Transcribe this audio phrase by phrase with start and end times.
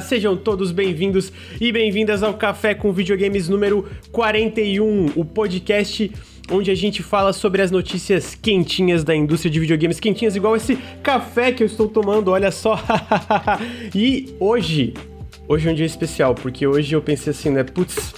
[0.00, 6.12] Sejam todos bem-vindos e bem-vindas ao Café com Videogames número 41, o podcast
[6.50, 10.76] onde a gente fala sobre as notícias quentinhas da indústria de videogames, quentinhas igual esse
[11.02, 12.78] café que eu estou tomando, olha só.
[13.94, 14.94] e hoje,
[15.48, 18.14] hoje é um dia especial, porque hoje eu pensei assim, né, putz,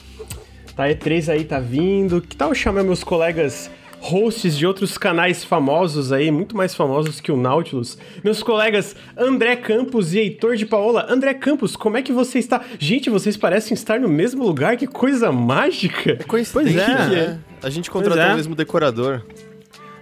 [0.74, 3.70] tá E3 aí, tá vindo, que tal chamar meus colegas
[4.08, 7.98] hosts de outros canais famosos aí, muito mais famosos que o Nautilus.
[8.24, 11.06] Meus colegas André Campos e Heitor de Paola.
[11.10, 12.62] André Campos, como é que você está?
[12.78, 16.12] Gente, vocês parecem estar no mesmo lugar, que coisa mágica!
[16.12, 17.40] É coincidência, pois é, né?
[17.62, 18.32] A gente contratou é.
[18.32, 19.22] o mesmo decorador.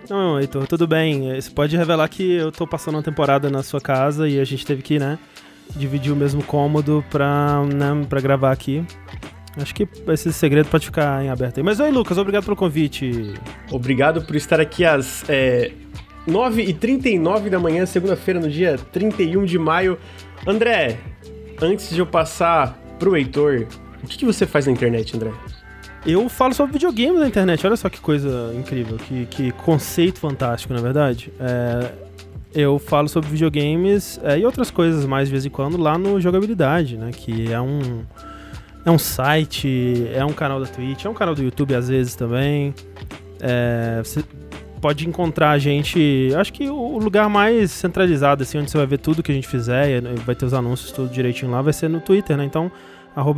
[0.09, 1.35] Não, Heitor, tudo bem.
[1.35, 4.65] Você pode revelar que eu tô passando uma temporada na sua casa e a gente
[4.65, 5.19] teve que, né,
[5.75, 8.85] dividir o mesmo cômodo pra, né, pra gravar aqui.
[9.57, 11.63] Acho que esse segredo pode ficar em aberto aí.
[11.65, 13.35] Mas oi, Lucas, obrigado pelo convite.
[13.71, 15.73] Obrigado por estar aqui às é,
[16.29, 19.99] 9h39 da manhã, segunda-feira, no dia 31 de maio.
[20.47, 20.99] André,
[21.61, 23.67] antes de eu passar pro Heitor,
[24.03, 25.33] o que, que você faz na internet, André?
[26.05, 30.73] Eu falo sobre videogame na internet, olha só que coisa incrível, que, que conceito fantástico,
[30.73, 31.33] na verdade.
[31.41, 31.93] É,
[32.55, 36.21] eu falo sobre videogames é, e outras coisas mais de vez em quando lá no
[36.21, 37.11] Jogabilidade, né?
[37.13, 38.05] Que é um
[38.87, 42.15] é um site, é um canal da Twitch, é um canal do YouTube às vezes
[42.15, 42.73] também.
[43.41, 44.25] É, você
[44.81, 46.31] pode encontrar a gente.
[46.37, 49.49] Acho que o lugar mais centralizado, assim, onde você vai ver tudo que a gente
[49.49, 52.45] fizer, vai ter os anúncios tudo direitinho lá, vai ser no Twitter, né?
[52.45, 52.71] Então,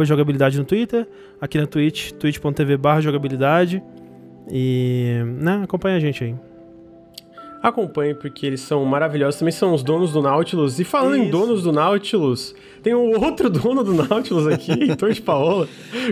[0.05, 1.09] jogabilidade no Twitter,
[1.41, 3.83] aqui na Twitch, twitch.tv jogabilidade.
[4.51, 6.35] E, né, acompanha a gente aí.
[7.62, 9.39] Acompanhe porque eles são maravilhosos.
[9.39, 10.78] Também são os donos do Nautilus.
[10.78, 11.25] E falando Isso.
[11.25, 15.69] em donos do Nautilus, tem um outro dono do Nautilus aqui, Heitor de Paola,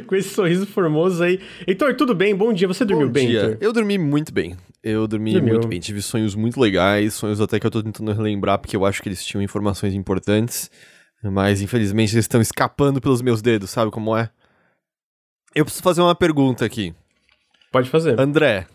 [0.07, 1.41] com esse sorriso formoso aí.
[1.67, 2.35] Heitor, tudo bem?
[2.35, 2.67] Bom dia.
[2.67, 3.43] Você dormiu Bom bem, dia.
[3.43, 3.59] Heitor?
[3.61, 4.57] Eu dormi muito bem.
[4.83, 5.55] Eu dormi Dormiu.
[5.55, 5.81] muito bem.
[5.81, 9.09] Tive sonhos muito legais, sonhos até que eu tô tentando relembrar, porque eu acho que
[9.09, 10.71] eles tinham informações importantes.
[11.23, 14.31] Mas infelizmente eles estão escapando pelos meus dedos, sabe como é?
[15.55, 16.95] Eu preciso fazer uma pergunta aqui.
[17.73, 18.21] Pode fazer.
[18.21, 18.67] André.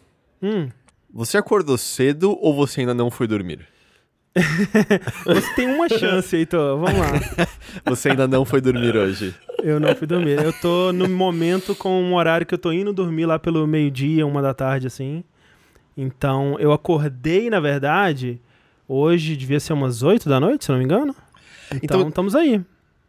[0.41, 0.67] Hum.
[1.13, 3.67] Você acordou cedo ou você ainda não foi dormir?
[5.25, 6.77] você tem uma chance, Heitor.
[6.77, 7.47] Vamos lá.
[7.85, 9.35] você ainda não foi dormir hoje.
[9.61, 10.41] Eu não fui dormir.
[10.41, 14.25] Eu tô no momento com um horário que eu tô indo dormir lá pelo meio-dia,
[14.25, 15.23] uma da tarde, assim.
[15.97, 18.41] Então, eu acordei, na verdade,
[18.87, 21.13] hoje devia ser umas 8 da noite, se não me engano.
[21.83, 22.61] Então, então estamos aí.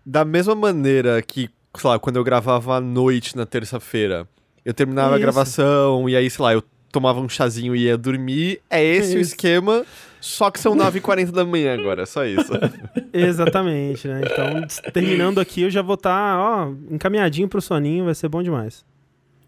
[0.05, 4.29] Da mesma maneira que, sei lá, quando eu gravava à noite na terça-feira,
[4.65, 5.17] eu terminava Isso.
[5.17, 8.61] a gravação e aí, sei lá, eu tomava um chazinho e ia dormir.
[8.71, 9.85] É esse é o esquema,
[10.21, 12.53] só que são 9h40 da manhã agora, só isso.
[13.13, 14.21] Exatamente, né?
[14.25, 18.43] Então, terminando aqui, eu já vou estar, tá, ó, encaminhadinho pro soninho, vai ser bom
[18.43, 18.85] demais.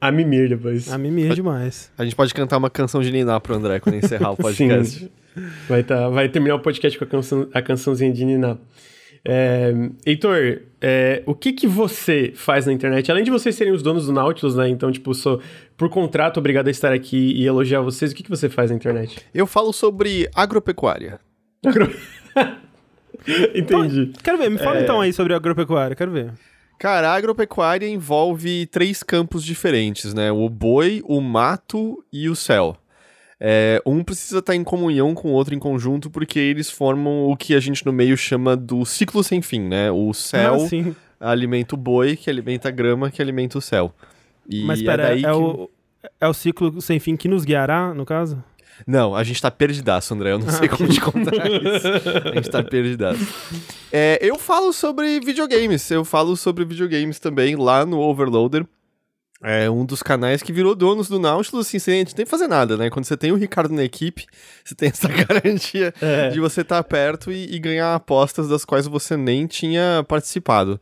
[0.00, 0.93] A mimir depois.
[0.93, 1.91] A mimir demais.
[1.97, 4.99] A gente pode cantar uma canção de Niná pro André quando encerrar o podcast.
[4.99, 5.10] Sim.
[5.69, 8.56] Vai, tá, vai terminar o podcast com a, canção, a cançãozinha de Niná.
[9.27, 9.73] É,
[10.05, 13.11] Heitor, é, o que que você faz na internet?
[13.11, 14.69] Além de vocês serem os donos do Nautilus, né?
[14.69, 15.41] Então, tipo, sou
[15.77, 18.13] por contrato obrigado a estar aqui e elogiar vocês.
[18.13, 19.19] O que que você faz na internet?
[19.33, 21.19] Eu falo sobre agropecuária.
[21.65, 21.91] Agro...
[23.55, 24.03] Entendi.
[24.03, 24.83] Então, quero ver, me fala é...
[24.83, 26.33] então aí sobre agropecuária, quero ver.
[26.79, 30.31] Cara, a agropecuária envolve três campos diferentes, né?
[30.31, 32.77] O boi, o mato e o céu.
[33.41, 37.37] É, um precisa estar em comunhão com o outro em conjunto, porque eles formam o
[37.37, 39.91] que a gente no meio chama do ciclo sem fim, né?
[39.91, 40.69] O céu
[41.21, 43.95] ah, alimenta o boi, que alimenta a grama, que alimenta o céu.
[44.49, 45.27] E Mas espera, é, é, que...
[45.28, 45.71] o,
[46.21, 48.43] é o ciclo sem fim que nos guiará, no caso?
[48.87, 50.33] Não, a gente tá perdidaço, André.
[50.33, 51.89] Eu não ah, sei como te contar isso.
[52.28, 53.27] A gente tá perdidaço.
[53.93, 55.89] É, eu falo sobre videogames.
[55.91, 58.66] Eu falo sobre videogames também lá no Overloader
[59.44, 62.49] é um dos canais que virou donos do Nautilus, assim, você não tem que fazer
[62.49, 62.88] nada, né?
[62.88, 64.25] Quando você tem o Ricardo na equipe,
[64.65, 66.31] você tem essa garantia é.
[66.31, 70.81] de você estar tá perto e, e, ganhar apostas das quais você nem tinha participado.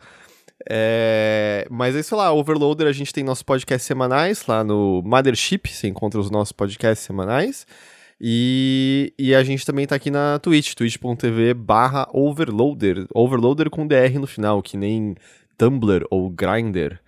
[0.71, 1.67] É...
[1.69, 5.89] Mas aí, sei lá, Overloader, a gente tem nossos podcasts semanais lá no Mothership, você
[5.89, 7.67] encontra os nossos podcasts semanais.
[8.21, 14.17] E, e a gente também tá aqui na Twitch, twitch.tv barra Overloader, Overloader com DR
[14.21, 15.17] no final, que nem
[15.59, 17.02] Tumblr ou Grindr.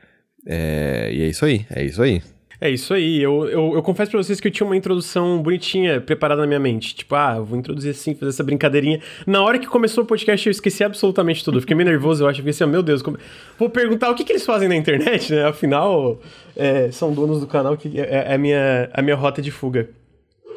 [0.47, 2.23] É, e é isso aí, é isso aí.
[2.61, 3.21] É isso aí.
[3.21, 6.59] Eu, eu, eu, confesso pra vocês que eu tinha uma introdução bonitinha preparada na minha
[6.59, 6.95] mente.
[6.95, 9.01] Tipo, ah, vou introduzir assim, fazer essa brincadeirinha.
[9.27, 11.61] Na hora que começou o podcast, eu esqueci absolutamente tudo.
[11.61, 12.39] Fiquei meio nervoso, eu acho.
[12.39, 13.19] Fiquei assim, oh, meu Deus, como...
[13.59, 15.45] vou perguntar o que, que eles fazem na internet, né?
[15.45, 16.19] Afinal,
[16.57, 19.91] é, são donos do canal, que é, é, a, minha, a minha rota de fuga.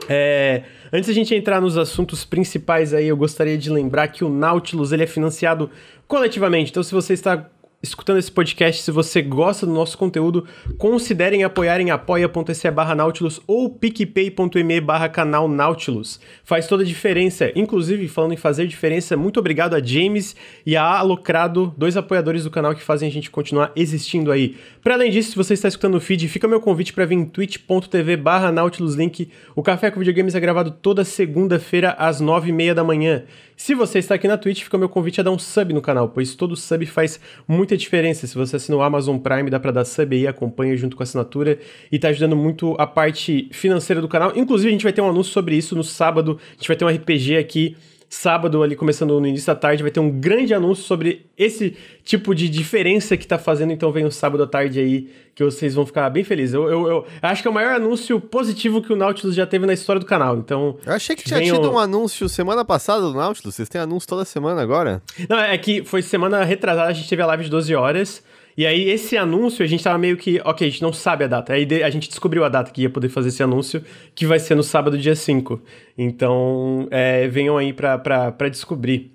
[0.07, 0.63] É,
[0.93, 4.91] antes da gente entrar nos assuntos principais aí, eu gostaria de lembrar que o Nautilus
[4.91, 5.69] ele é financiado
[6.07, 6.71] coletivamente.
[6.71, 7.49] Então, se você está
[7.87, 10.45] escutando esse podcast, se você gosta do nosso conteúdo,
[10.77, 16.19] considerem apoiar em apoia.se barra Nautilus ou picpay.me barra canal Nautilus.
[16.43, 17.51] Faz toda a diferença.
[17.55, 20.35] Inclusive, falando em fazer diferença, muito obrigado a James
[20.65, 24.55] e a Alocrado, dois apoiadores do canal que fazem a gente continuar existindo aí.
[24.83, 27.25] Para além disso, se você está escutando o feed, fica meu convite para vir em
[27.25, 29.29] twitch.tv barra Nautilus Link.
[29.55, 33.23] O Café com Videogames é gravado toda segunda-feira às nove e meia da manhã.
[33.59, 36.09] Se você está aqui na Twitch, fica meu convite a dar um sub no canal,
[36.09, 38.27] pois todo sub faz muita diferença.
[38.27, 41.05] Se você assinar o Amazon Prime, dá para dar sub aí, acompanha junto com a
[41.05, 41.57] assinatura
[41.91, 44.31] e tá ajudando muito a parte financeira do canal.
[44.35, 46.39] Inclusive, a gente vai ter um anúncio sobre isso no sábado.
[46.51, 47.75] A gente vai ter um RPG aqui
[48.09, 52.33] sábado, ali começando no início da tarde, vai ter um grande anúncio sobre esse tipo
[52.33, 53.73] de diferença que tá fazendo.
[53.73, 56.53] Então vem o sábado à tarde aí, que vocês vão ficar bem felizes.
[56.53, 59.65] Eu, eu, eu acho que é o maior anúncio positivo que o Nautilus já teve
[59.65, 60.37] na história do canal.
[60.37, 60.77] Então.
[60.85, 63.55] Eu achei que tinha tido um anúncio semana passada do Nautilus.
[63.55, 65.01] Vocês têm anúncio toda semana agora?
[65.29, 68.23] Não, é que foi semana retrasada, a gente teve a live de 12 horas.
[68.57, 71.27] E aí, esse anúncio, a gente tava meio que, ok, a gente não sabe a
[71.27, 71.53] data.
[71.53, 73.83] Aí a gente descobriu a data que ia poder fazer esse anúncio,
[74.15, 75.61] que vai ser no sábado, dia 5.
[75.95, 79.11] Então, é, venham aí pra, pra, pra descobrir.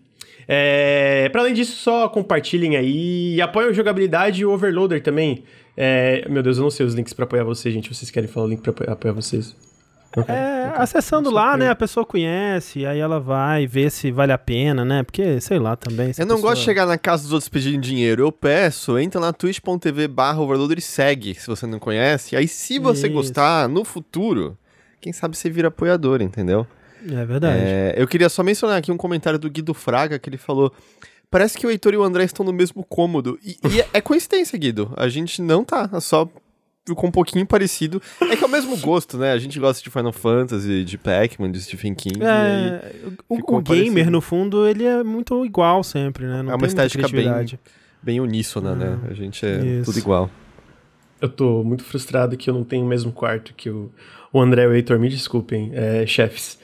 [0.46, 5.42] É, para além disso, só compartilhem aí e apoiem a jogabilidade e o Overloader também.
[5.76, 7.92] É, meu Deus, eu não sei os links para apoiar vocês, gente.
[7.92, 9.56] Vocês querem falar o link pra apoiar vocês?
[10.14, 10.82] Okay, é, okay.
[10.82, 15.02] acessando lá, né, a pessoa conhece, aí ela vai ver se vale a pena, né?
[15.02, 16.12] Porque, sei lá, também.
[16.18, 16.50] Eu não pessoa...
[16.50, 18.22] gosto de chegar na casa dos outros pedindo dinheiro.
[18.22, 22.36] Eu peço, entra na twitch.tv barra overloader e segue, se você não conhece.
[22.36, 23.14] Aí, se você Isso.
[23.14, 24.58] gostar, no futuro,
[25.00, 26.66] quem sabe você vira apoiador, entendeu?
[27.10, 27.58] É verdade.
[27.58, 30.72] É, eu queria só mencionar aqui um comentário do Guido Fraga, que ele falou...
[31.30, 33.38] Parece que o Heitor e o André estão no mesmo cômodo.
[33.42, 34.92] E, e é, é coincidência, Guido.
[34.98, 35.88] A gente não tá.
[35.90, 36.28] É só
[36.86, 38.02] ficou um pouquinho parecido.
[38.20, 39.32] É que é o mesmo gosto, né?
[39.32, 42.20] A gente gosta de Final Fantasy, de Pac-Man, de Stephen King.
[42.22, 42.92] É,
[43.28, 46.42] o, o gamer, no fundo, ele é muito igual sempre, né?
[46.42, 47.28] Não é uma estética bem,
[48.02, 48.98] bem uníssona, né?
[49.08, 49.86] A gente é Isso.
[49.86, 50.30] tudo igual.
[51.20, 53.92] Eu tô muito frustrado que eu não tenho o mesmo quarto que o,
[54.32, 54.98] o André e o Heitor.
[54.98, 56.58] Me desculpem, é, chefes.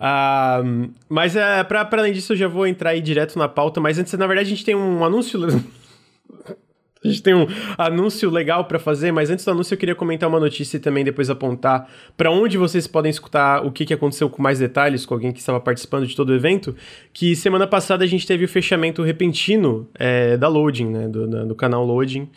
[0.00, 0.62] Ah,
[1.08, 3.80] mas é, pra, pra além disso, eu já vou entrar aí direto na pauta.
[3.80, 5.38] Mas antes, na verdade, a gente tem um anúncio.
[7.04, 7.46] A gente tem um
[7.76, 11.04] anúncio legal para fazer, mas antes do anúncio eu queria comentar uma notícia e também
[11.04, 15.14] depois apontar para onde vocês podem escutar o que, que aconteceu com mais detalhes com
[15.14, 16.74] alguém que estava participando de todo o evento.
[17.12, 21.54] Que semana passada a gente teve o fechamento repentino é, da Loading, né, do, do
[21.54, 22.28] canal Loading.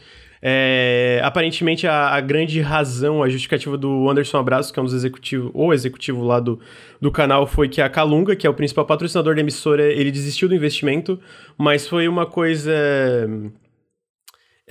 [0.43, 4.95] É, aparentemente a, a, grande razão, a justificativa do Anderson Abraço, que é um dos
[4.95, 6.59] executivos, ou executivo lá do,
[6.99, 10.49] do canal, foi que a Calunga, que é o principal patrocinador da emissora, ele desistiu
[10.49, 11.19] do investimento,
[11.55, 12.73] mas foi uma coisa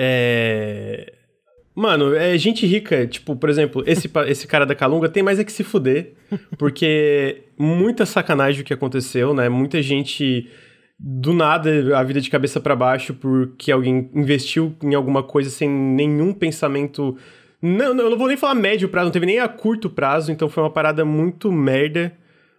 [0.02, 1.12] é.
[1.75, 5.44] Mano, é gente rica, tipo, por exemplo, esse, esse cara da Calunga tem mais é
[5.44, 6.14] que se fuder,
[6.58, 9.49] porque muita sacanagem o que aconteceu, né?
[9.49, 10.49] Muita gente
[10.99, 15.69] do nada a vida de cabeça para baixo porque alguém investiu em alguma coisa sem
[15.69, 17.17] nenhum pensamento.
[17.62, 20.49] Não, eu não vou nem falar médio prazo, não teve nem a curto prazo, então
[20.49, 22.12] foi uma parada muito merda.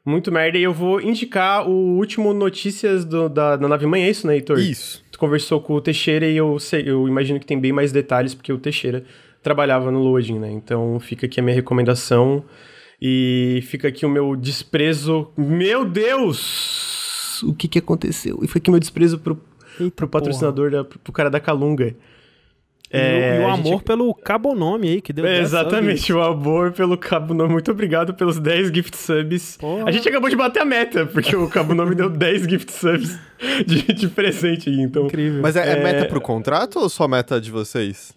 [0.06, 0.58] Muito merda.
[0.58, 4.36] E eu vou indicar o último Notícias do, da, da Nave Mãe, é isso, né,
[4.36, 4.60] Heitor?
[4.60, 8.34] Isso conversou com o Teixeira e eu, sei, eu imagino que tem bem mais detalhes,
[8.34, 9.04] porque o Teixeira
[9.44, 10.52] trabalhava no Loading, né?
[10.52, 12.44] Então fica aqui a minha recomendação
[13.00, 15.32] e fica aqui o meu desprezo.
[15.38, 17.44] Meu Deus!
[17.44, 18.40] O que que aconteceu?
[18.42, 19.40] E foi aqui meu desprezo pro,
[19.80, 21.96] Eita, pro patrocinador, da, pro cara da Calunga.
[22.94, 23.84] É, e o, amor gente...
[23.84, 27.54] pelo Cabonome aí, que deu é, Exatamente, o amor pelo Cabonome.
[27.54, 29.58] Muito obrigado pelos 10 gift subs.
[29.58, 29.86] Porra.
[29.88, 33.18] A gente acabou de bater a meta, porque o Cabonome deu 10 gift subs
[33.66, 35.06] de, de presente aí, então...
[35.06, 35.42] Incrível.
[35.42, 38.14] Mas é, é, é meta pro contrato ou só meta de vocês?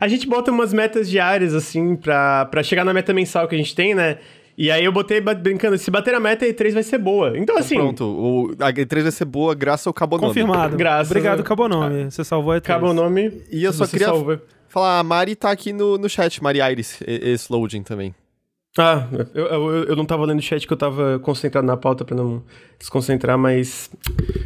[0.00, 3.58] A gente bota umas metas diárias, assim, pra, pra chegar na meta mensal que a
[3.58, 4.16] gente tem, né?
[4.60, 7.30] E aí eu botei brincando, se bater a meta, a E3 vai ser boa.
[7.30, 7.76] Então, então assim.
[7.76, 10.28] Pronto, o, a E3 vai ser boa graças ao Cabonome.
[10.28, 10.76] Confirmado.
[10.76, 11.10] Graças.
[11.10, 12.10] Obrigado, Cabonome.
[12.10, 12.64] Você salvou a E3.
[12.64, 13.40] Cabonome.
[13.50, 14.42] E eu só queria salva.
[14.68, 18.14] falar, a Mari tá aqui no, no chat, Mari Iris, esse loading também.
[18.76, 22.04] Ah, eu, eu, eu não tava lendo o chat que eu tava concentrado na pauta
[22.04, 22.42] pra não
[22.78, 23.90] desconcentrar, mas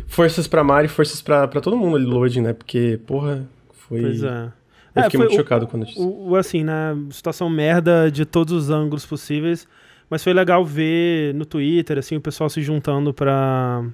[0.06, 2.52] forças pra Mari, forças pra, pra todo mundo ali loading, né?
[2.52, 4.00] Porque, porra, foi.
[4.00, 4.52] Pois é.
[4.94, 6.00] Eu é, fiquei muito o, chocado quando eu disse.
[6.00, 6.96] O, assim, né?
[7.10, 9.66] Situação merda de todos os ângulos possíveis.
[10.14, 13.84] Mas foi legal ver no Twitter, assim, o pessoal se juntando pra.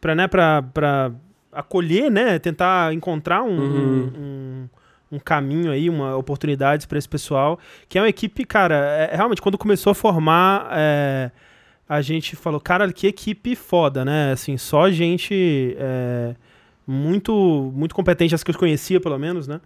[0.00, 1.10] pra, né, pra, pra
[1.50, 2.38] acolher, né?
[2.38, 4.12] Tentar encontrar um, uhum.
[4.16, 4.68] um,
[5.16, 7.58] um, caminho aí, uma oportunidade para esse pessoal.
[7.88, 10.68] Que é uma equipe, cara, é, é, realmente, quando começou a formar.
[10.70, 11.32] É,
[11.88, 14.30] a gente falou, cara, que equipe foda, né?
[14.30, 16.36] Assim, só gente é,
[16.86, 19.60] muito, muito competente, as que eu conhecia, pelo menos, né?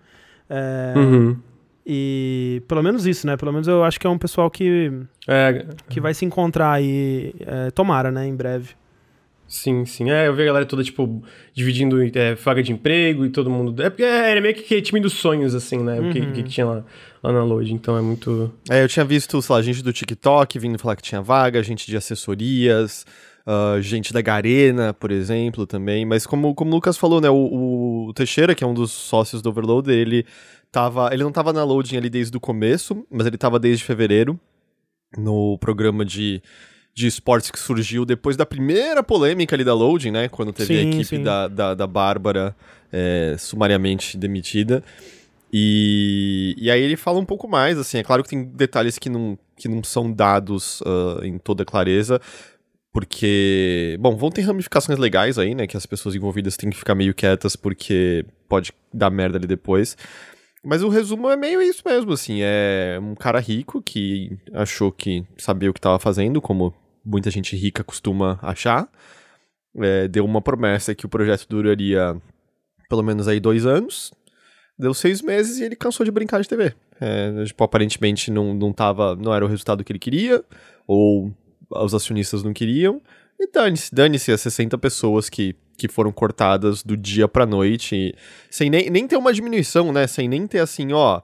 [0.49, 1.37] É, uhum.
[1.87, 3.37] E pelo menos isso, né?
[3.37, 4.93] Pelo menos eu acho que é um pessoal que,
[5.27, 5.67] é.
[5.89, 8.27] que vai se encontrar aí, é, tomara, né?
[8.27, 8.71] Em breve.
[9.49, 10.11] Sim, sim.
[10.11, 11.23] É, eu vi a galera toda, tipo,
[11.53, 13.83] dividindo é, vaga de emprego e todo mundo.
[13.83, 16.01] É porque era meio que time dos sonhos, assim, né?
[16.01, 16.33] O que, Uhum.
[16.33, 16.85] que, que tinha lá,
[17.23, 17.71] lá na Load.
[17.75, 18.51] Então é muito.
[18.71, 21.87] É, eu tinha visto, sei lá, gente do TikTok vindo falar que tinha vaga, gente
[21.87, 23.05] de assessorias,
[23.47, 26.07] ah, gente da Garena, por exemplo, também.
[26.07, 29.43] Mas como, como o Lucas falou, né, o, o Teixeira, que é um dos sócios
[29.43, 30.25] do Overloader, ele
[30.73, 31.11] tava.
[31.13, 34.41] Ele não tava na loading ali desde o começo, mas ele tava desde fevereiro
[35.17, 36.43] no programa de.
[36.95, 40.29] De esportes que surgiu depois da primeira polêmica ali da Loading, né?
[40.29, 41.23] Quando teve a Sim, equipe sim.
[41.23, 42.55] da, da, da Bárbara
[42.93, 44.85] é, sumariamente demitida.
[45.51, 49.09] E, e aí ele fala um pouco mais, assim, é claro que tem detalhes que
[49.09, 52.21] não, que não são dados ah, em toda clareza,
[52.93, 56.95] porque, bom, vão ter ramificações legais aí, né, que as pessoas envolvidas têm que ficar
[56.95, 59.97] meio quietas porque pode dar merda ali depois.
[60.65, 65.25] Mas o resumo é meio isso mesmo, assim, é um cara rico que achou que
[65.37, 66.73] sabia o que estava fazendo, como
[67.05, 68.89] muita gente rica costuma achar,
[69.77, 72.15] É, deu uma promessa que o projeto duraria
[72.91, 74.13] pelo menos aí dois anos,
[74.79, 76.75] deu seis meses e ele cansou de brincar de TV.
[77.01, 80.45] É, tipo, aparentemente não, não, tava, não era o resultado que ele queria,
[80.87, 81.33] ou
[81.71, 83.01] os acionistas não queriam,
[83.41, 88.15] e dane-se, dane-se as 60 pessoas que, que foram cortadas do dia pra noite,
[88.51, 90.07] sem nem, nem ter uma diminuição, né?
[90.07, 91.21] Sem nem ter assim, ó,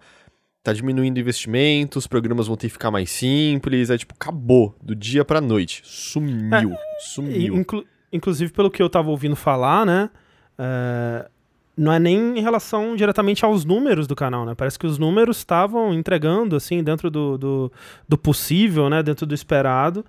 [0.63, 4.95] tá diminuindo investimentos, os programas vão ter que ficar mais simples, é tipo, acabou, do
[4.95, 7.57] dia pra noite, sumiu, E, sumiu.
[7.57, 10.11] inclu- inclusive, pelo que eu tava ouvindo falar, né?
[10.59, 11.29] é,
[11.77, 14.53] não é nem em relação diretamente aos números do canal, né?
[14.57, 17.73] Parece que os números estavam entregando, assim, dentro do, do,
[18.09, 19.01] do possível, né?
[19.01, 20.05] Dentro do esperado.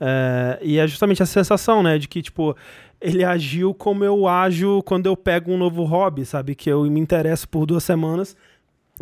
[0.00, 1.98] É, e é justamente essa sensação, né?
[1.98, 2.56] De que, tipo,
[3.04, 6.54] ele agiu como eu ajo quando eu pego um novo hobby, sabe?
[6.54, 8.34] Que eu me interesso por duas semanas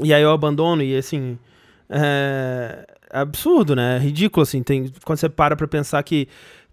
[0.03, 0.83] e aí eu abandono.
[0.83, 1.39] E, assim,
[1.89, 3.97] é, absurdo, né?
[3.97, 4.61] É ridículo, assim.
[4.61, 6.27] Tem, quando você para pra pensar que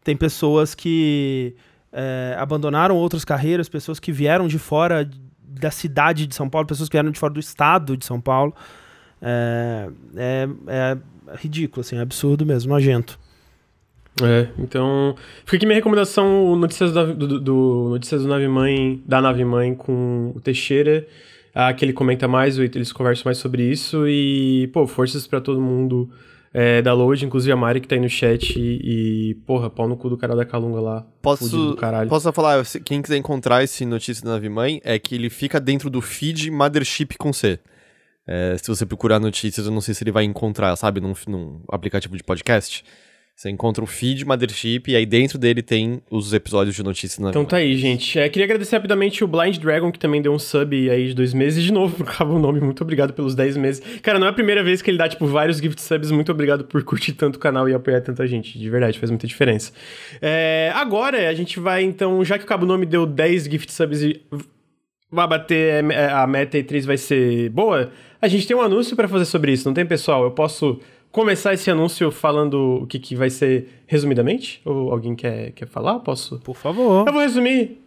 [0.04, 1.56] tem pessoas que
[1.94, 5.08] é, abandonaram outras carreiras, pessoas que vieram de fora
[5.44, 8.56] da cidade de São Paulo, pessoas que vieram de fora do estado de São Paulo.
[9.22, 10.98] É, é, é
[11.36, 13.20] ridículo, assim, é absurdo mesmo, nojento.
[14.24, 15.16] É, então.
[15.46, 19.44] Fica aqui minha recomendação: o Notícias do, do, do- Notícias do Nave Mãe, da Nave
[19.46, 21.06] Mãe com o Teixeira.
[21.54, 24.08] Ah, que ele comenta mais, eles conversam mais sobre isso.
[24.08, 26.10] E, pô, forças pra todo mundo
[26.54, 28.54] é, da Load, inclusive a Mari que tá aí no chat.
[28.58, 31.06] E, porra, pau no cu do cara da Calunga lá.
[31.22, 32.08] Posso, do caralho.
[32.08, 35.60] posso só falar, quem quiser encontrar esse notícia da Nave Mãe, é que ele fica
[35.60, 37.60] dentro do feed Mothership com C.
[38.28, 41.62] É, se você procurar notícias, eu não sei se ele vai encontrar, sabe, num, num
[41.68, 42.86] aplicativo de podcast.
[43.40, 47.30] Você encontra o feed Mothership e aí dentro dele tem os episódios de notícias Nave
[47.30, 48.20] Então tá aí, gente.
[48.20, 51.34] É, queria agradecer rapidamente o Blind Dragon, que também deu um sub aí de dois
[51.34, 51.64] meses.
[51.64, 52.60] De novo, acaba o nome.
[52.60, 53.82] Muito obrigado pelos 10 meses.
[54.02, 56.12] Cara, não é a primeira vez que ele dá, tipo, vários gift subs.
[56.12, 58.60] Muito obrigado por curtir tanto o canal e apoiar tanta gente.
[58.60, 59.72] De verdade, faz muita diferença.
[60.22, 64.04] É, agora, a gente vai, então, já que o Cabo Nome deu 10 gift subs
[64.04, 64.22] e
[65.10, 67.90] vai bater é, a meta E3 vai ser boa,
[68.22, 70.24] a gente tem um anúncio pra fazer sobre isso, não tem, pessoal?
[70.24, 74.62] Eu posso começar esse anúncio falando o que, que vai ser resumidamente?
[74.66, 76.00] Ou alguém quer, quer falar?
[76.00, 76.40] Posso?
[76.40, 77.08] Por favor.
[77.08, 77.82] Eu vou resumir.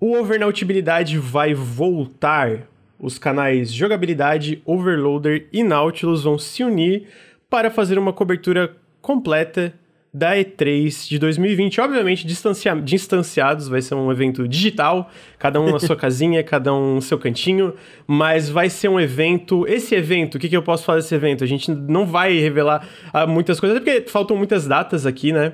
[0.00, 2.68] O Overnautibilidade vai voltar.
[3.00, 7.06] Os canais Jogabilidade, Overloader e Nautilus vão se unir
[7.48, 9.72] para fazer uma cobertura completa
[10.18, 11.80] da E3 de 2020.
[11.80, 15.08] Obviamente, distancia- distanciados, vai ser um evento digital,
[15.38, 17.72] cada um na sua casinha, cada um no seu cantinho,
[18.06, 19.64] mas vai ser um evento.
[19.68, 21.44] Esse evento, o que, que eu posso falar desse evento?
[21.44, 25.52] A gente não vai revelar ah, muitas coisas, até porque faltam muitas datas aqui, né?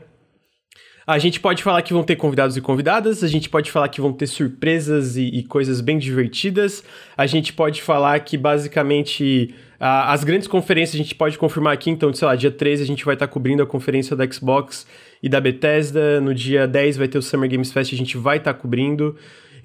[1.06, 4.00] A gente pode falar que vão ter convidados e convidadas, a gente pode falar que
[4.00, 6.82] vão ter surpresas e, e coisas bem divertidas,
[7.16, 11.90] a gente pode falar que basicamente a- as grandes conferências a gente pode confirmar aqui,
[11.90, 14.86] então, sei lá, dia 13 a gente vai estar cobrindo a conferência da Xbox
[15.22, 18.38] e da Bethesda, no dia 10 vai ter o Summer Games Fest, a gente vai
[18.38, 19.16] estar cobrindo.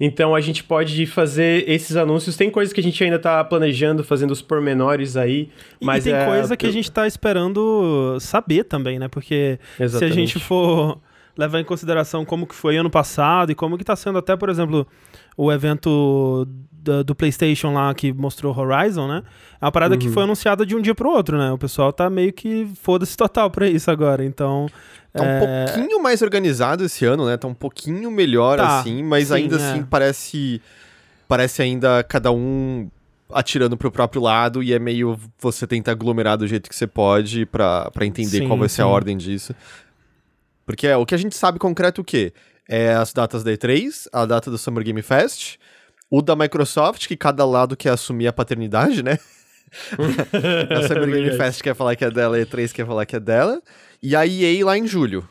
[0.02, 2.34] Então a gente pode fazer esses anúncios.
[2.34, 6.18] Tem coisas que a gente ainda tá planejando, fazendo os pormenores aí, mas e tem
[6.18, 9.08] é, coisa que a gente tá esperando saber também, né?
[9.08, 10.14] Porque se a Exatamente.
[10.14, 10.98] gente for
[11.40, 14.48] levar em consideração como que foi ano passado e como que tá sendo até, por
[14.48, 14.86] exemplo,
[15.36, 19.22] o evento da- do PlayStation lá que mostrou Horizon, né?
[19.60, 20.12] É uma parada que Uhum.
[20.12, 21.50] foi anunciada de um dia pro outro, né?
[21.52, 24.24] O pessoal tá meio que foda-se total pra isso agora.
[24.24, 24.66] Então,
[25.12, 27.36] Tá um é, pouquinho mais organizado esse ano, né?
[27.36, 29.58] Tá um pouquinho melhor, Tá, assim, mas sim, ainda é.
[29.72, 30.62] assim parece.
[31.26, 32.88] Parece ainda cada um
[33.32, 37.44] atirando pro próprio lado e é meio você tenta aglomerar do jeito que você pode
[37.46, 39.54] pra entender Sim, qual vai ser a ordem disso.
[40.70, 42.32] Porque é, o que a gente sabe concreto o quê?
[42.68, 45.56] É as datas da E3, a data do Summer Game Fest,
[46.08, 49.18] o da Microsoft, que cada lado quer assumir a paternidade, né?
[49.98, 51.36] a Summer Game Verdade.
[51.36, 53.60] Fest quer falar que é dela, a E3 quer falar que é dela.
[54.02, 55.28] E a EA lá em julho.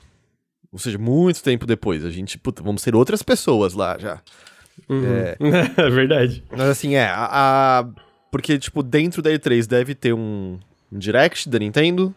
[0.72, 2.04] Ou seja, muito tempo depois.
[2.06, 4.20] A gente, puta, vamos ser outras pessoas lá já.
[4.90, 5.04] Uhum.
[5.16, 5.38] É,
[5.82, 6.44] É verdade.
[6.52, 7.88] mas assim, é, a, a-
[8.32, 10.60] Porque, tipo, dentro da E3 deve ter um,
[10.92, 12.14] um direct da Nintendo.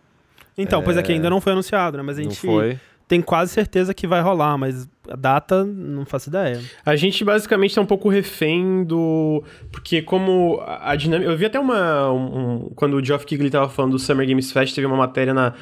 [0.59, 2.03] Então, pois é que ainda não foi anunciado, né?
[2.03, 2.79] Mas a Não gente foi.
[3.13, 6.63] Tem quase certeza que vai rolar, mas a data não faço ideia.
[6.83, 9.45] A gente basicamente tá um pouco refém do.
[9.71, 11.31] Porque, como a, dinâmica.
[11.31, 12.11] Eu vi até uma.
[12.11, 15.35] um- um- quando o Geoff Keighley tava falando do Summer Games Fest, teve uma matéria
[15.35, 15.53] na,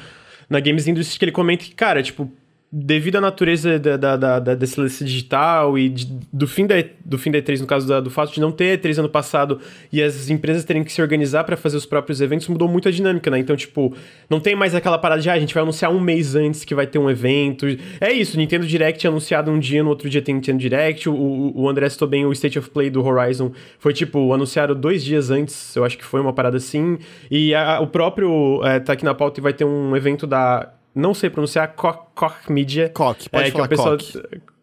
[0.49, 2.31] na Games Industry que ele comenta que, cara, tipo.
[2.73, 7.17] Devido à natureza da, da, da, desse lance digital e de- do, fim da, do
[7.17, 9.59] fim da E3, no caso da- do fato de não ter E3 ano passado
[9.91, 12.91] e as empresas terem que se organizar para fazer os próprios eventos, mudou muito a
[12.91, 13.39] dinâmica, né?
[13.39, 13.93] Então, tipo,
[14.29, 16.73] não tem mais aquela parada de, ah, a gente vai anunciar um mês antes que
[16.73, 17.65] vai ter um evento.
[17.99, 21.09] É isso, Nintendo Direct é anunciado um dia, no outro dia tem Nintendo Direct.
[21.09, 23.51] O, o, o André citou bem o State of Play do Horizon.
[23.79, 26.97] Foi tipo, anunciaram dois dias antes, eu acho que foi uma parada assim.
[27.29, 30.71] E a- o próprio, é, tá aqui na pauta e vai ter um evento da.
[30.93, 32.89] Não sei pronunciar, Koch, Koch Media.
[32.89, 33.97] Coque, pode é, que é falar pessoal.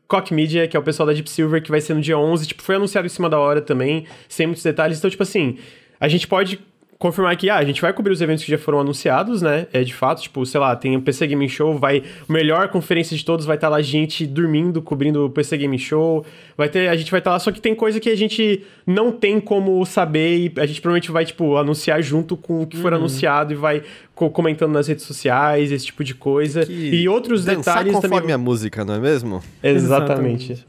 [0.07, 2.47] Koch Media, que é o pessoal da Deep Silver, que vai ser no dia 11.
[2.47, 4.99] Tipo, foi anunciado em cima da hora também, sem muitos detalhes.
[4.99, 5.59] Então, tipo assim,
[6.01, 6.61] a gente pode
[6.99, 9.69] confirmar que, ah, a gente vai cobrir os eventos que já foram anunciados, né?
[9.73, 12.03] É de fato, tipo, sei lá, tem o PC Gaming Show, vai...
[12.29, 16.27] Melhor conferência de todos vai estar lá gente dormindo, cobrindo o PC Gaming Show.
[16.57, 16.89] Vai ter...
[16.89, 19.85] A gente vai estar lá, só que tem coisa que a gente não tem como
[19.87, 23.57] saber e a gente provavelmente vai, tipo, anunciar junto com o que for anunciado e
[23.57, 23.83] vai
[24.15, 26.67] co- comentando nas redes sociais, esse tipo de coisa.
[26.67, 28.35] Que E outros detalhes conforme também...
[28.35, 29.41] a música, não é mesmo?
[29.63, 30.53] Exatamente.
[30.53, 30.67] Exatamente.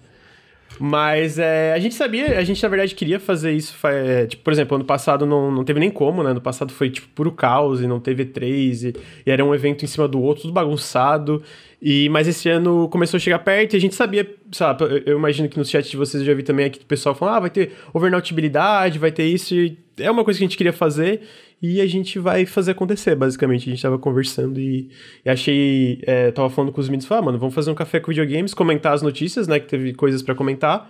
[0.80, 3.76] Mas é, a gente sabia, a gente na verdade queria fazer isso.
[3.86, 6.32] é, tipo, por exemplo, ano passado não, não teve nem como, né?
[6.32, 8.96] Ano passado foi tipo puro caos e não teve três e,
[9.26, 11.44] e era um evento em cima do outro, tudo bagunçado.
[11.82, 15.04] E, mas esse ano começou a chegar perto e a gente sabia, sabe?
[15.06, 17.36] Eu, imagino que no chat de vocês eu já vi também aqui o pessoal falando:
[17.36, 19.54] ah, vai ter overnautibilidade, vai ter isso.
[19.98, 21.22] É uma coisa que a gente queria fazer
[21.62, 23.70] e a gente vai fazer acontecer, basicamente.
[23.70, 24.90] A gente tava conversando e,
[25.26, 26.02] e achei.
[26.04, 28.54] É, tava falando com os meninos, falando, ah, mano, vamos fazer um café com videogames,
[28.54, 29.60] comentar as notícias, né?
[29.60, 30.90] Que teve coisas pra comentar.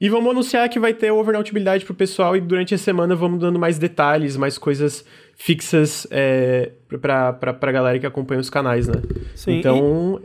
[0.00, 3.58] E vamos anunciar que vai ter overnautibilidade pro pessoal e durante a semana vamos dando
[3.58, 5.04] mais detalhes, mais coisas
[5.36, 8.94] fixas é, pra, pra, pra galera que acompanha os canais, né?
[9.34, 10.20] Sim, então,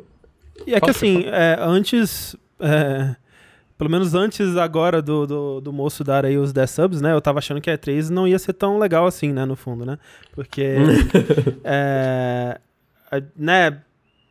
[0.66, 2.38] E é que assim, é, antes.
[2.58, 3.18] é,
[3.78, 7.12] pelo menos antes agora do, do, do moço dar aí os 10 subs, né?
[7.12, 9.46] Eu tava achando que a E3 não ia ser tão legal assim, né?
[9.46, 9.98] No fundo, né?
[10.34, 10.76] Porque.
[11.64, 12.60] é,
[13.36, 13.82] né?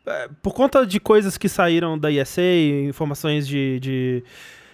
[0.07, 2.43] é, Por conta de coisas que saíram da ESA,
[2.89, 3.79] informações de.
[3.81, 4.25] de,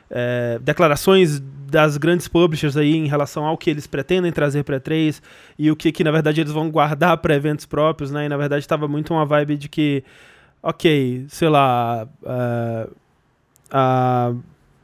[0.09, 5.21] é, declarações das grandes publishers aí em relação ao que eles pretendem trazer para E3
[5.57, 8.27] e o que, que na verdade eles vão guardar para eventos próprios, né?
[8.27, 10.05] E na verdade estava muito uma vibe de que
[10.63, 12.09] ok, sei lá.
[12.25, 12.89] ah,
[13.71, 14.35] ah,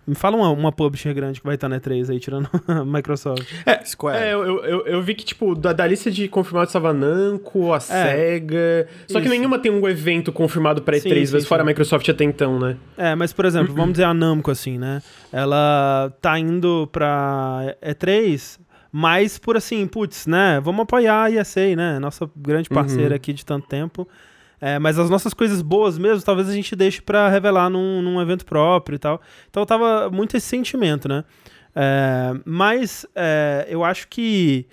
[0.07, 3.45] me fala uma, uma publisher grande que vai estar na E3 aí, tirando a Microsoft.
[3.85, 4.16] Square.
[4.23, 7.73] É, eu, eu, eu vi que, tipo, da, da lista de confirmados estava a Namco,
[7.73, 8.87] a SEGA.
[9.09, 9.35] Só que Isso.
[9.35, 11.66] nenhuma tem um evento confirmado pra Sim, E3, sim, mas fora sim.
[11.66, 12.77] a Microsoft até então, né?
[12.97, 15.03] É, mas por exemplo, vamos dizer a Namco assim, né?
[15.33, 18.59] Ela tá indo pra E3,
[18.92, 20.61] mas por assim, putz, né?
[20.62, 21.99] Vamos apoiar a ESA, né?
[21.99, 23.16] Nossa grande parceira Uhum.
[23.16, 24.09] aqui de tanto tempo.
[24.61, 28.21] É, mas as nossas coisas boas mesmo, talvez a gente deixe pra revelar num, num
[28.21, 29.21] evento próprio e tal.
[29.51, 31.25] Então tava muito esse sentimento, né?
[31.75, 34.66] É, mas é, eu acho que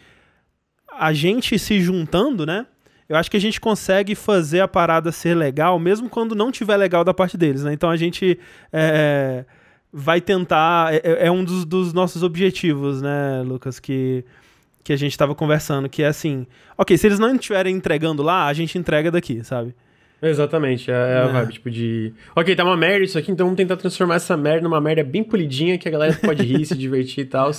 [0.98, 2.66] a gente se juntando, né?
[3.10, 6.78] Eu acho que a gente consegue fazer a parada ser legal, mesmo quando não tiver
[6.78, 7.74] legal da parte deles, né?
[7.74, 8.40] Então a gente
[8.72, 9.44] é,
[9.92, 10.94] vai tentar.
[10.94, 13.80] É, é um dos, dos nossos objetivos, né, Lucas?
[13.80, 14.24] Que,
[14.84, 16.46] que a gente tava conversando, que é assim:
[16.78, 19.74] ok, se eles não estiverem entregando lá, a gente entrega daqui, sabe?
[20.22, 21.32] Exatamente, é, é a É.
[21.34, 22.14] vibe, tipo, de...
[22.34, 25.22] Ok, tá uma merda isso aqui, então vamos tentar transformar essa merda numa merda bem
[25.22, 27.52] polidinha, que a galera pode rir, se divertir e tal.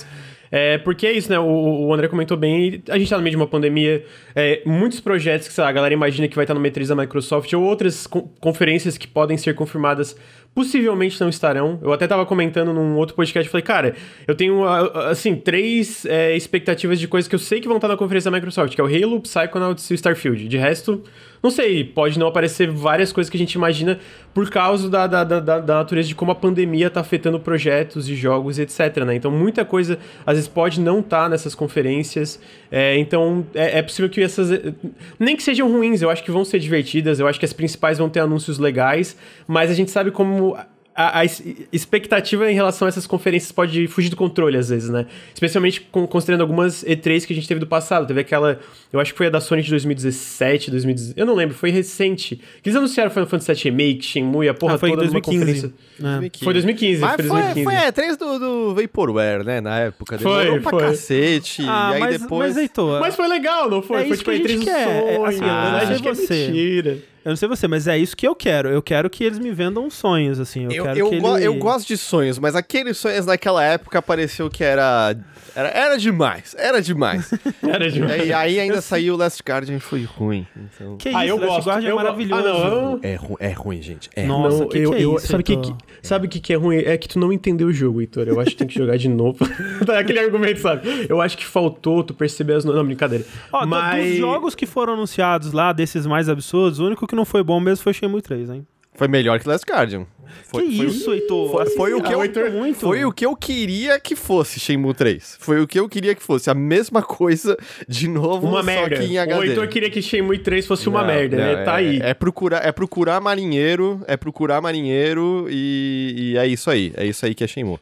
[0.51, 1.37] É, porque é isso, né?
[1.37, 1.43] O,
[1.87, 4.03] o André comentou bem, a gente tá no meio de uma pandemia,
[4.35, 7.53] é, muitos projetos que, lá, a galera imagina que vai estar no E3 da Microsoft,
[7.53, 10.15] ou outras con- conferências que podem ser confirmadas,
[10.55, 11.77] possivelmente não estarão.
[11.83, 16.97] Eu até tava comentando num outro podcast, falei, cara, eu tenho, assim, três é, expectativas
[16.97, 18.87] de coisas que eu sei que vão estar na conferência da Microsoft, que é o
[18.87, 20.47] Halo, Psychonauts e o Starfield.
[20.47, 21.03] De resto,
[21.45, 23.99] não sei, pode não aparecer várias coisas que a gente imagina
[24.33, 28.15] por causa da, da, da, da- natureza de como a pandemia tá afetando projetos e
[28.15, 29.13] jogos etc, né?
[29.15, 32.39] Então muita coisa, às vezes, pode não estar nessas conferências.
[32.71, 34.51] É, então é, é possível que essas...
[34.51, 34.73] eh,
[35.19, 37.99] Nem que sejam ruins, eu acho que vão ser divertidas, eu acho que as principais
[37.99, 39.15] vão ter anúncios legais,
[39.47, 40.57] mas a gente sabe como...
[40.97, 41.25] A, a
[41.73, 45.05] expectativa em relação a essas conferências pode fugir do controle às vezes, né?
[45.33, 48.07] Especialmente con- considerando algumas E3 que a gente teve do passado.
[48.07, 48.59] Teve aquela,
[48.93, 52.37] eu acho que foi a da Sony de 2017, 2017, eu não lembro, foi recente.
[52.63, 55.19] Que eles anunciaram Final Fantasy VII Remake, Shenmue, a porra Ah, foi em toda numa
[55.19, 55.67] 2015.
[55.67, 56.29] conferência.
[56.39, 56.43] É.
[56.45, 57.63] Foi 2015, Mas foi foi, 2015.
[57.65, 59.59] foi a E3 do, do Vaporware, né?
[59.59, 60.17] Na época.
[60.17, 60.81] Foi, Demorou pra foi.
[60.83, 61.61] cacete.
[61.67, 62.47] Ah, e aí mas, depois.
[62.53, 64.01] mas Heitor, Mas foi legal, não foi?
[64.03, 64.87] É foi tipo que a a E3 gente do quer.
[64.87, 65.25] É, sonho.
[65.25, 66.47] assim, eu não a sei gente quer você.
[66.47, 66.97] mentira.
[67.25, 68.69] Eu não sei você, mas é isso que eu quero.
[68.69, 70.65] Eu quero que eles me vendam sonhos, assim.
[70.65, 71.47] Eu, Eu, quero eu, que go- ele...
[71.47, 75.15] eu gosto de sonhos, mas aqueles sonhos naquela época pareceu que era.
[75.55, 77.31] Era, era demais, era demais.
[77.63, 78.27] Era demais.
[78.27, 80.45] e aí ainda saiu o Last Guardian e foi ruim.
[80.55, 80.97] Então...
[80.97, 81.67] Que Ah, isso, eu Last gosto.
[81.69, 82.41] Guardian eu é go- maravilhoso.
[82.47, 82.99] Ah, não, eu...
[83.01, 84.09] É, ru- é ruim, gente.
[84.15, 84.25] É.
[84.25, 86.53] Nossa, não, que eu, que é eu- isso, sabe o que, sabe o que, que
[86.53, 86.77] é ruim?
[86.77, 88.27] É que tu não entendeu o jogo, Heitor.
[88.27, 89.39] Eu acho que tem que jogar de novo.
[89.85, 91.05] Tá, Aquele argumento, sabe?
[91.07, 92.65] Eu acho que faltou tu perceber as.
[92.65, 93.23] Não, brincadeira.
[93.51, 94.09] Ó, Mas.
[94.09, 97.59] dos jogos que foram anunciados lá, desses mais absurdos, o único que não foi bom
[97.59, 98.67] mesmo foi Shenmue 3, hein?
[98.97, 100.05] Foi melhor que Last Guardian.
[100.47, 101.51] Foi, que foi o- isso, Heitor?
[101.51, 102.79] foi- foi o que eu- muito, muito.
[102.79, 105.37] Foi o que eu queria que fosse Shenmue 3.
[105.39, 106.49] Foi o que eu queria que fosse.
[106.49, 108.95] A mesma coisa, de novo, Uma só merda.
[108.97, 109.47] que em O HD.
[109.49, 111.63] Heitor queria que Shenmue 3 fosse uma Não, merda, não, né?
[111.63, 111.99] Tá é, aí.
[112.01, 116.93] É procurar, é procurar marinheiro, é procurar marinheiro e, e é isso aí.
[116.95, 117.79] É isso aí que é Shenmue.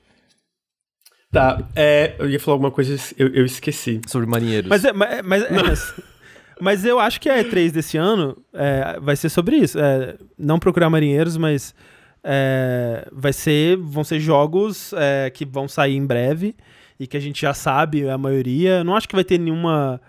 [1.31, 3.99] Tá, é, eu ia falar alguma coisa, eu, eu esqueci.
[4.07, 4.69] Sobre marinheiros.
[4.69, 5.49] Mas, é, mas, mas, é,
[6.59, 9.79] mas eu acho que a E3 desse ano é, vai ser sobre isso.
[9.79, 11.73] É, não procurar marinheiros, mas
[12.23, 16.55] é, vai ser, vão ser jogos é, que vão sair em breve
[16.99, 18.83] e que a gente já sabe a maioria.
[18.83, 19.99] Não acho que vai ter nenhuma,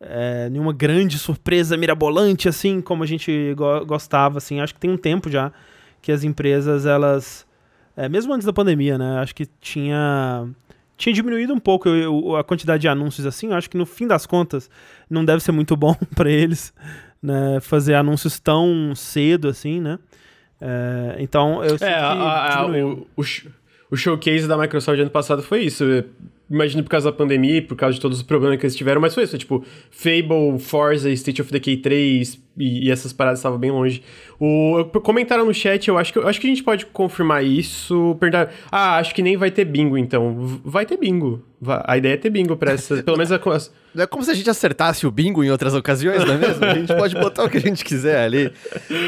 [0.00, 4.38] é, nenhuma grande surpresa mirabolante assim como a gente go- gostava.
[4.38, 4.60] Assim.
[4.60, 5.52] Acho que tem um tempo já
[6.00, 7.46] que as empresas elas
[7.96, 9.18] é, mesmo antes da pandemia, né?
[9.18, 10.48] Acho que tinha
[10.98, 13.46] tinha diminuído um pouco eu- eu- a quantidade de anúncios assim.
[13.46, 14.68] Eu acho que no fim das contas
[15.08, 16.74] não deve ser muito bom para eles,
[17.22, 17.58] né?
[17.62, 19.98] Fazer anúncios tão cedo assim, né?
[20.60, 23.06] É, então eu sinto É, que a- a- o,
[23.90, 25.84] o showcase da Microsoft ano passado foi isso.
[26.50, 29.14] Imagino por causa da pandemia, por causa de todos os problemas que eles tiveram, mas
[29.14, 29.36] foi isso.
[29.36, 34.02] Tipo, Fable, Forza, State of Decay 3 e, e essas paradas estavam bem longe.
[34.40, 38.16] O, comentaram no chat, eu acho, que, eu acho que a gente pode confirmar isso.
[38.18, 40.60] Perguntar, ah, acho que nem vai ter bingo então.
[40.64, 41.44] Vai ter bingo.
[41.84, 42.96] A ideia é ter bingo pra essa.
[43.04, 45.50] Pelo menos a, co- as- Não é como se a gente acertasse o bingo em
[45.50, 46.64] outras ocasiões, não é mesmo?
[46.64, 48.50] A gente pode botar o que a gente quiser ali.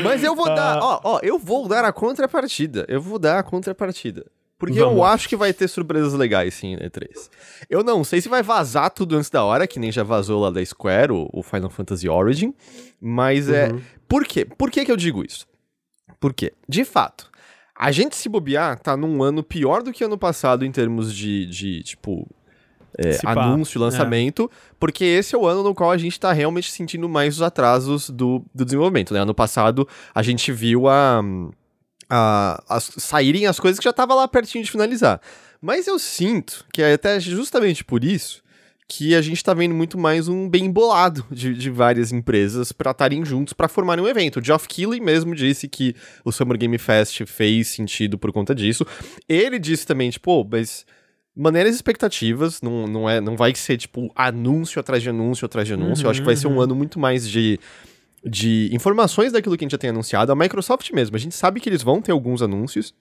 [0.04, 2.84] Mas eu vou dar, ó, ó, eu vou dar a contrapartida.
[2.86, 4.26] Eu vou dar a contrapartida.
[4.60, 5.06] Porque eu Vamos.
[5.06, 7.30] acho que vai ter surpresas legais sim na E3.
[7.70, 10.50] Eu não sei se vai vazar tudo antes da hora, que nem já vazou lá
[10.50, 12.52] da Square, o, o Final Fantasy Origin.
[13.00, 13.70] Mas é.
[14.06, 14.44] Por quê?
[14.44, 15.46] Por que, que eu digo isso?
[16.20, 17.30] Porque, de fato,
[17.74, 21.46] a gente se bobear tá num ano pior do que ano passado em termos de,
[21.46, 22.28] de tipo,
[22.98, 23.80] é, anúncio, é.
[23.80, 27.42] lançamento, porque esse é o ano no qual a gente tá realmente sentindo mais os
[27.42, 29.20] atrasos do, do desenvolvimento, né?
[29.20, 31.22] Ano passado a gente viu a,
[32.10, 35.20] a, as- saírem as coisas que já tava lá pertinho de finalizar.
[35.62, 38.42] Mas eu sinto que é até justamente por isso
[38.92, 42.90] que a gente tá vendo muito mais um bem bolado de, de várias empresas pra
[42.90, 44.40] estarem juntos pra formarem um evento.
[44.40, 45.94] O Geoff Keighley mesmo disse que
[46.24, 48.84] o Summer Game Fest fez sentido por conta disso.
[49.28, 50.84] Ele disse também, tipo, "Pô, mas
[51.36, 55.74] maneiras expectativas, não, não, é, não vai ser, tipo, anúncio atrás de anúncio atrás de
[55.74, 56.04] anúncio.
[56.06, 57.60] Eu acho que vai ser um ano muito mais de,
[58.24, 60.32] de informações daquilo que a gente já tem anunciado.
[60.32, 62.94] A Microsoft mesmo, a gente sabe que eles vão ter alguns anúncios,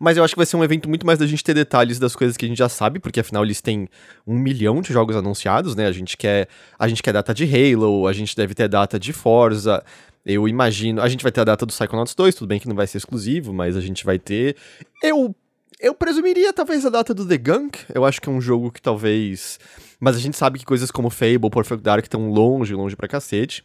[0.00, 2.14] mas eu acho que vai ser um evento muito mais da gente ter detalhes das
[2.14, 3.88] coisas que a gente já sabe, porque afinal eles têm
[4.26, 5.86] um milhão de jogos anunciados, né?
[5.86, 9.12] A gente quer, a gente quer data de Halo, a gente deve ter data de
[9.12, 9.82] Forza.
[10.24, 12.76] Eu imagino, a gente vai ter a data do Psychonauts 2, tudo bem que não
[12.76, 14.56] vai ser exclusivo, mas a gente vai ter.
[15.02, 15.34] Eu
[15.78, 17.78] eu presumiria talvez a data do The Gunk.
[17.94, 19.58] Eu acho que é um jogo que talvez.
[20.00, 23.62] Mas a gente sabe que coisas como Fable, Perfect Dark estão longe, longe pra cacete.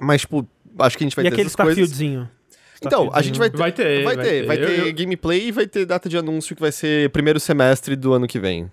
[0.00, 0.46] Mas, tipo,
[0.78, 2.00] acho que a gente vai e ter aquele essas coisas.
[2.82, 3.56] Então, a gente vai ter.
[3.56, 4.46] Vai ter, Vai vai ter, ter.
[4.46, 7.40] vai Eu- ter eu- gameplay e vai ter data de anúncio que vai ser primeiro
[7.40, 8.70] semestre do ano que vem.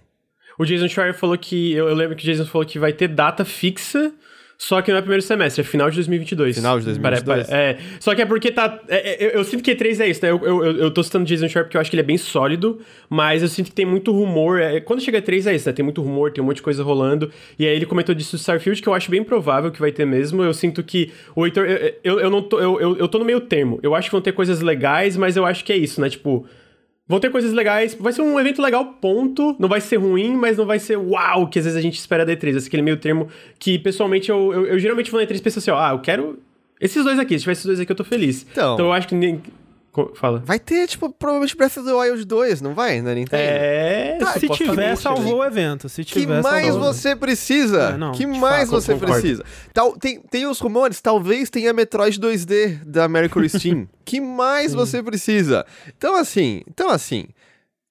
[0.59, 1.73] O Jason Schreier falou que.
[1.73, 4.13] Eu, eu lembro que o Jason falou que vai ter data fixa.
[4.57, 6.55] Só que não é primeiro semestre, é final de 2022.
[6.55, 7.47] Final de 2022.
[7.47, 8.79] Pare- é, só que é porque tá.
[8.87, 10.31] é- é- eu, eu sinto que E3 é isso, né?
[10.31, 12.79] Eu, eu, eu- tô citando Jason Schreier porque eu acho que ele é bem sólido,
[13.09, 14.61] mas eu sinto que tem muito rumor.
[14.61, 15.73] é, quando chega E3 é isso, né?
[15.73, 17.29] Tem muito rumor, tem um monte de coisa rolando.
[17.59, 20.05] E aí ele comentou disso do Starfield, que eu acho bem provável que vai ter
[20.05, 20.41] mesmo.
[20.43, 21.65] Eu sinto que o Heitor.
[21.65, 23.79] Eu, eu, eu não tô, eu, eu, eu tô no meio termo.
[23.83, 26.09] Eu acho que vão ter coisas legais, mas eu acho que é isso, né?
[26.09, 26.45] Tipo.
[27.07, 27.93] Vão ter coisas legais.
[27.93, 29.55] Vai ser um evento legal, ponto.
[29.59, 32.25] Não vai ser ruim, mas não vai ser uau, que às vezes a gente espera
[32.25, 32.55] da E3.
[32.55, 33.27] Esse aquele meio termo
[33.59, 35.99] que, pessoalmente, eu, eu, eu geralmente vou na E3 e penso assim, ó, ah, eu
[35.99, 36.39] quero
[36.79, 37.35] esses dois aqui.
[37.35, 38.45] Se tiver esses dois aqui, eu tô feliz.
[38.51, 38.77] Então.
[38.79, 39.15] eu acho que
[40.15, 40.41] Fala.
[40.45, 43.01] Vai ter, tipo, provavelmente Breath of the Wild 2, não vai?
[43.01, 43.43] Na Nintendo?
[43.43, 44.17] É...
[44.19, 44.95] Tá, Se tiver, né?
[44.95, 45.87] salvou o evento.
[45.87, 47.81] Se Que tiver, mais salvou você precisa?
[47.93, 49.13] É, não, que mais fato, você concordo.
[49.13, 49.43] precisa?
[49.73, 53.87] Tal, tem, tem os rumores, talvez tenha Metroid 2D da Mercury Steam.
[54.03, 55.65] que mais você precisa?
[55.97, 57.27] Então assim, então assim,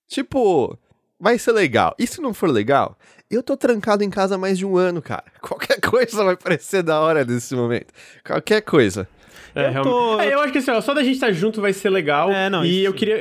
[0.09, 0.77] tipo,
[1.21, 1.95] vai ser legal.
[1.99, 2.99] E se não for legal,
[3.31, 5.25] eu tô trancado em casa há mais de um ano, cara.
[5.41, 7.93] Qualquer coisa vai parecer da hora nesse momento.
[8.27, 9.09] Qualquer coisa.
[9.55, 9.93] É, Eu realmente.
[9.93, 12.31] tô- É, eu acho que assim, ó, só da gente estar junto vai ser legal.
[12.33, 13.17] É, não, E isso eu queria.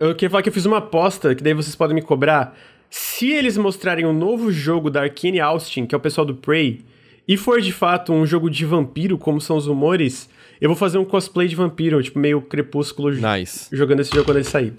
[0.00, 2.56] Eu, eu queria falar que eu fiz uma aposta, que daí vocês podem me cobrar.
[2.90, 6.80] Se eles mostrarem um novo jogo da Arkane Austin, que é o pessoal do Prey,
[7.26, 10.28] e for de fato um jogo de vampiro, como são os rumores,
[10.60, 13.68] eu vou fazer um cosplay de vampiro, tipo, meio crepúsculo Nice.
[13.72, 14.72] jogando esse jogo quando ele sair.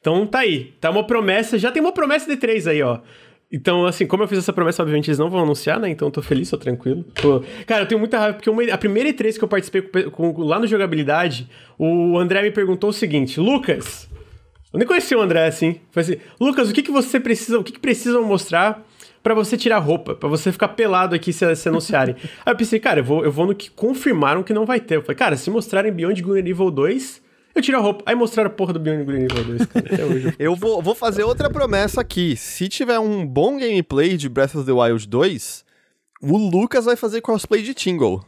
[0.00, 0.74] Então tá aí.
[0.80, 1.56] Tá uma promessa.
[1.58, 2.98] Já tem uma promessa de três aí, ó.
[3.52, 5.90] Então, assim, como eu fiz essa promessa, obviamente eles não vão anunciar, né?
[5.90, 7.04] Então eu tô feliz, tô tranquilo.
[7.20, 7.42] Tô...
[7.66, 10.42] Cara, eu tenho muita raiva, porque uma- a primeira E3 que eu participei com- com-
[10.42, 14.08] lá no Jogabilidade, o André me perguntou o seguinte: Lucas,
[14.72, 15.78] eu nem conheci o André assim.
[15.90, 18.82] Foi assim: Lucas, o que, que você precisa, o que, que precisam mostrar
[19.22, 22.16] pra você tirar roupa, pra você ficar pelado aqui se, se anunciarem?
[22.44, 24.96] Aí eu pensei, cara, eu vou, eu vou no que confirmaram que não vai ter.
[24.96, 27.21] Eu falei, cara, se mostrarem Beyond Good and Evil 2,
[27.54, 28.02] eu tiro a roupa.
[28.06, 30.34] Aí mostraram a porra do Beyond and Evil 2, cara, até hoje.
[30.38, 32.36] Eu vou, vou fazer outra promessa aqui.
[32.36, 35.64] Se tiver um bom gameplay de Breath of the Wild 2,
[36.22, 38.24] o Lucas vai fazer cosplay de Tingle.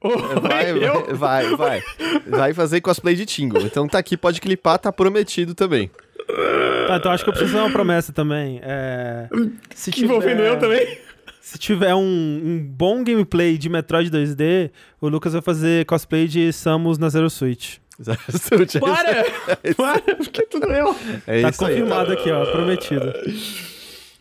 [0.40, 1.16] Vai, eu?
[1.16, 1.82] vai, vai, vai.
[2.24, 3.62] Vai fazer cosplay de Tingle.
[3.62, 5.90] Então tá aqui, pode clipar, tá prometido também.
[6.86, 8.60] Tá, então acho que eu preciso fazer uma promessa também.
[8.62, 9.28] É,
[9.74, 10.98] se Envolvendo eu também.
[11.40, 16.52] Se tiver um, um bom gameplay de Metroid 2D, o Lucas vai fazer cosplay de
[16.52, 17.78] Samus na Zero Switch.
[18.80, 19.24] Para!
[19.76, 20.94] Para, porque tudo eu.
[21.26, 21.74] É tá isso aí.
[21.74, 23.12] confirmado aqui, ó, prometido.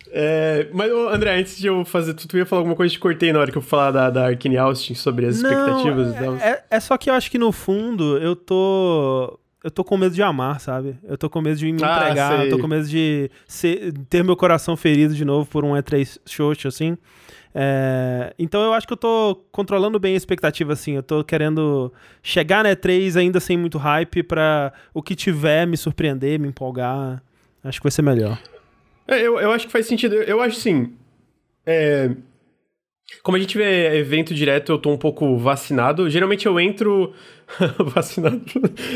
[0.10, 3.34] É, mas, André, antes de eu fazer tudo, tu ia falar alguma coisa, te cortei
[3.34, 6.40] na hora que eu falar da, da Arkane Austin sobre as expectativas Não, dela.
[6.42, 9.38] é, é, é só que eu acho que no fundo eu tô.
[9.64, 10.96] Eu tô com medo de amar, sabe?
[11.04, 14.24] Eu tô com medo de me Ah, entregar, eu tô com medo de ser- ter
[14.24, 16.98] meu coração ferido de novo por um E3 xoxo, assim.
[17.60, 20.94] É, então eu acho que eu tô controlando bem a expectativa, assim.
[20.94, 21.92] Eu tô querendo
[22.22, 27.20] chegar na E3 ainda sem muito hype pra o que tiver me surpreender, me empolgar.
[27.64, 28.40] Acho que vai ser melhor.
[29.08, 30.14] É, eu, eu acho que faz sentido.
[30.18, 30.94] Eu, acho assim.
[31.66, 32.12] é,
[33.24, 36.08] como a gente vê evento direto, eu tô um pouco vacinado.
[36.12, 37.12] Geralmente eu entro.
[37.92, 38.44] vacinado.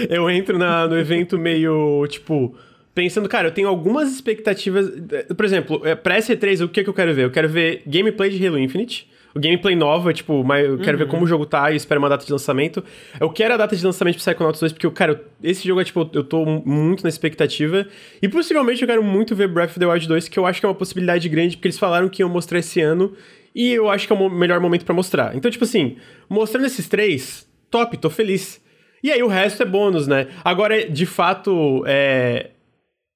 [0.07, 2.55] Eu entro na, no evento meio, tipo.
[2.93, 4.91] Pensando, cara, eu tenho algumas expectativas.
[5.35, 7.23] Por exemplo, é, pra S3, o que, que eu quero ver?
[7.25, 9.09] Eu quero ver gameplay de Halo Infinite.
[9.33, 12.09] O gameplay nova, tipo, mas eu quero ver como o jogo tá e espero uma
[12.09, 12.83] data de lançamento.
[13.17, 15.79] Eu quero a data de lançamento pro Psychonauts 2, porque, eu, cara, eu- esse jogo
[15.79, 17.87] é, tipo, eu tô muito na expectativa.
[18.21, 20.65] E possivelmente eu quero muito ver Breath of the Wild 2, que eu acho que
[20.65, 23.13] é uma possibilidade grande, porque eles falaram que iam mostrar esse ano.
[23.55, 25.33] E eu acho que é o melhor momento pra mostrar.
[25.33, 25.95] Então, tipo assim,
[26.29, 28.61] mostrando esses três, top, tô feliz.
[29.01, 30.27] E aí o resto é bônus, né?
[30.43, 32.49] Agora, de fato, é.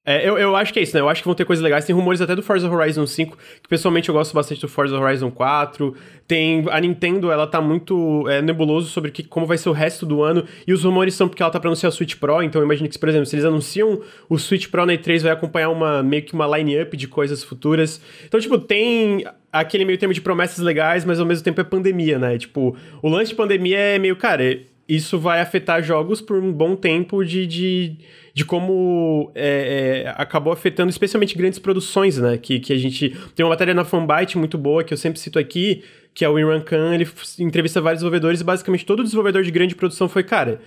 [0.08, 1.00] É, eu, eu acho que é isso, né?
[1.00, 1.84] Eu acho que vão ter coisas legais.
[1.84, 5.32] Tem rumores até do Forza Horizon 5, que pessoalmente eu gosto bastante do Forza Horizon
[5.32, 5.96] 4.
[6.28, 6.64] Tem.
[6.70, 10.22] A Nintendo, ela tá muito é, nebuloso sobre que, como vai ser o resto do
[10.22, 10.44] ano.
[10.64, 12.40] E os rumores são porque ela tá pra anunciar o Switch Pro.
[12.40, 15.32] Então eu imagino que, por exemplo, se eles anunciam o Switch Pro na E3, vai
[15.32, 18.00] acompanhar uma meio que uma line-up de coisas futuras.
[18.24, 22.16] Então, tipo, tem aquele meio termo de promessas legais, mas ao mesmo tempo é pandemia,
[22.16, 22.38] né?
[22.38, 24.44] Tipo, o lance de pandemia é meio, cara,
[24.88, 27.96] isso vai afetar jogos por um bom tempo de, de,
[28.32, 32.38] de como é, é, acabou afetando especialmente grandes produções, né?
[32.38, 33.16] Que, que a gente.
[33.34, 35.82] Tem uma matéria na Fanbyte muito boa que eu sempre cito aqui,
[36.14, 39.74] que é o Imran Khan, ele entrevista vários desenvolvedores e basicamente todo desenvolvedor de grande
[39.74, 40.60] produção foi, cara.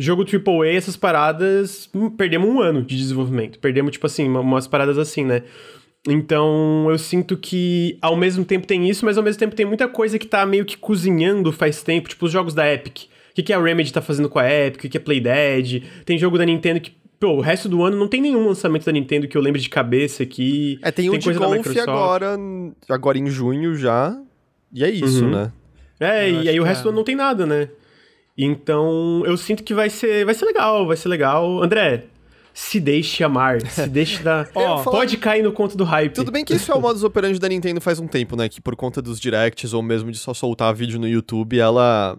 [0.00, 3.58] Jogo AAA, essas paradas, hum, perdemos um ano de desenvolvimento.
[3.58, 5.42] Perdemos, tipo assim, uma- umas paradas assim, né?
[6.08, 9.88] Então, eu sinto que ao mesmo tempo tem isso, mas ao mesmo tempo tem muita
[9.88, 13.06] coisa que tá meio que cozinhando faz tempo, tipo os jogos da Epic.
[13.38, 15.84] O que, que a Remedy tá fazendo com a Epic, o que, que é Playdead.
[16.04, 18.90] Tem jogo da Nintendo que, pô, o resto do ano não tem nenhum lançamento da
[18.90, 20.78] Nintendo que eu lembre de cabeça aqui.
[20.82, 21.88] É, tem, o de coisa golfe Microsoft.
[21.88, 22.36] agora,
[22.88, 24.16] agora em junho já.
[24.72, 25.30] E é isso, Uhum.
[25.30, 25.52] né?
[26.00, 26.82] É, Eu e aí o resto é.
[26.84, 27.68] do ano não tem nada, né?
[28.36, 31.62] Então, eu sinto que vai ser, vai ser legal, vai ser legal.
[31.62, 32.04] André,
[32.54, 34.48] se deixe amar, se deixe dar...
[34.54, 36.12] Ó, falar- Pode cair no conto do hype.
[36.14, 38.48] Tudo bem que isso é o modus operandi da Nintendo faz um tempo, né?
[38.48, 42.16] Que por conta dos directs ou mesmo de só soltar vídeo no YouTube, ela,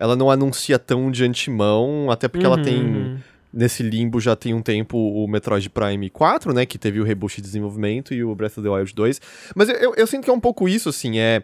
[0.00, 2.80] ela não anuncia tão de antemão, até porque ela Uhum, tem.
[2.84, 3.18] uhum.
[3.52, 6.64] Nesse limbo já tem um tempo o Metroid Prime 4, né?
[6.64, 9.20] Que teve o reboot de desenvolvimento e o Breath of the Wild 2.
[9.56, 11.18] Mas eu, eu, eu sinto que é um pouco isso, assim.
[11.18, 11.42] É,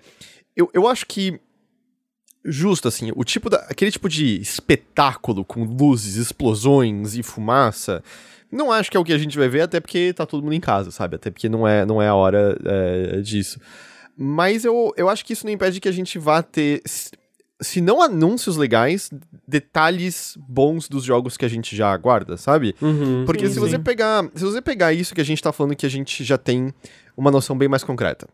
[0.56, 1.38] eu, eu acho que.
[2.44, 8.04] Justo, assim, o tipo da, aquele tipo de espetáculo com luzes, explosões e fumaça,
[8.52, 10.52] não acho que é o que a gente vai ver, até porque tá todo mundo
[10.54, 11.16] em casa, sabe?
[11.16, 13.58] Até porque não é, não é a hora é, disso.
[14.16, 16.82] Mas eu, eu acho que isso não impede que a gente vá ter,
[17.60, 19.10] se não anúncios legais,
[19.46, 22.74] detalhes bons dos jogos que a gente já aguarda, sabe?
[22.80, 23.24] Uhum.
[23.24, 23.82] Porque Sim, se você sim.
[23.82, 26.72] pegar, se você pegar isso que a gente tá falando que a gente já tem
[27.16, 28.28] uma noção bem mais concreta.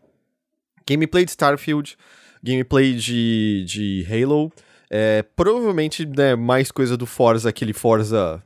[0.87, 1.97] Gameplay de Starfield,
[2.43, 4.51] gameplay de, de Halo,
[4.89, 8.43] é, provavelmente né, mais coisa do Forza, aquele Forza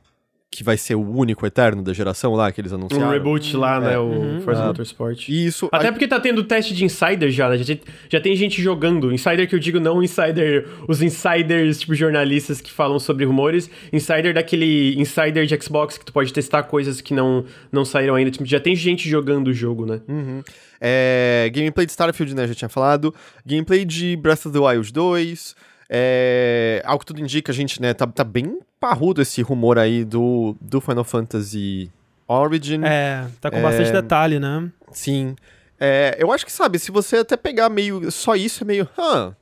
[0.50, 3.10] que vai ser o único eterno da geração lá que eles Um anunciaram.
[3.10, 3.98] reboot lá, né?
[3.98, 4.40] O Uhum.
[4.40, 4.66] Forza Ah.
[4.68, 5.28] Motorsport.
[5.28, 7.58] Isso Até a- porque tá tendo teste de insider já, né?
[7.58, 9.12] Já, tem- já tem gente jogando.
[9.12, 13.70] Insider que eu digo não insider, os insiders, tipo jornalistas que falam sobre rumores.
[13.92, 18.30] Insider daquele insider de Xbox que tu pode testar coisas que não, não saíram ainda.
[18.30, 20.00] Tipo, já tem gente jogando o jogo, né?
[20.08, 20.42] Uhum.
[20.80, 23.14] É, gameplay de Starfield, né, já tinha falado.
[23.44, 25.54] Gameplay de Breath of the Wild 2.
[25.90, 30.04] É, ao que tudo indica, a gente, né, tá, tá bem parrudo esse rumor aí
[30.04, 31.90] do, do Final Fantasy
[32.26, 32.82] Origin.
[32.84, 33.92] É, tá com bastante É.
[33.92, 34.70] detalhe, né?
[34.92, 35.34] Sim.
[35.80, 38.10] É, eu acho que, sabe, se você até pegar meio.
[38.10, 38.88] Só isso é meio.
[38.98, 39.34] Hã,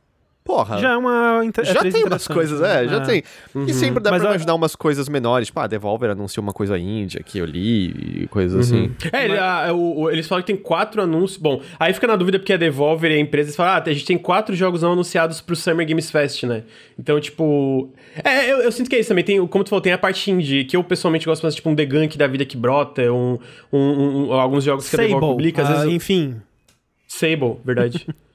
[0.46, 0.78] porra.
[0.78, 1.42] Já é uma.
[1.44, 2.84] inter- é Já tem umas coisas, né?
[2.84, 3.22] é, já tem.
[3.66, 5.48] E sempre dá Mas pra a- imaginar umas coisas menores.
[5.48, 8.90] Tipo, ah, Devolver anunciou uma coisa índia que eu li e coisas assim.
[9.12, 11.38] É, ele- a- o- o- eles falam que tem quatro anúncios.
[11.38, 13.92] Bom, aí fica na dúvida porque a Devolver e a empresa eles falam, ah, a
[13.92, 16.62] gente tem quatro jogos não anunciados pro Summer Games Fest, né?
[16.98, 17.90] Então, tipo.
[18.24, 19.24] É, eu, eu sinto que é isso também.
[19.24, 21.74] Tem, como tu falou, tem a parte indie, que eu pessoalmente gosto mais, tipo, um
[21.74, 23.38] The Gunk da vida que brota, um,
[23.72, 25.62] um- um- alguns jogos que a Devolver Sable, publica.
[25.62, 25.92] Às ah, vezes.
[25.92, 26.36] enfim.
[27.08, 28.06] Sable, verdade.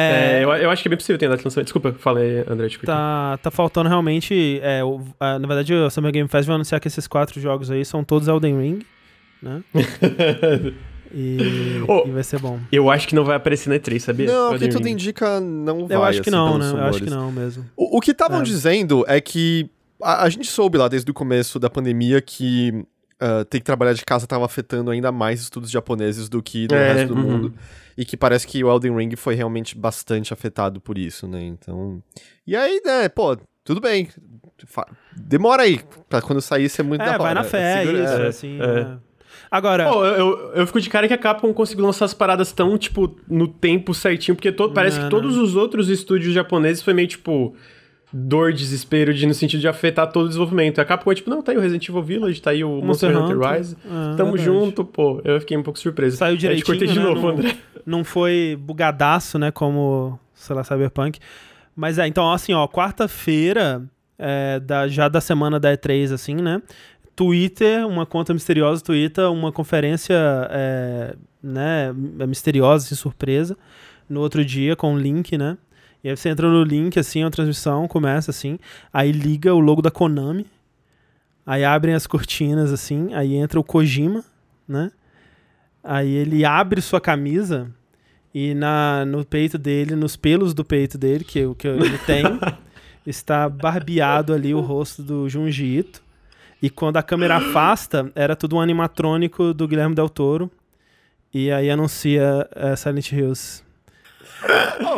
[0.00, 1.66] É, É, eu, eu acho que é bem possível ter data de lançamento.
[1.66, 2.68] Desculpa, falei, André.
[2.68, 2.86] Cortei.
[2.86, 4.60] Tá, tá faltando realmente.
[4.62, 7.70] É, o- a- na verdade, o Summer Game Fest vai anunciar que esses quatro jogos
[7.70, 8.78] aí são todos Elden Ring,
[9.42, 9.62] né?
[11.12, 12.04] e, Oh.
[12.06, 12.58] e vai ser bom.
[12.70, 14.26] Eu acho que não vai aparecer na E3, sabia?
[14.26, 15.96] Não, o que tudo indica não vai.
[15.96, 16.70] Eu acho que assim, não, né?
[16.70, 17.64] Eu acho que não mesmo.
[17.76, 18.42] O, o que estavam É.
[18.44, 19.68] dizendo é que
[20.02, 22.84] a, a gente soube lá desde o começo da pandemia que
[23.20, 26.74] ah, ter que trabalhar de casa estava afetando ainda mais estudos japoneses do que do
[26.74, 27.30] É, resto do uhum.
[27.30, 27.54] mundo.
[27.96, 31.42] E que parece que o Elden Ring foi realmente bastante afetado por isso, né?
[31.42, 32.00] Então.
[32.46, 34.08] E aí, né, pô, tudo bem.
[35.16, 35.80] Demora aí.
[36.08, 37.18] Pra quando sair ser muito da É, hora.
[37.18, 38.26] vai na fé, Segura- isso, é.
[38.26, 38.58] assim.
[38.60, 38.80] é.
[38.80, 39.08] é.
[39.50, 42.76] Agora, Pô, eu, eu, fico de cara que a Capcom conseguiu lançar as paradas tão,
[42.76, 46.92] tipo, no tempo certinho, porque to- parece Não, que todos os outros estúdios japoneses foi
[46.92, 47.54] meio, tipo,
[48.12, 50.80] dor, desespero, de, no sentido de afetar todo o desenvolvimento.
[50.80, 53.16] A Capcom é tipo, não, tá aí o Resident Evil Village, tá aí o Monster,
[53.16, 53.76] Hunter, Rise.
[53.84, 54.44] é, Tamo verdade.
[54.44, 55.20] junto, pô.
[55.24, 56.16] Eu fiquei um pouco surpreso.
[56.16, 57.04] Saiu Aí te direitinho, cortei de né?
[57.04, 57.56] novo, Não- André.
[57.84, 59.50] não foi bugadaço, né?
[59.50, 61.18] Como, sei lá, Cyberpunk.
[61.76, 63.82] Mas é, então, assim, ó, quarta-feira,
[64.18, 66.60] é, da, já da semana da E3, assim, né?
[67.14, 70.14] Twitter, uma conta misteriosa Twitter, uma conferência,
[70.50, 71.92] é, né,
[72.28, 73.56] misteriosa, assim, surpresa,
[74.08, 75.58] no outro dia, com um link, né?
[76.08, 78.58] E aí você entra no link, assim, a transmissão começa, assim,
[78.90, 80.46] aí liga o logo da Konami,
[81.44, 84.24] aí abrem as cortinas, assim, aí entra o Kojima,
[84.66, 84.90] né?
[85.84, 87.70] Aí ele abre sua camisa
[88.34, 92.24] e na, no peito dele, nos pelos do peito dele, que, o que ele tem,
[93.06, 96.02] está barbeado ali o rosto do Junji Ito.
[96.62, 100.50] E quando a câmera afasta, era tudo um animatrônico do Guilherme Del Toro.
[101.34, 103.67] E aí anuncia eh, Silent Hills.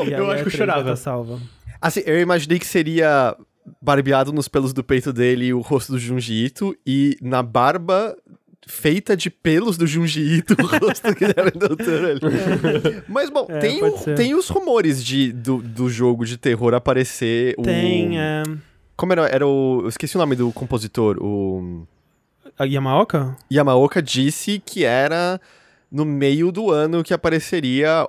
[0.06, 0.96] E eu acho que eu E3 chorava.
[0.96, 1.40] salva.
[1.80, 3.36] Assim, eu imaginei que seria
[3.80, 8.16] barbeado nos pelos do peito dele o rosto do Junji Ito e na barba
[8.66, 13.02] feita de pelos do Junji Ito o rosto do Guilherme Del Toro ali.
[13.08, 17.54] Mas, bom, É, tem, o- tem os rumores de, do, do jogo de terror aparecer
[17.58, 17.62] o...
[17.62, 18.42] Tem eh,
[18.96, 19.26] Como era?
[19.26, 19.80] Era o...
[19.82, 21.16] Eu esqueci o nome do compositor.
[21.20, 21.86] O...
[22.58, 23.36] a Yamaoka?
[23.50, 25.40] Yamaoka disse que era
[25.90, 28.06] no meio do ano que apareceria...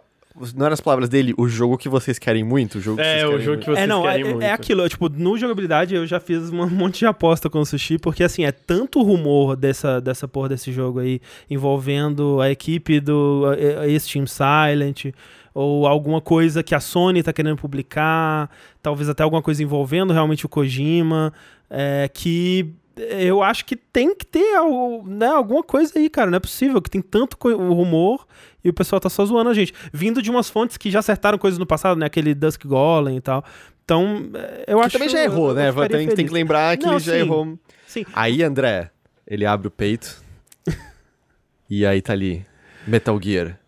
[0.55, 2.77] Não eram as palavras dele, o jogo que vocês querem muito?
[2.77, 3.59] O jogo que É, vocês o jogo muito.
[3.59, 4.41] que vocês é, não, é, querem muito.
[4.43, 7.97] é aquilo, tipo, no jogabilidade eu já fiz um monte de aposta com o Sushi,
[7.97, 13.43] porque assim, é tanto rumor dessa, dessa porra desse jogo aí, envolvendo a equipe do
[13.85, 15.13] esse Team Silent,
[15.53, 18.49] ou alguma coisa que a Sony tá querendo publicar,
[18.81, 21.33] talvez até alguma coisa envolvendo realmente o Kojima,
[21.69, 26.29] é, que eu acho que tem que ter algo, né, alguma coisa aí, cara.
[26.29, 28.27] Não é possível que tem tanto rumor
[28.63, 29.73] e o pessoal tá só zoando a gente.
[29.93, 32.05] Vindo de umas fontes que já acertaram coisas no passado, né?
[32.05, 33.43] Aquele Dusk Golem e tal.
[33.83, 35.69] Então, é, eu Que acho também já errou, eu- né?
[35.69, 37.19] eu ficaria Tem, tem que lembrar que Não, ele já sim.
[37.19, 37.59] errou.
[37.87, 38.05] Sim.
[38.13, 38.89] Aí, André,
[39.27, 40.23] ele abre o peito.
[41.69, 42.45] e aí tá ali.
[42.87, 43.59] Metal Gear.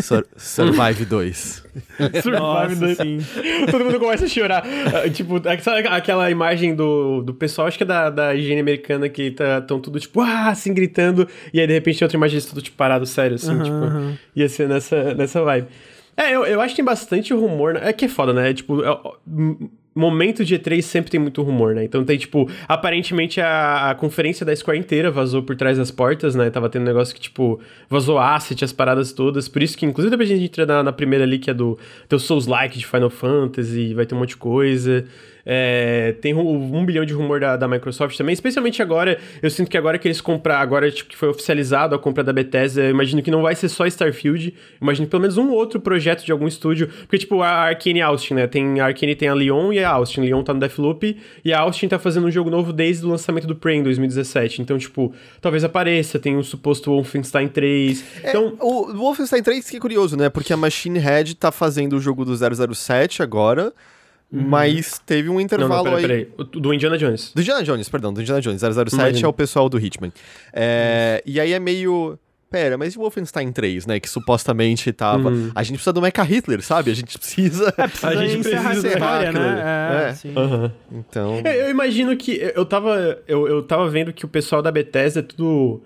[0.00, 1.64] Sur- Survive 2.
[2.22, 2.96] Survive Nossa, dois.
[2.96, 3.18] sim.
[3.70, 4.64] Todo mundo começa a chorar.
[4.94, 5.40] Ah, tipo,
[5.90, 9.98] aquela imagem do, do pessoal, acho que é da, da higiene americana, que estão tudo
[9.98, 13.04] tipo, ah, assim, gritando, e aí de repente tem outra imagem deles tudo tipo parado,
[13.06, 13.76] sério, assim, tipo,
[14.34, 15.68] ia ser nessa, nessa vibe.
[16.16, 17.80] É, eu, eu acho que tem bastante rumor, né?
[17.84, 18.52] é que é foda, né?
[18.52, 21.84] Tipo, é, ó, m- momento de E3 sempre tem muito rumor, né?
[21.84, 26.34] Então tem, tipo, aparentemente a, a conferência da Square inteira vazou por trás das portas,
[26.34, 26.50] né?
[26.50, 29.48] Tava tendo um negócio que, tipo, vazou asset, as paradas todas.
[29.48, 31.78] Por isso que, inclusive, depois a gente entra na, na primeira ali, que é do
[32.08, 35.04] teu Souls-like de Final Fantasy, vai ter um monte de coisa.
[35.44, 39.18] É, tem um, um bilhão de rumor da, da Microsoft também, especialmente agora.
[39.42, 42.32] Eu sinto que agora que eles compraram, agora tipo, que foi oficializado a compra da
[42.32, 45.80] Bethesda, eu imagino que não vai ser só Starfield, imagino que pelo menos um outro
[45.80, 46.88] projeto de algum estúdio.
[47.00, 48.46] Porque, tipo, a Arkane e Austin, né?
[48.46, 50.20] Tem, a Arkane tem a Leon e a Austin.
[50.20, 53.46] Leon tá no Deathloop e a Austin tá fazendo um jogo novo desde o lançamento
[53.46, 54.62] do Prey em 2017.
[54.62, 58.04] Então, tipo, talvez apareça, tem o suposto Wolfenstein 3.
[58.22, 60.28] É, Então, o Wolfenstein 3 que é curioso, né?
[60.28, 62.34] Porque a Machine Head tá fazendo o jogo do
[62.74, 63.72] 007 agora,
[64.30, 66.24] mas teve um não, intervalo não, peraí, aí.
[66.26, 66.34] peraí.
[66.36, 67.32] O do Indiana Jones.
[67.34, 68.60] Do Indiana Jones, perdão, do Indiana Jones.
[68.60, 69.26] 007 Imagino.
[69.26, 70.12] é o pessoal do Hitman.
[70.52, 72.18] É, e aí é meio.
[72.50, 74.00] pera, mas e o Wolfenstein 3, né?
[74.00, 75.30] Que supostamente tava.
[75.30, 75.50] Uhum.
[75.54, 76.90] A gente precisa do Mecha Hitler, sabe?
[76.90, 77.72] A gente precisa.
[77.76, 79.62] É, precisa A gente encerrar precisa encerrar história, né?
[80.06, 80.14] É, É.
[80.14, 80.32] sim.
[80.36, 80.72] Aham.
[80.92, 81.40] Então.
[81.44, 82.32] É, Eu imagino que.
[82.54, 83.18] Eu tava.
[83.26, 85.82] Eu, eu tava vendo que o pessoal da Bethesda é tudo.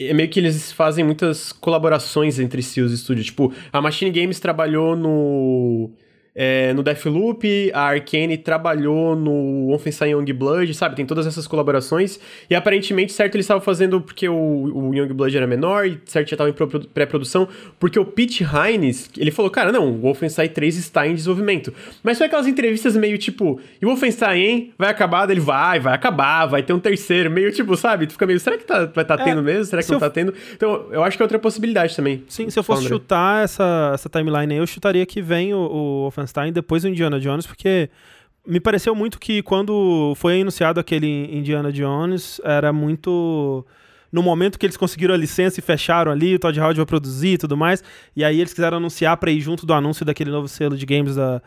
[0.00, 3.26] É meio que eles fazem muitas colaborações entre si, os estúdios.
[3.26, 5.90] Tipo, a Machine Games trabalhou no.
[6.38, 10.94] É, no Deathloop, a Arkane trabalhou no Wolfenstein Youngblood, sabe?
[10.94, 12.20] Tem todas essas colaborações.
[12.50, 16.34] E aparentemente, certo, eles estavam fazendo porque o, o Youngblood era menor e certo já
[16.34, 17.48] estava em pro- pré-produção.
[17.80, 21.72] Porque o Pete Hines, ele falou, cara, não, o Wolfenstein 3 está em desenvolvimento.
[22.02, 24.72] Mas foi aquelas entrevistas meio tipo, e o Wolfenstein, hein?
[24.76, 25.30] Vai acabar?
[25.30, 27.30] Ele vai, vai acabar, vai ter um terceiro.
[27.30, 28.06] Meio tipo, sabe?
[28.06, 29.64] Tu fica meio, será que tá, vai estar É, tendo mesmo?
[29.64, 30.34] Será que não eu- tá tendo?
[30.54, 32.22] Então, eu acho que é outra possibilidade também.
[32.28, 32.94] Sim, se eu fosse André.
[32.94, 37.18] chutar essa, essa timeline aí, eu chutaria que vem o, o Wolfenstein depois do Indiana
[37.20, 37.90] Jones, porque
[38.46, 43.66] me pareceu muito que quando foi anunciado aquele Indiana Jones, era muito.
[44.12, 47.32] No momento que eles conseguiram a licença e fecharam ali, o Todd Howard vai produzir
[47.34, 47.82] e tudo mais,
[48.14, 51.16] e aí eles quiseram anunciar pra ir junto do anúncio daquele novo selo de games
[51.16, 51.42] da,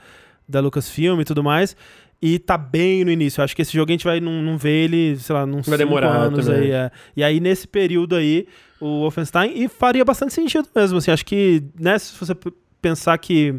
[0.47, 1.75] da Lucasfilm e tudo mais.
[2.21, 3.39] E tá bem no início.
[3.39, 5.65] Eu acho que esse jogo a gente vai não, não ver ele, sei lá, uns
[5.67, 6.63] Vai demorar anos também.
[6.63, 6.71] aí.
[6.71, 6.91] é.
[7.15, 8.45] E aí, nesse período aí,
[8.79, 12.35] o Wolfenstein, e faria bastante sentido mesmo, assim, acho que, né, se você
[12.81, 13.55] pensar que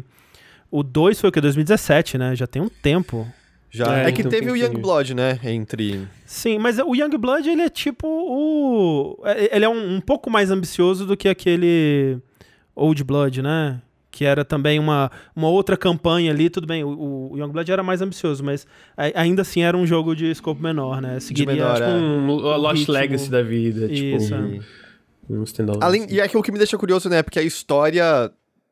[0.71, 3.27] o 2 foi o que, 2017, né, já tem um tempo.
[3.69, 3.99] Já.
[3.99, 5.39] É, É, que teve o tem que- Youngblood, né?
[5.43, 6.05] Entre.
[6.25, 9.17] Sim, mas o Youngblood, ele é tipo o...
[9.25, 12.17] é- Ele é um, um pouco mais ambicioso do que aquele
[12.75, 17.37] Old Blood, né, que era também uma, uma outra campanha ali, tudo bem, o, o
[17.37, 18.67] Youngblood era mais ambicioso, mas
[18.97, 21.53] a- ainda assim era um jogo de escopo menor, né, seguiria...
[21.53, 21.93] menor, Tipo É.
[21.93, 22.25] um
[22.57, 22.93] Lost ritmo.
[22.93, 23.85] Legacy da vida.
[23.85, 25.33] Isso, tipo, é.
[25.33, 25.83] um standalone.
[25.85, 27.23] Além, e é que o que me deixa curioso, né?
[27.23, 28.29] Porque a história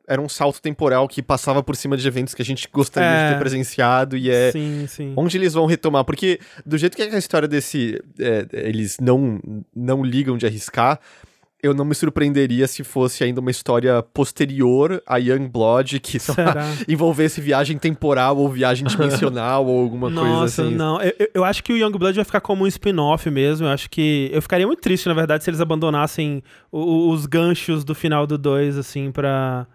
[0.08, 3.26] era um salto temporal que passava por cima de eventos que a gente gostaria É.
[3.28, 4.50] de ter presenciado e é.
[4.50, 5.12] Sim, sim.
[5.16, 6.04] Onde eles vão retomar?
[6.04, 8.02] Porque do jeito que é a história desse.
[8.18, 9.40] é, eles não,
[9.74, 10.98] não ligam de arriscar.
[11.62, 16.52] Eu não me surpreenderia se fosse ainda uma história posterior a Youngblood, que sei lá,
[16.52, 16.66] Será?
[16.88, 20.74] envolvesse viagem temporal ou viagem dimensional ou alguma coisa Nossa, assim.
[20.74, 21.00] não.
[21.02, 23.66] Eu, eu- acho que o Youngblood vai ficar como um spin-off mesmo.
[23.66, 24.30] Eu acho que.
[24.32, 26.42] Eu ficaria muito triste, na verdade, se eles abandonassem
[26.72, 29.66] o- o- os ganchos do final do 2, assim, pra.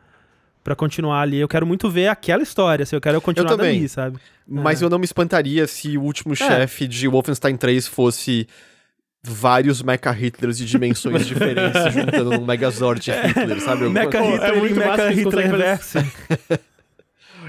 [0.65, 1.37] Pra continuar ali.
[1.39, 3.75] Eu quero muito ver aquela história, assim, eu quero continuar também.
[3.75, 4.17] dali, sabe?
[4.47, 4.85] Mas É.
[4.85, 8.47] eu não me espantaria se o último chefe de Wolfenstein 3 fosse
[9.23, 13.87] vários Mecha Hitlers de dimensões diferentes juntando num Megazord Hitler, sabe?
[13.89, 16.59] Mecha é Hitler muito e massa Mecha Hitler.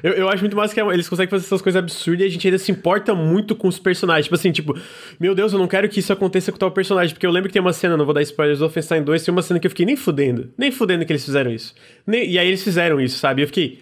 [0.03, 2.47] Eu, eu acho muito massa que eles conseguem fazer essas coisas absurdas e a gente
[2.47, 4.27] ainda se importa muito com os personagens.
[4.27, 4.79] Tipo assim, tipo,
[5.19, 7.15] meu Deus, eu não quero que isso aconteça com tal personagem.
[7.15, 9.33] Porque eu lembro que tem uma cena, não vou dar spoilers do Wolfenstein 2, tem
[9.33, 10.51] uma cena que eu fiquei nem fudendo.
[10.59, 11.75] Nem fudendo que eles fizeram isso.
[12.07, 13.43] Nem- e aí eles fizeram isso, sabe?
[13.43, 13.81] Eu fiquei.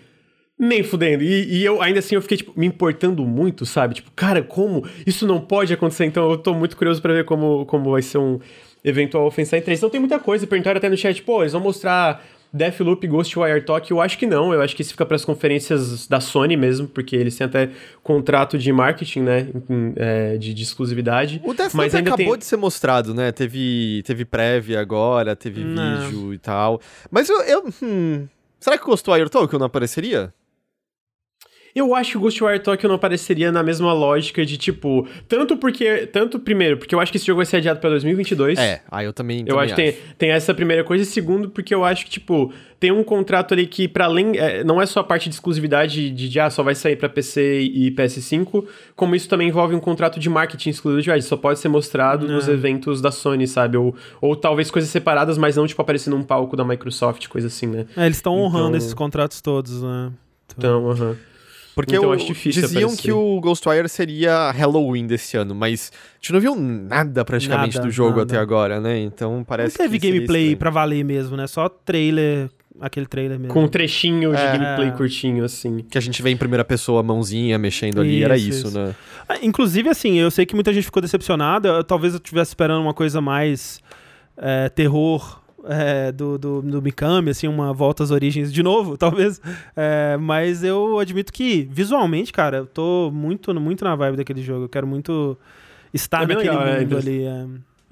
[0.59, 1.25] Nem fudendo.
[1.25, 3.95] E, e eu, ainda assim, eu fiquei, tipo, me importando muito, sabe?
[3.97, 4.87] Tipo, cara, como?
[5.05, 6.05] Isso não pode acontecer.
[6.05, 8.39] Então eu tô muito curioso pra ver como, como vai ser um
[8.85, 9.79] eventual Wolfenstein 3.
[9.81, 10.47] Então tem muita coisa.
[10.47, 12.25] Perguntaram até no chat, pô, eles vão mostrar
[12.55, 13.97] Deathloop, Ghostwire Tokyo.
[13.97, 14.55] Eu acho que não.
[14.55, 17.71] Eu acho que isso fica pras conferências da Sony mesmo, porque eles têm até
[18.03, 19.49] contrato de marketing, né?
[19.97, 21.41] é, de, de exclusividade.
[21.45, 23.33] O Deathloop Mas ainda acabou tem- de ser mostrado, né?
[23.33, 26.07] Teve, teve prévia agora, teve Não.
[26.07, 26.81] vídeo e tal.
[27.11, 27.41] Mas eu...
[27.43, 28.27] eu hum,
[28.61, 30.33] será que o Ghostwire Tokyo não apareceria?
[31.75, 35.09] Eu acho que o Ghostwire Tokyo não apareceria na mesma lógica de, tipo...
[35.27, 36.07] Tanto porque...
[36.07, 38.59] Tanto, primeiro, porque eu acho que esse jogo vai ser adiado pra 2022.
[38.61, 41.03] É, aí eu também Eu também acho que tem, tem essa primeira coisa.
[41.03, 44.39] E segundo, porque eu acho que, tipo, tem um contrato ali que, para além.
[44.39, 47.09] é, não é só a parte de exclusividade de, de ah, só vai sair pra
[47.09, 48.65] PC e PS5,
[48.95, 51.25] como isso também envolve um contrato de marketing exclusividade.
[51.25, 53.77] Só pode ser mostrado nos eventos da Sony, sabe?
[53.77, 57.67] Ou, ou talvez coisas separadas, mas não, tipo, aparecer num palco da Microsoft, coisa assim,
[57.67, 57.87] né?
[57.97, 60.13] É, eles estão honrando Então- esses contratos todos, né?
[60.57, 61.17] Então, aham.
[61.75, 63.03] Porque Então, eu, acho difícil diziam aparecer.
[63.03, 67.87] que o Ghostwire seria Halloween desse ano, mas a gente não viu nada praticamente Nada,
[67.89, 68.23] do jogo nada.
[68.23, 68.99] até agora, né?
[69.01, 71.47] Então parece não teve que gameplay pra valer mesmo, né?
[71.49, 72.49] Só trailer,
[72.81, 73.53] aquele trailer mesmo.
[73.53, 74.53] Com um trechinho de É.
[74.57, 75.85] gameplay curtinho, assim.
[75.91, 78.79] Que a gente vê em primeira pessoa, a mãozinha mexendo ali, era Isso, isso, isso.
[78.79, 78.95] né?
[79.29, 81.69] Ah, Inclusive, assim, eu sei que muita gente ficou decepcionada.
[81.69, 83.81] eu- talvez eu estivesse esperando uma coisa mais
[84.37, 89.41] é, terror é, do, do, do Mikami, assim, uma volta às origens de novo, talvez.
[89.77, 94.65] É, mas eu admito que, visualmente, cara, eu tô muito, muito na vibe daquele jogo.
[94.65, 95.37] Eu quero muito
[95.93, 97.25] estar É naquele legal, é, mundo ali.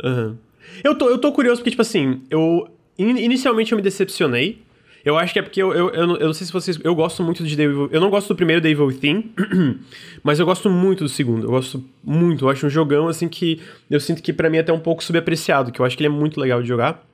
[0.02, 0.36] Aham.
[0.84, 2.68] Eu, tô, eu tô curioso porque, tipo assim, eu.
[2.98, 4.62] in- inicialmente eu me decepcionei.
[5.04, 6.78] Eu acho que é porque eu, eu, eu, não, eu não sei se vocês.
[6.84, 7.88] Eu gosto muito de Devil.
[7.90, 9.32] Eu não gosto do primeiro Devil Within,
[10.22, 11.44] mas eu gosto muito do segundo.
[11.46, 12.44] Eu gosto muito.
[12.44, 13.60] Eu acho um jogão, assim, que
[13.90, 16.14] eu sinto que pra mim é até um pouco subapreciado, que eu acho que ele
[16.14, 17.04] é muito legal de jogar.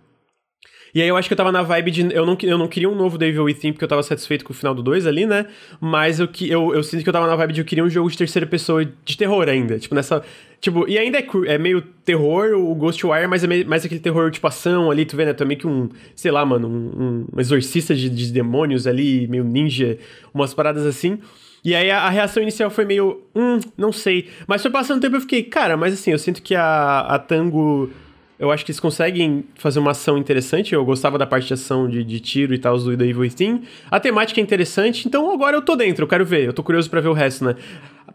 [0.94, 2.14] E aí eu acho que eu tava na vibe de.
[2.14, 4.56] Eu não, eu não queria um novo Devil Within, porque eu tava satisfeito com o
[4.56, 5.46] final do 2 ali, né?
[5.80, 8.10] Mas eu, eu, eu sinto que eu tava na vibe de eu queria um jogo
[8.10, 9.78] de terceira pessoa de terror ainda.
[9.78, 10.22] Tipo, nessa.
[10.60, 14.30] Tipo, e ainda é, é meio terror, o Ghostwire, mas é meio, mais aquele terror
[14.30, 15.32] tipo ação ali, tu vê, né?
[15.32, 19.28] Tu é meio que um, sei lá, mano, um, um exorcista de, de demônios ali,
[19.28, 19.98] meio ninja,
[20.34, 21.18] umas paradas assim.
[21.64, 24.28] E aí a, a, reação inicial foi meio, hum, não sei.
[24.46, 27.18] Mas foi passando o tempo eu fiquei, cara, mas assim, eu sinto que a, a
[27.18, 27.90] Tango
[28.38, 30.72] eu acho que eles conseguem fazer uma ação interessante.
[30.72, 33.62] Eu gostava da parte de ação de, de tiro e tal do The Evil Within.
[33.90, 36.44] A temática é interessante, então agora eu tô dentro, eu quero ver.
[36.44, 37.56] Eu tô curioso para ver o resto, né?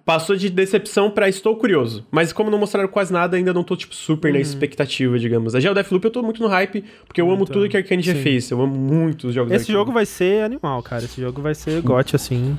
[0.06, 2.06] Passou de decepção para estou curioso.
[2.10, 4.36] Mas como não mostraram quase nada, ainda não tô, tipo, super uhum.
[4.36, 5.56] na expectativa, digamos.
[5.56, 7.80] A Geo Deathloop eu tô muito no hype, porque eu amo então, tudo que a
[7.80, 8.50] Arkane já fez.
[8.50, 11.04] Eu amo muito os jogos Esse jogo vai ser animal, cara.
[11.04, 12.58] Esse jogo vai ser gote, assim.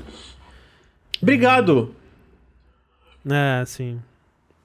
[1.21, 1.95] Obrigado!
[3.31, 3.99] É, sim.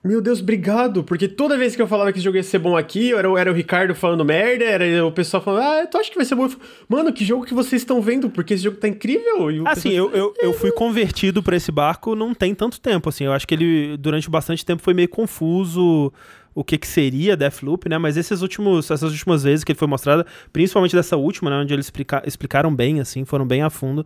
[0.02, 2.78] Meu Deus, obrigado, porque toda vez que eu falava que esse jogo ia ser bom
[2.78, 6.16] aqui, era, era o Ricardo falando merda, era o pessoal falando, ah, tu acha que
[6.16, 6.45] vai ser bom?
[6.45, 6.52] Eu
[6.88, 8.30] Mano, que jogo que vocês estão vendo?
[8.30, 9.52] Porque esse jogo tá incrível.
[9.52, 13.26] E assim, eu, eu, eu fui convertido para esse barco não tem tanto tempo, assim,
[13.26, 16.14] eu acho que ele, durante bastante tempo, foi meio confuso
[16.56, 17.97] o que, que seria Deathloop, né?
[17.97, 21.58] Mas esses últimos, essas últimas vezes que ele foi mostrado, principalmente dessa última, né?
[21.58, 24.06] Onde eles explica, explicaram bem, assim, foram bem a fundo.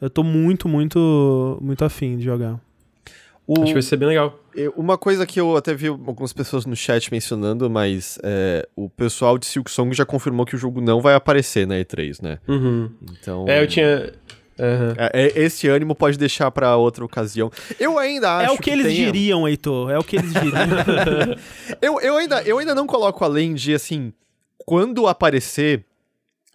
[0.00, 2.60] Eu tô muito, muito, muito afim de jogar.
[3.46, 3.54] O...
[3.54, 4.38] Acho que vai ser bem legal.
[4.74, 9.36] Uma coisa que eu até vi algumas pessoas no chat mencionando, mas é, o pessoal
[9.36, 12.38] de Silk Song já confirmou que o jogo não vai aparecer na E3, né?
[12.48, 12.90] Uhum.
[13.02, 13.44] Então.
[13.46, 14.12] É, eu tinha.
[14.58, 14.94] Uhum.
[14.96, 17.50] É, esse ânimo pode deixar para outra ocasião.
[17.78, 18.50] Eu ainda acho.
[18.50, 19.12] É o que, que eles tenha...
[19.12, 19.90] diriam, Heitor.
[19.90, 20.54] É o que eles diriam.
[21.82, 24.12] eu, eu, ainda, eu ainda não coloco além de assim.
[24.64, 25.84] Quando aparecer,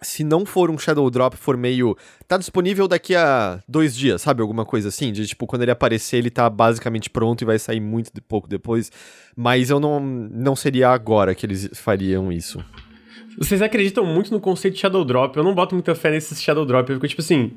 [0.02, 1.96] se não for um Shadow Drop, for meio.
[2.26, 4.40] Tá disponível daqui a dois dias, sabe?
[4.40, 5.12] Alguma coisa assim.
[5.12, 8.48] De tipo, quando ele aparecer, ele tá basicamente pronto e vai sair muito de pouco
[8.48, 8.90] depois.
[9.36, 12.64] Mas eu não, não seria agora que eles fariam isso.
[13.38, 15.36] Vocês acreditam muito no conceito de Shadow Drop?
[15.36, 16.88] Eu não boto muita fé nesse Shadow Drop.
[16.88, 17.52] Eu fico tipo assim.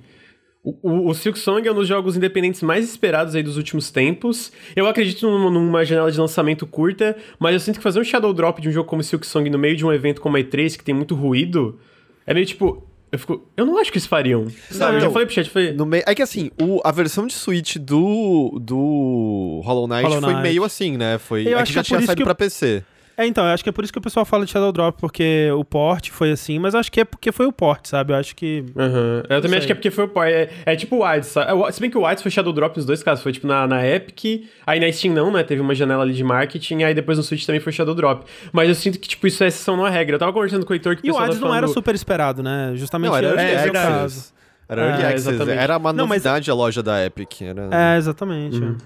[0.63, 4.49] O, o, Silk Song é um dos jogos independentes mais esperados aí dos últimos tempos.
[4.73, 8.33] Eu acredito numa, numa, janela de lançamento curta, mas eu sinto que fazer um Shadow
[8.33, 10.77] Drop de um jogo como Silk Song no meio de um evento como a E3,
[10.77, 11.77] que tem muito ruído,
[12.25, 12.87] é meio tipo.
[13.11, 13.47] Eu fico.
[13.55, 14.47] Eu não acho que eles fariam.
[14.71, 14.97] Sabe?
[14.97, 15.71] eu já falei pro chat, foi.
[15.71, 18.57] No meio, é que assim, o, a versão de Switch do.
[18.59, 21.19] do Hollow Knight Hollow foi meio assim, né?
[21.19, 21.47] Foi.
[21.47, 22.83] Eu é acho que já que é tinha saído que pra PC.
[23.15, 24.99] É, então, eu acho que é por isso que o pessoal fala de Shadow Drop,
[24.99, 28.11] porque o port foi assim, mas eu acho que é porque foi o port, sabe?
[28.11, 28.65] Eu acho que.
[28.75, 29.23] Uhum.
[29.29, 30.27] Eu também acho que é porque foi o port.
[30.29, 31.51] É, é tipo o Wilds, sabe?
[31.51, 33.23] É, se bem que o Wilds foi Shadow Drop nos dois casos.
[33.23, 35.43] Foi tipo na, na Epic, aí na Steam não, né?
[35.43, 38.25] Teve uma janela ali de marketing, aí depois no Switch também foi Shadow Drop.
[38.51, 40.15] Mas eu sinto que, tipo, isso é exceção, não é regra.
[40.15, 42.73] Eu tava conversando com o Heitor que E o Wilds não era super esperado, né?
[42.75, 44.33] Justamente não, era, é, é, caso.
[44.67, 46.61] Era Early é, Access, era uma novidade não, mas...
[46.61, 47.41] a loja da Epic.
[47.41, 47.69] Era...
[47.71, 48.57] É, exatamente.
[48.57, 48.77] Uhum.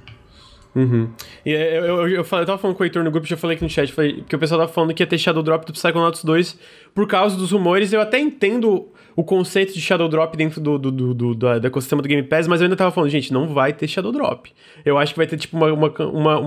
[0.77, 1.09] Uhum.
[1.43, 3.35] E eu, eu, eu, eu, falei, eu tava falando com o Heitor no grupo, já
[3.35, 5.65] falei aqui no chat, falei, que o pessoal tava falando que ia ter Shadow Drop
[5.65, 6.59] do Psychonauts 2
[6.93, 7.91] por causa dos rumores.
[7.91, 11.67] Eu até entendo o conceito de Shadow Drop dentro do, do, do, do, do, do
[11.67, 14.51] ecossistema do Game Pass, mas eu ainda tava falando, gente, não vai ter Shadow Drop.
[14.85, 16.39] Eu acho que vai ter, tipo, uma, uma, uma,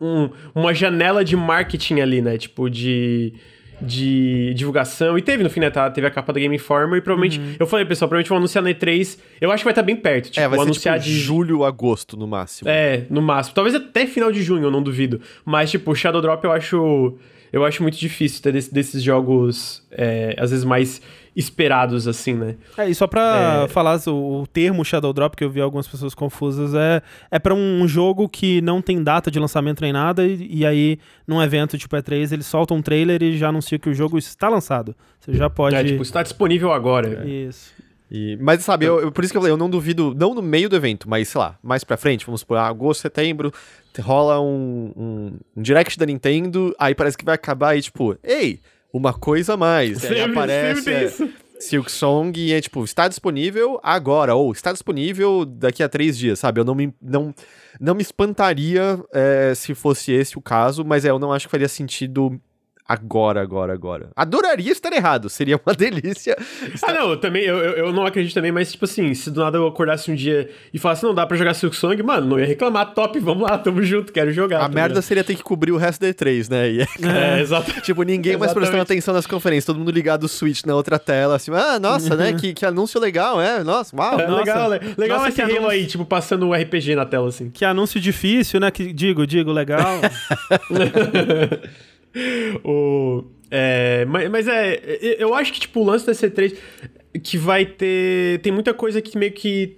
[0.00, 2.38] um, uma janela de marketing ali, né?
[2.38, 3.34] Tipo, de
[3.82, 5.18] de divulgação.
[5.18, 5.70] E teve no fim, né?
[5.70, 7.38] Tá, teve a capa da Game Informer e provavelmente.
[7.38, 7.56] Uhum.
[7.58, 9.18] Eu falei, pessoal, provavelmente vão anunciar na E3.
[9.40, 10.30] Eu acho que vai estar tá bem perto.
[10.30, 12.70] Tipo, é, vai ser anunciar tipo, de julho, agosto, no máximo.
[12.70, 13.54] É, no máximo.
[13.54, 15.20] Talvez até final de junho, eu não duvido.
[15.44, 17.18] Mas, tipo, Shadow Drop eu acho.
[17.52, 21.02] Eu acho muito difícil ter desse, desses jogos, é, às vezes, mais
[21.34, 22.56] esperados, assim, né?
[22.76, 23.68] É, e só pra é...
[23.68, 27.54] falar o, o, termo Shadow Drop, que eu vi algumas pessoas confusas, é, é pra
[27.54, 31.78] um jogo que não tem data de lançamento nem nada, e, e aí, num evento
[31.78, 34.94] tipo E3, eles soltam um trailer e já anunciam que o jogo está lançado.
[35.20, 35.74] Você já pode...
[35.74, 37.26] É, tipo, está disponível agora.
[37.26, 37.72] Isso.
[38.14, 40.68] E, mas sabe, eu, por isso que eu falei, eu não duvido, não no meio
[40.68, 43.50] do evento, mas sei lá, mais pra frente, vamos por agosto, setembro,
[44.00, 48.60] rola um, um, um direct da Nintendo, aí parece que vai acabar e tipo, ei,
[48.92, 49.98] uma coisa a mais.
[49.98, 51.12] Sempre, aí aparece é,
[51.58, 56.38] Silk Song e é tipo, está disponível agora, ou está disponível daqui a três dias,
[56.40, 56.60] sabe?
[56.60, 57.34] Eu não me, não,
[57.80, 61.50] não me espantaria é, se fosse esse o caso, mas é, eu não acho que
[61.50, 62.40] faria sentido
[62.86, 64.10] agora, agora, agora.
[64.14, 66.36] Adoraria estar errado, seria uma delícia.
[66.74, 66.90] Estar...
[66.90, 69.58] Ah, não, eu também, eu, eu não acredito também, mas tipo assim, se do nada
[69.58, 72.46] eu acordasse um dia e falasse, não dá pra jogar Silk Song, mano, não ia
[72.46, 74.58] reclamar, top, vamos lá, tamo junto, quero jogar.
[74.58, 75.02] A tá merda ligado?
[75.02, 76.70] seria ter que cobrir o resto da E3, né?
[76.70, 77.80] E, é, exato.
[77.82, 81.36] tipo, ninguém mais prestando atenção nas conferências, todo mundo ligado o Switch na outra tela,
[81.36, 84.20] assim, ah, nossa, né, que, que anúncio legal, é, nossa, uau.
[84.20, 84.42] É, nossa.
[84.42, 85.70] Legal, legal nossa, esse Halo anúncio...
[85.70, 87.50] aí, tipo, passando o RPG na tela, assim.
[87.50, 90.00] Que anúncio difícil, né, que digo, digo, legal.
[92.64, 93.24] o...
[93.50, 94.80] É, mas, mas é,
[95.18, 96.56] eu acho que, tipo, o lance da C3
[97.22, 98.40] que vai ter.
[98.40, 99.76] Tem muita coisa que meio que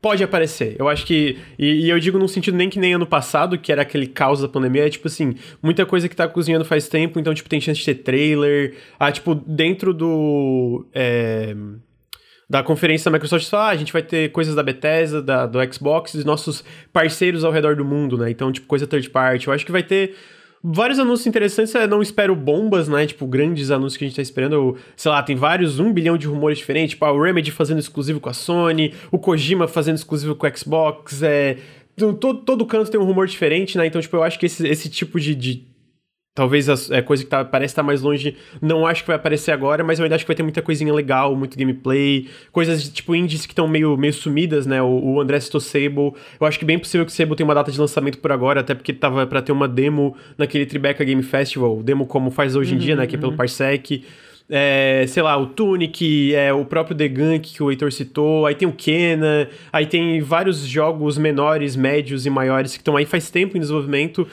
[0.00, 0.76] pode aparecer.
[0.78, 1.38] Eu acho que.
[1.58, 4.40] E, e, eu digo num sentido nem que nem ano passado, que era aquele caos
[4.40, 7.60] da pandemia, é tipo assim, muita coisa que tá cozinhando faz tempo, então, tipo, tem
[7.60, 8.76] chance de ter trailer.
[8.98, 10.86] Ah, tipo, dentro do.
[10.94, 11.54] É,
[12.50, 16.14] da conferência da Microsoft, ah, a gente vai ter coisas da Bethesda, da, do Xbox,
[16.14, 18.30] dos nossos parceiros ao redor do mundo, né?
[18.30, 19.48] Então, tipo, coisa third party.
[19.48, 20.14] Eu acho que vai ter
[20.62, 21.74] vários anúncios interessantes.
[21.74, 23.06] Eu não espero bombas, né?
[23.06, 24.76] Tipo, grandes anúncios que a gente tá esperando.
[24.96, 26.90] Sei lá, tem vários, um bilhão de rumores diferentes.
[26.90, 31.22] Tipo, o Remedy fazendo exclusivo com a Sony, o Kojima fazendo exclusivo com o Xbox.
[31.22, 31.56] É,
[31.96, 33.86] todo, todo canto tem um rumor diferente, né?
[33.86, 35.66] Então, tipo, eu acho que esse, esse tipo de, de
[36.38, 39.16] Talvez a é, coisa que tá, parece estar tá mais longe, não acho que vai
[39.16, 42.80] aparecer agora, mas eu ainda acho que vai ter muita coisinha legal, muito gameplay, coisas
[42.80, 44.80] de, tipo indies que estão meio, meio sumidas, né?
[44.80, 46.12] O, o André citou Sable.
[46.40, 48.60] Eu acho que bem possível que o Sable tenha uma data de lançamento por agora,
[48.60, 52.70] até porque tava para ter uma demo naquele Tribeca Game Festival, demo como faz hoje
[52.70, 53.04] em uhum, dia, né?
[53.04, 53.36] Que é pelo uhum.
[53.36, 54.04] Parsec.
[54.48, 58.54] É, sei lá, o Tunic, é, o próprio The Gunk que o Heitor citou, aí
[58.54, 63.28] tem o Kena, aí tem vários jogos menores, médios e maiores que estão aí faz
[63.28, 64.26] tempo em desenvolvimento.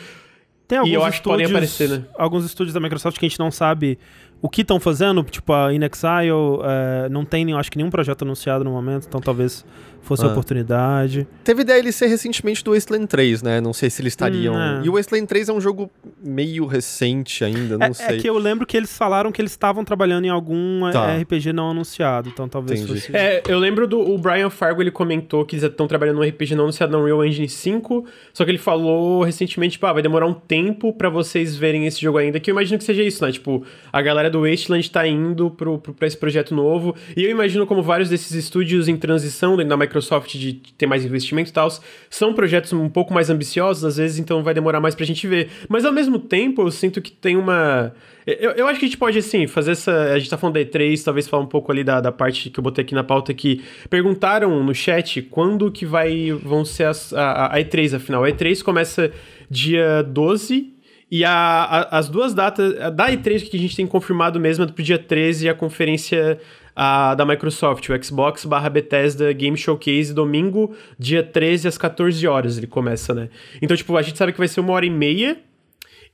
[0.68, 2.04] Tem alguns e eu acho que podem aparecer, né?
[2.18, 4.00] Alguns estúdios da Microsoft que a gente não sabe
[4.42, 6.30] o que estão fazendo, tipo a InXile,
[6.64, 9.66] é, não tem, acho que nenhum projeto anunciado no momento, então talvez
[10.06, 10.28] fosse ah.
[10.28, 11.28] a oportunidade.
[11.44, 13.60] Teve DLC recentemente do Wasteland 3, né?
[13.60, 14.54] Não sei se eles estariam.
[14.54, 14.86] Hum, é.
[14.86, 15.92] E o Wasteland 3 é um jogo
[16.24, 18.18] meio recente ainda, não é, sei.
[18.18, 21.18] É que eu lembro que eles falaram que eles estavam trabalhando em algum tá.
[21.18, 23.02] RPG não anunciado, então talvez Entendi.
[23.02, 23.16] fosse.
[23.16, 26.56] É, eu lembro do o Brian Fargo, ele comentou que eles estão trabalhando num RPG
[26.56, 30.28] não anunciado no Unreal Engine 5, só que ele falou recentemente, tipo, ah, vai demorar
[30.28, 33.32] um tempo para vocês verem esse jogo ainda, que eu imagino que seja isso, né?
[33.32, 37.32] Tipo, a galera do Wasteland tá indo pro, pro, pra esse projeto novo, e eu
[37.32, 39.95] imagino como vários desses estúdios em transição dentro da Microsoft
[40.38, 41.70] de ter mais investimento e tal,
[42.10, 45.50] são projetos um pouco mais ambiciosos, às vezes, então vai demorar mais pra gente ver.
[45.70, 47.94] Mas ao mesmo tempo, eu sinto que tem uma.
[48.26, 50.14] Eu, eu acho que a gente pode, assim, fazer essa.
[50.14, 52.60] A gente tá falando da E3, talvez falar um pouco ali da, da parte que
[52.60, 57.14] eu botei aqui na pauta que perguntaram no chat quando que vai vão ser as,
[57.14, 58.24] a, a E3, afinal.
[58.24, 59.12] A E3 começa
[59.50, 60.76] dia 12
[61.10, 64.68] e a, a, as duas datas, da E3 que a gente tem confirmado mesmo é
[64.68, 66.40] pro dia 13 a conferência
[66.76, 72.58] a, da Microsoft, o Xbox barra Bethesda Game Showcase, domingo, dia 13 às 14 horas
[72.58, 73.30] ele começa, né?
[73.62, 75.38] Então, tipo, a gente sabe que vai ser uma hora e meia.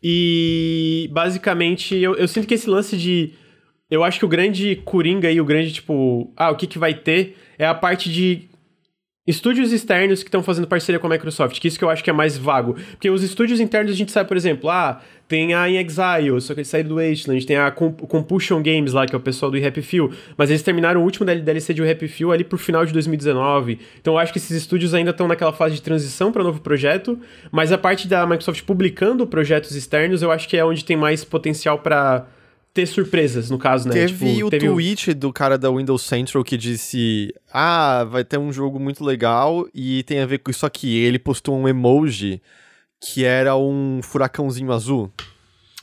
[0.03, 3.33] E basicamente eu, eu sinto que esse lance de.
[3.89, 6.93] Eu acho que o grande coringa aí, o grande, tipo, ah, o que, que vai
[6.93, 8.49] ter é a parte de
[9.27, 12.09] Estúdios externos que estão fazendo parceria com a Microsoft, que isso que eu acho que
[12.09, 12.73] é mais vago.
[12.73, 16.55] Porque os estúdios internos a gente sabe, por exemplo, ah, tem a In Exile, só
[16.55, 19.63] que eles saíram do Wasteland, tem a Compulsion Games lá, que é o pessoal do
[19.63, 22.91] Happy Few, mas eles terminaram o último DLC de Happy Few ali pro final de
[22.93, 23.77] 2019.
[24.01, 27.19] Então eu acho que esses estúdios ainda estão naquela fase de transição para novo projeto,
[27.51, 31.23] mas a parte da Microsoft publicando projetos externos, eu acho que é onde tem mais
[31.23, 32.25] potencial para
[32.73, 33.93] ter surpresas, no caso, né?
[33.93, 35.15] Teve tipo, o teve tweet o...
[35.15, 40.03] do cara da Windows Central que disse: Ah, vai ter um jogo muito legal e
[40.03, 40.97] tem a ver com isso aqui.
[40.97, 42.41] Ele postou um emoji
[42.99, 45.11] que era um furacãozinho azul.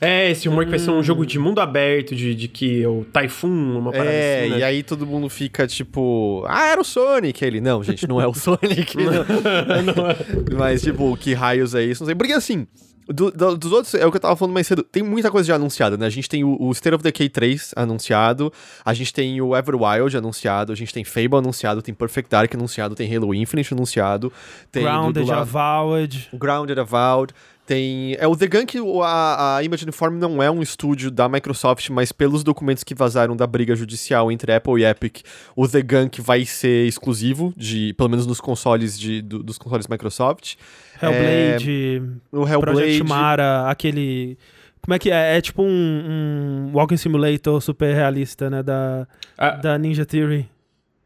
[0.01, 0.65] É, esse rumor hum.
[0.65, 3.91] que vai ser um jogo de mundo aberto, de, de que é o Typhoon, uma
[3.91, 4.59] parada é, assim, né?
[4.59, 7.43] e aí todo mundo fica tipo, ah, era o Sonic.
[7.43, 8.95] Ele, não, gente, não é o Sonic.
[8.95, 9.93] não.
[9.93, 10.15] não é.
[10.57, 12.03] Mas, tipo, que raios é isso?
[12.03, 12.15] Não sei.
[12.15, 12.65] Porque assim,
[13.11, 15.47] do, do, dos outros, é o que eu tava falando mais cedo, tem muita coisa
[15.47, 16.05] já anunciada, né?
[16.05, 18.53] A gente tem o, o State of Decay 3 anunciado,
[18.85, 22.95] a gente tem o Everwild anunciado, a gente tem Fable anunciado, tem Perfect Dark anunciado,
[22.95, 24.31] tem Halo Infinite anunciado,
[24.71, 24.83] tem...
[24.83, 26.29] Grounded, do, do Avowed.
[26.33, 27.33] Grounded, Avowed.
[27.69, 28.15] Tem.
[28.17, 31.87] É o The Gun que a, a Image Inform não é um estúdio da Microsoft,
[31.91, 35.21] mas pelos documentos que vazaram da briga judicial entre Apple e Epic,
[35.55, 39.59] o The Gun que vai ser exclusivo, de, pelo menos nos consoles de, do, dos
[39.59, 40.55] consoles Microsoft.
[41.01, 42.01] Hellblade,
[42.33, 42.77] é, o Hellblade.
[42.77, 44.37] Project Mara, aquele.
[44.81, 45.37] Como é que é?
[45.37, 48.63] É tipo um, um Walking Simulator super realista, né?
[48.63, 49.51] Da, ah.
[49.51, 50.47] da Ninja Theory.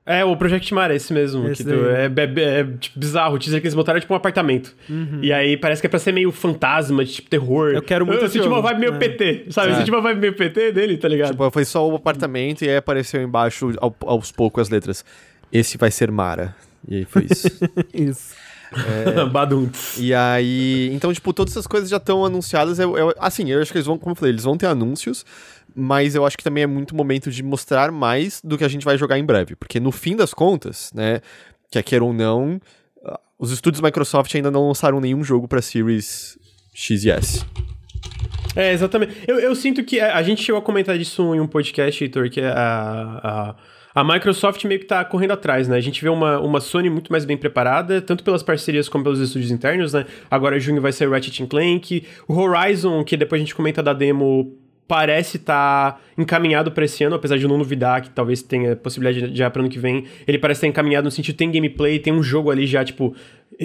[0.06, 1.48] É, o Project Mar, é esse mesmo.
[1.48, 3.36] Esse que tu, é, é, é, tipo, bizarro.
[3.36, 4.76] O teaser que eles botaram é tipo um apartamento.
[4.90, 5.20] Uhum.
[5.22, 7.72] E aí parece que é pra ser meio fantasma, de tipo terror.
[7.74, 8.22] Eu quero muito.
[8.22, 8.98] Eu senti uma vibe meio é.
[8.98, 9.72] PT, sabe?
[9.72, 11.32] Eu senti uma vibe meio PT dele, tá ligado?
[11.32, 15.06] Tipo, foi só o apartamento e aí apareceu embaixo ao, aos poucos as letras.
[15.52, 16.54] Esse vai ser Mara.
[16.86, 17.48] E aí foi isso.
[17.94, 18.36] isso.
[18.76, 19.98] É, Baduntz.
[20.00, 20.90] E aí.
[20.94, 22.80] Então, tipo, todas essas coisas já estão anunciadas.
[22.80, 25.26] Eu, eu, assim, eu acho que eles vão, como eu falei, eles vão ter anúncios
[25.76, 28.86] mas eu acho que também é muito momento de mostrar mais do que a gente
[28.86, 31.20] vai jogar em breve, porque no fim das contas, né,
[31.72, 32.62] quer queira ou não,
[33.44, 36.38] os estúdios Microsoft ainda não lançaram nenhum jogo para Series
[36.74, 37.46] X e S.
[38.56, 39.16] É, exatamente.
[39.28, 42.30] Eu, eu sinto que a, a, gente chegou a comentar disso em um podcast, Heitor,
[42.30, 43.56] que é a, a,
[43.94, 45.78] a Microsoft meio que tá correndo atrás, né?
[45.78, 49.20] A gente vê uma, uma Sony muito mais bem preparada, tanto pelas parcerias como pelos
[49.20, 50.06] estúdios internos, né?
[50.30, 54.58] Agora junho vai ser Ratchet Clank, o Horizon, que depois a gente comenta da demo
[54.88, 59.32] parece estar tá encaminhado para esse ano, apesar de não duvidar que talvez tenha possibilidade
[59.32, 60.06] de já para ano que vem.
[60.28, 63.16] Ele parece estar encaminhado no sentido tem gameplay, tem um jogo ali já tipo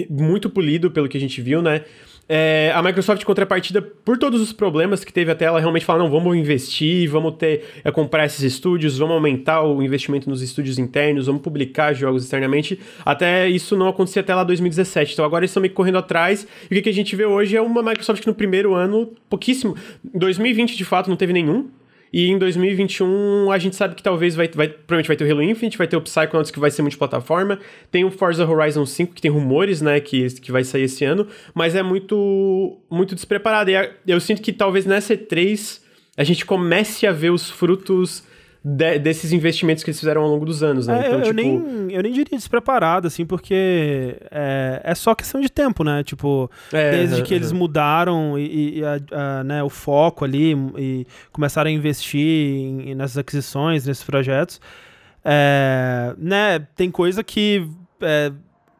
[0.09, 1.83] muito polido pelo que a gente viu, né?
[2.31, 6.11] É, a Microsoft, contrapartida, por todos os problemas que teve até, ela realmente fala: não,
[6.11, 11.25] vamos investir, vamos ter, é, comprar esses estúdios, vamos aumentar o investimento nos estúdios internos,
[11.25, 12.79] vamos publicar jogos externamente.
[13.03, 15.13] Até isso não acontecia até lá 2017.
[15.13, 16.45] Então agora eles estão meio correndo atrás.
[16.69, 19.75] E o que a gente vê hoje é uma Microsoft que no primeiro ano, pouquíssimo.
[20.13, 21.67] 2020, de fato, não teve nenhum.
[22.11, 25.43] E em 2021 a gente sabe que talvez vai, vai provavelmente vai ter o Halo
[25.43, 27.59] Infinite, vai ter o Psychonauts que vai ser multiplataforma,
[27.91, 31.27] tem o Forza Horizon 5 que tem rumores, né, que, que vai sair esse ano,
[31.53, 33.69] mas é muito muito despreparado.
[33.69, 35.81] E eu sinto que talvez nessa E3
[36.17, 38.23] a gente comece a ver os frutos
[38.63, 40.95] de, desses investimentos que eles fizeram ao longo dos anos, né?
[40.95, 41.33] É, então, eu, tipo...
[41.33, 46.03] nem, eu nem diria despreparado, assim, porque é, é só questão de tempo, né?
[46.03, 51.07] Tipo, é, desde que eles mudaram e, e a, a, né, o foco ali e
[51.31, 54.59] começaram a investir em, nessas aquisições, nesses projetos,
[55.23, 56.59] é, né?
[56.75, 57.65] Tem coisa que
[58.01, 58.31] é,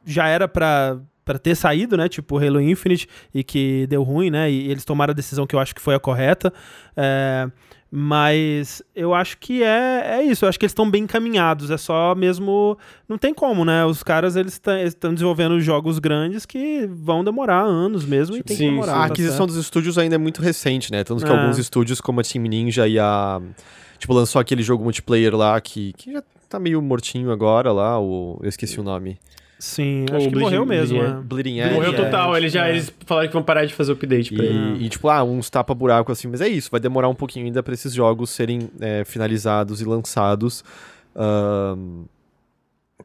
[0.06, 2.10] já era para para ter saído, né?
[2.10, 4.50] Tipo Halo Infinite e que deu ruim, né?
[4.50, 6.52] E eles tomaram a decisão que eu acho que foi a correta.
[6.98, 7.48] É,
[7.92, 10.46] mas eu acho que é, é isso.
[10.46, 11.72] Eu acho que eles estão bem encaminhados.
[11.72, 12.78] É só mesmo.
[13.08, 13.84] Não tem como, né?
[13.84, 18.64] Os caras eles estão desenvolvendo jogos grandes que vão demorar anos mesmo e tem sim,
[18.66, 18.94] que demorar.
[18.94, 19.00] Sim.
[19.00, 21.04] A tá aquisição dos estúdios ainda é muito recente, né?
[21.04, 21.36] Tanto que é.
[21.36, 23.42] alguns estúdios, como a Team Ninja e a.
[23.98, 28.00] Tipo, lançou aquele jogo multiplayer lá que, que já tá meio mortinho agora lá.
[28.00, 29.18] O, eu esqueci o nome.
[29.60, 30.98] Sim, acho que Bleeding, morreu mesmo.
[30.98, 31.22] Bleeding, é.
[31.22, 31.74] Bleeding Edge.
[31.74, 32.72] Morreu total, eles já é.
[32.72, 34.86] eles falaram que vão parar de fazer o update pra e, ele.
[34.86, 37.74] E, tipo, ah, uns tapa-buraco assim, mas é isso, vai demorar um pouquinho ainda pra
[37.74, 40.64] esses jogos serem é, finalizados e lançados.
[41.14, 42.06] Um,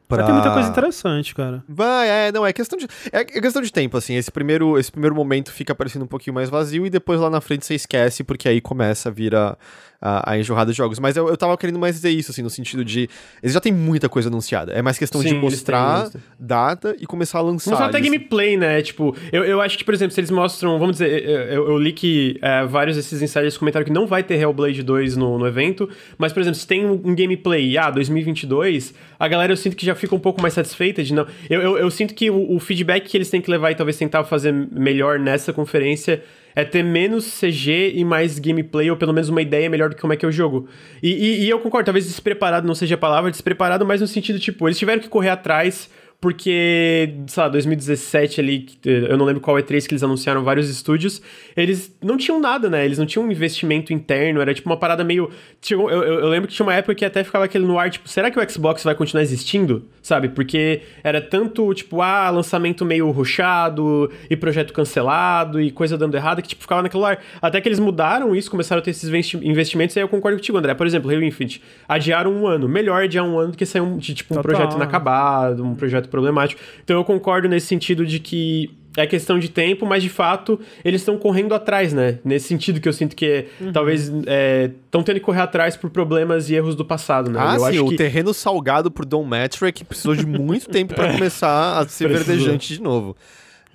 [0.07, 0.17] Pra...
[0.17, 1.63] Vai ter muita coisa interessante, cara.
[1.67, 2.85] Vai, é, não, é questão de.
[3.11, 4.15] É, é questão de tempo, assim.
[4.15, 7.41] Esse primeiro, esse primeiro momento fica parecendo um pouquinho mais vazio e depois lá na
[7.41, 9.57] frente você esquece, porque aí começa a vir a,
[10.05, 10.99] a, a de jogos.
[10.99, 13.09] Mas eu, eu tava querendo mais dizer isso, assim, no sentido de.
[13.41, 14.71] Eles já têm muita coisa anunciada.
[14.71, 17.71] É mais questão Sim, de mostrar data e começar a lançar.
[17.71, 18.81] Mostrar até gameplay, né?
[18.83, 20.77] Tipo, eu, eu acho que, por exemplo, se eles mostram.
[20.77, 24.35] Vamos dizer, eu, eu li que é, vários desses insiders comentaram que não vai ter
[24.35, 28.93] Hellblade 2 no, no evento, mas, por exemplo, se tem um, um gameplay, ah, 2022,
[29.19, 31.25] a galera eu sinto que já fica um pouco mais satisfeita de não.
[31.49, 33.97] Eu, eu, eu sinto que o, o feedback que eles têm que levar e talvez
[33.97, 36.21] tentar fazer melhor nessa conferência
[36.55, 40.01] é ter menos CG e mais gameplay, ou pelo menos uma ideia melhor do que
[40.01, 40.67] como é que é o jogo.
[41.03, 44.39] E, e, e eu concordo, talvez despreparado não seja a palavra, despreparado, mas no sentido,
[44.39, 45.89] tipo, eles tiveram que correr atrás
[46.19, 51.21] porque, sei lá, 2017 ali, eu não lembro qual E3 que eles anunciaram vários estúdios,
[51.55, 52.83] eles não tinham nada, né?
[52.83, 55.29] Eles não tinham um investimento interno, era tipo uma parada meio.
[55.61, 58.09] Chegou, eu, eu, lembro que tinha uma época que até ficava aquele no ar, tipo,
[58.09, 59.87] será que o Xbox vai continuar existindo?
[60.01, 60.29] Sabe?
[60.29, 66.41] Porque era tanto, tipo, ah, lançamento meio ruchado e projeto cancelado e coisa dando errado,
[66.41, 67.21] que, tipo, ficava naquele ar.
[67.41, 69.09] Até que eles mudaram isso, começaram a ter esses
[69.43, 70.73] investimentos, e aí eu concordo contigo, André.
[70.73, 72.67] Por exemplo, Halo Infinite, adiaram um ano.
[72.67, 74.55] Melhor adiar um ano do que sair um, de, tipo, um Total.
[74.55, 76.61] projeto inacabado, um projeto problemático.
[76.83, 81.01] Então eu concordo nesse sentido de que é questão de tempo, mas de fato eles
[81.01, 82.19] estão correndo atrás, né?
[82.23, 83.71] Nesse sentido que eu sinto que uhum.
[83.71, 87.39] talvez estão é, tendo que correr atrás por problemas e erros do passado, né?
[87.41, 87.97] Ah, eu sim, o que...
[87.97, 92.81] terreno salgado por Don Matrick precisou de muito tempo para começar a ser verdejante de
[92.81, 93.15] novo.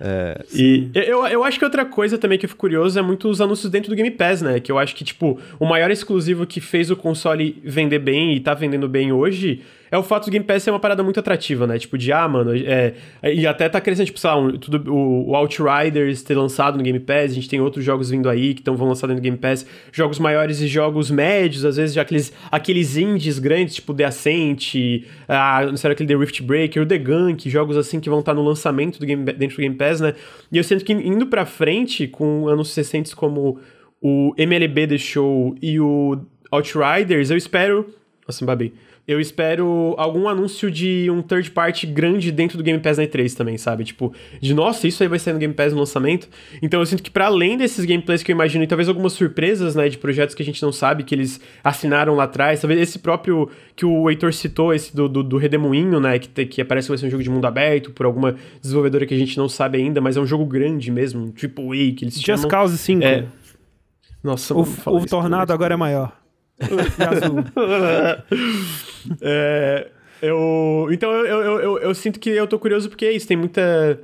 [0.03, 3.29] É, e eu, eu acho que outra coisa também que eu fico curioso é muito
[3.29, 4.59] os anúncios dentro do Game Pass, né?
[4.59, 8.39] Que eu acho que, tipo, o maior exclusivo que fez o console vender bem e
[8.39, 9.61] tá vendendo bem hoje
[9.91, 11.77] é o fato do Game Pass ser uma parada muito atrativa, né?
[11.77, 15.29] Tipo, de, ah, mano, é, e até tá crescendo, tipo, sei lá, um, tudo, o,
[15.29, 18.61] o, Outriders ter lançado no Game Pass, a gente tem outros jogos vindo aí que
[18.61, 22.03] tão, vão lançar dentro do Game Pass, jogos maiores e jogos médios, às vezes já
[22.03, 24.75] aqueles, aqueles indies grandes, tipo The Ascent,
[25.27, 28.31] ah, não sei, aquele The Rift Breaker, o The Gunk, jogos assim que vão estar
[28.31, 30.13] tá no lançamento do game, dentro do Game Pass, né?
[30.49, 33.59] E eu sinto que indo pra frente, com anos recentes como
[34.01, 36.17] o MLB The Show e o
[36.49, 37.93] Outriders, eu espero...
[38.25, 38.73] Nossa, babi
[39.07, 43.33] eu espero algum anúncio de um third party grande dentro do Game Pass na E3
[43.35, 43.83] também, sabe?
[43.83, 46.29] Tipo, de nossa, isso aí vai sair no Game Pass no lançamento.
[46.61, 49.75] Então eu sinto que para além desses gameplays que eu imagino, e talvez algumas surpresas,
[49.75, 52.99] né, de projetos que a gente não sabe, que eles assinaram lá atrás, talvez esse
[52.99, 56.91] próprio que o Heitor citou, esse do, do, do Redemoinho, né, que, que parece que
[56.91, 59.79] vai ser um jogo de mundo aberto por alguma desenvolvedora que a gente não sabe
[59.79, 62.41] ainda, mas é um jogo grande mesmo, um AAA que eles Just chamam.
[62.41, 63.03] Just Cause 5.
[63.03, 63.25] É...
[64.23, 66.20] Nossa, o, o Tornado agora é maior.
[69.21, 69.87] é,
[70.21, 73.37] eu, então eu, eu, eu, eu, sinto que eu tô curioso porque é isso, tem
[73.37, 73.99] muita,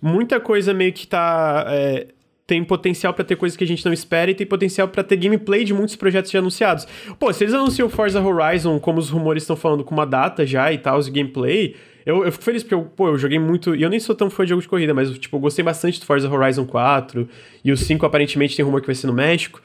[0.00, 1.64] muita coisa meio que tá.
[1.68, 2.08] É,
[2.46, 5.16] tem potencial para ter coisas que a gente não espera e tem potencial para ter
[5.16, 6.86] gameplay de muitos projetos já anunciados.
[7.18, 10.72] Pô, se eles anunciam Forza Horizon, como os rumores estão falando, com uma data já
[10.72, 11.74] e tal, os gameplay,
[12.04, 13.74] eu, eu fico feliz porque eu, pô, eu joguei muito.
[13.74, 15.98] E eu nem sou tão fã de jogos de corrida, mas tipo, eu gostei bastante
[15.98, 17.28] do Forza Horizon 4
[17.64, 19.60] e o 5 aparentemente tem rumor que vai ser no México.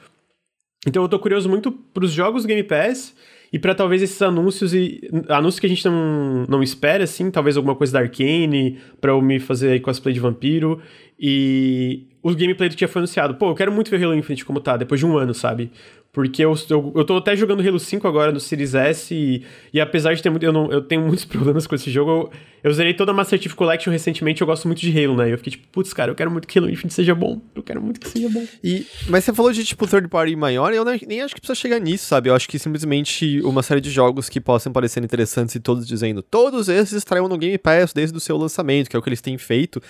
[0.86, 3.14] Então eu tô curioso muito pros jogos Game Pass
[3.52, 7.56] e para talvez esses anúncios e anúncios que a gente não, não espera, assim, talvez
[7.56, 10.80] alguma coisa da Arcane, pra eu me fazer cosplay de vampiro.
[11.20, 13.34] E o gameplay do que já foi anunciado.
[13.34, 15.70] Pô, eu quero muito ver Halo Infinite como tá, depois de um ano, sabe?
[16.12, 19.42] Porque eu, eu, eu tô até jogando Halo 5 agora no Series S e,
[19.72, 20.44] e apesar de ter muito.
[20.44, 22.10] Eu, não, eu tenho muitos problemas com esse jogo.
[22.10, 22.30] Eu,
[22.64, 25.30] eu zerei toda a Master Chief Collection recentemente eu gosto muito de Halo, né?
[25.30, 27.40] E eu fiquei tipo, putz, cara, eu quero muito que Halo Infinite seja bom.
[27.54, 28.46] Eu quero muito que seja bom.
[28.62, 31.78] E, mas você falou de tipo third party maior, eu nem, acho que precisa chegar
[31.78, 32.28] nisso, sabe?
[32.28, 36.20] Eu acho que simplesmente uma série de jogos que possam parecer interessantes e todos dizendo,
[36.20, 39.22] todos esses estarão no Game Pass desde o seu lançamento, que é o que eles
[39.22, 39.80] têm feito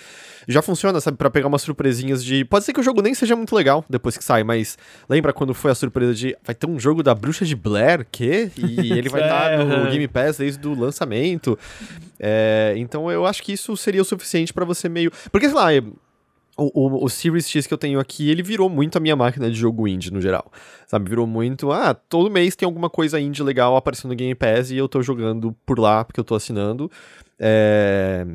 [0.47, 2.45] já funciona, sabe, para pegar umas surpresinhas de.
[2.45, 4.77] Pode ser que o jogo nem seja muito legal depois que sai, mas
[5.09, 6.35] lembra quando foi a surpresa de.
[6.43, 8.51] Vai ter um jogo da Bruxa de Blair, que?
[8.57, 11.57] E ele vai estar tá no Game Pass desde o lançamento.
[12.19, 15.11] É, então eu acho que isso seria o suficiente para você meio.
[15.31, 15.67] Porque, sei lá,
[16.55, 19.49] o, o, o, Series X que eu tenho aqui, ele virou muito a minha máquina
[19.49, 20.51] de jogo indie no geral.
[20.85, 21.09] Sabe?
[21.09, 21.71] Virou muito.
[21.71, 25.01] Ah, todo mês tem alguma coisa indie legal aparecendo no Game Pass e eu tô
[25.01, 26.91] jogando por lá porque eu tô assinando.
[27.39, 28.25] É.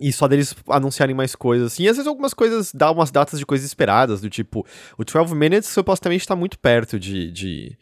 [0.00, 1.84] E só deles anunciarem mais coisas, assim.
[1.84, 4.66] E às vezes algumas coisas dão umas datas de coisas esperadas, do tipo,
[4.98, 7.78] o 12 Minutes supostamente está muito perto de, de,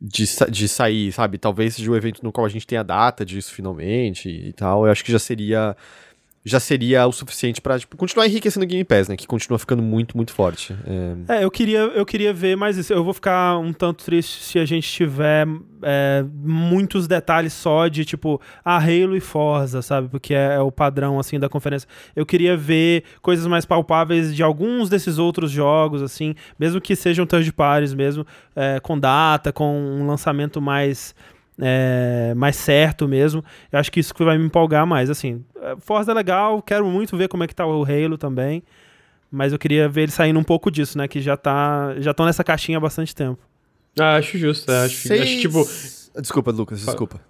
[0.00, 1.38] de, de, sair, sabe?
[1.38, 4.84] Talvez seja o evento no qual a gente tenha a data disso finalmente e tal.
[4.84, 5.76] Eu acho que já seria
[6.44, 9.16] já seria o suficiente para tipo, continuar enriquecendo o Game Pass, né?
[9.16, 10.76] Que continua ficando muito, muito forte.
[11.26, 11.38] É...
[11.38, 12.92] é, eu, queria, eu queria ver mais isso.
[12.92, 15.46] Eu vou ficar um tanto triste se a gente tiver
[15.82, 20.08] é, muitos detalhes só de, tipo, a Halo e Forza, sabe?
[20.08, 21.88] Porque é, é, o padrão, assim, da conferência.
[22.14, 27.24] Eu queria ver coisas mais palpáveis de alguns desses outros jogos, assim, mesmo que sejam
[27.24, 31.14] third parties mesmo, é, com data, com um lançamento mais
[31.60, 33.44] é, mais certo mesmo.
[33.70, 35.10] Eu acho que isso que vai me empolgar mais.
[35.10, 38.62] Assim, é, Forza é legal, quero muito ver como é que tá o Halo também.
[39.30, 41.08] Mas eu queria ver ele saindo um pouco disso, né?
[41.08, 41.94] Que já tá.
[41.98, 43.38] Já estão nessa caixinha há bastante tempo.
[43.98, 44.70] Ah, acho justo.
[44.70, 45.22] É, acho, Seis...
[45.22, 46.20] acho tipo.
[46.20, 47.20] Desculpa, Lucas, desculpa.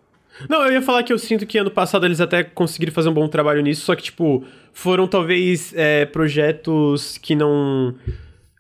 [0.49, 3.15] Não, eu ia falar que eu sinto que ano passado eles até conseguiram fazer um
[3.15, 7.95] bom trabalho nisso, só que, tipo, foram talvez é, projetos que não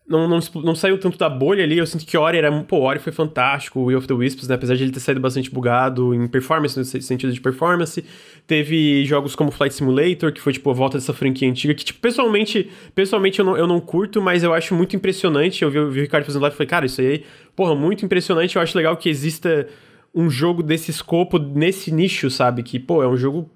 [0.06, 1.78] não, não, não saiu tanto da bolha ali.
[1.78, 2.52] Eu sinto que Ori era.
[2.64, 4.54] Pô, Ori foi fantástico, o Will of the Wisps, né?
[4.54, 8.04] Apesar de ele ter saído bastante bugado em performance, no sentido de performance.
[8.46, 12.00] Teve jogos como Flight Simulator, que foi, tipo, a volta dessa franquia antiga, que, tipo,
[12.00, 15.62] pessoalmente, pessoalmente eu não, eu não curto, mas eu acho muito impressionante.
[15.62, 17.24] Eu vi, eu vi o Ricardo fazendo live e falei, cara, isso aí,
[17.56, 18.56] porra, muito impressionante.
[18.56, 19.66] Eu acho legal que exista
[20.14, 22.62] um jogo desse escopo, nesse nicho, sabe?
[22.62, 23.50] Que, pô, é um jogo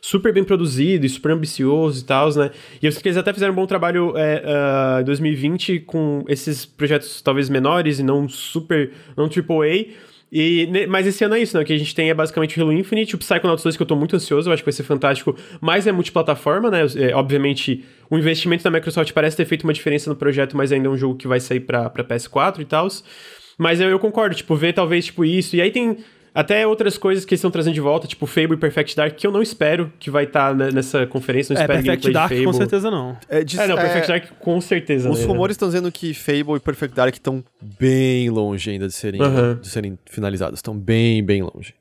[0.00, 2.50] super bem produzido e super ambicioso e tal, né?
[2.80, 4.42] E eu sei que eles até fizeram um bom trabalho é,
[4.98, 10.12] uh, em 2020 com esses projetos talvez menores e não super, não AAA.
[10.34, 11.62] E, mas esse ano é isso, né?
[11.62, 13.86] O que a gente tem é basicamente o Halo Infinite, o Psychonauts 2, que eu
[13.86, 16.80] tô muito ansioso, eu acho que vai ser fantástico, mas é multiplataforma, né?
[16.96, 20.88] É, obviamente, o investimento da Microsoft parece ter feito uma diferença no projeto, mas ainda
[20.88, 22.88] é um jogo que vai sair pra PS4 e tal.
[23.58, 25.54] Mas eu, eu concordo, tipo, ver talvez, tipo, isso.
[25.54, 25.98] E aí tem
[26.34, 29.26] até outras coisas que eles estão trazendo de volta, tipo Fable e Perfect Dark, que
[29.26, 32.52] eu não espero que vai estar tá nessa conferência, não é, espero Perfect Dark com
[32.52, 33.16] certeza não.
[33.28, 35.10] É, de, é não, Perfect é, Dark com certeza.
[35.10, 35.26] Os né?
[35.26, 39.20] rumores estão dizendo que Fable e Perfect Dark estão bem longe ainda de serem,
[39.60, 41.74] de serem finalizados, estão bem, bem longe.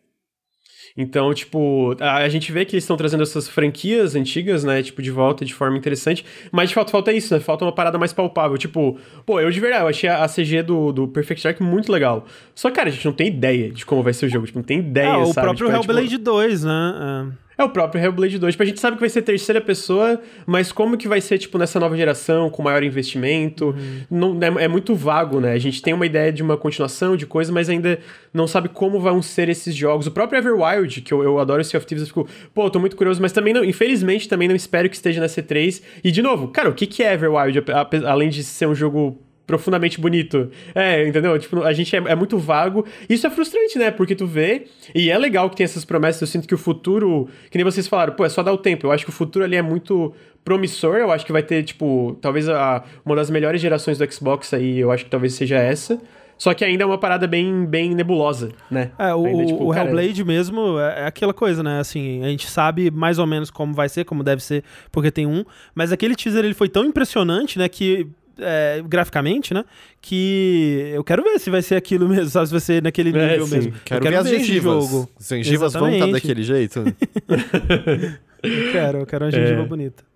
[0.98, 5.02] Então, tipo, a, a gente vê que eles estão trazendo essas franquias antigas, né, tipo,
[5.02, 7.40] de volta de forma interessante, mas de fato falta isso, né?
[7.40, 8.58] Falta uma parada mais palpável.
[8.58, 11.92] Tipo, pô, eu de verdade, eu achei a, a CG do, do Perfect Dark muito
[11.92, 12.26] legal.
[12.56, 14.64] Só, cara, a gente não tem ideia de como vai ser o jogo, tipo, não
[14.64, 15.48] tem ideia, ah, o sabe?
[15.48, 16.24] próprio tipo, Hellblade é, tipo...
[16.24, 17.28] 2, né?
[17.38, 17.51] É.
[17.62, 18.56] É o próprio Hellblade 2.
[18.56, 21.60] Tipo, a gente sabe que vai ser terceira pessoa, mas como que vai ser, tipo,
[21.60, 23.68] nessa nova geração, com maior investimento?
[23.68, 24.02] Uhum.
[24.10, 25.54] Não, é, é, muito vago, né?
[25.54, 28.00] A gente tem uma ideia de uma continuação, de coisa, mas ainda
[28.34, 30.08] não sabe como vão ser esses jogos.
[30.08, 32.80] O próprio Everwild, que eu, eu adoro esse of Thieves, eu fico, pô, eu tô
[32.80, 35.84] muito curioso, mas também, não, infelizmente, também não espero que esteja na C3.
[36.04, 37.64] E, de novo, cara, o que, que é Everwild,
[38.08, 40.50] além de ser um jogo profundamente bonito.
[40.74, 41.38] É, entendeu?
[41.38, 42.86] Tipo, a gente é, é, muito vago.
[43.10, 43.92] Isso é frustrante, né?
[43.92, 46.22] Porque tu vê, e é legal que tem essas promessas.
[46.22, 48.88] Eu sinto que o futuro, que nem vocês falaram, pô, é só dar o tempo.
[48.88, 50.14] Eu acho que o futuro ali é muito
[50.44, 50.98] promissor.
[50.98, 54.80] Eu acho que vai ter, tipo, talvez a, uma das melhores gerações do Xbox aí,
[54.80, 56.00] eu acho que talvez seja essa.
[56.42, 58.90] Só que ainda é uma parada bem, bem nebulosa, né?
[58.98, 59.90] É, o, ainda, tipo, o cara...
[59.90, 61.80] Hellblade mesmo é, é aquela coisa, né?
[61.80, 65.28] Assim, a gente sabe mais ou menos como vai ser, como deve ser, porque tem
[65.28, 65.46] um.
[65.76, 67.70] Mas aquele teaser ele foi tão impressionante, né?
[67.70, 68.08] Que
[68.40, 69.64] é, graficamente, né?
[70.02, 72.48] Que eu quero ver se vai ser aquilo mesmo, sabe?
[72.48, 73.56] Se vai ser naquele é, nível sim.
[73.56, 73.74] mesmo.
[73.86, 74.90] Quero, quero ver, as gengivas.
[74.90, 75.10] Jogo.
[75.20, 76.80] As gengivas vão estar daquele jeito?
[78.44, 79.66] eu quero, eu quero uma gengiva é.
[79.66, 80.12] bonita.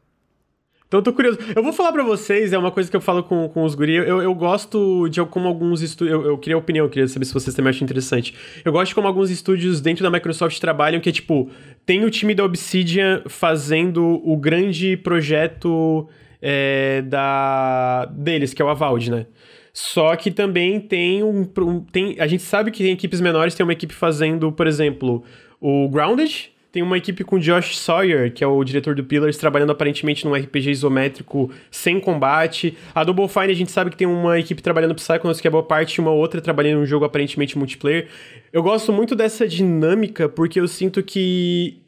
[0.88, 1.40] Então eu tô curioso.
[1.56, 3.96] Eu vou falar para vocês, é uma coisa que eu falo com, com os guri.
[3.96, 6.14] Eu, eu gosto de como alguns estúdios.
[6.14, 8.36] Eu, eu queria opinião, eu queria saber se vocês também acham interessante.
[8.64, 11.50] Eu gosto de como alguns estúdios dentro da Microsoft trabalham, que é tipo,
[11.86, 16.08] tem o time da Obsidian fazendo o grande projeto
[16.48, 19.26] é, da deles, que é o Avald, né?
[19.74, 21.44] Só que também tem um,
[21.92, 25.24] tem a gente sabe que tem equipes menores, tem uma equipe fazendo, por exemplo,
[25.60, 29.72] o Grounded, tem uma equipe com Josh Sawyer, que é o diretor do Pillars, trabalhando
[29.72, 32.78] aparentemente num RPG isométrico sem combate.
[32.94, 35.64] A Double Fine a gente sabe que tem uma equipe trabalhando Psychonauts, que é boa
[35.64, 38.08] parte, e uma outra trabalhando num jogo aparentemente multiplayer.
[38.54, 41.82] Eu gosto muito dessa dinâmica, porque eu sinto que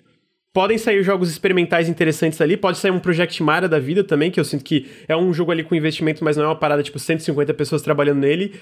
[0.57, 4.39] podem sair jogos experimentais interessantes ali, pode sair um Project Mara da vida também, que
[4.39, 6.97] eu sinto que é um jogo ali com investimento, mas não é uma parada tipo
[6.97, 8.55] 150 pessoas trabalhando nele.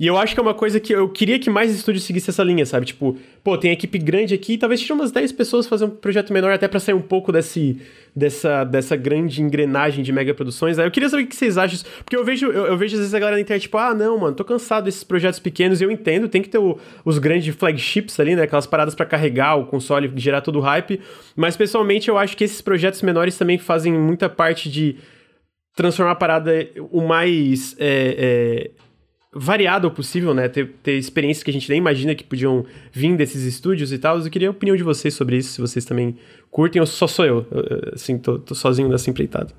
[0.00, 2.42] E eu acho que é uma coisa que eu queria que mais estúdios seguissem essa
[2.42, 2.86] linha, sabe?
[2.86, 6.50] Tipo, pô, tem equipe grande aqui, talvez tire umas 10 pessoas fazer um projeto menor
[6.52, 7.78] até para sair um pouco desse,
[8.16, 10.78] dessa, dessa grande engrenagem de mega produções.
[10.78, 13.00] Aí eu queria saber o que vocês acham, porque eu vejo, eu, eu, vejo às
[13.00, 15.84] vezes a galera na internet, tipo, ah, não, mano, tô cansado desses projetos pequenos, e
[15.84, 18.44] eu entendo, tem que ter o, os grandes flagships ali, né?
[18.44, 20.98] Aquelas paradas para carregar o console, gerar todo o hype.
[21.36, 24.96] Mas pessoalmente eu acho que esses projetos menores também fazem muita parte de
[25.76, 27.76] transformar a parada o mais.
[27.78, 28.89] É, é,
[29.32, 30.48] variado possível, né?
[30.48, 34.18] Ter, ter experiências que a gente nem imagina que podiam vir desses estúdios e tal.
[34.18, 36.16] Eu queria a opinião de vocês sobre isso, se vocês também
[36.50, 37.46] curtem ou só sou eu,
[37.94, 39.52] assim, tô, tô sozinho nessa empreitada.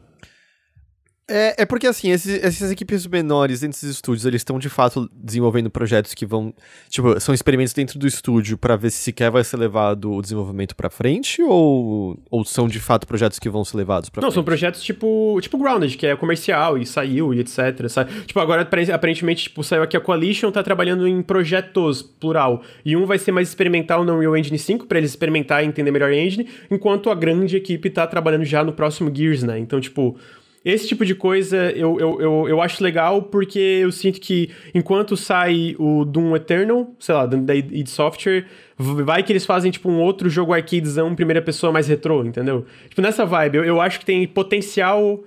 [1.32, 5.10] É, é porque, assim, esses, essas equipes menores dentro desses estúdios, eles estão de fato
[5.14, 6.54] desenvolvendo projetos que vão.
[6.90, 10.76] Tipo, são experimentos dentro do estúdio para ver se sequer vai ser levado o desenvolvimento
[10.76, 14.30] para frente ou, ou são de fato projetos que vão ser levados para frente?
[14.30, 17.88] Não, são projetos tipo, tipo Grounded, que é comercial e saiu e etc.
[17.88, 18.12] Sabe?
[18.26, 22.62] Tipo, agora aparentemente tipo, saiu aqui a Coalition, tá trabalhando em projetos, plural.
[22.84, 25.92] E um vai ser mais experimental no Unreal Engine 5, para eles experimentar e entender
[25.92, 29.58] melhor a engine, enquanto a grande equipe tá trabalhando já no próximo Gears, né?
[29.58, 30.20] Então, tipo.
[30.64, 35.18] Esse tipo de coisa eu, eu, eu, eu acho legal porque eu sinto que enquanto
[35.18, 38.45] sai o Doom Eternal, sei lá, da id Software,
[38.78, 42.66] vai que eles fazem tipo um outro jogo arcadezão, primeira pessoa mais retrô, entendeu?
[42.89, 45.24] Tipo, nessa vibe, eu, eu acho que tem potencial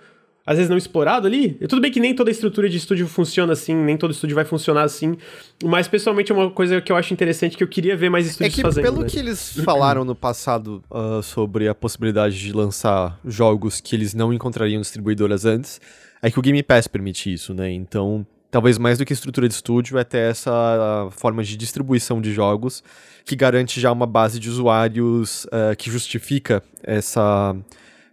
[0.47, 1.57] às vezes não explorado ali.
[1.61, 4.45] E tudo bem que nem toda estrutura de estúdio funciona assim, nem todo estúdio vai
[4.45, 5.17] funcionar assim,
[5.63, 8.53] mas pessoalmente é uma coisa que eu acho interessante que eu queria ver mais estúdios
[8.53, 8.85] é que, fazendo.
[8.85, 9.09] Pelo né?
[9.09, 14.33] que eles falaram no passado uh, sobre a possibilidade de lançar jogos que eles não
[14.33, 15.81] encontrariam distribuidoras antes,
[16.21, 17.71] é que o Game Pass permite isso, né?
[17.71, 22.33] Então, talvez mais do que estrutura de estúdio, é ter essa forma de distribuição de
[22.33, 22.85] jogos
[23.25, 27.57] que garante já uma base de usuários uh, que justifica essa,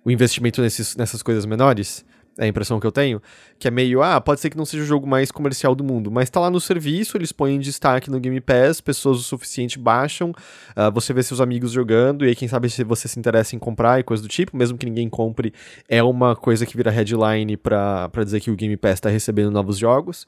[0.05, 2.05] o investimento nesses, nessas coisas menores
[2.41, 3.21] é a impressão que eu tenho,
[3.59, 6.09] que é meio, ah, pode ser que não seja o jogo mais comercial do mundo,
[6.09, 9.77] mas tá lá no serviço, eles põem em destaque no Game Pass, pessoas o suficiente
[9.77, 13.55] baixam, uh, você vê seus amigos jogando, e aí quem sabe se você se interessa
[13.55, 15.53] em comprar e coisa do tipo, mesmo que ninguém compre,
[15.87, 19.77] é uma coisa que vira headline para dizer que o Game Pass tá recebendo novos
[19.77, 20.25] jogos.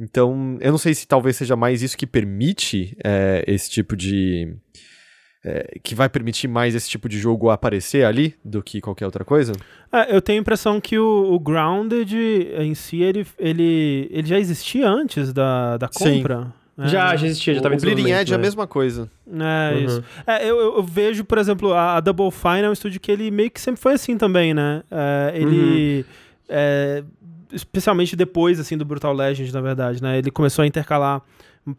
[0.00, 4.56] Então, eu não sei se talvez seja mais isso que permite é, esse tipo de
[5.44, 9.24] é, que vai permitir mais esse tipo de jogo aparecer ali do que qualquer outra
[9.24, 9.52] coisa?
[9.92, 12.14] É, eu tenho a impressão que o, o, Grounded
[12.58, 16.44] em si, ele, ele, ele já existia antes da, da compra.
[16.44, 16.52] Sim.
[16.88, 18.42] Já, já existia, já estava em O Bleeding Edge é a né?
[18.42, 19.10] mesma coisa.
[19.28, 19.84] É, uhum.
[19.84, 20.04] isso.
[20.26, 23.30] É, eu, eu, vejo, por exemplo, a, a, Double Fine é um estúdio que ele
[23.30, 24.82] meio que sempre foi assim também, né?
[24.90, 25.98] É, ele...
[25.98, 26.04] Uhum.
[26.48, 27.04] É,
[27.52, 30.18] especialmente depois, assim, do Brutal Legend, na verdade, né?
[30.18, 31.22] Ele começou a intercalar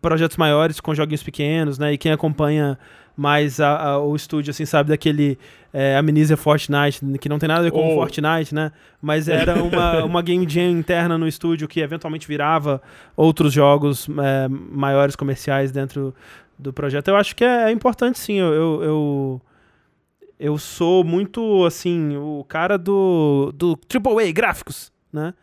[0.02, 1.94] projetos maiores com joguinhos pequenos, né?
[1.94, 2.78] E quem acompanha
[3.16, 5.38] mais a, a, o estúdio, assim, sabe, daquele
[5.72, 7.96] é, Amnesia Fortnite, que não tem nada a ver com oh.
[7.96, 8.72] Fortnite, né?
[9.02, 12.82] Mas era uma, uma game jam interna no estúdio que eventualmente virava
[13.16, 16.14] outros jogos é, maiores comerciais dentro
[16.58, 17.10] do projeto.
[17.10, 18.40] Eu acho que é, é importante, sim.
[18.40, 19.42] Eu, eu, eu,
[20.40, 25.34] eu, sou muito, assim, o cara do, do AAA gráficos, né?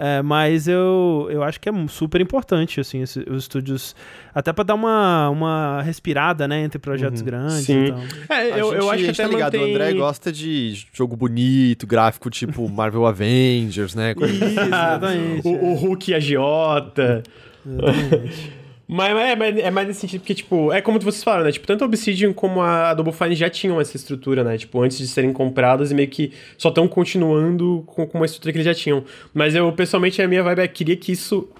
[0.00, 3.96] É, mas eu, eu acho que é super importante, assim, esse, os estúdios.
[4.32, 7.26] Até para dar uma, uma respirada, né, entre projetos uhum.
[7.26, 7.86] grandes Sim.
[7.86, 8.00] e tal.
[8.38, 9.72] É, eu, eu acho que até tá ligado, mantém...
[9.72, 14.14] o André gosta de jogo bonito, gráfico tipo Marvel Avengers, né?
[14.16, 15.48] Isso, exatamente.
[15.48, 17.24] o, o Hulk agiota.
[17.66, 18.57] Exatamente.
[18.90, 21.52] Mas é, é, é, mais nesse sentido, porque, tipo, é como vocês falaram, né?
[21.52, 24.56] Tipo, tanto a Obsidian como a Double Fine já tinham essa estrutura, né?
[24.56, 28.50] Tipo, antes de serem compradas e meio que só estão continuando com, com uma estrutura
[28.50, 29.04] que eles já tinham.
[29.34, 31.50] Mas eu, pessoalmente, a minha vibe é queria que isso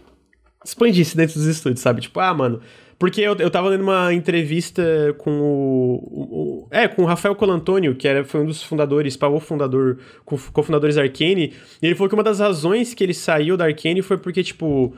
[0.65, 2.01] expandisse dentro dos estúdios, sabe?
[2.01, 2.63] Tipo, ah, mano.
[2.99, 4.83] Porque eu, eu tava lendo uma entrevista
[5.19, 9.39] com o, o, É, com o Rafael Colantônio, que era, foi um dos fundadores, o
[9.39, 11.53] fundador, cofundadores da Arcane.
[11.83, 14.97] E ele falou que uma das razões que ele saiu da Arcane foi porque, tipo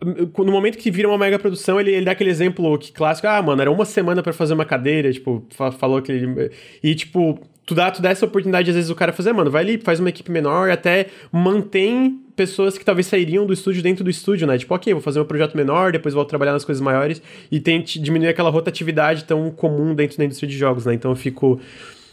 [0.00, 3.42] no momento que vira uma mega produção, ele, ele dá aquele exemplo que clássico, ah,
[3.42, 5.44] mano, era uma semana para fazer uma cadeira, tipo,
[5.78, 6.50] falou que ele...
[6.82, 9.62] E, tipo, tu dá, tu dá essa oportunidade, às vezes, o cara fazer, mano, vai
[9.62, 14.10] ali, faz uma equipe menor até mantém pessoas que talvez sairiam do estúdio dentro do
[14.10, 14.56] estúdio, né?
[14.56, 17.20] Tipo, ok, vou fazer um projeto menor, depois vou trabalhar nas coisas maiores
[17.50, 20.94] e tente diminuir aquela rotatividade tão comum dentro da indústria de jogos, né?
[20.94, 21.60] Então eu fico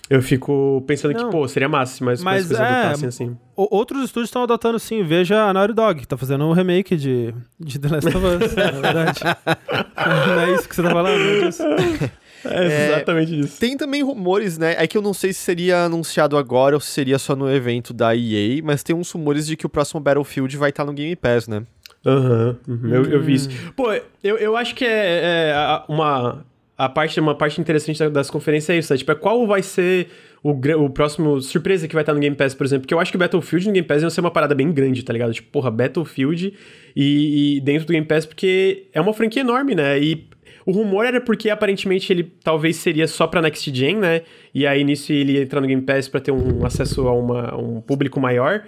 [0.09, 1.25] Eu fico pensando Não.
[1.25, 3.37] que, pô, seria massa, mas, Mas mas coisas é, adotassem assim.
[3.55, 5.03] Outros estúdios estão adotando sim.
[5.03, 8.55] Veja a Naughty Dog, que tá fazendo um remake de, de The Last of Us,
[8.55, 9.19] na verdade.
[10.27, 11.19] Não é isso que você tá falando?
[11.19, 12.25] É?
[12.47, 13.59] É exatamente isso.
[13.59, 14.75] Tem também rumores, né?
[14.77, 17.91] É que eu não sei se seria anunciado agora ou se seria só no evento
[17.91, 21.15] da EA, mas tem uns rumores de que o próximo Battlefield vai estar no Game
[21.15, 21.63] Pass, né?
[22.05, 23.49] Aham, uhum, eu, eu vi isso.
[23.49, 23.71] Hum.
[23.75, 23.91] Pô,
[24.23, 26.45] eu, eu acho que é, é uma,
[26.77, 28.97] a parte, uma parte interessante da- das conferências é isso, né?
[28.97, 30.07] Tipo, é qual vai ser
[30.43, 32.81] o, o próximo surpresa que vai estar no Game Pass, por exemplo.
[32.81, 35.13] Porque eu acho que Battlefield no Game Pass ia ser uma parada bem grande, tá
[35.13, 35.33] ligado?
[35.33, 36.53] Tipo, porra, Battlefield
[36.95, 39.99] e, e dentro do Game Pass, porque é uma franquia enorme, né?
[39.99, 40.27] E
[40.65, 44.21] o rumor era porque aparentemente ele talvez seria só pra Next Gen, né?
[44.53, 47.55] E aí nisso ele ia entrar no Game Pass pra ter um acesso a uma,
[47.55, 48.63] um público maior.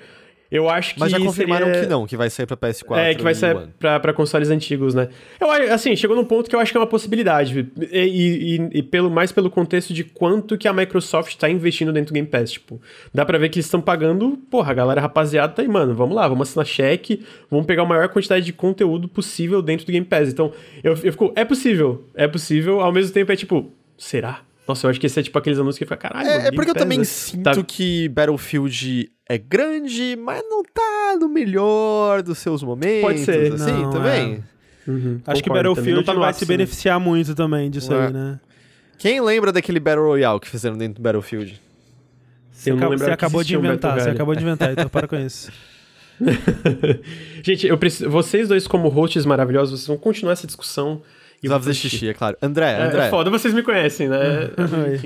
[0.50, 1.00] Eu acho que.
[1.02, 2.98] Mas já confirmaram seria- que não, que vai sair pra PS4.
[2.98, 3.74] é, que vai One.
[3.78, 5.10] pra, pra consoles antigos, né?
[5.42, 7.70] Eu, assim, chegou num ponto que eu acho que é uma possibilidade.
[7.92, 12.12] E, e- e- pelo, mais pelo contexto de quanto que a Microsoft tá investindo dentro
[12.12, 12.52] do Game Pass.
[12.54, 12.82] Tipo,
[13.14, 16.16] dá pra ver que eles estão pagando, porra, a galera rapaziada tá aí, mano, vamos
[16.16, 20.06] lá, vamos assinar cheque, vamos pegar a maior quantidade de conteúdo possível dentro do Game
[20.06, 20.30] Pass.
[20.30, 24.42] Então, eu, eu fico, é possível, é possível, ao mesmo tempo é tipo, será?
[24.68, 26.28] Nossa, eu acho que esse é tipo aqueles anúncios que fica, caralho.
[26.28, 27.04] mano, É, é porque eu Pass, também né?
[27.06, 33.02] sinto Tá- que Battlefield é grande, mas não tá no melhor dos seus momentos.
[33.02, 33.54] Pode ser.
[33.54, 34.44] assim, Não, também.
[34.88, 36.58] Uhum, Acho que Battlefield tá vai ápice, se né?
[36.58, 38.08] beneficiar muito também disso É.
[38.08, 38.40] aí, né?
[38.98, 41.62] Quem lembra daquele Battle Royale que fizeram dentro do Battlefield?
[42.52, 45.16] Você, acabou, você acabou de um inventar, Battle você acabou de inventar, então para com
[45.18, 45.52] isso.
[47.44, 51.02] Gente, eu preciso, vocês dois como hosts maravilhosos, vocês vão continuar essa discussão.
[51.42, 52.36] E Vai fazer xixi, é claro.
[52.42, 53.08] André, É, André.
[53.08, 54.18] é foda, vocês me conhecem, né?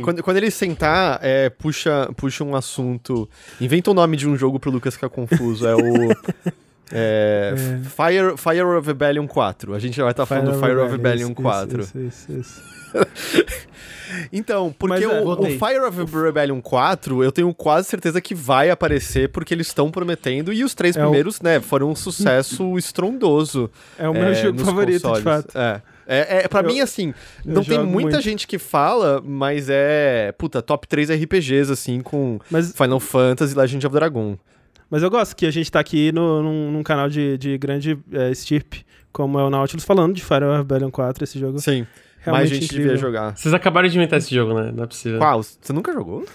[0.03, 3.29] Quando, quando ele sentar, é, puxa, puxa um assunto.
[3.59, 5.67] Inventa o nome de um jogo pro Lucas ficar confuso.
[5.67, 5.79] É o.
[6.93, 7.55] é, É.
[7.83, 9.73] Fire, Fire of Rebellion 4.
[9.73, 11.81] A gente já vai estar falando do Fire of Rebellion isso, 4.
[11.81, 12.61] Isso, isso, isso.
[14.31, 15.45] Então, porque Mas, é, o, o.
[15.45, 20.51] Fire of Rebellion 4, eu tenho quase certeza que vai aparecer, porque eles estão prometendo,
[20.51, 23.69] e os três É o- primeiros, né, foram um sucesso estrondoso.
[23.97, 25.23] É o meu é, jogo favorito, de consoles.
[25.23, 25.57] fato.
[25.57, 25.81] É.
[26.07, 27.13] É, é, pra Eu- mim, assim,
[27.45, 28.21] não tem muita muito.
[28.21, 33.57] gente que fala, mas é, puta, top 3 RPGs, assim, com Mas, Final Fantasy e
[33.57, 34.37] Legend of Dragon.
[34.89, 37.97] mas eu gosto que a gente tá aqui no, num, num canal de, de grande
[38.11, 41.85] é, estirpe, como é o Nautilus, falando de Fire of Rebellion 4, esse jogo Sim,
[42.19, 42.85] realmente mais gente incrível.
[42.87, 43.37] devia jogar.
[43.37, 44.71] Vocês acabaram de inventar esse jogo, né?
[44.75, 45.19] Não é possível.
[45.19, 45.41] Qual?
[45.43, 46.25] Você nunca jogou?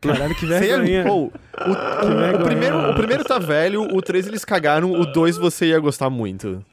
[0.00, 1.04] Caralho, que Você ia- vergonha.
[1.04, 2.36] Pô, o, o- vergonha.
[2.36, 6.10] o primeiro, o primeiro tá velho, o 3 eles cagaram, o 2 você ia gostar
[6.10, 6.64] muito.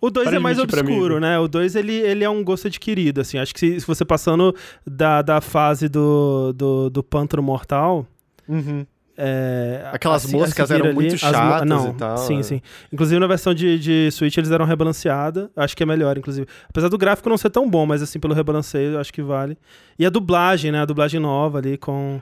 [0.00, 1.38] O 2 Para é mais mim, obscuro, né?
[1.38, 3.38] O 2 ele, ele é um gosto adquirido, assim.
[3.38, 4.54] Acho que se, se você passando
[4.86, 8.06] da, da fase do, do, do pântano mortal.
[8.48, 8.84] Uhum.
[9.16, 12.16] é, Aquelas a se- a moscas seguir eram muito as mo- chatas não, e tal,
[12.18, 12.42] Sim, é.
[12.42, 12.62] sim.
[12.92, 15.50] Inclusive na versão de, de Switch eles deram rebalanceada.
[15.56, 16.46] Acho que é melhor, inclusive.
[16.68, 19.56] Apesar do gráfico não ser tão bom, mas assim, pelo rebalanceio, eu acho que vale.
[19.98, 20.80] E a dublagem, né?
[20.80, 22.20] A dublagem nova ali com.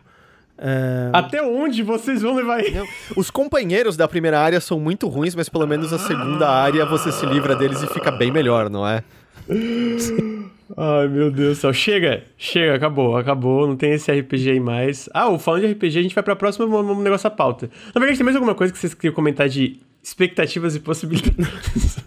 [0.58, 2.74] É, Até onde vocês vão levar isso?
[2.76, 2.86] Não,
[3.16, 7.10] Os companheiros da primeira área são muito ruins, mas pelo menos a segunda área você
[7.12, 9.02] se livra deles e fica bem melhor, não é?
[10.76, 11.72] Ai, meu Deus do céu.
[11.72, 13.66] Chega, chega, acabou, acabou.
[13.68, 15.08] Não tem esse RPG aí mais.
[15.14, 17.70] Ah, o falando de RPG, a gente vai pra próxima vamos- vamos negócio à pauta.
[17.94, 21.98] Na verdade, tem mais alguma coisa que vocês queriam comentar de expectativas e possibilidades?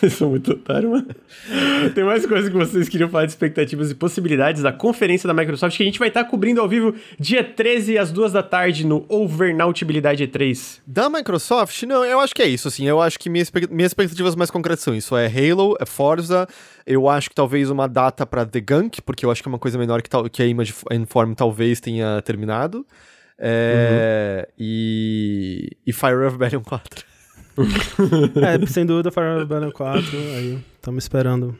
[0.00, 1.06] Vocês são muito otários, mano.
[1.92, 5.76] Tem mais coisa que vocês queriam falar de expectativas e possibilidades da conferência da Microsoft
[5.76, 9.04] que a gente vai estar cobrindo ao vivo dia 13 às 2 da tarde no
[9.08, 10.78] Overnautibilidade E3.
[10.86, 12.86] Da Microsoft, não, eu acho que é isso, assim.
[12.86, 15.16] Eu acho que minha expect- minhas expectativas mais concretas são isso.
[15.16, 16.46] É Halo, é Forza.
[16.86, 19.58] Eu acho que talvez uma data pra The Gunk, porque eu acho que é uma
[19.58, 22.86] coisa menor que, tal, que a Image Inform talvez tenha terminado.
[23.36, 27.04] É, e, e Fire of Rebellion 4.
[28.62, 30.02] é, sem dúvida, Fire Rebellion 4.
[30.36, 31.56] Aí, estamos esperando.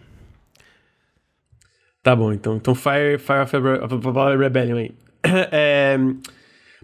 [2.03, 4.93] Tá bom, então, então Fire, Fire of Re- Rebellion aí.
[5.51, 5.99] É,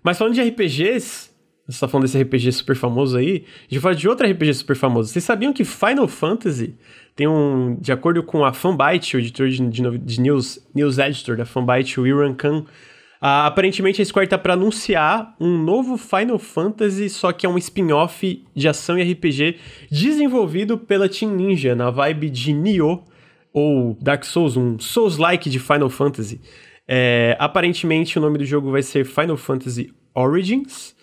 [0.02, 1.30] mas falando de RPGs,
[1.68, 5.12] você tá falando desse RPG super famoso aí, a gente de outro RPG super famoso.
[5.12, 6.74] Vocês sabiam que Final Fantasy
[7.14, 11.36] tem um, de acordo com a Fanbyte, o editor de, de, de news, news editor
[11.36, 12.64] da Fanbyte, o Iran Khan,
[13.24, 17.56] ah, aparentemente a Square tá pra anunciar um novo Final Fantasy, só que é um
[17.56, 23.04] spin-off de ação e RPG desenvolvido pela Team Ninja, na vibe de Nioh,
[23.52, 26.40] ou Dark Souls, um Souls-like de Final Fantasy.
[26.88, 30.96] É, aparentemente o nome do jogo vai ser Final Fantasy Origins.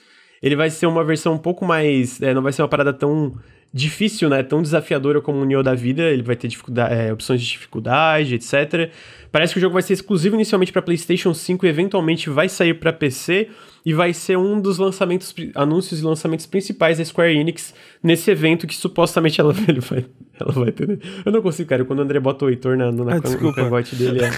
[0.43, 2.21] ele vai ser uma versão um pouco mais.
[2.21, 3.33] É, não vai ser uma parada tão
[3.73, 4.41] difícil, né?
[4.43, 6.03] Tão desafiadora como o Nioh da vida.
[6.03, 8.91] Ele vai ter dificuldade, é, opções de dificuldade, etc.
[9.31, 12.73] Parece que o jogo vai ser exclusivo inicialmente para PlayStation 5 e eventualmente vai sair
[12.73, 13.49] para PC
[13.85, 18.67] e vai ser um dos lançamentos, anúncios e lançamentos principais da Square Enix nesse evento
[18.67, 20.05] que supostamente ela, ele vai,
[20.39, 20.87] ela vai ter.
[20.87, 20.97] Né?
[21.25, 21.85] Eu não consigo, cara.
[21.85, 24.29] Quando o André bota o Heitor na, na, ah, no cangote dele, é,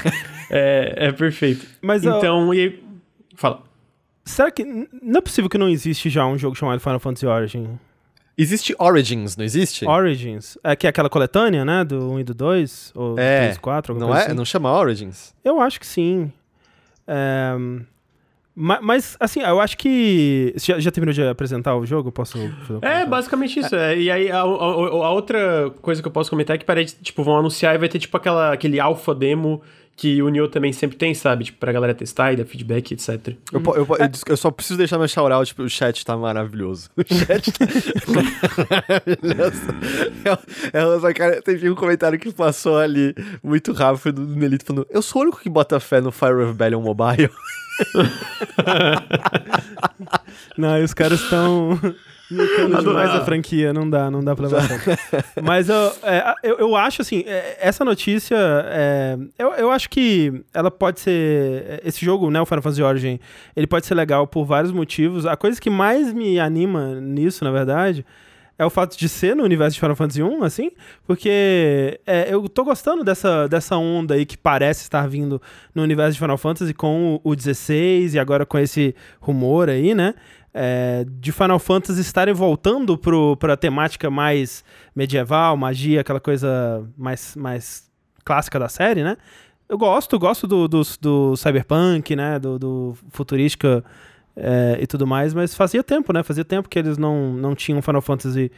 [0.51, 1.65] é, é, perfeito.
[1.81, 2.53] Mas, então, uh...
[2.53, 2.91] e
[3.41, 3.63] Fala.
[4.23, 4.63] Será que.
[4.63, 7.79] Não é possível que não existe já um jogo chamado Final Fantasy Origin?
[8.37, 9.85] Existe Origins, não existe?
[9.85, 10.57] Origins.
[10.63, 11.83] É que é aquela coletânea, né?
[11.83, 12.91] Do 1 e do 2?
[12.95, 13.99] Ou é, do 3 e 4?
[13.99, 14.25] Não é?
[14.25, 14.33] Assim.
[14.33, 15.33] Não chama Origins?
[15.43, 16.31] Eu acho que sim.
[17.07, 17.53] É...
[18.53, 20.53] Mas, mas, assim, eu acho que.
[20.57, 22.11] Você já, já, terminou de apresentar o jogo?
[22.11, 22.37] Posso
[22.81, 23.73] É, basicamente isso.
[23.73, 23.97] É.
[23.97, 27.23] E aí, a, a, a, outra coisa que eu posso comentar é que parece, tipo,
[27.23, 29.61] vão anunciar e vai ter, tipo, aquela, aquele alpha demo
[29.95, 31.45] que o Nioh também sempre tem, sabe?
[31.45, 33.35] Tipo, pra galera testar e dar feedback, etc.
[33.51, 33.87] Eu, eu, eu,
[34.27, 36.89] eu só preciso deixar meu shout tipo, o chat tá maravilhoso.
[36.97, 37.65] O chat tá
[38.87, 39.61] maravilhoso.
[40.73, 43.13] É, é, cara, teve um comentário que passou ali
[43.43, 46.81] muito rápido do Nelito falando: Eu sou o único que bota fé no Fire Rebellion
[46.81, 47.29] Mobile.
[50.57, 51.79] Não, e os caras estão
[52.31, 54.69] Nicando demais a franquia, não dá, não dá pra levar
[55.43, 60.41] Mas eu, é, eu, eu, acho assim, é, essa notícia, é, eu, eu acho que
[60.53, 61.81] ela pode ser.
[61.83, 63.19] Esse jogo, né, o Final Fantasy Origin,
[63.55, 65.25] ele pode ser legal por vários motivos.
[65.25, 68.05] A coisa que mais me anima nisso, na verdade,
[68.61, 70.69] é o fato de ser no universo de Final Fantasy 1, assim,
[71.07, 75.41] porque é, eu tô gostando dessa, dessa onda aí que parece estar vindo
[75.73, 79.95] no universo de Final Fantasy com o, o 16 e agora com esse rumor aí,
[79.95, 80.13] né?
[80.53, 84.63] É, de Final Fantasy estarem voltando para a temática mais
[84.95, 87.89] medieval, magia, aquela coisa mais, mais
[88.23, 89.17] clássica da série, né?
[89.69, 92.37] Eu gosto, gosto do, do, do cyberpunk, né?
[92.37, 93.83] Do, do futurística
[94.35, 96.23] é, e tudo mais, mas fazia tempo, né?
[96.23, 98.51] Fazia tempo que eles não, não tinham Final Fantasy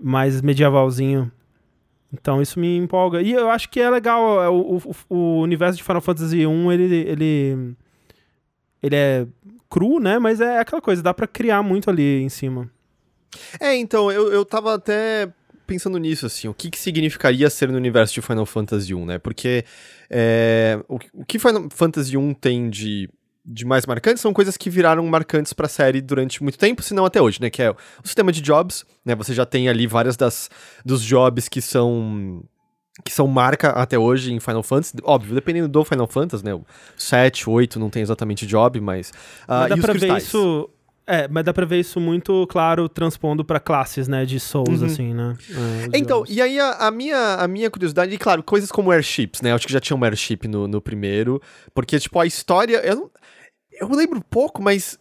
[0.00, 1.30] mais medievalzinho.
[2.12, 3.20] Então isso me empolga.
[3.20, 6.72] E eu acho que é legal, é, o, o, o universo de Final Fantasy 1,
[6.72, 7.74] ele, ele,
[8.82, 9.26] ele é
[9.70, 10.18] cru, né?
[10.18, 12.70] Mas é aquela coisa, dá para criar muito ali em cima.
[13.60, 15.32] É, então, eu, eu tava até
[15.66, 19.18] pensando nisso, assim, o que, que significaria ser no universo de Final Fantasy 1, né?
[19.18, 19.64] Porque
[20.10, 23.08] é, o, o que Final Fantasy 1 tem de
[23.42, 26.92] de mais marcantes são coisas que viraram marcantes para a série durante muito tempo, se
[26.92, 27.48] não até hoje, né?
[27.50, 29.14] Que é o sistema de jobs, né?
[29.14, 30.50] Você já tem ali várias das
[30.84, 32.44] dos jobs que são
[33.04, 34.94] que são marca até hoje em Final Fantasy.
[35.02, 36.54] Óbvio, dependendo do Final Fantasy, né?
[36.54, 36.64] O
[36.96, 39.10] 7, 8 não tem exatamente job, mas.
[39.10, 39.14] Uh,
[39.48, 40.70] mas dá pra ver isso.
[41.06, 44.86] É, mas dá pra ver isso muito claro transpondo para classes, né, de Souls, uhum.
[44.86, 45.36] assim, né?
[45.92, 46.30] É, então, jogos.
[46.30, 49.50] e aí a, a, minha, a minha curiosidade, e claro, coisas como airships, né?
[49.50, 51.42] Eu acho que já tinha um airship no, no primeiro,
[51.74, 52.76] porque, tipo, a história.
[52.76, 53.10] Eu,
[53.72, 55.00] eu lembro pouco, mas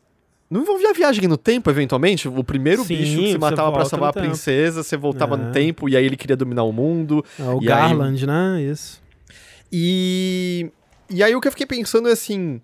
[0.50, 2.28] não envolvia viagem no tempo, eventualmente?
[2.28, 5.38] O primeiro Sim, bicho que se matava para salvar a princesa, você voltava é.
[5.38, 7.24] no tempo e aí ele queria dominar o mundo.
[7.40, 8.28] É, o Garland, aí...
[8.28, 8.62] né?
[8.64, 9.02] Isso.
[9.72, 10.72] E...
[11.10, 12.62] E aí o que eu fiquei pensando é assim...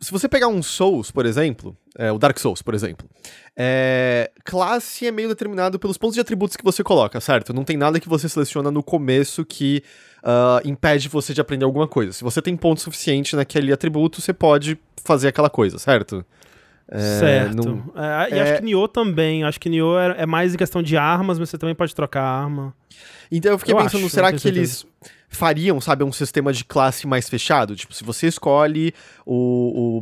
[0.00, 3.08] Se você pegar um Souls, por exemplo, é, o Dark Souls, por exemplo,
[3.56, 7.54] é, classe é meio determinado pelos pontos de atributos que você coloca, certo?
[7.54, 9.82] Não tem nada que você seleciona no começo que
[10.18, 12.12] uh, impede você de aprender alguma coisa.
[12.12, 16.22] Se você tem ponto suficiente naquele atributo, você pode fazer aquela coisa, certo?
[16.88, 17.92] É, certo.
[17.96, 19.44] É, e acho é que Nioh também.
[19.44, 22.74] Acho que Nioh é, mais em questão de armas, mas você também pode trocar arma.
[23.30, 24.86] Então eu fiquei eu pensando, acho, será que eles
[25.34, 27.76] fariam, sabe, um sistema de classe mais fechado.
[27.76, 28.94] Tipo, se você escolhe
[29.26, 29.34] o,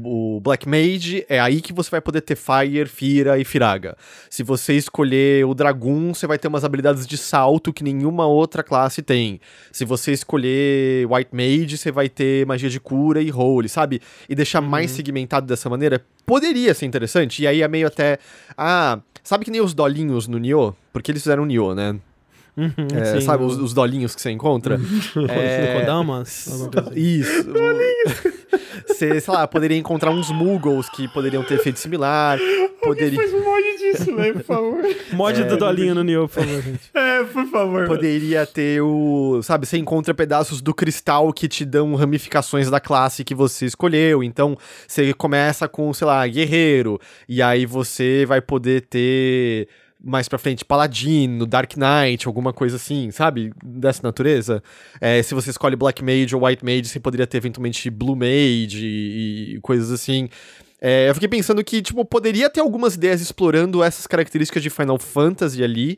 [0.03, 3.97] o, o, Black Mage, é aí que você vai poder ter Fire, Fira e Firaga.
[4.31, 8.63] Se você escolher o Dragoon, você vai ter umas habilidades de salto que nenhuma outra
[8.63, 9.41] classe tem.
[9.71, 14.01] Se você escolher White Mage, você vai ter magia de cura e Holy, sabe?
[14.29, 14.69] E deixar uhum.
[14.69, 17.43] mais segmentado dessa maneira, poderia ser interessante.
[17.43, 18.19] E aí é meio até.
[18.57, 20.75] Ah, sabe que nem os dolinhos no Nioh?
[20.93, 21.99] Porque eles fizeram o Nioh, né?
[22.55, 24.79] Uhum, é, sim, sabe, os, os, dolinhos que você encontra?
[25.29, 25.81] é...
[25.81, 26.49] Kodamas?
[26.49, 26.71] Assim.
[26.95, 27.47] Isso.
[28.87, 32.39] você, sei lá, poderia encontrar uns Muggles que poderiam ter feito similar.
[32.83, 33.19] Poderia...
[33.19, 34.83] faz um mod disso, né, por favor.
[35.15, 36.91] mod é, do dolinho no Nioh, por favor, gente.
[36.93, 37.87] É, por favor.
[37.87, 39.41] Poderia ter o...
[39.43, 44.23] Sabe, você encontra pedaços do cristal que te dão ramificações da classe que você escolheu.
[44.23, 47.01] Então, você começa com, sei lá, guerreiro.
[47.27, 49.69] E aí você vai poder ter
[50.05, 53.53] mais pra frente, Paladino, Dark Knight, alguma coisa assim, sabe?
[53.65, 54.63] Dessa natureza.
[55.01, 58.85] É, se você escolhe Black Mage ou White Mage, você poderia ter eventualmente Blue Mage
[58.85, 60.29] e, e coisas assim.
[60.81, 64.99] É, eu fiquei pensando que, tipo, poderia ter algumas ideias explorando essas características de Final
[64.99, 65.97] Fantasy ali,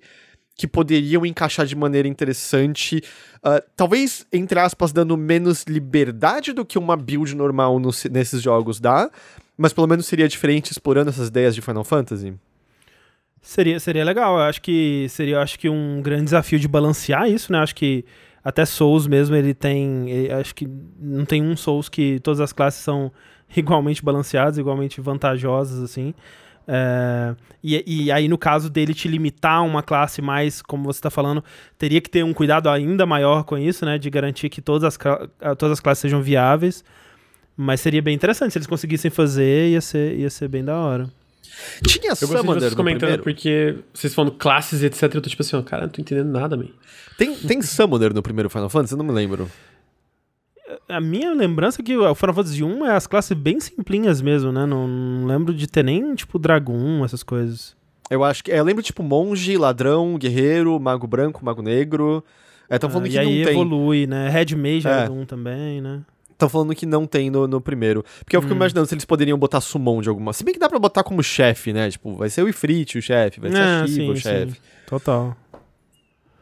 [0.55, 3.03] que poderiam encaixar de maneira interessante.
[3.39, 8.79] Uh, talvez, entre aspas, dando menos liberdade do que uma build normal no, nesses jogos
[8.79, 9.11] dá,
[9.57, 12.35] Mas pelo menos seria diferente explorando essas ideias de Final Fantasy?
[13.45, 14.39] Seria, seria legal.
[14.39, 17.59] Eu acho que seria acho que um grande desafio de balancear isso, né?
[17.59, 18.03] Acho que
[18.43, 20.09] até Souls mesmo ele tem.
[20.09, 20.67] Ele, acho que
[20.99, 23.13] não tem um Souls que todas as classes são
[23.55, 26.15] igualmente balanceadas, igualmente vantajosas, assim.
[26.67, 31.11] É, e, e, aí, no caso dele te limitar uma classe mais, como você está
[31.11, 31.45] falando,
[31.77, 33.99] teria que ter um cuidado ainda maior com isso, né?
[33.99, 34.97] De garantir que todas as,
[35.59, 36.83] todas as classes sejam viáveis.
[37.55, 41.11] Mas seria bem interessante se eles conseguissem fazer, ia ser, ia ser bem da hora.
[41.87, 45.03] Tinha eu Summoner vocês comentando porque vocês falando classes e etc.
[45.15, 46.69] Eu tô tipo assim, ó, cara, não tô entendendo nada, man.
[47.19, 48.95] Tem, tem Summoner no primeiro Final Fantasy?
[48.95, 49.51] Eu não me lembro.
[50.89, 54.51] A minha lembrança é que o Final Fantasy 1 é as classes bem simplinhas mesmo,
[54.51, 54.67] né?
[54.67, 57.77] Não, não lembro de ter nem, tipo, dragão, essas coisas.
[58.11, 58.53] Eu acho que.
[58.53, 62.25] É, eu lembro, tipo, monge, ladrão, guerreiro, mago branco, mago negro.
[62.69, 63.55] É, tão falando ah, que e aí não tem.
[63.55, 64.29] evolui, né?
[64.29, 65.11] Red Mage é.
[65.11, 66.01] um também, né?
[66.35, 68.05] Estão falando que não tem no, no primeiro.
[68.19, 68.57] Porque eu fico hum.
[68.57, 70.33] imaginando se eles poderiam botar Summon de alguma.
[70.33, 71.91] Se bem que dá pra botar como chefe, né?
[71.91, 74.61] Tipo, vai ser o Ifrit o chefe, vai ser é, a Shiva o chefe.
[74.87, 75.37] Total.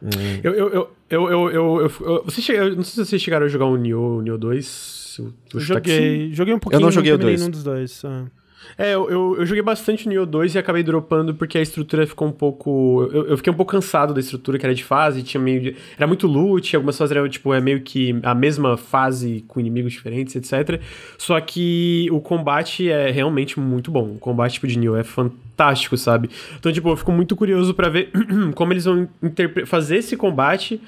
[0.01, 0.09] Hum.
[0.43, 3.49] Eu, eu, eu, eu, eu, eu, eu, você eu não sei se vocês chegaram a
[3.49, 5.21] jogar o Nioh, Nioh 2.
[5.53, 6.79] Eu joguei, joguei um pouquinho.
[6.79, 7.39] Eu não joguei o 2.
[7.39, 8.03] nenhum dos dois.
[8.03, 8.42] É.
[8.77, 12.27] É, eu, eu, eu, joguei bastante Nioh 2 e acabei dropando porque a estrutura ficou
[12.27, 13.07] um pouco.
[13.11, 15.61] Eu, eu, fiquei um pouco cansado da estrutura que era de fase, tinha meio.
[15.61, 19.59] De, era muito loot, algumas fases eram, tipo, é meio que a mesma fase com
[19.59, 20.81] inimigos diferentes, etc.
[21.17, 24.13] Só que o combate é realmente muito bom.
[24.15, 26.29] O combate tipo, de Nioh é fantástico, sabe?
[26.57, 28.11] Então, tipo, eu fico muito curioso para ver
[28.55, 29.07] como eles vão
[29.65, 30.81] fazer esse combate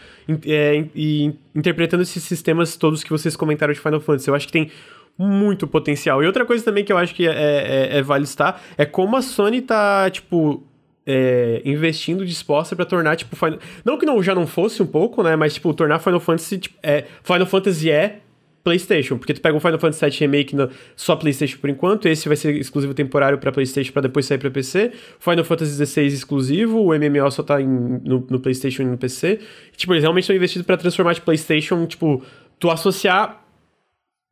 [0.45, 4.27] é, e interpretando esses sistemas todos que vocês comentaram de Final Fantasy.
[4.27, 4.71] Eu acho que tem
[5.17, 6.21] muito potencial.
[6.23, 9.15] E outra coisa também que eu acho que é, é, é vale estar é como
[9.15, 10.63] a Sony tá, tipo,
[11.05, 13.59] é, investindo disposta para tornar, tipo, Final...
[13.83, 16.77] não que não já não fosse um pouco, né, mas, tipo, tornar Final Fantasy, tipo,
[16.81, 18.19] é, Final Fantasy é
[18.63, 20.55] PlayStation, porque tu pega um Final Fantasy VII Remake
[20.95, 24.49] só PlayStation por enquanto, esse vai ser exclusivo temporário para PlayStation para depois sair para
[24.49, 24.91] PC.
[25.19, 29.39] Final Fantasy XVI exclusivo, o MMO só tá em, no, no, PlayStation e no PC.
[29.77, 32.23] Tipo, eles realmente estão investidos para transformar de PlayStation, tipo,
[32.57, 33.44] tu associar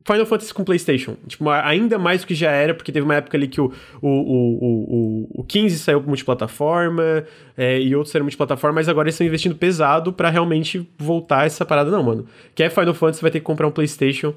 [0.06, 1.16] Final Fantasy com PlayStation.
[1.26, 3.72] Tipo, ainda mais do que já era, porque teve uma época ali que o,
[4.02, 7.24] o, o, o, o 15 saiu multiplataforma
[7.56, 11.64] é, e outros saíram multiplataforma, mas agora eles estão investindo pesado para realmente voltar essa
[11.64, 11.90] parada.
[11.90, 12.26] Não, mano.
[12.54, 14.34] Quer Final Fantasy, vai ter que comprar um PlayStation.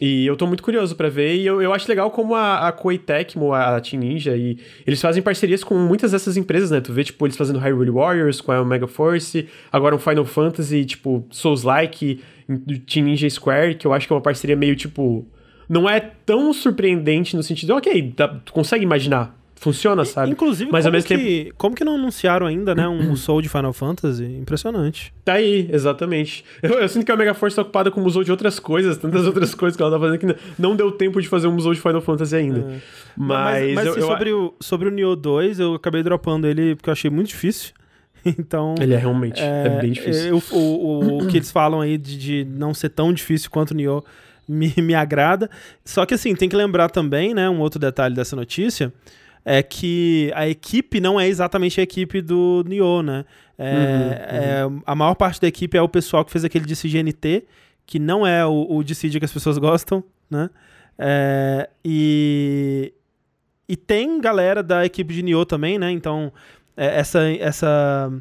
[0.00, 2.72] E eu tô muito curioso para ver, e eu, eu acho legal como a, a
[2.72, 4.56] Koei Tecmo, a, a Team Ninja, e
[4.86, 6.80] eles fazem parcerias com muitas dessas empresas, né?
[6.80, 10.86] Tu vê, tipo, eles fazendo Hyrule Warriors com a Omega Force, agora um Final Fantasy,
[10.86, 12.20] tipo, Souls-like,
[12.86, 15.26] Team Ninja Square, que eu acho que é uma parceria meio, tipo...
[15.68, 20.32] Não é tão surpreendente no sentido, ok, tá, tu consegue imaginar funciona, sabe?
[20.32, 21.54] Inclusive, mas ao mesmo que, tempo.
[21.58, 22.88] Como que não anunciaram ainda, né?
[22.88, 24.24] Um Soul de Final Fantasy?
[24.24, 25.12] Impressionante.
[25.22, 26.42] Tá aí, exatamente.
[26.62, 28.96] Eu, eu sinto que a Mega Force tá ocupada com o musou de outras coisas,
[28.96, 31.74] tantas outras coisas que ela tá fazendo que não deu tempo de fazer um musou
[31.74, 32.60] de Final Fantasy ainda.
[32.60, 32.80] É.
[33.14, 33.74] Mas.
[33.74, 34.06] Mas, mas eu, assim, eu...
[34.06, 37.72] sobre, o, sobre o Nioh 2, eu acabei dropando ele porque eu achei muito difícil.
[38.22, 38.74] Então.
[38.78, 39.40] Ele é realmente.
[39.40, 40.28] É, é bem difícil.
[40.28, 43.70] Eu, o, o, o que eles falam aí de, de não ser tão difícil quanto
[43.70, 44.04] o Nioh
[44.46, 45.48] me, me agrada.
[45.86, 47.48] Só que assim, tem que lembrar também, né?
[47.48, 48.92] Um outro detalhe dessa notícia
[49.44, 53.24] é que a equipe não é exatamente a equipe do Nioh, né?
[53.58, 54.78] É, uhum, uhum.
[54.78, 57.44] É, a maior parte da equipe é o pessoal que fez aquele DCGNT,
[57.86, 60.48] que não é o, o Dissidia que as pessoas gostam, né?
[60.98, 62.92] É, e,
[63.68, 65.90] e tem galera da equipe de Nioh também, né?
[65.90, 66.32] Então,
[66.76, 67.20] é, essa...
[67.38, 68.12] essa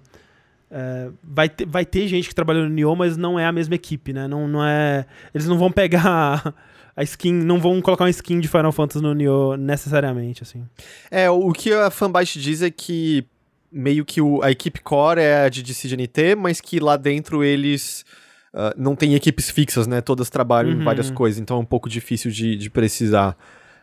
[0.71, 3.75] é, vai, ter, vai ter gente que trabalhou no Nioh, mas não é a mesma
[3.75, 4.27] equipe, né?
[4.27, 6.53] Não, não é, eles não vão pegar
[6.99, 10.67] a skin, não vão colocar uma skin de Final Fantasy no Nioh necessariamente, assim.
[11.09, 13.25] É, o que a fanbase diz é que
[13.71, 18.03] meio que o, a equipe core é a de DCGNT, mas que lá dentro eles
[18.53, 20.01] uh, não tem equipes fixas, né?
[20.01, 20.81] Todas trabalham uhum.
[20.81, 23.37] em várias coisas, então é um pouco difícil de, de precisar.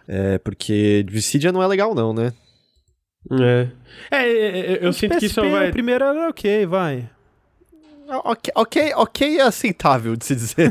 [0.07, 2.35] É, porque Dissidia não é legal não, né?
[3.33, 3.69] É.
[4.11, 5.71] É, é, é eu sinto que isso vai...
[5.71, 7.09] O primeiro era ok, vai.
[8.09, 10.71] Ok, ok, ok é aceitável de se dizer.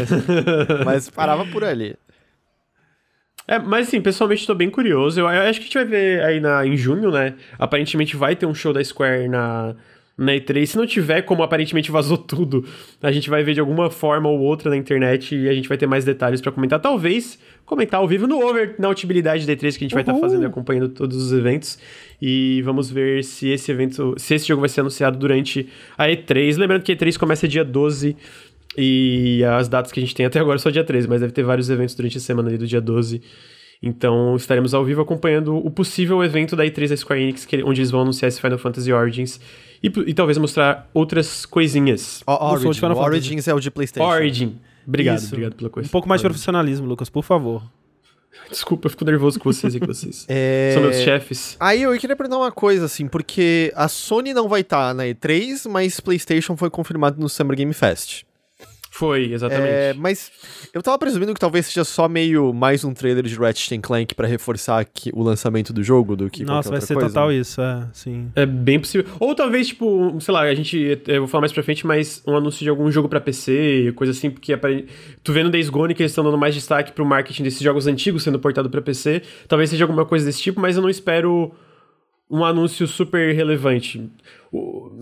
[0.84, 1.96] mas parava por ali.
[3.48, 5.20] É, mas assim, pessoalmente estou bem curioso.
[5.20, 7.34] Eu, eu, acho que a gente vai ver aí na, em junho, né?
[7.58, 9.76] Aparentemente vai ter um show da Square na,
[10.16, 10.66] na E3.
[10.66, 12.64] Se não tiver, como aparentemente vazou tudo,
[13.02, 15.76] a gente vai ver de alguma forma ou outra na internet e a gente vai
[15.76, 16.80] ter mais detalhes para comentar.
[16.80, 20.14] Talvez comentar ao vivo no Over, na utilibilidade da E3 que a gente vai estar
[20.14, 21.78] tá fazendo e acompanhando todos os eventos.
[22.22, 25.68] E vamos ver se esse evento, se esse jogo vai ser anunciado durante
[25.98, 26.56] a E3.
[26.56, 28.16] Lembrando que a E3 começa dia 12
[28.78, 31.42] e as datas que a gente tem até agora são dia 13, mas deve ter
[31.42, 33.22] vários eventos durante a semana ali do dia 12.
[33.86, 37.80] Então estaremos ao vivo acompanhando o possível evento da E3 da Square Enix, que, onde
[37.80, 39.40] eles vão anunciar esse Final Fantasy Origins
[39.82, 42.22] e, e talvez mostrar outras coisinhas.
[42.26, 44.08] O, Origin, o Origins é o de PlayStation.
[44.08, 44.58] Origin.
[44.86, 45.28] Obrigado, Isso.
[45.28, 45.88] obrigado pela coisa.
[45.88, 47.62] Um pouco mais de profissionalismo, Lucas, por favor.
[48.50, 50.26] Desculpa, eu fico nervoso com vocês e com vocês.
[50.30, 50.72] É...
[50.74, 51.56] São meus chefes.
[51.58, 55.68] Aí eu queria perguntar uma coisa, assim, porque a Sony não vai estar na E3,
[55.68, 58.24] mas PlayStation foi confirmado no Summer Game Fest.
[58.96, 59.68] Foi, exatamente.
[59.68, 60.32] É, mas
[60.72, 64.26] eu tava presumindo que talvez seja só meio mais um trailer de Ratchet Clank pra
[64.26, 67.08] reforçar que, o lançamento do jogo do que Nossa, vai outra ser coisa.
[67.10, 68.30] total isso, é, sim.
[68.34, 69.06] É bem possível.
[69.20, 70.98] Ou talvez, tipo, sei lá, a gente.
[71.06, 74.12] Eu vou falar mais pra frente, mas um anúncio de algum jogo pra PC, coisa
[74.12, 74.58] assim, porque
[75.22, 77.86] tu vê no Days Gone que eles estão dando mais destaque pro marketing desses jogos
[77.86, 79.20] antigos sendo portado pra PC.
[79.46, 81.52] Talvez seja alguma coisa desse tipo, mas eu não espero
[82.30, 84.10] um anúncio super relevante.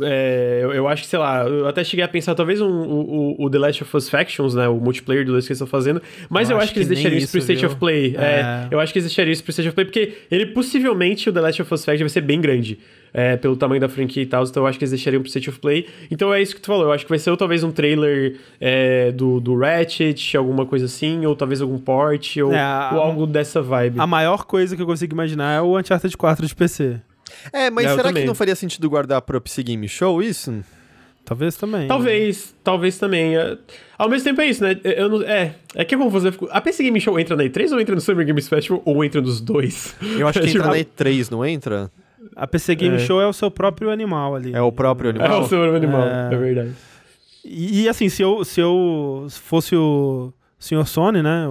[0.03, 3.37] É, eu, eu acho que, sei lá, eu até cheguei a pensar talvez um, o,
[3.45, 4.67] o- The Last of Us Factions, né?
[4.69, 6.03] O multiplayer do dois que eles estão fazendo.
[6.29, 7.69] Mas eu, acho que eles deixariam isso pro State viu?
[7.71, 8.17] of Play.
[8.19, 8.69] É, É.
[8.71, 11.41] eu acho que eles deixariam isso pro State of Play, porque ele possivelmente, o The
[11.41, 12.79] Last of Us Factions, vai ser bem grande.
[13.17, 15.49] é, pelo tamanho da franquia e tal, então eu acho que eles deixariam pro State
[15.49, 15.87] of Play.
[16.11, 18.39] Então é isso que tu falou, eu acho que vai ser ou talvez um trailer
[18.61, 23.25] é, do, do Ratchet, alguma coisa assim, ou talvez algum port, ou, É, ou algo
[23.25, 24.01] dessa vibe.
[24.01, 27.01] A maior coisa que eu consigo imaginar é o Uncharted 4 de PC.
[27.53, 30.65] É, mas É, será que não faria sentido guardar pro PC Game Show isso?
[31.25, 31.89] Talvez também.
[31.89, 33.35] Talvez, talvez também.
[33.37, 33.57] é.
[33.97, 34.79] Ao mesmo tempo é isso, né?
[34.85, 36.29] Eu não, é, é que é confuso.
[36.29, 38.83] eu fico- A PC Game Show entra na E3 ou entra no Summer Games Festival
[38.85, 39.95] ou entra nos dois?
[40.19, 41.91] Eu acho que Tipo, entra na E3, não entra?
[42.37, 42.99] A PC Game É.
[42.99, 44.53] Show é o seu próprio animal ali.
[44.55, 45.43] É o próprio É animal.
[45.43, 46.35] o Summer Animal, É.
[46.35, 46.73] é verdade.
[47.43, 51.47] E, e, assim, se eu, se eu fosse o senhor Sony, né?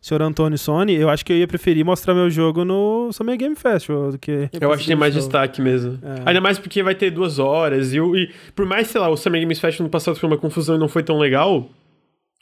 [0.00, 3.54] Senhor Antônio Sony, eu acho que eu ia preferir mostrar meu jogo no Summer Game
[3.56, 4.48] Festival do que.
[4.60, 5.22] Eu acho que tem mais Show.
[5.22, 5.98] destaque mesmo.
[6.02, 6.22] É.
[6.26, 7.92] Ainda mais porque vai ter duas horas.
[7.92, 10.38] E, o- e por mais, sei lá, o Summer Games Festival no passado foi uma
[10.38, 11.68] confusão e não foi tão legal.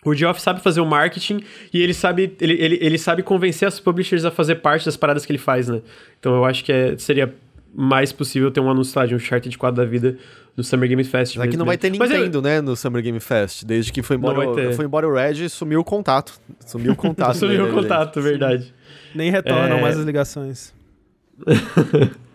[0.05, 1.41] O Geoff sabe fazer o marketing
[1.75, 5.27] e ele sabe, ele, ele, ele sabe convencer as publishers a fazer parte das paradas
[5.27, 5.81] que ele faz, né?
[6.21, 7.35] Então eu acho que é- seria
[7.75, 10.17] mais possível ter um anúncio lá de um Uncharted 4 da vida
[10.57, 11.47] no Summer Game Festival.
[11.47, 13.65] Aqui não vai ter Mas eu- Nintendo, né, no Summer Game Fest.
[13.65, 16.41] Desde que foi embora, o, foi embora o Red, sumiu o contato.
[16.65, 17.35] Sumiu o contato.
[17.39, 18.73] Sumiu dele, o contato, verdade.
[19.15, 19.83] Nem retornam É.
[19.83, 20.75] mais as ligações.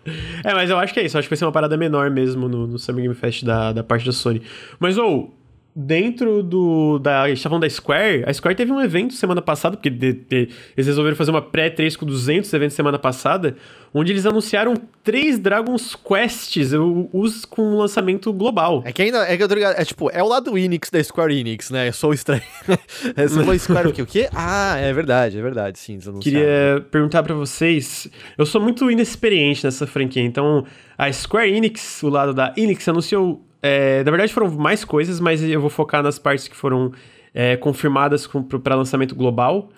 [0.43, 1.15] É, mas eu acho que é isso.
[1.15, 3.71] Eu acho que vai ser uma parada menor mesmo no, no Summer Game Fest da,
[3.71, 4.41] da parte da Sony.
[4.79, 5.31] Mas, ou,
[5.75, 6.99] dentro do.
[6.99, 8.23] Da, gente tá falando da Square.
[8.27, 11.95] A Square teve um evento semana passada, porque de- de- eles resolveram fazer uma pré-3
[11.95, 13.55] com 200 eventos semana passada,
[13.93, 14.73] onde eles anunciaram
[15.03, 16.71] três Dragon's Quests,
[17.13, 18.81] os com lançamento global.
[18.85, 21.03] É que ainda, é que eu tô ligado, é tipo, é o lado Enix da
[21.03, 21.87] Square Enix, né?
[21.87, 22.41] Eu sou estranho.
[23.15, 24.01] é, você falou Square o quê?
[24.01, 24.29] O quê?
[24.33, 25.97] Ah, é verdade, é verdade, sim.
[25.99, 26.19] eles.
[26.23, 28.09] Queria perguntar pra vocês.
[28.37, 30.65] Eu sou muito inexperiente nessa franquia, então
[30.97, 33.45] a Square Enix, o lado da Enix, anunciou.
[33.61, 36.91] É, na verdade, foram mais coisas, mas eu vou focar nas partes que foram
[37.33, 38.27] é, confirmadas
[38.63, 39.69] para lançamento global.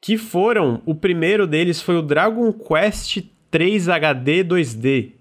[0.00, 0.82] Que foram.
[0.84, 5.12] O primeiro deles foi o Dragon Quest 3 HD 2D.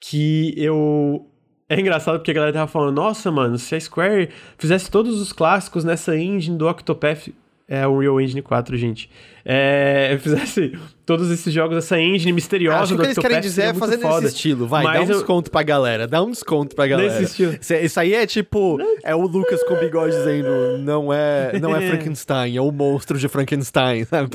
[0.00, 1.30] Que eu.
[1.68, 5.32] É engraçado porque a galera tava falando, nossa, mano, se a Square fizesse todos os
[5.32, 7.28] clássicos nessa engine do Octopath.
[7.68, 9.10] É o Unreal Engine 4, gente.
[9.44, 13.40] É, fizesse todos esses jogos nessa engine misteriosa Acho que do o que eles querem
[13.40, 14.20] dizer é fazer foda.
[14.22, 17.10] nesse estilo, vai, Mas dá um eu- desconto pra galera, dá um desconto pra galera.
[17.12, 17.58] Nesse estilo.
[17.60, 21.80] Isso- aí é tipo, é o Lucas com o bigode dizendo, não é, não é
[21.90, 24.30] Frankenstein, é o monstro de Frankenstein, sabe?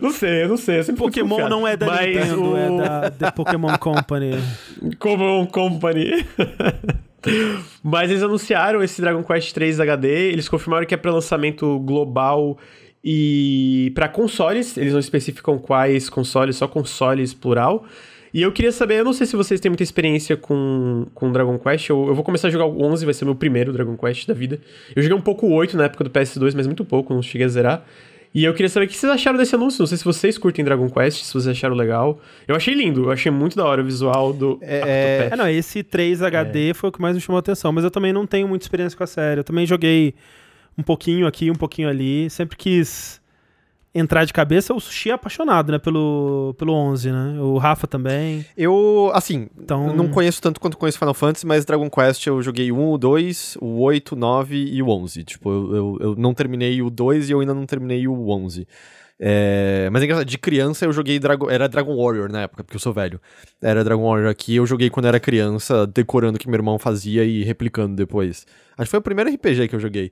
[0.00, 0.78] Não sei, eu não sei.
[0.78, 2.56] Eu sempre Pokémon não é da Mas Nintendo, o...
[2.56, 4.38] é da The Pokémon Company.
[4.98, 6.24] Common Company.
[7.82, 12.58] Mas eles anunciaram esse Dragon Quest 3 HD, eles confirmaram que é para lançamento global
[13.02, 17.84] e para consoles, eles não especificam quais consoles, só consoles plural.
[18.32, 21.58] E eu queria saber, eu não sei se vocês têm muita experiência com, com Dragon
[21.58, 24.28] Quest, eu, eu vou começar a jogar o 11, vai ser meu primeiro Dragon Quest
[24.28, 24.60] da vida.
[24.94, 27.44] Eu joguei um pouco o 8 na época do PS2, mas muito pouco, não cheguei
[27.44, 27.84] a zerar.
[28.32, 29.80] E eu queria saber o que vocês acharam desse anúncio.
[29.80, 32.20] Não sei se vocês curtem Dragon Quest, se vocês acharam legal.
[32.46, 35.32] Eu achei lindo, eu achei muito da hora o visual do É- Octopath.
[35.32, 37.90] É, não, esse 3 HD foi o que mais me chamou a atenção, mas eu
[37.90, 39.40] também não tenho muita experiência com a série.
[39.40, 40.14] Eu também joguei
[40.78, 42.30] um pouquinho aqui, um pouquinho ali.
[42.30, 43.19] Sempre quis
[43.94, 44.72] entrar de cabeça.
[44.74, 47.40] O Sushi é apaixonado, né, pelo, pelo 11, né?
[47.40, 48.44] O Rafa também.
[48.56, 52.70] eu, assim, Então- não conheço tanto quanto conheço Final Fantasy, mas Dragon Quest eu joguei
[52.70, 55.24] o 1, o 2, o 8, o 9 e o 11.
[55.24, 58.66] Tipo, eu, eu, eu não terminei o 2 e eu ainda não terminei o 11.
[59.22, 62.76] É, mas é engraçado, de criança eu joguei Dragon, era Dragon Warrior na época, porque
[62.76, 63.20] eu sou velho.
[63.60, 67.22] Era Dragon Warrior aqui, eu joguei quando era criança, decorando o que meu irmão fazia
[67.22, 68.46] e replicando depois.
[68.78, 70.10] Acho que foi o primeiro RPG que eu joguei.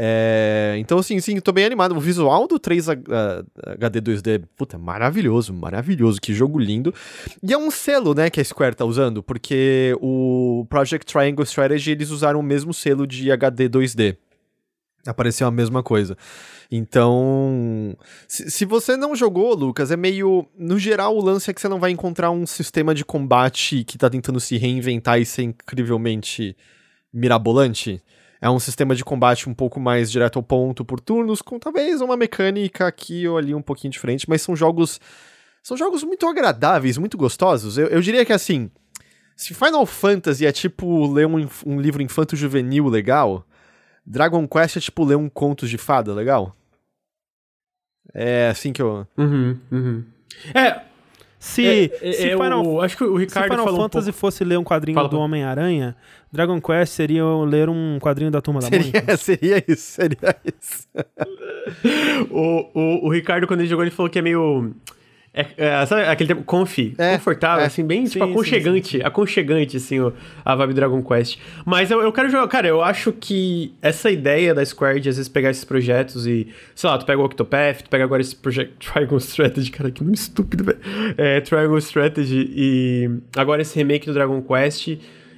[0.00, 1.90] É, então, assim, sim, tô bem animado.
[1.96, 3.44] O visual do 3 H-
[3.80, 6.94] HD 2D, puta, maravilhoso, maravilhoso, que jogo lindo.
[7.42, 11.90] E é um selo, né, que a Square tá usando, porque o Project Triangle Strategy,
[11.90, 14.16] eles usaram o mesmo selo de HD 2D.
[15.04, 16.16] Apareceu a mesma coisa.
[16.70, 17.96] Então,
[18.28, 20.46] se, se você não jogou, Lucas, é meio.
[20.56, 23.98] No geral, o lance é que você não vai encontrar um sistema de combate que
[23.98, 26.56] tá tentando se reinventar e ser incrivelmente
[27.12, 28.00] mirabolante.
[28.40, 32.00] É um sistema de combate um pouco mais direto ao ponto por turnos, com talvez
[32.00, 35.00] uma mecânica aqui ou ali um pouquinho diferente, mas são jogos.
[35.62, 37.76] São jogos muito agradáveis, muito gostosos.
[37.76, 38.70] Eu, eu diria que assim.
[39.36, 43.46] Se Final Fantasy é tipo ler um, um livro infanto-juvenil legal,
[44.04, 46.56] Dragon Quest é tipo ler um contos de fada legal.
[48.12, 49.06] É assim que eu.
[49.16, 50.04] Uhum, uhum.
[50.54, 50.82] É,
[51.38, 54.08] Se, é, é, se é Final, o- acho que o se Ricardo Final falou Fantasy
[54.08, 54.18] um pouco...
[54.18, 55.18] fosse ler um quadrinho Fala, do.
[55.18, 55.94] Homem-Aranha,
[56.32, 59.16] Dragon Quest seria ler um quadrinho da Turma da Mônica.
[59.16, 60.88] Seria, seria isso, seria isso.
[62.30, 64.72] O, o, o Ricardo, quando ele jogou, ele falou que é meio...
[65.32, 67.66] É, é, sabe aquele tempo confi, É, confortável, é.
[67.66, 70.12] assim, bem tipo Sim, sim, aconchegante, aconchegante, assim, o-
[70.44, 71.38] a vibe Dragon Quest.
[71.64, 75.16] Mas eu, eu quero jogar, cara, eu acho que essa ideia da Square de às
[75.16, 78.34] vezes pegar esses projetos e, sei lá, tu pega o Octopath, tu pega agora esse
[78.34, 80.78] projeto Triangle Strategy, cara, que nome estúpido, velho.
[81.16, 84.96] É, Triangle Strategy e agora esse remake do Dragon Quest.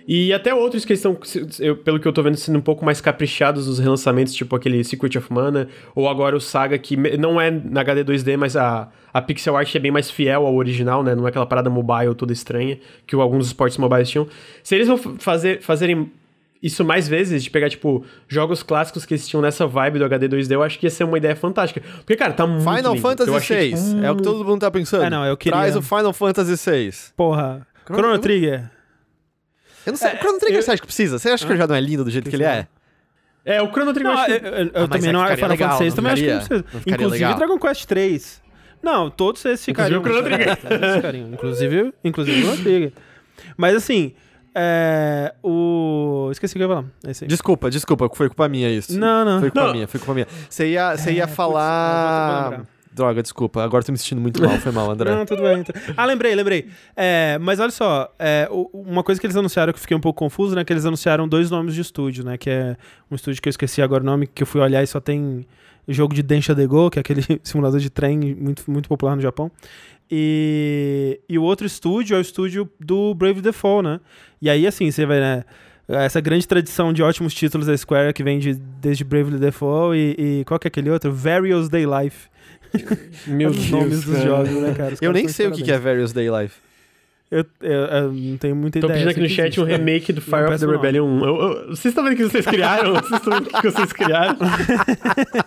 [0.08, 1.16] E até outros que estão,
[1.60, 4.82] eu- pelo que eu tô vendo, sendo um pouco mais caprichados nos relançamentos, tipo aquele
[4.82, 8.88] Secret of Mana, ou agora o Saga, que não é na HD 2D, mas a,
[9.12, 11.14] a pixel art é bem mais fiel ao original, né?
[11.14, 14.26] Não é aquela parada mobile toda estranha, que alguns esportes mobiles tinham.
[14.62, 16.10] Se eles vão fazer, fazerem
[16.62, 20.28] isso mais vezes, de pegar, tipo, jogos clássicos que eles tinham nessa vibe do HD
[20.28, 21.80] 2D, eu acho que ia ser uma ideia fantástica.
[21.96, 23.00] Porque, cara, tá muito Final lindo.
[23.00, 23.70] Fantasy VI.
[23.74, 25.04] tipo, É o que todo mundo tá pensando.
[25.04, 26.90] É, não, eu queria- Traz o Final Fantasy VI.
[27.16, 27.66] Porra.
[27.86, 28.70] Chrono- Chrono Trigger.
[29.86, 30.12] Eu não sei.
[30.14, 31.18] o Chrono Trigger você acha que precisa?
[31.18, 32.66] Você acha que ele já não é lindo do jeito que ele é?
[33.44, 35.20] É, o Chrono Trigger eu Não, acho eu, que- eu- eu Ah, também é não
[35.20, 36.48] ficaria Final legal, Fantasy VI, também acho que não ficaria?
[36.62, 36.74] precisa.
[36.74, 37.38] Não ficaria Inclusive legal?
[37.38, 38.42] Dragon Quest 3.
[38.82, 40.00] Não, todos esses ficariam.
[40.00, 40.58] o Chrono Trigger.
[41.32, 42.92] Inclusive, inclusive o Chrono Trigger.
[43.56, 44.12] Mas assim,
[44.54, 46.28] é, o...
[46.32, 46.86] Esqueci o que eu ia falar.
[47.04, 47.26] É.
[47.26, 48.98] Desculpa, desculpa, foi culpa minha isso.
[48.98, 49.40] Não, não.
[49.40, 49.72] Foi culpa Não.
[49.74, 50.26] minha, foi culpa minha.
[50.48, 52.44] Você ia, você ia É, putz, falar.
[52.44, 52.66] eu lembrar.
[52.92, 55.14] Droga, desculpa, agora tô me sentindo muito mal, foi mal, André.
[55.14, 55.64] Não, tudo bem.
[55.96, 56.68] Ah, lembrei, lembrei.
[56.96, 60.18] É, mas olha só, é, uma coisa que eles anunciaram que eu fiquei um pouco
[60.18, 60.64] confuso, né?
[60.64, 62.36] Que eles anunciaram dois nomes de estúdio, né?
[62.36, 62.76] Que é
[63.08, 65.46] um estúdio que eu esqueci agora o nome, que eu fui olhar e só tem
[65.86, 69.22] jogo de Densha de Go, que é aquele simulador de trem muito, muito popular no
[69.22, 69.50] Japão.
[70.10, 74.00] E, e o outro estúdio é o estúdio do Brave Default, né?
[74.42, 75.44] E aí, assim, você vai, né?
[75.86, 80.40] Essa grande tradição de ótimos títulos da Square que vem de, desde Bravely Default e,
[80.40, 81.12] e qual que é aquele outro?
[81.12, 82.28] Various Day Life.
[83.26, 84.94] Meu Os Deus, nomes dos jogos, né, cara?
[84.94, 85.78] Os Eu nem sei o que que é.
[85.78, 86.54] Various Day Life.
[87.32, 89.04] Eu, eu- eu não tenho muita Tô ideia.
[89.04, 89.60] pedindo aqui no chat existe.
[89.60, 90.72] um remake do Fire of the não.
[90.72, 91.24] Rebellion 1.
[91.24, 92.92] Eu- eu- vocês estão vendo o que vocês criaram?
[93.06, 94.36] vocês estão vendo o que vocês criaram?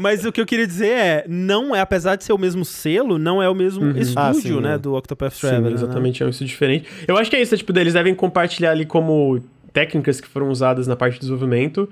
[0.00, 3.18] Mas o que eu queria dizer é, não é, apesar de ser o mesmo selo,
[3.18, 3.90] não é o mesmo Uhum.
[3.98, 4.78] estúdio, Ah, sim, né, é.
[4.78, 5.70] do Octopath Sim, Traveler.
[5.70, 5.74] né?
[5.74, 6.86] exatamente, é um estúdio diferente.
[7.08, 9.40] Eu acho que é isso, é, tipo, eles devem compartilhar ali como
[9.72, 11.88] técnicas que foram usadas na parte de desenvolvimento,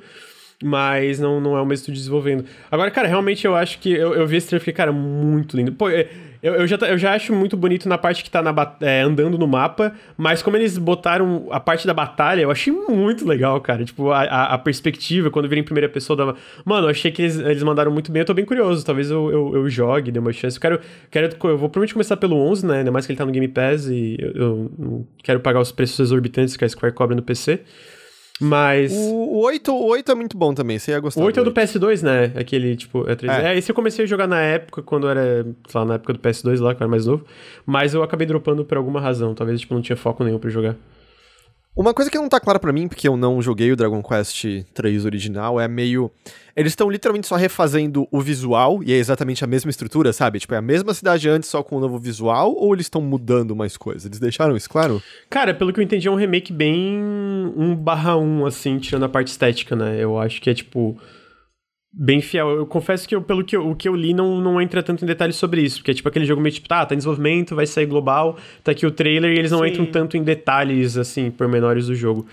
[0.64, 2.46] mas não, não é o mesmo estúdio desenvolvendo.
[2.70, 5.54] Agora, cara, realmente eu acho que eu, eu vi esse trailer e fiquei, cara, muito
[5.54, 5.72] lindo.
[5.72, 6.08] Pô, é,
[6.42, 9.36] eu, eu, já, eu já acho muito bonito na parte que tá na, é, andando
[9.36, 13.84] no mapa, mas como eles botaram a parte da batalha, eu achei muito legal, cara.
[13.84, 16.36] Tipo, a, a, a perspectiva, quando vira em primeira pessoa, dava...
[16.64, 18.86] Mano, eu achei que eles, eles mandaram muito bem, eu tô bem curioso.
[18.86, 20.56] Talvez eu, eu, eu jogue, dê uma chance.
[20.56, 20.80] Eu quero,
[21.10, 21.26] quero...
[21.26, 22.78] Eu vou provavelmente começar pelo 11, né?
[22.78, 26.00] Ainda mais que ele tá no Game Pass e eu, eu quero pagar os preços
[26.00, 27.60] exorbitantes que a Square cobra no PC.
[28.40, 28.92] Mas...
[28.92, 31.20] O, o 8, o 8 é muito bom também, você ia gostar.
[31.20, 31.60] O 8 é o do oito.
[31.60, 32.32] PS2, né?
[32.34, 33.28] Aquele, tipo, é 3D.
[33.28, 33.54] É.
[33.54, 33.58] É.
[33.58, 36.60] esse eu comecei a jogar na época, quando era, sei lá, na época do PS2
[36.60, 37.24] lá, que eu era mais novo.
[37.64, 39.34] Mas eu acabei dropando por alguma razão.
[39.34, 40.76] Talvez, tipo, não tinha foco nenhum pra jogar.
[41.76, 44.44] Uma coisa que não tá clara pra mim, porque eu não joguei o Dragon Quest
[44.72, 46.08] 3 original, é meio.
[46.54, 50.38] Eles estão literalmente só refazendo o visual, e é exatamente a mesma estrutura, sabe?
[50.38, 53.56] Tipo, é a mesma cidade antes, só com um novo visual, ou eles estão mudando
[53.56, 54.04] mais coisas?
[54.04, 55.02] Eles deixaram isso claro?
[55.28, 56.96] Cara, pelo que eu entendi, é um remake bem
[57.56, 59.96] 1 barra 1, assim, tirando a parte estética, né?
[59.98, 60.96] Eu acho que é, tipo,
[61.96, 62.50] bem fiel.
[62.50, 65.04] Eu confesso que eu, pelo que eu, o que eu li não, não entra tanto
[65.04, 67.54] em detalhes sobre isso, porque é tipo aquele jogo meio tipo, tá, tá em desenvolvimento,
[67.54, 69.66] vai sair global, tá aqui o trailer, e eles não Sim.
[69.68, 72.26] entram tanto em detalhes, assim, pormenores do jogo.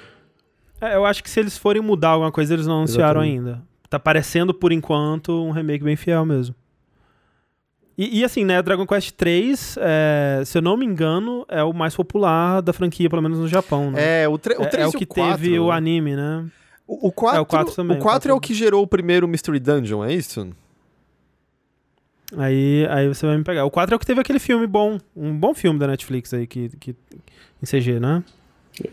[0.81, 3.49] É, eu acho que se eles forem mudar alguma coisa, eles não anunciaram Exatamente.
[3.49, 3.61] ainda.
[3.88, 6.55] Tá parecendo, por enquanto, um remake bem fiel mesmo.
[7.97, 11.73] E, e assim, né, Dragon Quest 3, é, se eu não me engano, é o
[11.73, 14.23] mais popular da franquia, pelo menos no Japão, né?
[14.23, 15.75] É, o, tre- o É- 3 é e o que 4, teve o né?
[15.75, 16.45] anime, né?
[16.93, 18.47] O, o 4, É, o 4 também, O o 4 é o 4.
[18.47, 20.49] que gerou o primeiro Mystery Dungeon, é isso?
[22.38, 23.65] Aí, aí você vai me pegar.
[23.65, 26.47] O 4 é o que teve aquele filme bom, um bom filme da Netflix aí,
[26.47, 26.95] que, que,
[27.61, 28.23] em CG, né?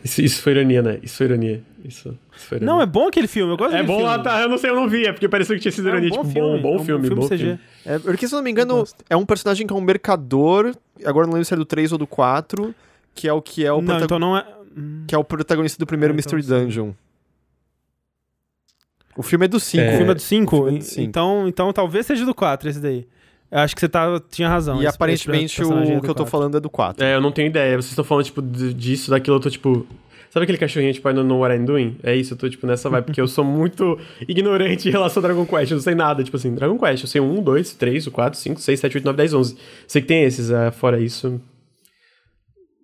[0.05, 0.99] Isso, isso foi ironia, né?
[1.03, 1.63] Isso foi ironia.
[1.85, 2.75] Isso, isso foi ironia.
[2.75, 4.25] Não, é bom aquele filme, eu gosto É bom lá, filme.
[4.25, 4.41] tá?
[4.43, 6.11] Eu não sei, eu não vi, é porque pareceu que tinha sido É um ironia.
[6.11, 7.37] bom tipo, filme, bom, bom é um filme, bom CG.
[7.39, 7.61] filme.
[7.87, 11.27] É, porque, se eu não me engano, é um personagem que é um mercador, agora
[11.27, 12.75] não lembro se é do 3 ou do 4,
[13.15, 14.45] que é o que é o, Não, então não é...
[15.07, 16.49] que é o protagonista do primeiro É, então Mystery sim.
[19.19, 19.85] O filme é do 5.
[19.85, 20.57] O filme é do 5?
[20.57, 21.01] filme é.
[21.03, 23.07] Então, então talvez seja do 4 esse daí.
[23.51, 24.77] Eu acho que você tá, tinha razão.
[24.81, 27.05] E esse- aparentemente esse é o do que eu tô falando é do 4.
[27.05, 27.73] É, eu não tenho ideia.
[27.77, 29.87] Vocês estão falando, tipo, disso, daquilo, eu tô, tipo...
[30.31, 31.97] Sabe aquele cachorrinho, tipo, I don't know what I'm doing?
[32.03, 35.27] É isso, eu tô, tipo, nessa vibe, porque eu sou muito ignorante em relação ao
[35.27, 35.71] Dragon Quest.
[35.73, 37.03] Eu não sei nada, tipo assim, Dragon Quest.
[37.05, 39.57] Eu sei um, dois, três, o quatro, cinco, seis, sete, oito, nove, dez, onze.
[39.87, 41.41] Sei que tem esses, é, fora isso...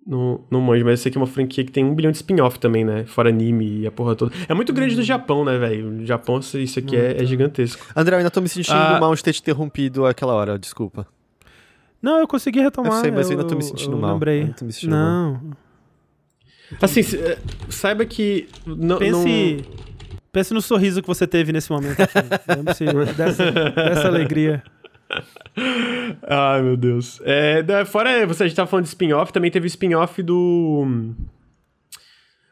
[0.05, 2.17] Não, não manjo, mas eu sei que é uma franquia que tem um bilhão de
[2.17, 3.05] spin-off também, né?
[3.05, 4.31] Fora anime e a porra toda.
[4.47, 5.89] É muito grande do Japão, né, velho?
[5.89, 7.83] No Japão, isso aqui é, é gigantesco.
[7.95, 8.99] André, eu ainda tô me sentindo Ah.
[8.99, 11.07] mal de ter te interrompido aquela hora, desculpa.
[11.99, 12.93] Não, eu consegui retomar.
[12.93, 14.13] Eu sei, mas eu ainda tô me sentindo eu mal.
[14.13, 14.43] Lembrei.
[14.43, 15.41] Eu me sentindo não.
[16.79, 18.47] Assim, é, saiba que...
[18.65, 19.65] Não, Pense,
[20.31, 21.99] pense no sorriso que você teve nesse momento.
[21.99, 22.13] Aqui.
[22.55, 24.63] Lembre-se dessa, dessa alegria.
[26.27, 27.21] Ai, meu Deus.
[27.23, 31.13] É, fora, você, a gente tava falando de spin-off, também teve spin-off do...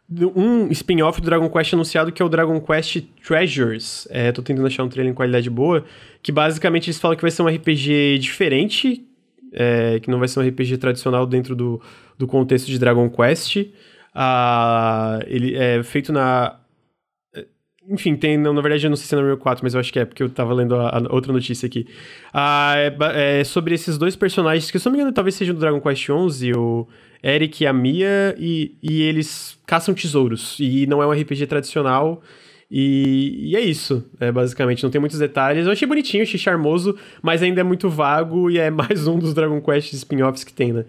[0.07, 4.07] do- Um spin-off do Dragon Quest anunciado que é o Dragon Quest Treasures.
[4.11, 5.83] É, tô tentando achar um trailer em qualidade boa.
[6.21, 9.05] Que basicamente eles falam que vai ser um RPG diferente.
[9.51, 11.81] é, que não vai ser um RPG tradicional dentro do,
[12.17, 13.57] do contexto de Dragon Quest.
[14.15, 16.55] Ah, ele é feito na
[17.89, 19.99] enfim, tem, na verdade eu não sei se é número 4, mas eu acho que
[19.99, 21.87] é, porque eu tava lendo a, a outra notícia aqui.
[22.33, 25.53] Ah, é, é sobre esses dois personagens, que se eu não me engano talvez sejam
[25.53, 26.87] do Dragon Quest XI, o
[27.23, 30.57] Eric e a Mia, e, e eles caçam tesouros.
[30.59, 32.21] E não é um RPG tradicional.
[32.69, 34.83] E, e é isso, é, basicamente.
[34.83, 35.65] Não tem muitos detalhes.
[35.65, 39.33] Eu achei bonitinho, achei charmoso, mas ainda é muito vago e é mais um dos
[39.33, 40.85] Dragon Quest spin-offs que tem, né?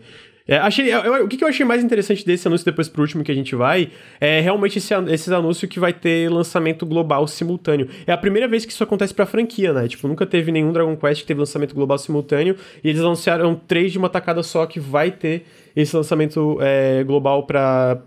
[0.47, 3.33] É, achei, eu- o que, eu achei mais interessante desse anúncio, depois pro último que
[3.33, 3.91] a gente vai,
[4.21, 7.89] é realmente esse, esses anúncios que vai ter lançamento global simultâneo.
[8.07, 9.89] É a primeira vez que isso acontece pra franquia, né?
[9.89, 13.91] Tipo, nunca teve nenhum Dragon Quest que teve lançamento global simultâneo, e eles anunciaram três
[13.91, 18.03] de uma tacada só que vai ter esse lançamento é, global para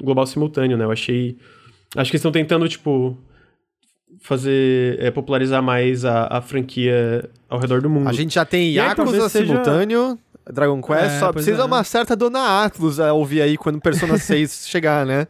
[0.00, 0.84] global simultâneo, né?
[0.84, 1.36] Eu achei.
[1.96, 3.18] Acho que eles estão tentando, tipo,
[4.20, 4.98] fazer.
[5.00, 8.08] é, popularizar mais a, a franquia ao redor do mundo.
[8.08, 10.18] A gente já tem E aí, Yakuza talvez seja- simultâneo,
[10.50, 11.64] Dragon Quest, É, só precisa é.
[11.64, 15.26] uma certa Dona Atlus a ouvir aí quando Persona 6 chegar, né?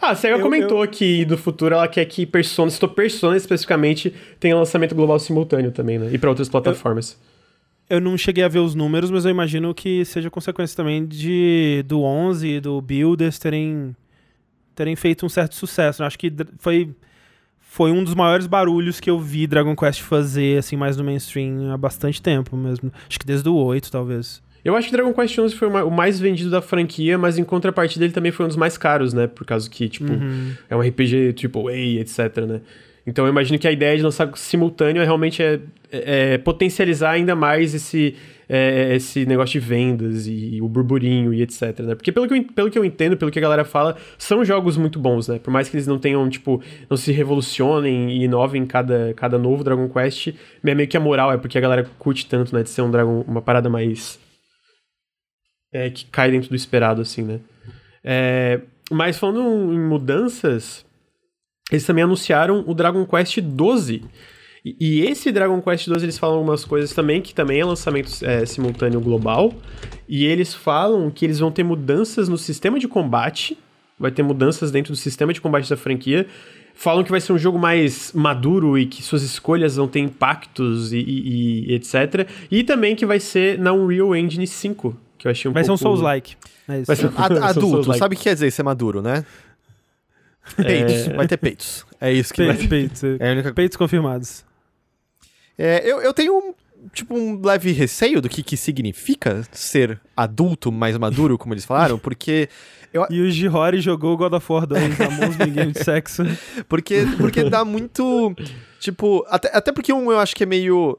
[0.00, 4.12] Ah, a SEGA Eu- comentou que no futuro ela quer que Persona, citou Persona especificamente,
[4.38, 6.10] tenha lançamento global simultâneo também, né?
[6.12, 7.18] E pra outras plataformas.
[7.88, 11.84] Eu não cheguei a ver os números, mas eu imagino que seja consequência também de
[11.86, 13.94] do 11 e do Builders terem,
[14.74, 16.02] terem feito um certo sucesso.
[16.02, 16.90] Eu Acho que foi,
[17.76, 21.70] foi um dos maiores barulhos que eu vi Dragon Quest fazer, assim, mais no mainstream
[21.72, 22.90] há bastante tempo mesmo.
[23.08, 24.42] Acho que desde o 8, talvez.
[24.64, 27.38] Eu acho que Dragon Quest XI foi o ma- o mais vendido da franquia, mas
[27.38, 29.26] em contrapartida ele também foi um dos mais caros, né?
[29.26, 30.52] Por causa que, tipo, Uhum.
[30.70, 32.60] é um RPG AAA, etc, né?
[33.06, 35.60] Então eu imagino que a ideia de lançar simultâneo é realmente é,
[35.92, 38.16] é- é potencializar ainda mais esse,
[38.48, 41.94] é, esse negócio de vendas e, o burburinho e etc, né?
[41.94, 44.76] Porque pelo que, eu, pelo que eu entendo, pelo que a galera fala, são jogos
[44.76, 45.38] muito bons, né?
[45.38, 49.64] Por mais que eles não tenham, tipo, não se revolucionem e inovem cada, cada novo
[49.64, 50.28] Dragon Quest,
[50.64, 52.62] é meio que a moral é porque a galera curte tanto, né?
[52.62, 54.18] De ser um Dragon, uma parada mais...
[55.72, 57.40] É, que cai dentro do esperado, assim, né?
[58.02, 58.60] É,
[58.90, 60.86] mas falando em mudanças,
[61.70, 64.04] eles também anunciaram o Dragon Quest XII.
[64.68, 68.10] E, e esse Dragon Quest XII, eles falam algumas coisas também, que também é lançamento
[68.24, 69.52] é, simultâneo global.
[70.08, 73.56] E eles falam que eles vão ter mudanças no sistema de combate.
[73.98, 76.26] Vai ter mudanças dentro do sistema de combate da franquia.
[76.74, 80.92] Falam que vai ser um jogo mais maduro e que suas escolhas vão ter impactos
[80.92, 82.28] e, e- e etc.
[82.50, 85.70] E também que vai ser na Unreal Engine 5, que eu achei um Vai ser
[85.70, 85.82] um pouco...
[85.96, 86.34] Souls-like.
[86.68, 86.82] É.
[86.82, 87.98] Vai ser- Ad- São adulto, Souls-like.
[87.98, 89.24] sabe o que quer dizer ser maduro, né?
[90.56, 91.84] Peitos, vai ter peitos.
[92.00, 93.20] É isso que vai Peitos, peitos.
[93.20, 94.44] É a única Peitos confirmados.
[95.58, 96.54] É, eu, eu tenho um,
[96.92, 101.98] tipo, um leve receio do que, que significa ser adulto mais maduro, como eles falaram,
[101.98, 102.48] porque.
[103.10, 106.22] E o Jihori jogou God of War 2, amou os minigames de sexo.
[106.68, 108.34] Porque, porque dá muito.
[108.80, 110.98] Tipo, até, até porque um eu acho que é meio.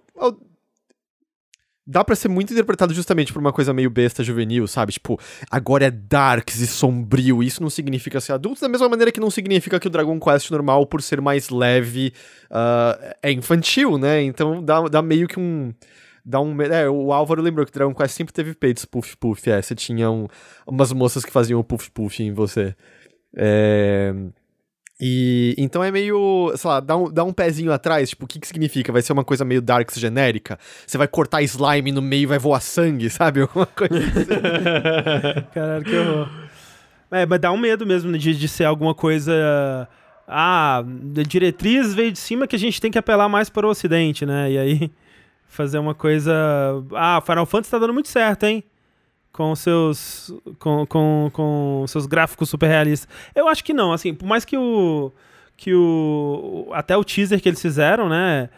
[1.89, 4.91] Dá pra ser muito interpretado justamente por uma coisa meio besta juvenil, sabe?
[4.91, 5.17] Tipo,
[5.49, 7.41] agora é darks e sombrio.
[7.41, 10.51] Isso não significa ser adulto, da mesma maneira que não significa que o Dragon Quest
[10.51, 12.11] normal, por ser mais leve,
[12.51, 14.21] ah, é infantil, né?
[14.21, 15.73] Então dá, dá meio que um.
[16.25, 16.61] Dá um.
[16.61, 19.49] É, o Álvaro lembrou que Dragon Quest sempre teve peitos puff puff.
[19.49, 20.27] É, você tinha um-
[20.67, 22.75] umas moças que faziam puff puff em você.
[23.33, 24.13] É.
[24.99, 28.39] E então é meio, sei lá, dá um, dá um pezinho atrás, tipo, o que
[28.39, 28.91] que significa?
[28.91, 30.57] Vai ser uma coisa meio darks genérica?
[30.85, 33.41] Você vai cortar slime no meio e vai voar sangue, sabe?
[33.41, 35.41] Alguma coisa assim.
[35.53, 36.29] Caralho, que horror.
[37.11, 39.87] É, mas dá um medo mesmo né, de, de ser alguma coisa.
[40.27, 43.69] Ah, a diretriz veio de cima que a gente tem que apelar mais para o
[43.69, 44.51] ocidente, né?
[44.51, 44.91] E aí
[45.47, 46.33] fazer uma coisa.
[46.93, 48.63] Ah, Final Fantasy tá dando muito certo, hein?
[49.37, 50.33] Com seus.
[50.57, 53.07] Com, com, com seus gráficos super realistas.
[53.35, 55.11] Eu acho que não, assim, por mais que o.
[55.55, 56.67] Que o.
[56.73, 58.49] Até o teaser que eles fizeram, né?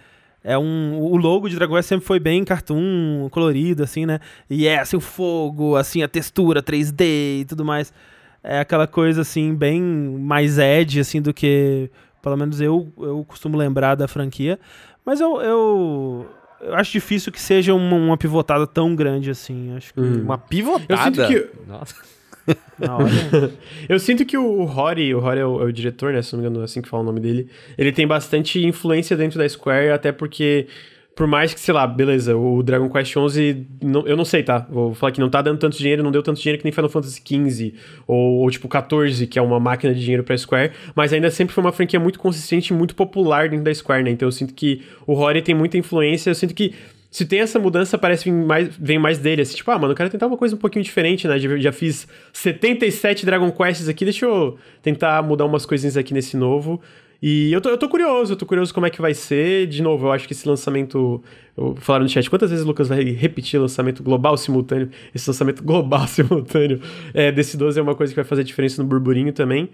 [0.41, 4.21] é um o logo de Dragon Quest sempre foi bem cartoon, colorido assim, né?
[4.49, 7.93] E é assim o fogo, assim a textura 3D e tudo mais.
[8.41, 11.91] É aquela coisa assim bem mais edge assim do que
[12.21, 14.57] pelo menos eu eu costumo lembrar da franquia.
[15.05, 16.29] Mas eu, eu
[16.61, 19.75] eu acho difícil que seja uma, uma pivotada tão grande assim.
[19.75, 19.99] Acho que...
[19.99, 20.93] Uma pivotada?
[20.93, 21.67] Eu sinto que...
[21.67, 21.95] Nossa.
[23.87, 26.21] eu sinto que o Rory, o Rory é o, é o, diretor, né?
[26.21, 27.49] Se não me engano, é assim que fala o nome dele.
[27.77, 30.67] Ele tem bastante influência dentro da Square, até porque,
[31.19, 34.65] por mais que, sei lá, beleza, o Dragon Quest XI, não, eu não sei, tá?
[34.69, 36.89] Vou falar que não tá dando tanto dinheiro, não deu tanto dinheiro que nem Final
[36.89, 37.73] Fantasy XV,
[38.07, 41.53] ou, ou tipo 14, que é uma máquina de dinheiro pra Square, mas ainda sempre
[41.53, 44.11] foi uma franquia muito consistente e muito popular dentro da Square, né?
[44.11, 46.73] Então eu sinto que o Rory tem muita influência, eu sinto que
[47.11, 49.41] se tem essa mudança, parece que vem mais, vem mais dele.
[49.41, 51.37] Assim, tipo, ah, mano, eu quero tentar uma coisa um pouquinho diferente, né?
[51.37, 56.37] Já, já fiz 77 Dragon Quests aqui, deixa eu tentar mudar umas coisinhas aqui nesse
[56.37, 56.79] novo.
[57.21, 59.67] E eu tô, eu tô curioso, eu tô curioso como é que vai ser.
[59.67, 61.21] De novo, eu acho que esse lançamento.
[61.77, 64.89] Falaram no chat, quantas vezes o Lucas vai repetir lançamento global simultâneo?
[65.13, 66.79] Esse lançamento global simultâneo
[67.13, 69.69] é, desse 12 é uma coisa que vai fazer diferença no burburinho também.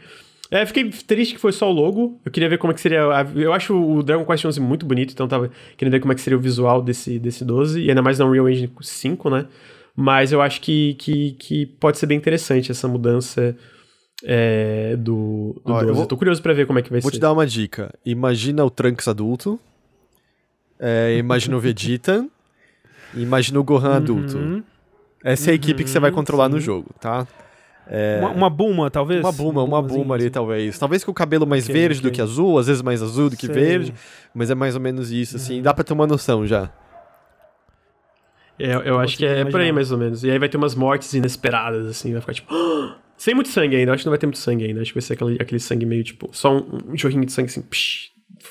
[0.49, 2.19] É, fiquei triste que foi só o logo.
[2.25, 3.03] Eu queria ver como é que seria.
[3.05, 3.25] A...
[3.35, 6.21] Eu acho o Dragon Quest 11 muito bonito, então tava querendo ver como é que
[6.21, 7.81] seria o visual desse, desse 12.
[7.81, 9.45] E ainda mais na Unreal Engine 5, né?
[9.95, 13.55] Mas eu acho que, que, que pode ser bem interessante essa mudança
[14.23, 15.87] é, do, do Ó, 12.
[15.87, 16.03] Eu, vou...
[16.03, 17.15] eu tô curioso pra ver como é que vai vou ser.
[17.15, 17.93] Vou te dar uma dica.
[18.05, 19.59] Imagina o Trunks adulto.
[20.79, 22.25] É, imagina o Vegeta.
[23.13, 23.95] imagina o Gohan uhum.
[23.95, 24.63] adulto.
[25.23, 26.53] Essa é a equipe que você vai uhum, controlar sim.
[26.53, 27.27] no jogo, tá?
[27.87, 28.19] É...
[28.19, 29.21] Uma, uma Buma, talvez?
[29.21, 30.31] Uma Buma, uma Buma ali, assim.
[30.31, 30.77] talvez.
[30.77, 32.11] Talvez com o cabelo mais okay, verde okay.
[32.11, 33.55] do que azul, às vezes mais azul do que Sei.
[33.55, 33.93] verde,
[34.33, 35.57] mas é mais ou menos isso, assim.
[35.57, 35.61] Uhum.
[35.63, 36.71] Dá pra ter uma noção já.
[38.57, 39.51] É, eu, eu acho que é imaginar.
[39.51, 40.23] por aí, mais ou menos.
[40.23, 42.53] E aí vai ter umas mortes inesperadas, assim, vai ficar tipo...
[43.17, 44.81] Sem muito sangue ainda, acho que não vai ter muito sangue ainda.
[44.81, 47.49] Acho que vai ser aquele, aquele sangue meio, tipo, só um, um jorrinho de sangue,
[47.49, 47.63] assim,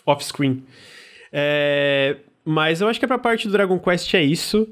[0.07, 0.63] off-screen.
[1.33, 2.17] É...
[2.45, 4.69] Mas eu acho que é pra parte do Dragon Quest é isso.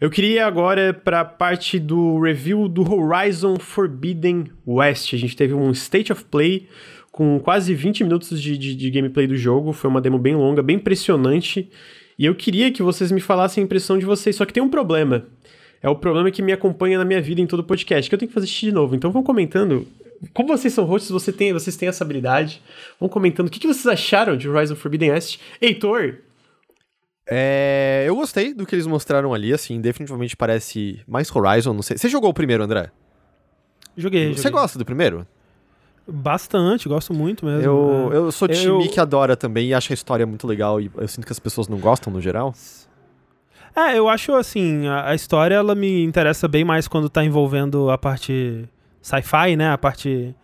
[0.00, 5.14] Eu queria agora para a parte do review do Horizon Forbidden West.
[5.14, 6.68] A gente teve um State of Play
[7.12, 9.72] com quase 20 minutos de, de, de, gameplay do jogo.
[9.72, 11.70] Foi uma demo bem longa, bem impressionante.
[12.18, 14.34] E eu queria que vocês me falassem a impressão de vocês.
[14.34, 15.26] Só que tem um problema.
[15.84, 18.18] É o problema que me acompanha na minha vida em todo o podcast, que eu
[18.18, 18.96] tenho que fazer xixi de novo.
[18.96, 19.86] Então vão comentando.
[20.32, 22.62] Como vocês são hosts, você tem, vocês têm essa habilidade.
[22.98, 25.38] Vão comentando o que, que vocês acharam de Horizon Forbidden West.
[25.60, 26.20] Heitor,
[27.26, 31.98] é, eu gostei do que eles mostraram ali, assim, definitivamente parece mais Horizon, não sei.
[31.98, 32.90] Você jogou o primeiro, André?
[33.94, 34.28] Joguei.
[34.32, 34.52] Você joguei.
[34.52, 35.26] gosta do primeiro?
[36.08, 37.62] Bastante, gosto muito mesmo.
[37.62, 38.16] Eu, é.
[38.16, 38.90] eu sou time eu...
[38.90, 41.68] que adora também e acho a história muito legal e eu sinto que as pessoas
[41.68, 42.54] não gostam no geral.
[43.76, 47.90] É, eu acho assim, a, a história ela me interessa bem mais quando tá envolvendo
[47.90, 48.68] a parte
[49.02, 49.70] sci-fi, né?
[49.72, 50.34] A parte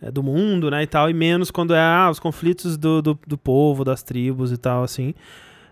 [0.00, 3.18] é, do mundo, né, e tal, e menos quando é ah, os conflitos do, do,
[3.26, 5.14] do povo, das tribos e tal, assim.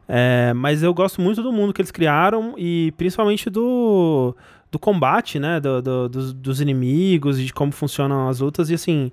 [0.07, 4.35] É, mas eu gosto muito do mundo que eles criaram e principalmente do,
[4.71, 5.61] do combate, né?
[5.61, 8.71] Do, do, dos, dos, inimigos e de como funcionam as lutas.
[8.71, 9.13] E assim,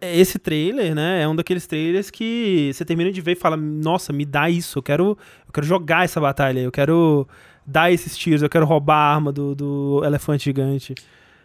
[0.00, 1.22] esse trailer, né?
[1.22, 4.78] É um daqueles trailers que você termina de ver e fala: Nossa, me dá isso,
[4.78, 7.26] eu quero, eu quero jogar essa batalha, eu quero
[7.66, 10.94] dar esses tiros, eu quero roubar a arma do, do elefante gigante.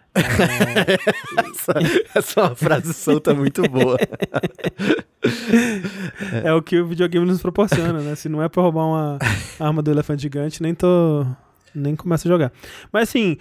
[0.15, 1.73] essa,
[2.15, 3.97] essa é uma frase solta muito boa.
[6.43, 8.15] é o que o videogame nos proporciona, né?
[8.15, 9.19] Se não é pra roubar uma
[9.59, 11.25] arma do elefante gigante, nem tô.
[11.73, 12.51] Nem começo a jogar.
[12.91, 13.37] Mas assim,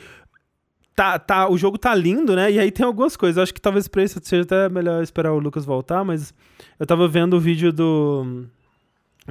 [0.99, 2.51] tá, tá, o jogo tá lindo, né?
[2.51, 3.41] E aí tem algumas coisas.
[3.41, 6.35] Acho que talvez pra isso seja até melhor esperar o Lucas voltar, mas
[6.77, 8.45] eu tava vendo o vídeo do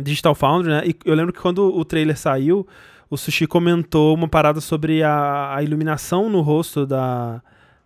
[0.02, 0.84] Digital Foundry, né?
[0.86, 2.66] E eu lembro que quando o trailer saiu
[3.10, 7.42] o Sushi comentou uma parada sobre a, a iluminação no rosto da,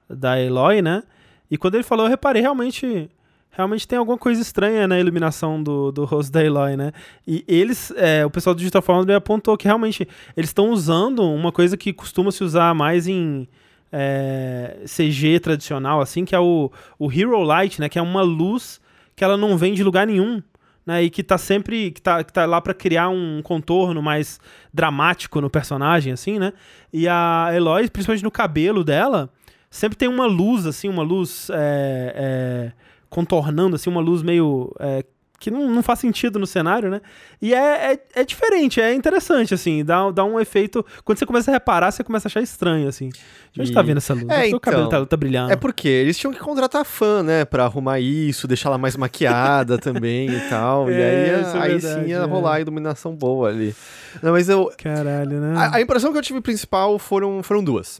[0.08, 1.02] da Eloy, né?
[1.50, 3.10] E quando ele falou, eu reparei, realmente
[3.50, 6.92] realmente tem alguma coisa estranha na iluminação do, do rosto da Eloy, né?
[7.28, 11.52] E eles, é, o pessoal do Digital Foundry apontou que realmente eles estão usando uma
[11.52, 13.48] coisa que costuma se usar mais em
[13.92, 17.90] é, CG tradicional, assim, que é o, o Hero Light, né?
[17.90, 18.80] Que é uma luz
[19.16, 20.42] que ela não vem de lugar nenhum
[20.86, 24.40] né, e que tá sempre que tá, que tá lá para criar um contorno mais
[24.74, 26.54] dramático no personagem assim, né?
[26.92, 29.30] E a Eloy, principalmente no cabelo dela,
[29.70, 32.72] sempre tem uma luz assim, uma luz é, é,
[33.10, 35.06] contornando assim, uma luz meio é,
[35.42, 37.02] que não, não faz sentido no cenário, né?
[37.42, 40.86] E é, é, é, diferente, é interessante, assim, dá, dá um efeito.
[41.04, 43.10] Quando você começa a reparar, você começa a achar estranho, assim.
[43.52, 43.74] De onde e...
[43.74, 44.30] tá vendo essa luz?
[44.30, 45.52] É, então, o cabelo tá, tá, brilhando.
[45.52, 47.44] É porque eles tinham que contratar fã, né?
[47.44, 50.88] Pra arrumar isso, deixar ela mais maquiada também e tal.
[50.88, 52.24] É, e aí, é aí verdade, sim ia é.
[52.24, 53.76] rolar a iluminação boa ali.
[54.22, 54.72] Não, mas eu.
[54.78, 55.58] Caralho, né?
[55.58, 58.00] A, a, impressão que eu tive principal foram, foram duas.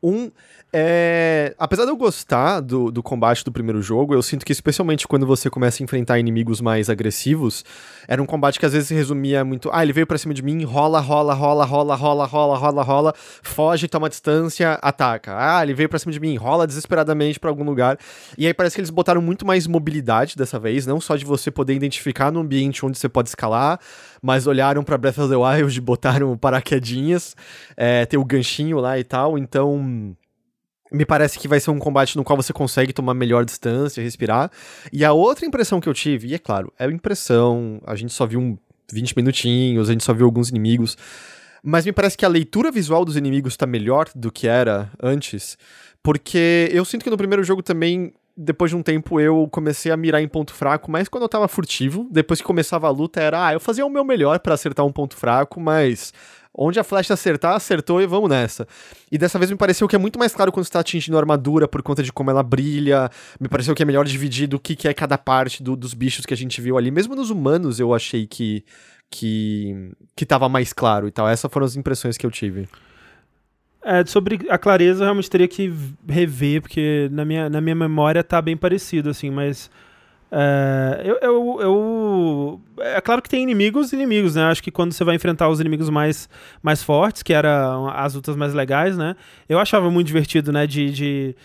[0.00, 0.30] Um,
[0.76, 1.54] é...
[1.56, 5.24] apesar de eu gostar do, do combate do primeiro jogo, eu sinto que, especialmente quando
[5.24, 7.64] você começa a enfrentar inimigos mais agressivos,
[8.08, 9.70] era um combate que às vezes se resumia muito.
[9.72, 13.14] Ah, ele veio pra cima de mim, rola, rola, rola, rola, rola, rola, rola, rola,
[13.16, 15.36] foge, toma distância, ataca.
[15.38, 17.96] Ah, ele veio pra cima de mim, rola desesperadamente pra algum lugar.
[18.36, 21.52] E aí parece que eles botaram muito mais mobilidade dessa vez, não só de você
[21.52, 23.78] poder identificar no ambiente onde você pode escalar,
[24.20, 27.36] mas olharam pra Breath of the Wild e botaram paraquedinhas,
[27.76, 30.16] é, tem o ganchinho lá e tal, então
[30.94, 34.50] me parece que vai ser um combate no qual você consegue tomar melhor distância, respirar.
[34.92, 38.24] E a outra impressão que eu tive, e é claro, é impressão, a gente só
[38.24, 38.56] viu um
[38.92, 40.96] 20 minutinhos, a gente só viu alguns inimigos,
[41.62, 45.58] mas me parece que a leitura visual dos inimigos tá melhor do que era antes,
[46.02, 49.96] porque eu sinto que no primeiro jogo também depois de um tempo eu comecei a
[49.96, 53.46] mirar em ponto fraco, mas quando eu tava furtivo, depois que começava a luta era,
[53.46, 56.12] ah, eu fazia o meu melhor para acertar um ponto fraco, mas
[56.56, 58.66] Onde a flecha acertar, acertou e vamos nessa.
[59.10, 61.20] E dessa vez me pareceu que é muito mais claro quando você tá atingindo a
[61.20, 63.10] armadura por conta de como ela brilha.
[63.40, 66.24] Me pareceu que é melhor dividido o que, que é cada parte do, dos bichos
[66.24, 66.92] que a gente viu ali.
[66.92, 68.64] Mesmo nos humanos eu achei que,
[69.10, 71.28] que, que tava mais claro e tal.
[71.28, 72.68] Essas foram as impressões que eu tive.
[73.84, 75.72] É, sobre a clareza eu realmente teria que
[76.08, 79.70] rever, porque na minha, na minha memória tá bem parecido, assim, mas
[80.36, 84.42] é, eu, eu, eu, é claro que tem inimigos e inimigos, né?
[84.46, 86.28] Acho que quando você vai enfrentar os inimigos mais,
[86.60, 89.14] mais fortes, que eram as lutas mais legais, né?
[89.48, 90.66] Eu achava muito divertido, né?
[90.66, 91.36] De, de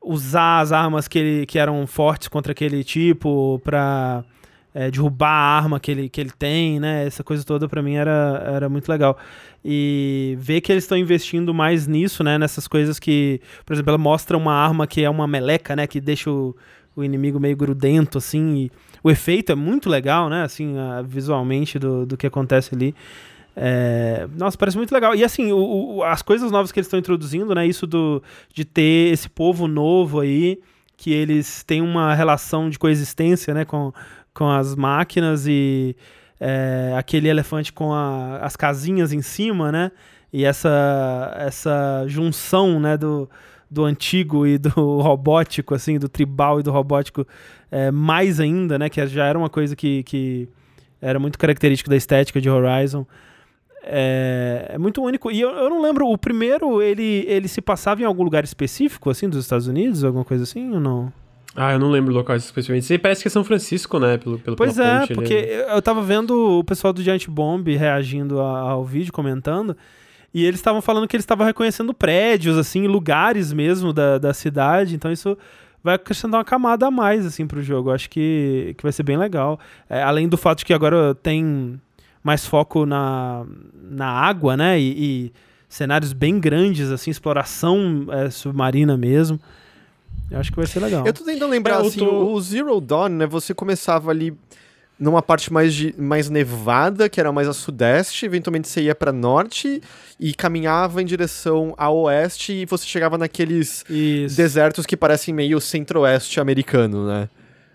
[0.00, 4.22] usar as armas que, ele, que eram fortes contra aquele tipo pra
[4.72, 7.04] é, derrubar a arma que ele, que ele tem, né?
[7.04, 9.18] Essa coisa toda para mim era, era muito legal.
[9.64, 12.38] E ver que eles estão investindo mais nisso, né?
[12.38, 15.84] Nessas coisas que, por exemplo, ela mostra uma arma que é uma meleca, né?
[15.88, 16.54] Que deixa o
[16.96, 18.70] o inimigo meio grudento, assim.
[19.04, 20.42] o efeito é muito legal, né?
[20.42, 20.74] Assim,
[21.04, 22.94] visualmente do, do que acontece ali.
[23.54, 25.14] É, nossa, parece muito legal.
[25.14, 27.66] E assim, o, o, as coisas novas que eles estão introduzindo, né?
[27.66, 30.58] Isso do, de ter esse povo novo aí,
[30.96, 33.64] que eles têm uma relação de coexistência, né?
[33.64, 33.92] Com,
[34.34, 35.96] com as máquinas e
[36.38, 39.90] é, aquele elefante com a, as casinhas em cima, né?
[40.30, 42.96] E essa, essa junção, né?
[42.96, 43.28] Do,
[43.70, 44.70] do antigo e do
[45.00, 47.26] robótico, assim, do tribal e do robótico
[47.70, 48.88] é, mais ainda, né?
[48.88, 50.48] Que já era uma coisa que, que
[51.00, 53.06] era muito característica da estética de Horizon.
[53.82, 55.30] É, é muito único.
[55.30, 59.10] E eu, eu, não lembro, o primeiro, ele, ele se passava em algum lugar específico,
[59.10, 61.12] assim, dos Estados Unidos, alguma coisa assim, ou não?
[61.54, 62.98] Ah, eu não lembro locais especificamente.
[62.98, 64.18] Parece que é São Francisco, né?
[64.18, 68.84] Pelo, pelo pois é, porque eu tava vendo o pessoal do Giant Bomb reagindo ao
[68.84, 69.74] vídeo, comentando.
[70.36, 74.94] E eles estavam falando que eles estavam reconhecendo prédios, assim, lugares mesmo da, da cidade.
[74.94, 75.34] Então isso
[75.82, 77.88] vai acrescentar uma camada a mais, assim, pro jogo.
[77.88, 79.58] Eu acho que, que vai ser bem legal.
[79.88, 81.80] É, além do fato de que agora tem
[82.22, 83.46] mais foco na,
[83.82, 84.78] na água, né?
[84.78, 85.32] E, e
[85.70, 89.40] cenários bem grandes, assim, exploração é, submarina mesmo.
[90.30, 91.06] Eu acho que vai ser legal.
[91.06, 92.30] Eu tô tentando lembrar, é, assim, tô...
[92.30, 93.26] o Zero Dawn, né?
[93.26, 94.36] Você começava ali
[94.98, 99.12] numa parte mais, de, mais nevada, que era mais a sudeste, eventualmente você ia para
[99.12, 99.80] norte
[100.18, 104.36] e caminhava em direção a oeste e você chegava naqueles Isso.
[104.36, 107.28] desertos que parecem meio centro-oeste americano, né?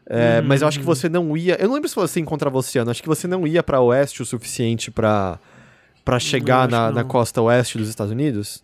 [0.10, 0.48] É, hum.
[0.48, 1.56] Mas eu acho que você não ia.
[1.62, 4.22] Eu não lembro se você encontrava o oceano, acho que você não ia para oeste
[4.22, 5.40] o suficiente para
[6.04, 8.64] para chegar na, na costa oeste dos Estados Unidos.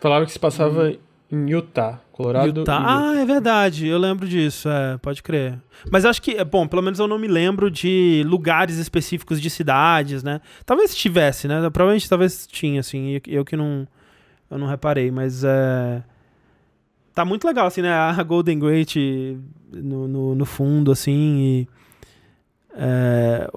[0.00, 0.96] Falava que se passava hum
[1.30, 2.60] em Utah, Colorado.
[2.60, 2.82] Utah.
[2.84, 5.58] Ah, é verdade, eu lembro disso, é, pode crer.
[5.90, 9.48] Mas acho que, é bom, pelo menos eu não me lembro de lugares específicos de
[9.48, 10.40] cidades, né?
[10.66, 11.58] Talvez tivesse, né?
[11.70, 13.88] Provavelmente talvez tinha, assim, eu que não,
[14.50, 16.02] eu não reparei, mas é...
[17.14, 17.92] Tá muito legal, assim, né?
[17.92, 18.96] A Golden Gate
[19.72, 21.68] no, no, no fundo, assim, e...
[22.72, 23.50] É,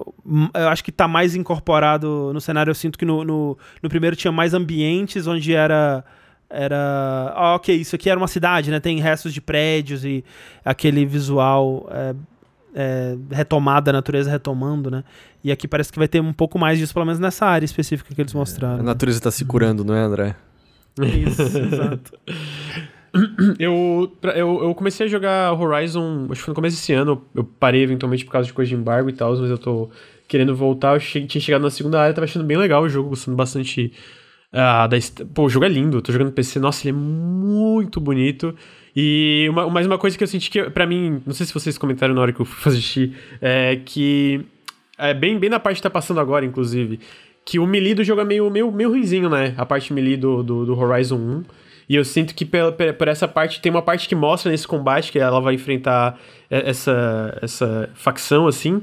[0.54, 2.70] eu acho que tá mais incorporado no cenário.
[2.70, 6.04] Eu sinto que no, no, no primeiro tinha mais ambientes onde era
[6.50, 7.32] era.
[7.34, 8.80] Ah, ok, isso aqui era uma cidade, né?
[8.80, 10.24] Tem restos de prédios e
[10.64, 12.14] aquele visual é,
[12.74, 15.04] é, retomado, a natureza retomando, né?
[15.42, 18.14] E aqui parece que vai ter um pouco mais disso, pelo menos nessa área específica
[18.14, 18.80] que eles mostraram.
[18.80, 20.36] a natureza está se curando, não é, André?
[21.00, 22.12] Isso, exato.
[23.60, 27.22] Eu, eu, eu comecei a jogar Horizon, acho que foi no começo desse ano.
[27.34, 29.88] Eu parei eventualmente por causa de coisa de embargo e tal, mas eu tô
[30.26, 30.96] querendo voltar.
[30.96, 33.92] Eu cheguei, tinha chegado na segunda área, tava achando bem legal o jogo, gostando bastante
[34.54, 34.96] ah, da,
[35.34, 38.54] pô, o jogo é lindo, tô jogando no PC, nossa, ele é muito bonito.
[38.94, 41.76] E uma, mais uma coisa que eu senti que, para mim, não sei se vocês
[41.76, 43.12] comentaram na hora que eu fui xixi,
[43.42, 44.46] é que.
[44.96, 47.00] É bem, bem na parte que tá passando agora, inclusive.
[47.44, 49.54] Que o melee do jogo é meio, meio, meio ruimzinho, né?
[49.58, 51.44] A parte melee do, do, do Horizon 1.
[51.88, 55.10] E eu sinto que por, por essa parte, tem uma parte que mostra nesse combate
[55.10, 56.18] que ela vai enfrentar
[56.48, 58.80] essa, essa facção, assim,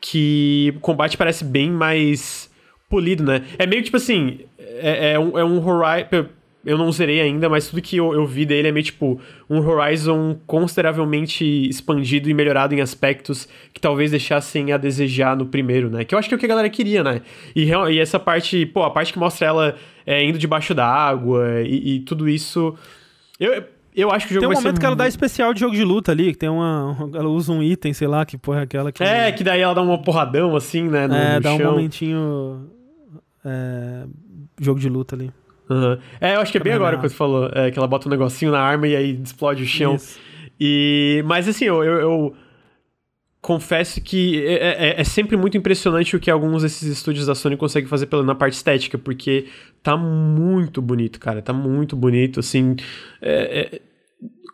[0.00, 2.50] que o combate parece bem mais
[2.94, 3.42] polido, né?
[3.58, 6.28] É meio tipo assim, é, é um, é um Horizon.
[6.64, 9.58] eu não zerei ainda, mas tudo que eu, eu, vi dele é meio tipo um
[9.58, 16.04] Horizon consideravelmente expandido e melhorado em aspectos que talvez deixassem a desejar no primeiro, né?
[16.04, 17.22] Que eu acho que é o que a galera queria, né?
[17.56, 19.74] E, e essa parte, pô, a parte que mostra ela
[20.06, 22.76] é, indo debaixo da água e, e tudo isso.
[23.40, 23.64] Eu,
[23.94, 25.84] eu acho que o jogo Tem um momento que ela dá especial de jogo de
[25.84, 26.96] luta ali, que tem uma.
[27.14, 29.02] Ela usa um item, sei lá, que porra é aquela que.
[29.02, 31.06] É, que daí ela dá uma porradão assim, né?
[31.06, 31.58] No, é, no dá chão.
[31.58, 32.73] um momentinho.
[33.44, 34.06] É,
[34.60, 35.30] jogo de luta ali.
[35.68, 35.98] Uhum.
[36.20, 38.10] É, eu acho que é bem agora que você falou, é, que ela bota um
[38.10, 39.94] negocinho na arma e aí explode o chão.
[39.94, 40.18] Isso.
[40.60, 42.36] E, mas assim, eu, eu, eu
[43.40, 47.56] confesso que é, é, é, sempre muito impressionante o que alguns desses estúdios da Sony
[47.56, 49.46] conseguem fazer pela, na parte estética, porque
[49.82, 52.76] tá muito bonito, cara, tá muito bonito, assim,
[53.20, 53.80] é,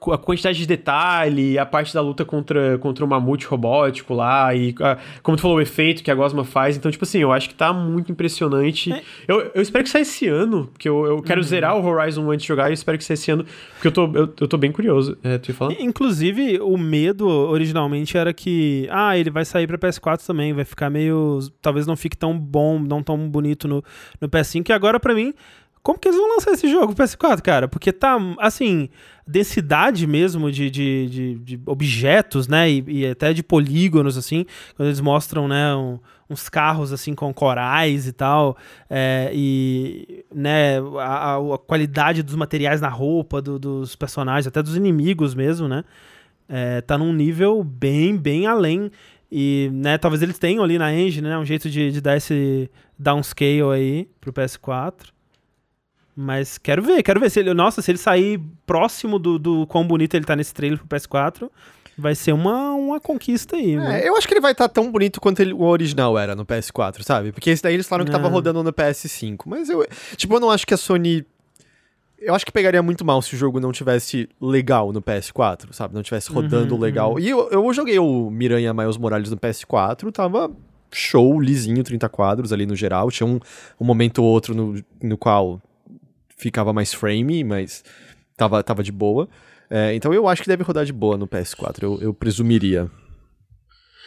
[0.08, 4.74] a quantidade de detalhe, a parte da luta contra, contra o mamute robótico lá, e
[4.80, 6.76] a, como tu falou, o efeito que a Gosma faz.
[6.76, 8.92] Então, tipo assim, eu acho que tá muito impressionante.
[8.92, 9.02] É.
[9.28, 11.46] Eu, eu espero que saia esse ano, porque eu, eu quero uhum.
[11.46, 13.44] zerar o Horizon antes de jogar, e eu espero que saia esse ano,
[13.74, 15.18] porque eu tô, eu, eu tô bem curioso.
[15.22, 15.74] É, tu ia falar?
[15.78, 20.88] Inclusive, o medo originalmente era que, ah, ele vai sair pra PS4 também, vai ficar
[20.88, 21.40] meio.
[21.60, 23.84] Talvez não fique tão bom, não tão bonito no,
[24.20, 25.34] no PS5, e agora para mim
[25.82, 27.66] como que eles vão lançar esse jogo pro PS4, cara?
[27.66, 28.90] Porque tá, assim,
[29.30, 32.70] densidade mesmo de, de, de, de objetos, né?
[32.70, 34.44] E, e, até de polígonos, assim,
[34.76, 35.98] quando eles mostram, né, um,
[36.28, 38.56] uns carros, assim, com corais e tal,
[38.88, 44.76] é, e, né, a, a, qualidade dos materiais na roupa do, dos personagens, até dos
[44.76, 45.84] inimigos mesmo, né?
[46.48, 48.90] É, tá num nível bem, bem além.
[49.30, 52.68] E, né, talvez eles tenham ali na engine, né, um jeito de, de dar esse
[52.98, 55.12] downscale aí pro PS4.
[56.22, 57.30] Mas quero ver, quero ver.
[57.30, 60.78] Se ele, nossa, se ele sair próximo do, do quão bonito ele tá nesse trailer
[60.78, 61.50] pro PS4,
[61.96, 63.74] vai ser uma, uma conquista aí.
[63.74, 66.36] É, eu acho que ele vai estar tá tão bonito quanto ele, o original era
[66.36, 67.32] no PS4, sabe?
[67.32, 68.14] Porque esse daí eles falaram que é.
[68.14, 69.44] tava rodando no PS5.
[69.46, 71.24] Mas eu, tipo, eu não acho que a Sony.
[72.18, 75.94] Eu acho que pegaria muito mal se o jogo não tivesse legal no PS4, sabe?
[75.94, 77.12] Não tivesse rodando uhum, legal.
[77.12, 77.18] Uhum.
[77.18, 80.50] E eu, eu joguei o Miranha Miles Morales no PS4, tava
[80.92, 83.10] show, lisinho, 30 quadros ali no geral.
[83.10, 83.40] Tinha um,
[83.80, 85.62] um momento ou outro no, no qual
[86.40, 87.84] ficava mais frame, mas
[88.36, 89.28] tava, tava de boa.
[89.68, 92.90] É, então eu acho que deve rodar de boa no PS4, eu, eu presumiria.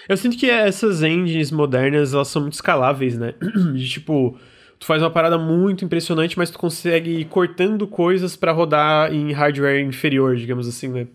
[0.09, 3.35] Eu sinto que essas engines modernas, elas são muito escaláveis, né?
[3.73, 4.37] De tipo,
[4.77, 9.31] tu faz uma parada muito impressionante, mas tu consegue ir cortando coisas para rodar em
[9.31, 11.07] hardware inferior, digamos assim, né?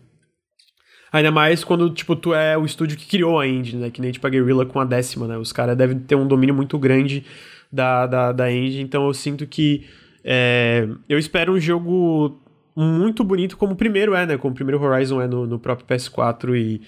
[1.12, 3.90] Ainda mais quando, tipo, tu é o estúdio que criou a engine, né?
[3.90, 5.36] Que nem, tipo, a Guerrilla com a décima, né?
[5.36, 7.24] Os caras devem ter um domínio muito grande
[7.70, 9.86] da, da, da engine, então eu sinto que
[10.30, 12.38] é, eu espero um jogo
[12.76, 14.36] muito bonito como o primeiro é, né?
[14.36, 16.82] Como o primeiro Horizon é no, no próprio PS4 e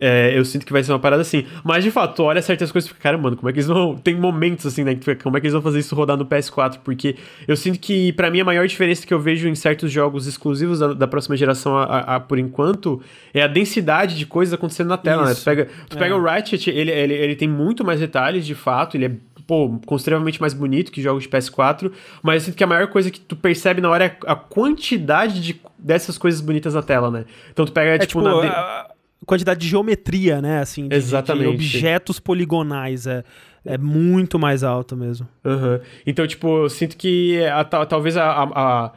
[0.00, 1.44] é, eu sinto que vai ser uma parada assim.
[1.62, 3.94] Mas de fato, olha certas coisas e fica, cara, mano, como é que eles vão.
[3.96, 4.94] Tem momentos assim, né?
[4.94, 6.78] Que fica, como é que eles vão fazer isso rodar no PS4?
[6.82, 7.16] Porque
[7.46, 10.78] eu sinto que, para mim, a maior diferença que eu vejo em certos jogos exclusivos
[10.78, 13.02] da, da próxima geração, a, a, a, por enquanto,
[13.34, 15.32] é a densidade de coisas acontecendo na tela, isso.
[15.32, 15.36] né?
[15.36, 16.00] Tu pega, tu é.
[16.00, 19.12] pega o Ratchet, ele, ele, ele tem muito mais detalhes, de fato, ele é
[19.46, 21.92] pô, consideravelmente mais bonito que jogos de PS4,
[22.22, 25.40] mas eu sinto que a maior coisa que tu percebe na hora é a quantidade
[25.40, 27.24] de, dessas coisas bonitas na tela, né?
[27.52, 28.48] Então tu pega, é, tipo, tipo na...
[28.48, 28.90] a
[29.24, 31.44] quantidade de geometria, né, assim, de, Exatamente.
[31.44, 33.24] de objetos poligonais, é
[33.66, 35.28] é muito mais alto mesmo.
[35.44, 35.80] Uhum.
[36.06, 38.44] Então, tipo, eu sinto que a, talvez a, a,
[38.84, 38.92] a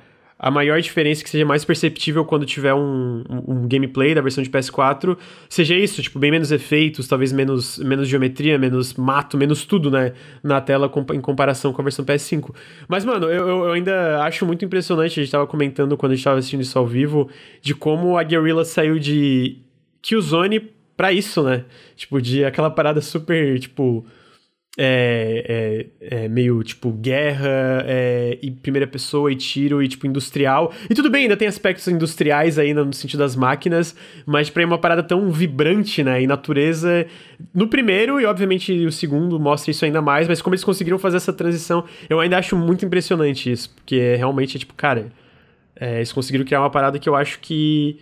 [0.49, 4.49] maior diferença que seja mais perceptível quando tiver um, um, um, gameplay da versão de
[4.49, 5.17] PS4
[5.49, 10.13] seja isso, tipo, bem menos efeitos, talvez menos, menos geometria, menos mato, menos tudo, né,
[10.41, 12.55] na tela em comparação com a versão PS5.
[12.87, 16.23] Mas, mano, eu, eu ainda acho muito impressionante, a gente tava comentando quando a gente
[16.23, 17.29] tava assistindo isso ao vivo,
[17.61, 19.57] de como a Guerrilla saiu de
[20.01, 20.61] Killzone
[20.95, 21.65] pra isso, né?
[21.97, 24.05] Tipo, de aquela parada super, tipo
[24.81, 30.72] é, é, é, meio tipo guerra é, e primeira pessoa e tiro e tipo industrial.
[30.89, 33.93] E tudo bem, ainda tem aspectos industriais ainda no sentido das máquinas,
[34.26, 36.22] mas pra uma parada tão vibrante, né?
[36.23, 37.06] E natureza.
[37.53, 41.18] No primeiro, e obviamente o segundo mostra isso ainda mais, mas como eles conseguiram fazer
[41.18, 45.11] essa transição, eu ainda acho muito impressionante isso, porque é realmente é tipo, cara,
[45.76, 47.99] é, eles conseguiram criar uma parada que eu acho que.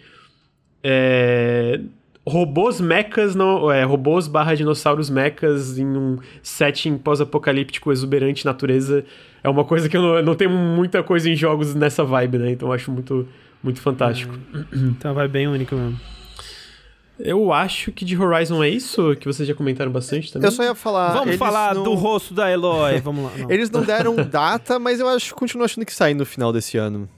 [0.84, 1.82] É,
[2.28, 9.06] robôs mechas, não, é, robôs barra dinossauros mechas em um setting pós-apocalíptico exuberante natureza
[9.44, 12.52] é uma coisa que eu não, não tenho muita coisa em jogos nessa vibe, né?
[12.52, 13.28] Então eu acho muito,
[13.64, 14.38] muito fantástico.
[14.54, 16.00] É, então vai bem único mesmo.
[17.20, 20.48] Eu acho que de Horizon é isso, que vocês já comentaram bastante também.
[20.48, 21.14] Eu só ia falar.
[21.14, 21.84] Vamos falar não...
[21.84, 23.00] do rosto da Eloy.
[23.00, 23.32] Vamos lá.
[23.38, 23.50] Não.
[23.50, 27.10] Eles não deram data, mas eu acho continuo achando que sai no final desse ano.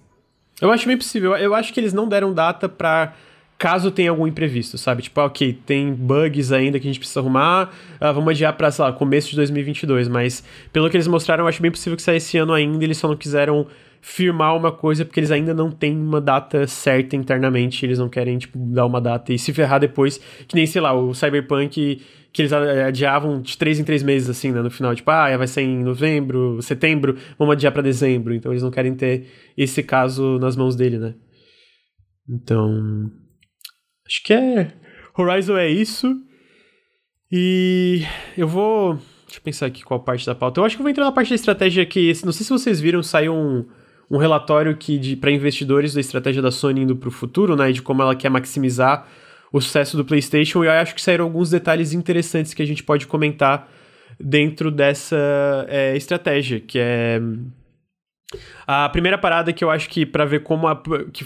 [0.62, 1.36] Eu acho bem possível.
[1.36, 3.14] Eu acho que eles não deram data pra
[3.60, 5.02] caso tenha algum imprevisto, sabe?
[5.02, 7.70] Tipo, ok, tem bugs ainda que a gente precisa arrumar,
[8.02, 10.42] uh, vamos adiar pra, sei lá, começo de 2022, mas
[10.72, 13.10] pelo que eles mostraram, eu acho bem possível que saia esse ano ainda, eles só
[13.10, 13.68] não quiseram
[14.02, 18.38] firmar uma coisa porque eles ainda não têm uma data certa internamente, eles não querem,
[18.38, 20.18] tipo, dar uma data e se ferrar depois,
[20.48, 24.52] que nem, sei lá, o Cyberpunk que eles adiavam de três em três meses, assim,
[24.52, 28.52] né, no final, tipo, ah, vai ser em novembro, setembro, vamos adiar para dezembro, então
[28.54, 29.26] eles não querem ter
[29.58, 31.16] esse caso nas mãos dele, né.
[32.30, 33.12] Então,
[34.10, 34.74] acho que é,
[35.16, 36.16] Horizon é isso,
[37.32, 38.02] e
[38.36, 38.96] eu vou,
[39.26, 41.12] deixa eu pensar aqui qual parte da pauta, eu acho que eu vou entrar na
[41.12, 43.66] parte da estratégia que, não sei se vocês viram, saiu um
[44.10, 47.82] um relatório que para investidores da estratégia da Sony indo para o futuro, né, de
[47.82, 49.08] como ela quer maximizar
[49.52, 50.64] o sucesso do PlayStation.
[50.64, 53.70] E eu acho que saíram alguns detalhes interessantes que a gente pode comentar
[54.20, 57.22] dentro dessa é, estratégia, que é
[58.66, 60.82] a primeira parada que eu acho que para ver como a,
[61.14, 61.26] que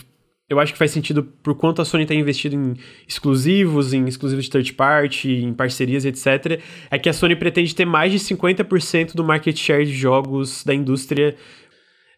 [0.53, 2.75] eu acho que faz sentido por quanto a Sony está investido em
[3.07, 6.61] exclusivos, em exclusivos de third party, em parcerias, etc.
[6.89, 10.73] É que a Sony pretende ter mais de 50% do market share de jogos da
[10.73, 11.35] indústria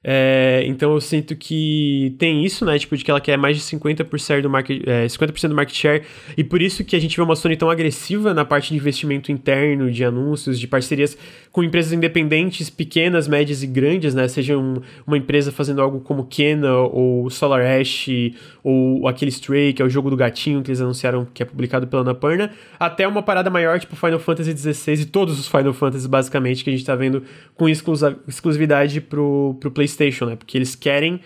[0.07, 2.77] é, então eu sinto que tem isso, né?
[2.77, 6.03] Tipo, de que ela quer mais de 50% do market, é, 50% do market share.
[6.37, 9.31] E por isso que a gente vê uma Sony tão agressiva na parte de investimento
[9.31, 11.17] interno, de anúncios, de parcerias
[11.51, 14.27] com empresas independentes, pequenas, médias e grandes, né?
[14.27, 18.07] Seja um, uma empresa fazendo algo como Kena ou Solar Ash
[18.67, 21.85] ou aquele Stray, que é o jogo do gatinho que eles anunciaram que é publicado
[21.85, 26.07] pela Annapurna, até uma parada maior, tipo Final Fantasy XVI e todos os Final Fantasy,
[26.07, 27.21] basicamente, que a gente tá vendo
[27.53, 30.35] com exclusividade pro, pro PlayStation né?
[30.35, 31.21] Porque eles querem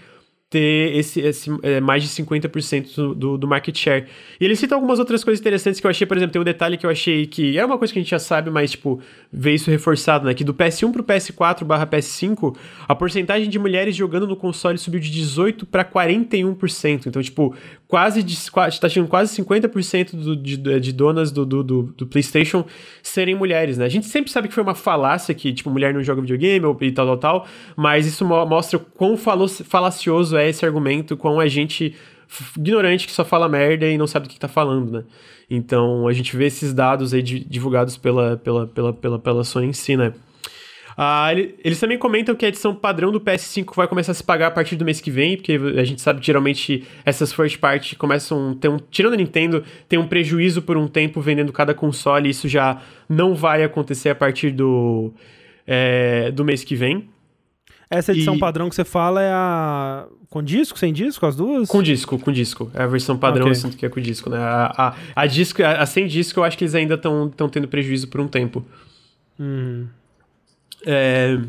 [0.50, 4.06] ter esse, esse é, mais de 50% do, do, market share.
[4.42, 6.76] E ele cita algumas outras coisas interessantes que eu achei, por exemplo, tem um detalhe
[6.76, 9.00] que eu achei que era uma coisa que a gente já sabe, mas, tipo,
[9.32, 10.34] vê isso reforçado, né?
[10.34, 12.56] Que do PS1 pro PS4 barra PS5,
[12.88, 17.06] a porcentagem de mulheres jogando no console subiu de 18% para 41%.
[17.06, 17.56] Então, tipo,
[17.88, 22.08] quase, de, quase tá chegando quase 50% do, de, de donas do, do, do, do,
[22.08, 22.66] PlayStation
[23.04, 23.86] serem mulheres, né?
[23.86, 26.76] A gente sempre sabe que foi uma falácia que, tipo, mulher não joga videogame ou,
[26.82, 31.96] e tal, tal, tal, mas isso mostra quão falacioso é esse argumento, quão a gente
[32.58, 35.04] ignorante que só fala merda e não sabe do que tá falando, né?
[35.50, 39.74] Então a gente vê esses dados aí divulgados pela, pela, pela, pela, pela Sony em
[39.74, 40.14] si, né?
[41.02, 44.48] Ah, eles também comentam que a edição padrão do PS5 vai começar a se pagar
[44.48, 47.96] a partir do mês que vem, porque a gente sabe que geralmente essas first party
[47.96, 48.54] começam.
[48.56, 52.32] Ter um, tirando a Nintendo, tem um prejuízo por um tempo vendendo cada console, e
[52.32, 55.14] isso já não vai acontecer a partir do,
[55.66, 57.08] é, do mês que vem.
[57.90, 58.40] Essa edição e...
[58.40, 60.06] padrão que você fala é a.
[60.30, 61.68] Com disco, sem disco, as duas?
[61.68, 62.70] Com disco, com disco.
[62.76, 63.52] É a versão padrão, okay.
[63.52, 64.38] eu sinto que é com disco, né?
[64.38, 67.68] A, a, a, disco, a, a sem disco, eu acho que eles ainda estão tendo
[67.68, 68.64] prejuízo por um tempo.
[69.40, 69.88] Hum.
[70.86, 71.40] É...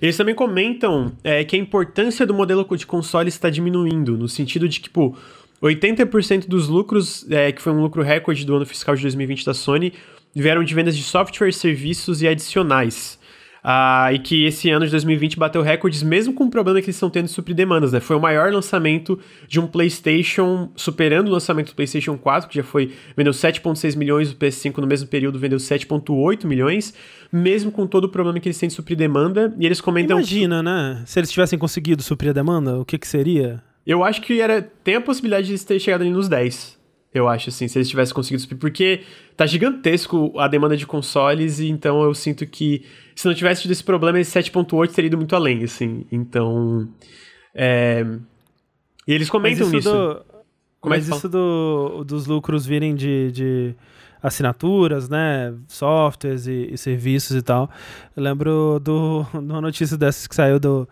[0.00, 4.66] Eles também comentam é, que a importância do modelo de console está diminuindo, no sentido
[4.66, 5.14] de que, tipo,
[5.62, 9.52] 80% dos lucros, é, que foi um lucro recorde do ano fiscal de 2020 da
[9.52, 9.92] Sony,
[10.34, 13.19] vieram de vendas de software, serviços e adicionais.
[13.62, 16.96] Ah, e que esse ano de 2020 bateu recordes, mesmo com o problema que eles
[16.96, 18.00] estão tendo de suprir demandas, né?
[18.00, 22.62] Foi o maior lançamento de um PlayStation, superando o lançamento do PlayStation 4, que já
[22.62, 26.94] foi vendeu 7,6 milhões, o PS5 no mesmo período vendeu 7,8 milhões,
[27.30, 29.54] mesmo com todo o problema que eles têm de suprir demanda.
[29.58, 30.16] E eles comentam.
[30.16, 31.02] Imagina, né?
[31.04, 33.62] Se eles tivessem conseguido suprir a demanda, o que, que seria?
[33.86, 36.79] Eu acho que era, tem a possibilidade de eles terem chegado ali nos 10.
[37.12, 38.58] Eu acho, assim, se eles tivessem conseguido suprir.
[38.58, 39.02] Porque
[39.36, 42.84] tá gigantesco a demanda de consoles, e então eu sinto que
[43.14, 46.06] se não tivesse tido esse problema, esse 7.8 teria ido muito além, assim.
[46.10, 46.88] Então.
[47.54, 48.06] É...
[49.06, 49.90] E eles comentam Mas nisso.
[49.90, 50.30] Do...
[50.88, 53.74] Mas é isso do, dos lucros virem de, de
[54.22, 55.54] assinaturas, né?
[55.68, 57.68] Softwares e, e, serviços e tal.
[58.16, 60.88] Eu lembro do, de uma notícia dessas que saiu do,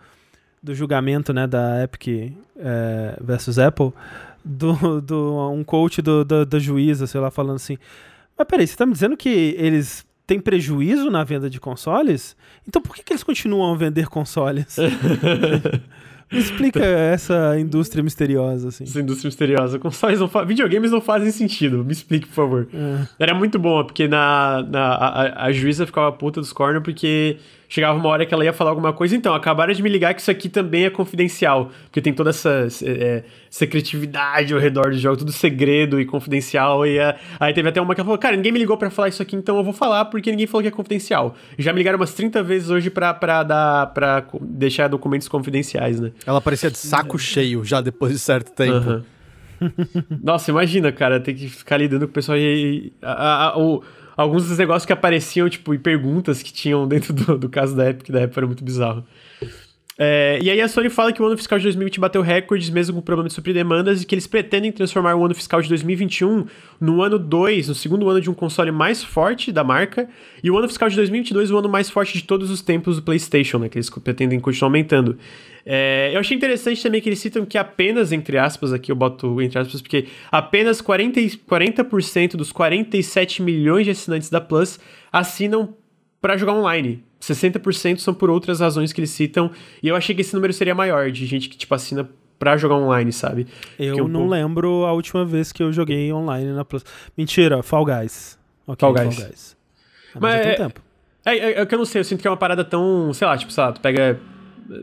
[0.61, 1.47] do julgamento, né?
[1.47, 3.93] Da Epic é, versus Apple.
[4.43, 7.77] Do, do, um coach do, do, da juíza, sei lá, falando assim.
[8.37, 12.37] Mas peraí, você tá me dizendo que eles tem prejuízo na venda de consoles,
[12.67, 14.77] então por que, que eles continuam a vender consoles?
[16.31, 18.83] Me explica essa indústria misteriosa, assim.
[18.83, 19.79] Essa indústria misteriosa.
[19.79, 20.43] Consoles não fa...
[20.43, 21.83] Videogames não fazem sentido.
[21.83, 22.67] Me explique, por favor.
[22.71, 23.07] É.
[23.17, 27.37] Era muito bom, porque na, na, a, a juíza ficava puta dos corners porque
[27.69, 30.21] chegava uma hora que ela ia falar alguma coisa, então, acabaram de me ligar que
[30.21, 35.17] isso aqui também é confidencial, porque tem toda essa é, secretividade ao redor do jogo,
[35.17, 38.51] tudo segredo e confidencial, e a, aí teve até uma que ela falou, cara, ninguém
[38.51, 40.71] me ligou para falar isso aqui, então eu vou falar porque ninguém falou que é
[40.71, 41.35] confidencial.
[41.59, 46.11] Já me ligaram umas 30 vezes hoje pra, pra, dar, pra deixar documentos confidenciais, né?
[46.25, 48.89] Ela parecia de saco cheio já depois de certo tempo.
[48.89, 49.03] Uhum.
[50.23, 52.93] Nossa, imagina, cara, ter que ficar lidando com o pessoal e...
[53.01, 53.83] A, a, a, o,
[54.19, 57.89] alguns dos negócios que apareciam, tipo, e perguntas que tinham dentro do, do caso da
[57.89, 59.05] Epic, da Epic era muito bizarro.
[60.01, 62.93] É, e aí a Sony fala que o ano fiscal de 2020 bateu recordes mesmo
[62.93, 65.67] com o problema de suprir demandas e que eles pretendem transformar o ano fiscal de
[65.67, 66.45] 2021
[66.79, 70.07] no ano 2, no segundo ano de um console mais forte da marca,
[70.41, 73.01] e o ano fiscal de 2022 o ano mais forte de todos os tempos do
[73.01, 75.17] PlayStation, né, que eles pretendem continuar aumentando.
[75.65, 79.41] É, eu achei interessante também que eles citam que apenas, entre aspas, aqui eu boto
[79.41, 84.79] entre aspas, porque apenas 40%, 40 dos 47 milhões de assinantes da Plus
[85.11, 85.75] assinam
[86.21, 87.03] para jogar online.
[87.21, 89.51] 60% são por outras razões que eles citam.
[89.83, 92.75] E eu achei que esse número seria maior, de gente que, tipo, assina pra jogar
[92.75, 93.47] online, sabe?
[93.77, 96.85] Eu não lembro a última vez que eu joguei online na Plus.
[97.17, 98.39] Mentira, Fall Guys.
[98.65, 99.15] Okay, Fall Guys.
[99.15, 99.57] Fall Guys.
[100.15, 100.81] Ah, mas, mas é, tempo.
[101.25, 103.27] É, é, é, que eu não sei, eu sinto que é uma parada tão, sei
[103.27, 104.19] lá, tipo, sei lá, tu pega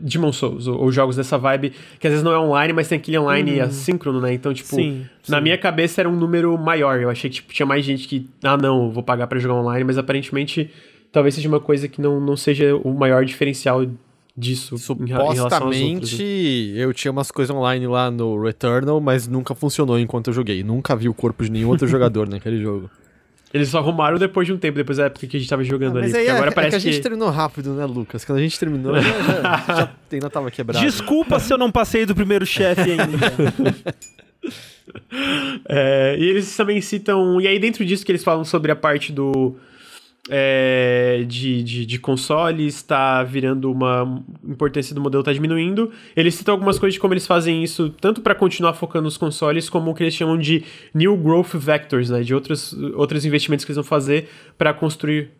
[0.01, 2.97] Demon Souls, ou, ou, jogos dessa vibe, que às vezes não é online, mas tem
[2.97, 3.63] aquele online hum.
[3.63, 4.33] assíncrono, né?
[4.33, 5.43] Então, tipo, sim, na sim.
[5.43, 6.99] minha cabeça era um número maior.
[6.99, 9.83] Eu achei que tipo, tinha mais gente que, ah, não, vou pagar para jogar online,
[9.83, 10.69] mas aparentemente
[11.11, 13.85] talvez seja uma coisa que não, não seja o maior diferencial
[14.37, 14.77] disso.
[14.77, 16.23] Supostamente,
[16.75, 20.63] eu tinha umas coisas online lá no Returnal, mas nunca funcionou enquanto eu joguei.
[20.63, 22.89] Nunca vi o corpo de nenhum outro jogador naquele jogo.
[23.53, 25.97] Eles só arrumaram depois de um tempo, depois da época que a gente tava jogando
[25.97, 26.15] ah, ali.
[26.15, 28.25] Aí, agora é, parece é que a gente terminou rápido, né, Lucas?
[28.25, 30.85] Quando a gente terminou, já, já, já ainda tava quebrado.
[30.85, 33.95] Desculpa se eu não passei do primeiro chefe ainda.
[35.67, 37.39] é, e eles também citam.
[37.39, 39.55] E aí, dentro disso, que eles falam sobre a parte do
[40.29, 45.91] é, de, de, de consoles está virando uma importância do modelo está diminuindo.
[46.15, 49.69] Eles citam algumas coisas de como eles fazem isso, tanto para continuar focando nos consoles,
[49.69, 50.63] como o que eles chamam de
[50.93, 55.31] new growth vectors, né, de outros, outros investimentos que eles vão fazer para construir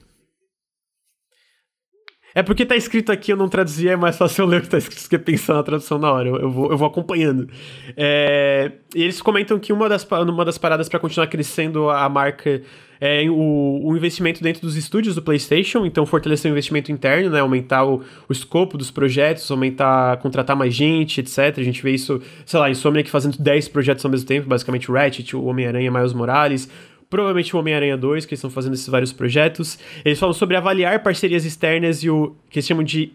[2.37, 4.69] é porque tá escrito aqui, eu não traduzi, é mais fácil eu ler o que
[4.69, 6.29] tá escrito do que pensar na tradução na hora.
[6.29, 7.49] Eu, eu, vou, eu vou acompanhando.
[7.97, 12.61] É, e eles comentam que uma das, uma das paradas para continuar crescendo a marca
[13.01, 17.39] é o, o, investimento dentro dos estúdios do PlayStation, então fortalecer o investimento interno, né,
[17.39, 21.57] aumentar o, o escopo dos projetos, aumentar, contratar mais gente, etc.
[21.57, 25.35] A gente vê isso, sei lá, Insomniac fazendo 10 projetos ao mesmo tempo, basicamente Ratchet,
[25.35, 26.69] o Homem-Aranha, Miles Morales,
[27.09, 29.79] provavelmente o Homem-Aranha 2, que eles estão fazendo esses vários projetos.
[30.03, 33.13] Eles falam sobre avaliar parcerias externas e o que eles chamam de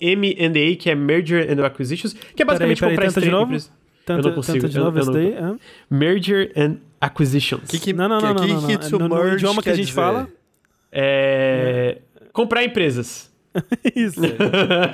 [0.00, 3.56] M&A, que é Merger and Acquisitions, que é basicamente peraí, peraí, comprar de novo?
[4.04, 4.68] Tanta, eu não consigo.
[4.68, 5.32] de novo eu, eu daí?
[5.32, 5.54] É.
[5.88, 7.70] Merger and Acquisitions.
[7.70, 9.74] Que que, não, não, não, que, não, não, que, não, no, no idioma que a
[9.74, 9.96] gente dizer?
[9.96, 10.28] fala?
[10.92, 11.98] É...
[11.98, 12.28] é...
[12.32, 13.32] Comprar empresas.
[13.94, 14.20] Isso.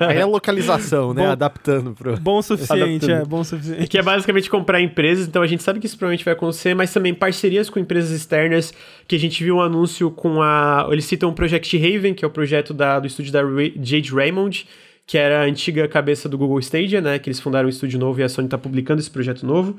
[0.07, 1.23] Aí é localização, né?
[1.25, 2.19] Bom, Adaptando pro.
[2.21, 3.23] Bom o suficiente, Adaptando.
[3.23, 3.89] é, bom o suficiente.
[3.89, 6.93] Que é basicamente comprar empresas, então a gente sabe que isso provavelmente vai acontecer, mas
[6.93, 8.73] também parcerias com empresas externas,
[9.09, 10.87] que a gente viu um anúncio com a.
[10.91, 13.41] Eles citam o Project Raven, que é o projeto da, do estúdio da
[13.83, 14.67] Jade Raymond
[15.11, 17.19] que era a antiga cabeça do Google Stadia, né?
[17.19, 19.77] Que eles fundaram um estúdio novo e a Sony está publicando esse projeto novo.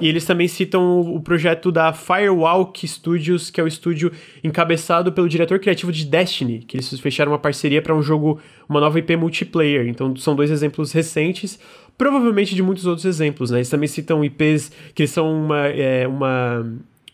[0.00, 4.12] E eles também citam o, projeto da Firewalk Studios, que é o estúdio
[4.44, 8.38] encabeçado pelo diretor criativo de Destiny, que eles fecharam uma parceria para um jogo,
[8.68, 9.88] uma nova IP multiplayer.
[9.88, 11.58] Então são dois exemplos recentes,
[11.96, 13.58] provavelmente de muitos outros exemplos, né?
[13.58, 16.64] Eles também citam IPs que são uma, é, uma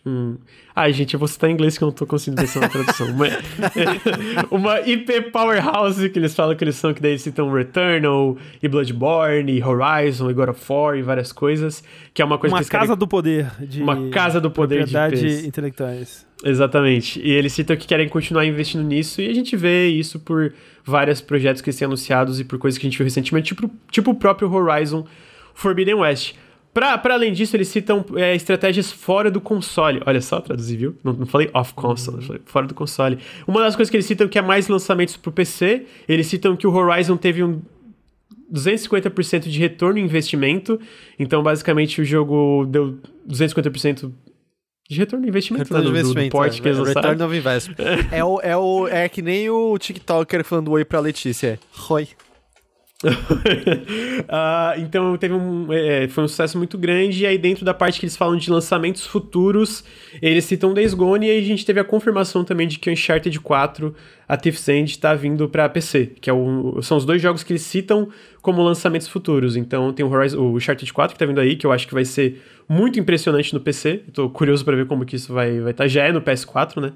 [0.05, 0.37] um,
[0.75, 3.07] Ai, gente, eu vou citar em inglês que eu não tô conseguindo pensar na tradução.
[3.07, 3.27] uma,
[4.51, 8.67] uma IP Powerhouse que eles falam que eles são, que daí eles citam Returnal, e
[8.67, 11.81] Bloodborne, e Horizon, e God of War, e várias coisas,
[12.13, 12.97] que é uma coisa uma que casa querem...
[12.97, 13.49] do poder.
[13.61, 15.45] De uma casa do poder de IPs.
[15.45, 16.27] intelectuais.
[16.43, 17.21] Exatamente.
[17.21, 20.53] E eles citam que querem continuar investindo nisso, e a gente vê isso por
[20.83, 24.11] vários projetos que têm anunciados e por coisas que a gente viu recentemente, tipo, tipo
[24.11, 25.05] o próprio Horizon
[25.53, 26.35] Forbidden West.
[26.75, 30.01] Para além disso, eles citam é, estratégias fora do console.
[30.05, 30.93] Olha só, traduzi, viu?
[31.01, 33.17] Não, não falei off console, falei fora do console.
[33.47, 36.53] Uma das coisas que eles citam que é mais lançamentos para o PC, eles citam
[36.53, 37.61] que o Horizon teve um
[38.53, 40.77] 250% de retorno em investimento.
[41.17, 44.11] Então, basicamente, o jogo deu 250%
[44.89, 45.63] de retorno em investimento.
[45.63, 47.75] Retorno né, investimento, do, do porte é, que eles Return of investment.
[48.11, 51.57] é, o, é, o, é que nem o TikToker falando oi pra Letícia.
[51.89, 52.09] Oi.
[53.09, 57.23] Uh, então teve um, é, foi um sucesso muito grande.
[57.23, 59.83] E aí, dentro da parte que eles falam de lançamentos futuros,
[60.21, 61.27] eles citam Days Gone.
[61.27, 63.95] E aí a gente teve a confirmação também de que o Uncharted 4,
[64.27, 67.53] a Thief's End, está vindo para PC, que é o, são os dois jogos que
[67.53, 68.09] eles citam
[68.41, 69.55] como lançamentos futuros.
[69.55, 71.93] Então tem o, Horizon, o Uncharted 4 que tá vindo aí, que eu acho que
[71.93, 74.01] vai ser muito impressionante no PC.
[74.07, 75.63] Estou curioso para ver como que isso vai estar.
[75.63, 75.87] Vai tá.
[75.87, 76.91] Já é no PS4, né?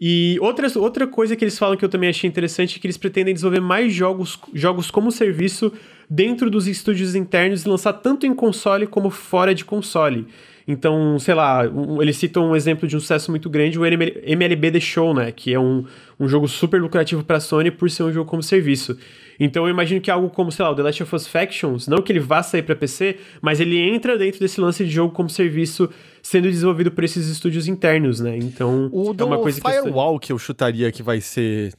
[0.00, 2.96] E outra, outra coisa que eles falam que eu também achei interessante é que eles
[2.96, 5.72] pretendem desenvolver mais jogos, jogos como serviço
[6.10, 10.26] dentro dos estúdios internos e lançar tanto em console como fora de console.
[10.66, 14.72] Então, sei lá, um, eles citam um exemplo de um sucesso muito grande, o MLB
[14.72, 15.30] The Show, né?
[15.30, 15.84] Que é um,
[16.18, 18.98] um jogo super lucrativo para a Sony por ser um jogo como serviço.
[19.38, 21.98] Então eu imagino que algo como, sei lá, o The Last of Us Factions, não
[21.98, 25.28] que ele vá sair para PC, mas ele entra dentro desse lance de jogo como
[25.28, 25.90] serviço
[26.24, 28.36] sendo desenvolvido por esses estúdios internos, né?
[28.38, 31.74] Então, o é uma coisa Firewall que, que eu chutaria que vai ser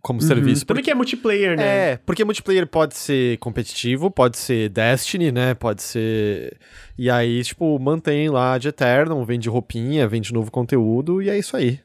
[0.00, 0.64] como serviço.
[0.64, 1.92] Também que é multiplayer, né?
[1.92, 5.52] É, porque multiplayer pode ser competitivo, pode ser Destiny, né?
[5.52, 6.56] Pode ser.
[6.96, 11.54] E aí, tipo, mantém lá de Eternal, vende roupinha, vende novo conteúdo, e é isso
[11.54, 11.78] aí.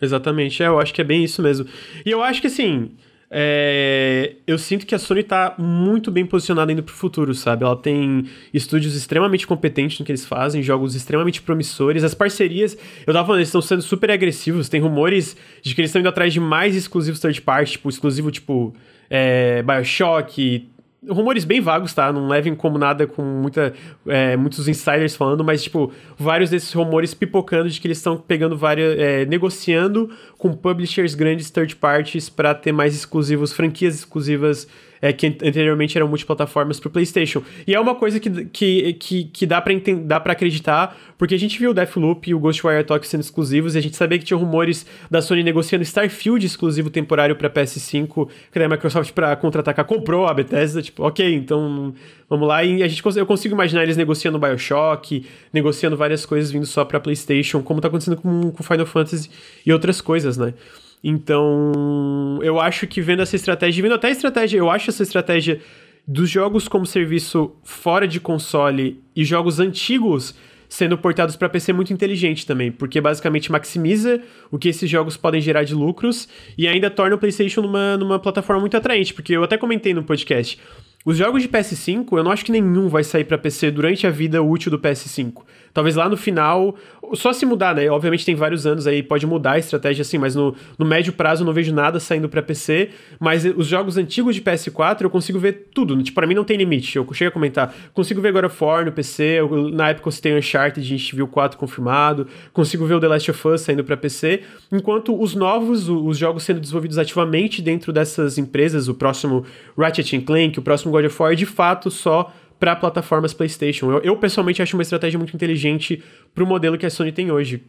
[0.00, 1.66] Exatamente, é, eu acho que é bem isso mesmo.
[2.04, 2.96] E eu acho que assim.
[3.32, 7.64] É, eu sinto que a Sony tá muito bem posicionada indo pro futuro, sabe?
[7.64, 12.02] Ela tem estúdios extremamente competentes no que eles fazem, jogos extremamente promissores.
[12.02, 12.76] As parcerias,
[13.06, 14.68] eu tava falando, eles estão sendo super agressivos.
[14.68, 18.32] Tem rumores de que eles estão indo atrás de mais exclusivos third party, tipo, exclusivo
[18.32, 18.74] tipo
[19.08, 20.68] é, Bioshock,
[21.08, 22.12] rumores bem vagos, tá?
[22.12, 23.72] Não levem como nada com muita,
[24.06, 28.56] é, muitos insiders falando, mas, tipo, vários desses rumores pipocando de que eles estão pegando
[28.56, 28.98] várias.
[28.98, 34.66] É, negociando com publishers grandes third parties para ter mais exclusivos, franquias exclusivas
[35.02, 37.42] é, que anteriormente eram multiplataformas para o PlayStation.
[37.66, 39.72] E é uma coisa que, que, que, que dá para
[40.04, 43.74] dá pra acreditar, porque a gente viu o Deathloop e o Ghostwire Tokyo sendo exclusivos,
[43.74, 48.28] e a gente sabia que tinha rumores da Sony negociando Starfield exclusivo temporário para PS5,
[48.52, 51.94] que a Microsoft para contra-atacar comprou a Bethesda, tipo, ok, então
[52.28, 52.62] vamos lá.
[52.64, 57.00] E a gente, eu consigo imaginar eles negociando Bioshock, negociando várias coisas vindo só para
[57.00, 59.30] PlayStation, como tá acontecendo com, com Final Fantasy
[59.64, 60.54] e outras coisas, né?
[61.02, 65.60] Então, eu acho que vendo essa estratégia, vendo até a estratégia, eu acho essa estratégia
[66.06, 70.34] dos jogos como serviço fora de console e jogos antigos
[70.68, 74.22] sendo portados para PC muito inteligente também, porque basicamente maximiza
[74.52, 78.18] o que esses jogos podem gerar de lucros e ainda torna o PlayStation numa, numa
[78.20, 80.58] plataforma muito atraente, porque eu até comentei no podcast.
[81.04, 84.10] Os jogos de PS5, eu não acho que nenhum vai sair para PC durante a
[84.10, 85.42] vida útil do PS5.
[85.72, 86.74] Talvez lá no final,
[87.14, 87.88] só se mudar, né?
[87.90, 91.42] Obviamente tem vários anos aí, pode mudar a estratégia assim, mas no, no médio prazo
[91.42, 92.90] eu não vejo nada saindo para PC.
[93.18, 96.00] Mas os jogos antigos de PS4 eu consigo ver tudo.
[96.02, 96.96] Tipo, pra mim não tem limite.
[96.96, 97.74] Eu cheguei a comentar.
[97.92, 99.22] Consigo ver God of War no PC.
[99.40, 102.26] Eu, na época você tem Uncharted, a gente viu 4 confirmado.
[102.52, 104.42] Consigo ver o The Last of Us saindo para PC.
[104.72, 109.44] Enquanto os novos, os jogos sendo desenvolvidos ativamente dentro dessas empresas, o próximo
[109.76, 113.90] Ratchet Clank, o próximo God of War, de fato só para plataformas PlayStation.
[113.90, 116.04] Eu, eu, pessoalmente acho uma estratégia muito inteligente
[116.34, 117.64] para o modelo que a Sony tem hoje.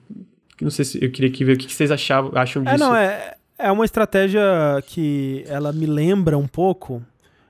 [0.62, 2.76] Não sei se eu queria ver o que vocês achavam, acham disso.
[2.76, 4.44] É, não, é, é uma estratégia
[4.86, 7.02] que ela me lembra um pouco,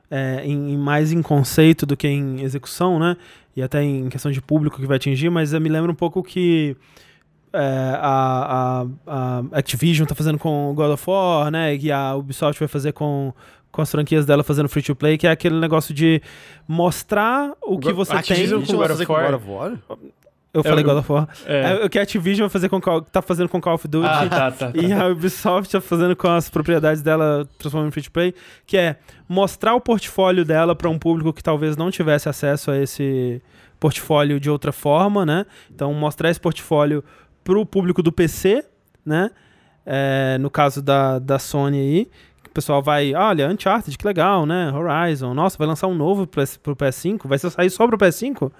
[0.10, 3.18] é, em, mais em conceito do que em execução, né?
[3.56, 6.78] E até em questão de público que vai atingir, mas me lembra um pouco que
[7.52, 11.76] é, a, a, a, Activision tá fazendo com God of War, né?
[11.76, 13.34] E a Ubisoft vai fazer com
[13.72, 16.22] com as franquias dela fazendo free to play, que é aquele negócio de
[16.68, 18.76] mostrar o que você Activision tem.
[18.76, 19.32] Com God of War.
[19.32, 19.80] God of War?
[20.54, 21.30] Eu falei God of War.
[21.46, 21.82] É.
[21.82, 21.86] é.
[21.86, 24.06] o que a Activision vai fazer com tá fazendo com Call of Duty.
[24.06, 24.74] Ah, tá, tá, tá.
[24.76, 28.36] E a Ubisoft tá fazendo com as propriedades dela transformando em free to play,
[28.66, 28.98] que é
[29.30, 33.42] mostrar o portfólio dela para um público que talvez não tivesse acesso a esse
[33.80, 35.46] portfólio de outra forma, né?
[35.74, 37.04] Então mostrar esse portfólio
[37.44, 38.66] pro público do PC,
[39.06, 39.32] né?
[39.86, 42.10] É, no caso da, da Sony aí,
[42.52, 44.74] o pessoal vai, olha, Uncharted, que legal, né?
[44.74, 48.52] Horizon, nossa, vai lançar um novo pro, pro PS5, vai sair só pro PS5?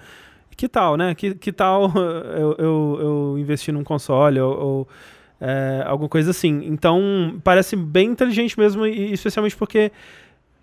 [0.56, 1.14] Que tal, né?
[1.14, 4.88] Que, que tal eu, eu, eu investir num console ou, ou
[5.38, 6.64] é, alguma coisa assim?
[6.64, 9.92] Então, parece bem inteligente mesmo, e especialmente porque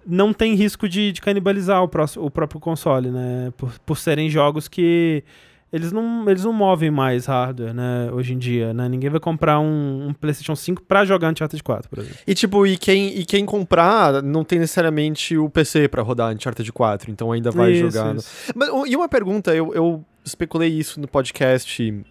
[0.03, 3.53] não tem risco de, de canibalizar o, próximo, o próprio console, né?
[3.56, 5.23] Por, por serem jogos que
[5.72, 8.90] eles não, eles não movem mais hardware, né, hoje em dia, né?
[8.90, 12.18] Ninguém vai comprar um, um, PlayStation 5 pra jogar Uncharted 4, por exemplo.
[12.26, 16.72] E tipo, e quem, e quem comprar não tem necessariamente o PC para rodar Uncharted
[16.72, 18.16] 4, então ainda vai isso, jogar.
[18.16, 18.52] Isso.
[18.56, 22.04] Mas, e uma pergunta, eu, eu especulei isso no podcast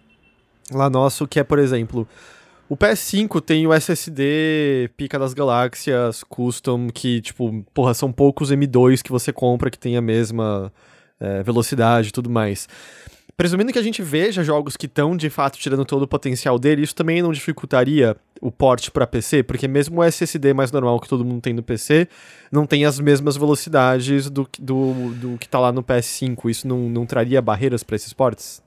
[0.71, 2.07] lá nosso, que é, por exemplo,
[2.69, 9.01] o PS5 tem o SSD pica das galáxias, custom, que, tipo, porra, são poucos M2
[9.01, 10.71] que você compra que tem a mesma
[11.19, 12.69] é, velocidade e tudo mais.
[13.39, 16.81] Presumindo que a gente veja jogos que estão de fato tirando todo o potencial dele,
[16.81, 21.07] isso também não dificultaria o port para PC, porque mesmo o SSD mais normal que
[21.07, 22.09] todo mundo tem no PC
[22.51, 26.49] não tem as mesmas velocidades do, do, do que está lá no PS5.
[26.49, 28.61] Isso não, não traria barreiras para esses ports?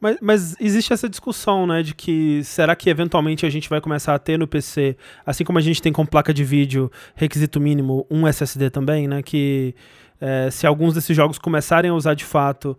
[0.00, 4.12] Mas, mas, existe essa discussão, né, de que será que eventualmente a gente vai começar
[4.12, 8.04] a ter no PC, assim como a gente tem com placa de vídeo, requisito mínimo,
[8.10, 9.72] um SSD também, né, que
[10.20, 12.76] é, se alguns desses jogos começarem a usar de fato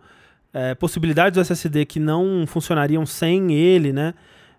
[0.54, 4.14] é, possibilidades do SSD que não funcionariam sem ele, né?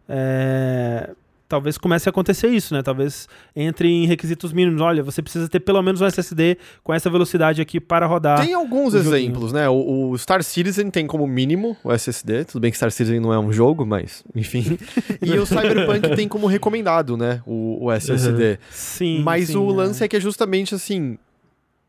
[0.07, 1.09] É,
[1.47, 2.83] talvez comece a acontecer isso, né?
[2.83, 4.81] Talvez entre em requisitos mínimos.
[4.81, 8.41] Olha, você precisa ter pelo menos um SSD com essa velocidade aqui para rodar.
[8.41, 9.69] Tem alguns exemplos, né?
[9.69, 12.45] O, o, Star Citizen tem como mínimo o SSD.
[12.45, 14.77] Tudo bem que Star Citizen não é um jogo, mas enfim.
[15.21, 17.41] e o Cyberpunk tem como recomendado, né?
[17.45, 18.51] O, o SSD.
[18.51, 18.57] Uhum.
[18.69, 19.21] Sim.
[19.23, 20.05] Mas sim, o lance é.
[20.05, 21.17] é que é justamente assim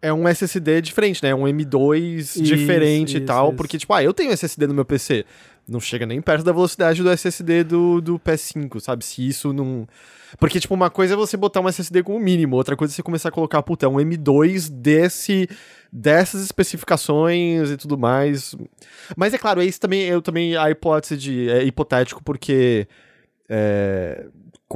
[0.01, 1.35] é um SSD diferente, né?
[1.35, 3.49] Um M2 isso, diferente isso, e tal.
[3.49, 3.57] Isso.
[3.57, 5.25] Porque, tipo, ah, eu tenho SSD no meu PC.
[5.69, 9.05] não chega nem perto da velocidade do SSD do, do PS5, sabe?
[9.05, 9.87] Se isso não.
[10.39, 13.03] Porque, tipo, uma coisa é você botar um SSD como mínimo, outra coisa é você
[13.03, 15.49] começar a colocar, puta, é um M2 desse,
[15.91, 18.55] dessas especificações e tudo mais.
[19.17, 22.87] Mas é claro, isso também, eu também, a hipótese de, é hipotético, porque
[23.49, 24.27] é,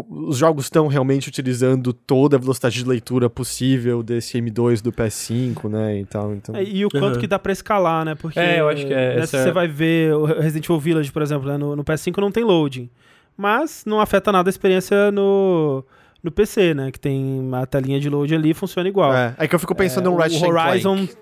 [0.09, 5.69] os jogos estão realmente utilizando toda a velocidade de leitura possível desse M2 do PS5,
[5.69, 6.55] né, e tal, então...
[6.55, 7.21] É, e o quanto Uhum.
[7.21, 8.15] que dá pra escalar, né?
[8.15, 10.65] Porque É, eu acho que é, né, essa se você é- vai ver o Resident
[10.67, 12.89] Evil Village, por exemplo, né, no, no PS5 não tem loading.
[13.37, 15.83] Mas não afeta nada a experiência no,
[16.23, 16.91] no PC, né?
[16.93, 19.15] Que tem a telinha de load ali e funciona igual.
[19.15, 20.97] É, é que eu fico pensando É, num Ratchet o Horizon.
[20.97, 21.17] Clank.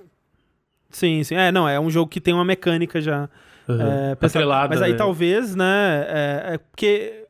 [0.90, 1.36] Sim, sim.
[1.36, 3.28] É, não, é um jogo que tem uma mecânica já.
[3.68, 3.80] Uhum.
[3.80, 4.46] É, pensado.
[4.68, 4.96] Mas aí né?
[4.98, 6.06] talvez, né?
[6.08, 7.24] É, é porque.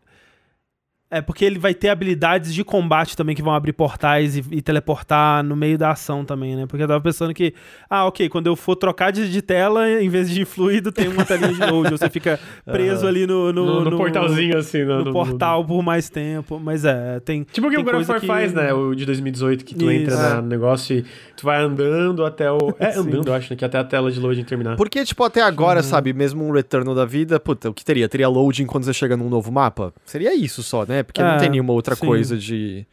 [1.10, 4.60] É porque ele vai ter habilidades de combate também que vão abrir portais e, e
[4.60, 6.66] teleportar no meio da ação também, né?
[6.66, 7.55] Porque eu tava pensando que,
[7.89, 11.24] ah, ok, quando eu for trocar de, de tela, em vez de fluido, tem uma
[11.24, 11.90] telinha de load.
[11.93, 14.85] Você fica preso ali no, no, No, no portalzinho, assim.
[14.85, 16.60] No, no- portal por mais tempo.
[16.62, 17.43] Mas é, tem.
[17.44, 18.70] Tipo o que tem o God of War que- faz, né?
[18.74, 20.22] O de 2018, que tu entra Isso.
[20.22, 21.05] na- no negócio e
[21.35, 22.59] tu vai andando até o.
[22.78, 23.56] É, andando, eu acho, né?
[23.56, 24.76] Que até a tela de loading terminar.
[24.76, 28.06] Porque, tipo, até agora, sabe, mesmo um Returnal da vida, puta, o que teria?
[28.09, 29.93] Teria loading quando você chega num novo mapa?
[30.05, 30.98] Seria isso só, né?
[31.03, 32.05] Porque não É, tem nenhuma outra sim.
[32.07, 32.87] coisa de...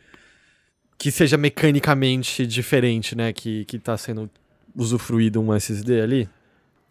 [0.98, 3.34] Que seja mecanicamente diferente, né?
[3.34, 4.30] Que, que tá sendo
[4.76, 6.30] usufruído um SSD ali.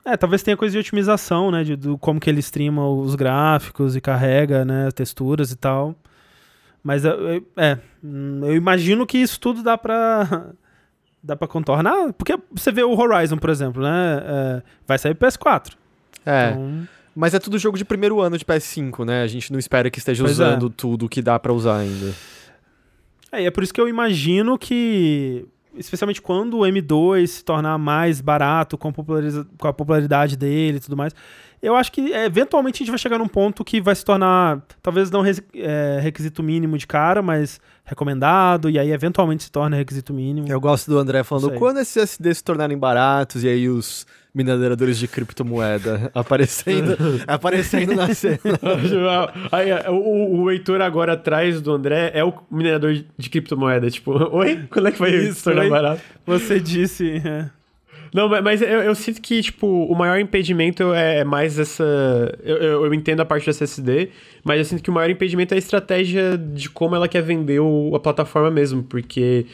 [0.05, 1.65] É, talvez tenha coisa de otimização, né?
[1.65, 4.91] De, do como que ele streama os gráficos e carrega, né?
[4.91, 5.95] Texturas e tal.
[6.83, 10.49] Mas eu- eu- é, hum, eu imagino que isso tudo dá pra.
[11.25, 12.13] dá pra contornar.
[12.13, 14.23] Porque você vê o Horizon, por exemplo, né?
[14.23, 15.73] é, vai sair pro PS4.
[16.27, 19.23] É, Então, mas é tudo jogo de primeiro ano de PS5, né?
[19.23, 20.43] A gente não espera que esteja Pois é.
[20.45, 22.13] usando tudo que dá pra usar ainda.
[23.33, 25.47] é, e é por isso que eu imagino que.
[25.77, 30.77] Especialmente quando o M2 se tornar mais barato com a, populariza- com a popularidade dele
[30.77, 31.13] e tudo mais.
[31.61, 34.63] Eu acho que é, eventualmente a gente vai chegar num ponto que vai se tornar,
[34.81, 39.75] talvez não res- é, requisito mínimo de cara, mas recomendado, e aí eventualmente se torna
[39.77, 40.47] requisito mínimo.
[40.49, 44.99] Eu gosto do André falando, quando esses SSDs se tornarem baratos e aí os mineradores
[44.99, 46.97] de criptomoeda aparecendo,
[47.27, 48.39] aparecendo na cena.
[49.53, 53.91] Aí, o, o, o Heitor agora atrás do André é o minerador de criptomoeda.
[53.91, 54.65] Tipo, oi?
[54.71, 56.03] Quando é que vai Isso, se tornar barato?
[56.27, 57.23] Você disse.
[57.25, 57.49] é.
[58.13, 61.83] Não, mas- mas eu, eu sinto que, tipo, o maior impedimento é mais essa.
[62.45, 64.09] Eu, eu, eu entendo a parte do SSD,
[64.45, 67.59] mas eu sinto que o maior impedimento é a estratégia de como ela quer vender
[67.61, 68.85] o- a plataforma mesmo.
[68.85, 69.47] Porque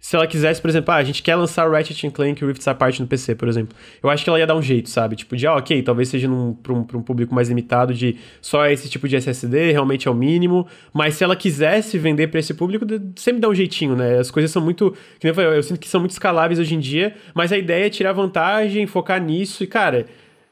[0.00, 3.06] se ela quisesse, por exemplo, ah, a gente quer lançar Ratchet Clank Rift Apart no
[3.06, 3.76] PC, por exemplo.
[4.02, 5.16] Eu acho que ela ia dar um jeito, sabe?
[5.16, 8.16] Tipo, de, ah, ok, talvez seja num, pra, um, pra um público mais limitado, de
[8.40, 10.66] só esse tipo de SSD, realmente é o mínimo.
[10.92, 14.18] Mas se ela quisesse vender pra esse público, sempre dá um jeitinho, né?
[14.18, 14.92] As coisas são muito.
[15.18, 17.58] Que nem eu, falei, eu sinto que são muito escaláveis hoje em dia, mas a
[17.58, 20.06] ideia é tirar vantagem, focar nisso e, cara.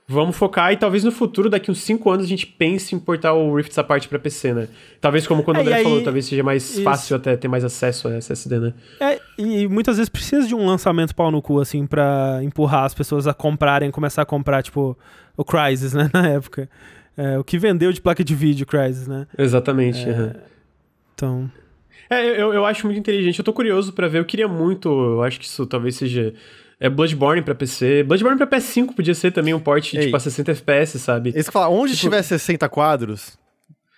[0.09, 3.35] Vamos focar e talvez no futuro, daqui uns 5 anos, a gente pense em portar
[3.35, 4.69] o Rift Apart pra PC, né?
[5.01, 6.83] Talvez, como quando o É, e André aí- falou, talvez seja mais Isso.
[6.85, 8.75] fácil até ter mais acesso a SSD, né?
[9.01, 12.95] É, e muitas vezes precisa de um lançamento pau no cu, assim, pra empurrar as
[12.95, 14.97] pessoas a comprarem, começar a comprar, tipo,
[15.37, 16.71] o Crysis, né, na época.
[17.17, 19.27] É, o que vendeu de placa de vídeo, Crysis, né?
[19.37, 20.09] Exatamente.
[20.09, 20.37] É.
[21.15, 21.51] Então.
[22.09, 23.41] É, eu, eu acho muito inteligente.
[23.41, 24.19] Eu tô curioso pra ver.
[24.21, 24.89] Eu queria muito.
[24.89, 26.33] Eu acho que isso talvez seja.
[26.79, 28.03] É Bloodborne pra PC.
[28.03, 30.01] Bloodborne pra PS5 podia ser também um port Ei.
[30.07, 31.31] tipo a 60 FPS, sabe?
[31.35, 33.39] Esse que fala, onde Tipo- tiver 60 quadros,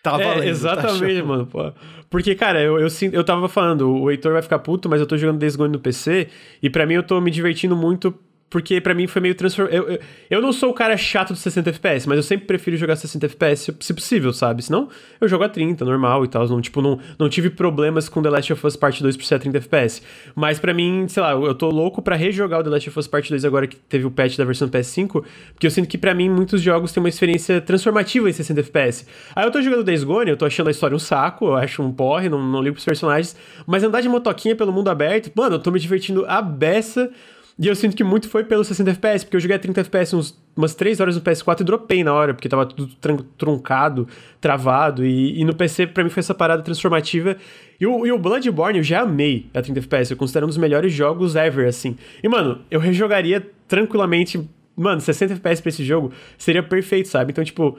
[0.02, 0.38] tá É, valendo.
[0.42, 1.26] tá exatamente, show.
[1.26, 1.46] mano.
[1.46, 1.72] pô.
[2.09, 5.16] Porque, cara, eu, eu, eu tava falando, o Heitor vai ficar puto, mas eu tô
[5.16, 6.28] jogando Days Gone no PC,
[6.62, 8.14] e pra mim eu tô me divertindo muito,
[8.51, 9.75] porque pra mim foi meio transformado.
[9.75, 9.99] Eu, eu,
[10.31, 13.27] eu não sou o cara chato de 60 FPS, mas eu sempre prefiro jogar 60
[13.27, 14.62] FPS, se- possível, sabe?
[14.62, 14.89] Senão
[15.20, 16.49] eu jogo a 30, normal e tal.
[16.49, 19.35] Não, tipo, não, não tive problemas com The Last of Us Part 2 por ser
[19.35, 20.03] a 30 FPS.
[20.35, 23.07] Mas pra mim, sei lá, eu tô louco pra rejogar o The Last of Us
[23.07, 26.15] Part 2 agora que teve o patch da versão PS5, porque eu sinto que pra
[26.15, 29.07] mim muitos jogos têm uma experiência transformativa em 60 FPS.
[29.37, 31.83] Aí eu tô jogando Days Gone, eu tô achando a história um saco, eu acho
[31.83, 35.57] um porre, não, não ligo pros personagens, mas andar de motoquinha pelo mundo aberto, mano,
[35.57, 37.11] eu tô me divertindo a beça.
[37.59, 40.14] E eu sinto que muito foi pelo 60 FPS, porque eu joguei a 30 FPS
[40.14, 42.94] uns, umas 3 horas no PS4 e dropei na hora, porque tava tudo
[43.36, 44.06] truncado,
[44.40, 47.36] travado, e, e no PC pra mim foi essa parada transformativa.
[47.80, 50.56] E o, e o Bloodborne eu já amei a 30 FPS, eu considero um dos
[50.56, 51.97] melhores jogos ever, assim.
[52.22, 57.32] E, mano, eu rejogaria tranquilamente, mano, 60 FPS pra esse jogo seria perfeito, sabe?
[57.32, 57.76] Então, tipo...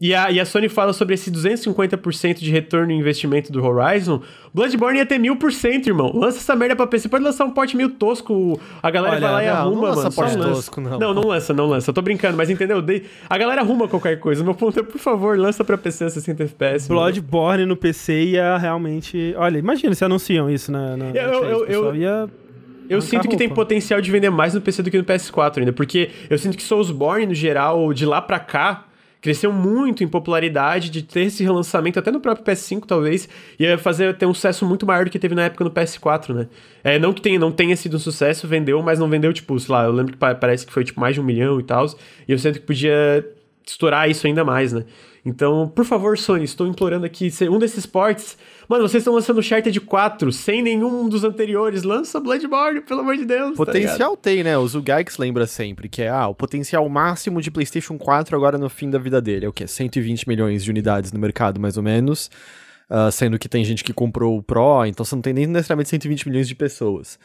[0.00, 4.20] E a, e a Sony fala sobre esse 250% de retorno em investimento do Horizon.
[4.52, 6.10] Bloodborne ia ter 1000%, irmão.
[6.12, 7.08] Lança essa merda pra PC.
[7.08, 8.60] Pode lançar um porte meio tosco.
[8.82, 10.12] A galera Olha, vai lá e não, arruma, não lança mano.
[10.14, 10.50] Porte lança.
[10.50, 10.98] tosco, não.
[10.98, 11.90] Não, não lança, não lança.
[11.90, 12.82] Eu tô brincando, mas entendeu?
[12.82, 14.42] Dei- A galera arruma qualquer coisa.
[14.42, 16.88] Meu ponto é, por favor, lança pra PC a 60 FPS.
[16.88, 17.00] mano.
[17.00, 19.32] Bloodborne no PC ia realmente.
[19.38, 20.96] Olha, imagina se anunciam isso na.
[20.96, 22.28] na Eu- eu- E3, eu- pessoal eu- ia.
[22.90, 25.72] Eu sinto que tem potencial de vender mais no PC do que no PS4 ainda,
[25.72, 28.84] porque eu sinto que Soulsborne, no geral, de lá pra cá,
[29.24, 33.26] cresceu muito em popularidade de ter esse relançamento, até no próprio PS5 talvez,
[33.58, 36.46] ia fazer ter um sucesso muito maior do que teve na época no PS4, né?
[36.84, 39.74] É, não que tenha, não tenha sido um sucesso, vendeu, mas não vendeu, tipo, sei
[39.74, 41.86] lá, eu lembro que parece que foi tipo mais de um milhão e tal,
[42.28, 43.26] e eu sinto que podia
[43.66, 44.84] estourar isso ainda mais, né?
[45.24, 48.36] Então, por favor, Sony, estou implorando aqui, um desses ports.
[48.68, 51.82] Mano, vocês estão lançando Uncharted 4 sem nenhum dos anteriores.
[51.82, 53.50] Lança Bloodborne, pelo amor de Deus.
[53.50, 54.56] Tá potencial tá tem, né?
[54.56, 58.68] O Zugaix lembra sempre que é ah, o potencial máximo de PlayStation 4 agora no
[58.68, 59.46] fim da vida dele.
[59.46, 59.66] É o quê?
[59.66, 62.30] 120 milhões de unidades no mercado, mais ou menos.
[62.88, 65.88] Uh, sendo que tem gente que comprou o Pro, então você não tem nem necessariamente
[65.88, 67.18] 120 milhões de pessoas.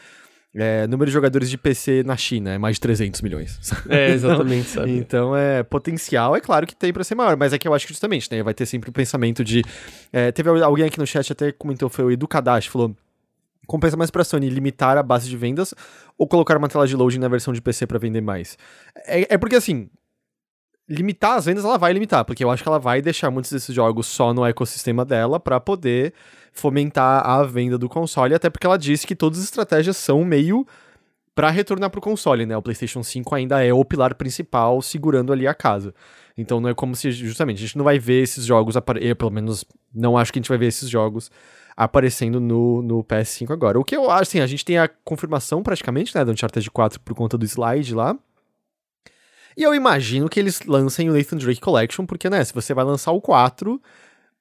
[0.62, 3.58] É, número de jogadores de PC na China é mais de 300 milhões.
[3.88, 4.92] É, exatamente, então, sabe?
[5.00, 7.88] Então, é, potencial é claro que tem para ser maior, mas é que eu acho
[7.88, 9.64] que justamente, né, vai ter sempre o pensamento de...
[10.12, 12.94] É, teve alguém aqui no chat até comentou, foi o Edu Kadashi, falou...
[13.68, 15.76] Compensa mais pra Sony limitar a base de vendas
[16.18, 18.58] ou colocar uma tela de loading na versão de PC para vender mais?
[19.06, 19.88] É, é porque, assim,
[20.90, 23.74] limitar as vendas ela vai limitar, porque eu acho que ela vai deixar muitos desses
[23.74, 26.14] jogos só no ecossistema dela para poder
[26.52, 30.66] fomentar a venda do console, até porque ela disse que todas as estratégias são meio
[31.36, 32.58] para retornar pro console, né?
[32.58, 35.94] O PlayStation 5 ainda é o pilar principal segurando ali a casa.
[36.38, 39.32] Então não é como se justamente a gente não vai ver esses jogos aparecer, pelo
[39.32, 39.64] menos
[39.94, 41.32] não acho que a gente vai ver esses jogos
[41.76, 43.80] aparecendo no, no PS5 agora.
[43.80, 47.00] O que eu acho, assim, a gente tem a confirmação praticamente, né, do Uncharted 4
[47.00, 48.18] por conta do slide lá.
[49.56, 52.84] E eu imagino que eles lancem o Nathan Drake Collection, porque, né, se você vai
[52.84, 53.82] lançar o 4,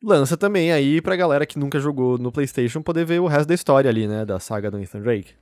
[0.02, 3.54] lança também aí pra galera que nunca jogou no PlayStation poder ver o resto da
[3.54, 4.24] história ali, né?
[4.24, 5.32] Da saga do Nathan Drake.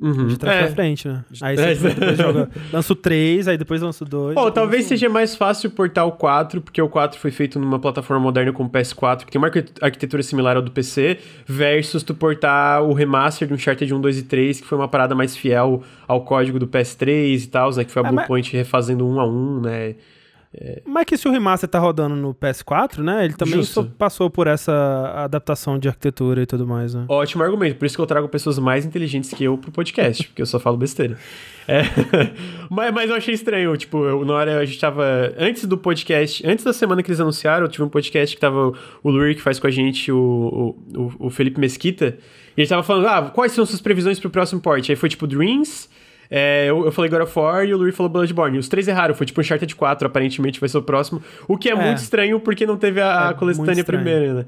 [0.00, 0.26] Uhum.
[0.26, 0.66] De trás é.
[0.66, 1.24] pra frente, né?
[1.40, 2.14] Aí você é.
[2.16, 4.36] joga, lança o 3, aí depois lança o 2.
[4.36, 8.20] Oh, talvez seja mais fácil portar o 4, porque o 4 foi feito numa plataforma
[8.20, 9.50] moderna como o PS4, que tem uma
[9.80, 14.22] arquitetura similar ao do PC, versus tu portar o remaster de Uncharted 1, 2 e
[14.24, 17.84] 3, que foi uma parada mais fiel ao código do PS3 e tal, né?
[17.84, 18.52] Que foi a é, Bluepoint mas...
[18.52, 19.94] refazendo um a um, né?
[20.56, 20.82] É...
[20.86, 23.24] Mas que se o remaster tá rodando no PS4, né?
[23.24, 23.60] Ele também
[23.98, 27.04] passou por essa adaptação de arquitetura e tudo mais, né?
[27.08, 27.76] Ótimo argumento.
[27.76, 30.60] Por isso que eu trago pessoas mais inteligentes que eu pro podcast, porque eu só
[30.60, 31.18] falo besteira.
[31.66, 31.82] É...
[32.70, 35.34] mas, mas eu achei estranho, tipo, eu, na hora a gente tava.
[35.36, 38.72] Antes do podcast, antes da semana que eles anunciaram, eu tive um podcast que tava
[39.02, 42.16] o Lurie que faz com a gente, o, o, o Felipe Mesquita.
[42.56, 44.88] E ele tava falando, ah, quais são suas previsões pro próximo port?
[44.88, 45.88] Aí foi tipo Dreams.
[46.30, 48.58] É, eu, eu, falei God of War e o Lurie falou Bloodborne.
[48.58, 51.22] Os três erraram, foi tipo Uncharted 4, aparentemente vai ser o próximo.
[51.46, 51.74] O que é, é.
[51.74, 54.46] muito estranho porque não teve a, é coletânea primeira, né?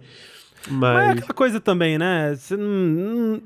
[0.69, 0.95] Mas...
[0.95, 2.35] Mas é aquela coisa também, né?
[2.35, 2.57] Você,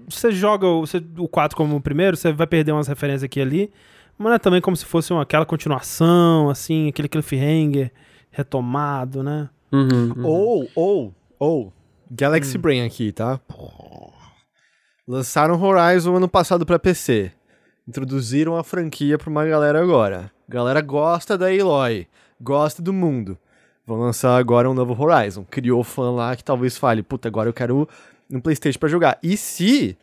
[0.09, 3.41] você joga o, você, o 4 como o primeiro, você vai perder umas referências aqui
[3.41, 3.73] e ali.
[4.17, 7.91] Mas é também como se fosse uma, aquela continuação, assim, aquele cliffhanger
[8.31, 9.49] retomado, né?
[9.73, 10.27] Uhum, uhum.
[10.27, 11.73] Ou, ou, ou,
[12.11, 12.61] Galaxy hum.
[12.61, 13.41] Brain aqui, tá?
[15.07, 17.33] Lançaram Horizon ano passado para PC
[17.91, 20.31] introduziram a franquia pra uma galera agora.
[20.49, 22.07] Galera gosta da Aloy,
[22.41, 23.37] gosta do mundo.
[23.85, 25.45] Vão lançar agora um novo Horizon.
[25.45, 27.89] Criou fã lá que talvez fale, puta, agora eu quero
[28.31, 29.19] um Playstation para jogar.
[29.23, 29.99] E se...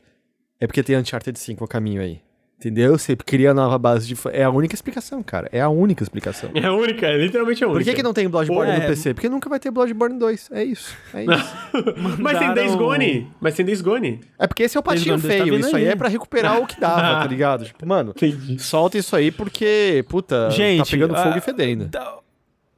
[0.60, 2.20] É porque tem Uncharted 5 a caminho aí.
[2.60, 2.98] Entendeu?
[2.98, 4.16] Você cria nova base de.
[4.32, 5.48] É a única explicação, cara.
[5.52, 6.50] É a única explicação.
[6.56, 7.80] É a única, é literalmente a única.
[7.80, 8.88] Por que, que não tem Bloodborne Pô, no é...
[8.88, 9.14] PC?
[9.14, 10.50] Porque nunca vai ter Bloodborne 2.
[10.52, 10.96] É isso.
[11.14, 11.58] É isso.
[12.20, 13.32] Mas tem Days Gone.
[13.40, 14.22] Mas tem Days Gone.
[14.40, 15.54] É porque esse é o patinho tá feio.
[15.54, 15.86] Tá isso aí.
[15.86, 17.64] é pra recuperar o que dava, tá ligado?
[17.64, 18.58] Tipo, mano, Entendi.
[18.58, 21.90] solta isso aí porque, puta, tá Gente, tá pegando fogo e fedendo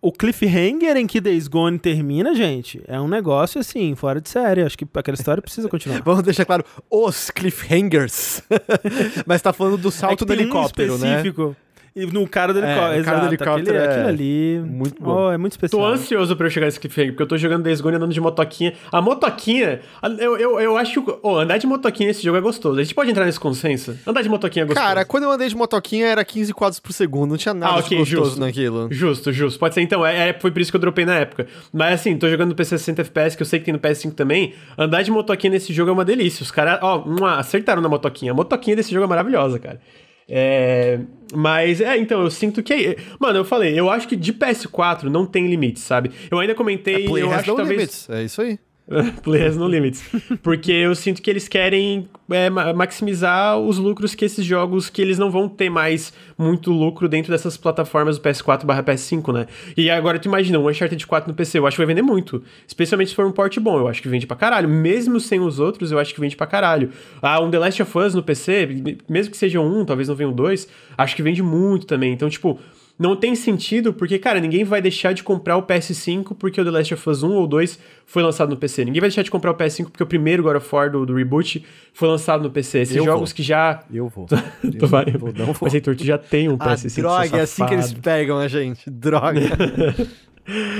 [0.02, 4.62] o cliffhanger em que Days Gone termina, gente, é um negócio assim, fora de série.
[4.62, 6.02] Acho que aquela história precisa continuar.
[6.06, 8.42] Vamos deixar claro, os cliffhangers.
[9.26, 11.50] Mas tá falando do salto é do helicóptero, um específico.
[11.50, 11.56] né?
[12.02, 12.94] E no cara do helicóptero.
[12.94, 13.92] É, o cara do helicóptero aquele, é...
[13.92, 14.60] aquilo ali.
[14.66, 15.28] Muito bom.
[15.28, 15.82] Oh, é muito especial.
[15.82, 18.22] Tô ansioso pra eu chegar nesse cliffhanger, porque eu tô jogando Days Gone andando de
[18.22, 18.74] motoquinha.
[18.92, 19.82] A motoquinha,
[20.18, 22.80] eu, eu, eu acho que oh, andar de motoquinha nesse jogo é gostoso.
[22.80, 23.98] A gente pode entrar nesse consenso?
[24.08, 24.86] Andar de motoquinha é gostoso.
[24.86, 27.80] Cara, quando eu andei de motoquinha era 15 quadros por segundo, não tinha nada ah,
[27.80, 28.40] okay, gostoso justo.
[28.40, 28.88] naquilo.
[28.92, 29.60] Justo, justo.
[29.60, 31.48] Pode ser então, é, é, foi por isso que eu dropei na época.
[31.74, 34.14] Mas assim, tô jogando no PC 60 FPS, que eu sei que tem no PS5
[34.14, 34.54] também.
[34.78, 36.44] Andar de motoquinha nesse jogo é uma delícia.
[36.44, 37.04] Os caras, ó,
[37.38, 38.32] acertaram na motoquinha.
[38.32, 39.80] A motoquinha desse jogo é maravilhosa, cara.
[40.28, 41.00] É,
[41.34, 42.74] mas, é, então, eu sinto que.
[42.74, 46.12] É, mano, eu falei, eu acho que de PS4 não tem limites, sabe?
[46.30, 47.06] Eu ainda comentei.
[47.06, 47.70] É, eu acho que talvez.
[47.70, 48.10] Limits.
[48.10, 48.60] É isso aí.
[49.24, 50.04] Players no Limits.
[50.42, 55.18] Porque eu sinto que eles querem é, maximizar os lucros que esses jogos, que eles
[55.18, 59.48] não vão ter mais muito lucro dentro dessas plataformas do PS4 barra PS5, né?
[59.78, 62.44] E agora tu imagina, um Uncharted 4 no PC, eu acho que vai vender muito.
[62.68, 64.68] Especialmente se for um port bom, eu acho que vende pra caralho.
[64.68, 66.90] Mesmo sem os outros, eu acho que vende pra caralho.
[67.22, 70.30] Ah, um The Last of Us no PC, mesmo que seja um, talvez não venha
[70.30, 70.68] um dois,
[70.98, 72.14] acho que vende muito também.
[72.14, 72.60] Então, tipo,
[73.00, 76.70] não tem sentido, porque, cara, ninguém vai deixar de comprar o PS5 porque o The
[76.70, 78.84] Last of Us 1 ou 2 foi lançado no PC.
[78.84, 81.16] Ninguém vai deixar de comprar o PS5 porque o primeiro God of War do, do
[81.16, 82.80] reboot foi lançado no PC.
[82.80, 83.36] Esses eu jogos vou.
[83.38, 83.84] que já.
[83.90, 84.26] Eu vou.
[84.26, 84.36] tu
[84.82, 85.06] eu vai.
[85.06, 85.56] Vou, não vou.
[85.62, 86.98] Mas, Heitor, tu já tem um PS5.
[86.98, 88.90] Ah, droga, é assim que eles pegam a gente.
[88.90, 89.40] Droga.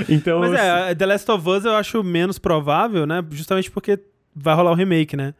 [0.08, 3.24] Então, Mas é, The Last of Us eu acho menos provável, né?
[3.30, 4.00] Justamente porque
[4.34, 5.32] vai rolar o remake, né?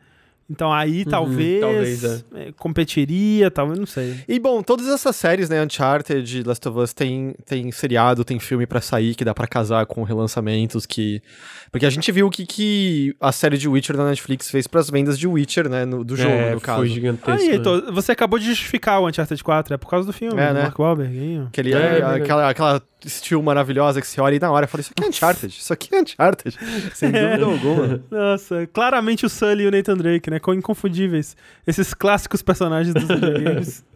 [0.50, 4.16] Então aí talvez, talvez, é, competiria, talvez, não sei.
[4.28, 8.66] E bom, todas essas séries, né, Uncharted, Last of Us, tem, tem seriado, tem filme
[8.66, 11.22] pra sair que dá pra casar com relançamentos que...
[11.70, 14.90] Porque a gente viu o que, que a série de Witcher da Netflix fez pras
[14.90, 16.78] vendas de Witcher, né, no- do jogo, é, no caso.
[16.80, 17.30] foi gigantesco.
[17.30, 17.54] Aí, né?
[17.54, 20.54] Heitor, você acabou de justificar o Uncharted 4, é por causa do filme, É, do
[20.54, 20.62] né?
[20.64, 21.38] Mark Wahlberg.
[21.44, 21.46] ó.
[21.46, 24.90] Aquele, É, é aquela, aquela estilo maravilhosa que você olha e na hora fala, isso
[24.90, 26.58] aqui é Uncharted, isso aqui é Uncharted.
[26.92, 28.02] Sem dúvida alguma.
[28.10, 30.39] Nossa, claramente o Sully e o Nathan Drake, né?
[30.40, 31.36] Com inconfundíveis.
[31.66, 33.84] Esses clássicos personagens dos videogames.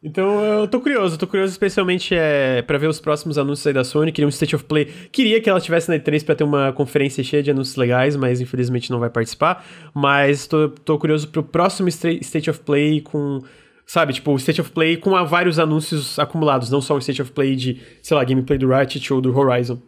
[0.00, 3.82] Então eu tô curioso, tô curioso especialmente é, pra ver os próximos anúncios aí da
[3.82, 4.12] Sony.
[4.12, 4.84] Queria um State of Play.
[5.10, 8.40] Queria que ela tivesse na E3 pra ter uma conferência cheia de anúncios legais, mas
[8.40, 9.64] infelizmente não vai participar.
[9.92, 13.42] Mas tô, tô curioso pro próximo State of Play com.
[13.84, 17.32] Sabe, tipo, o State of Play com vários anúncios acumulados, não só um State of
[17.32, 19.78] Play de, sei lá, gameplay do Ratchet ou do Horizon.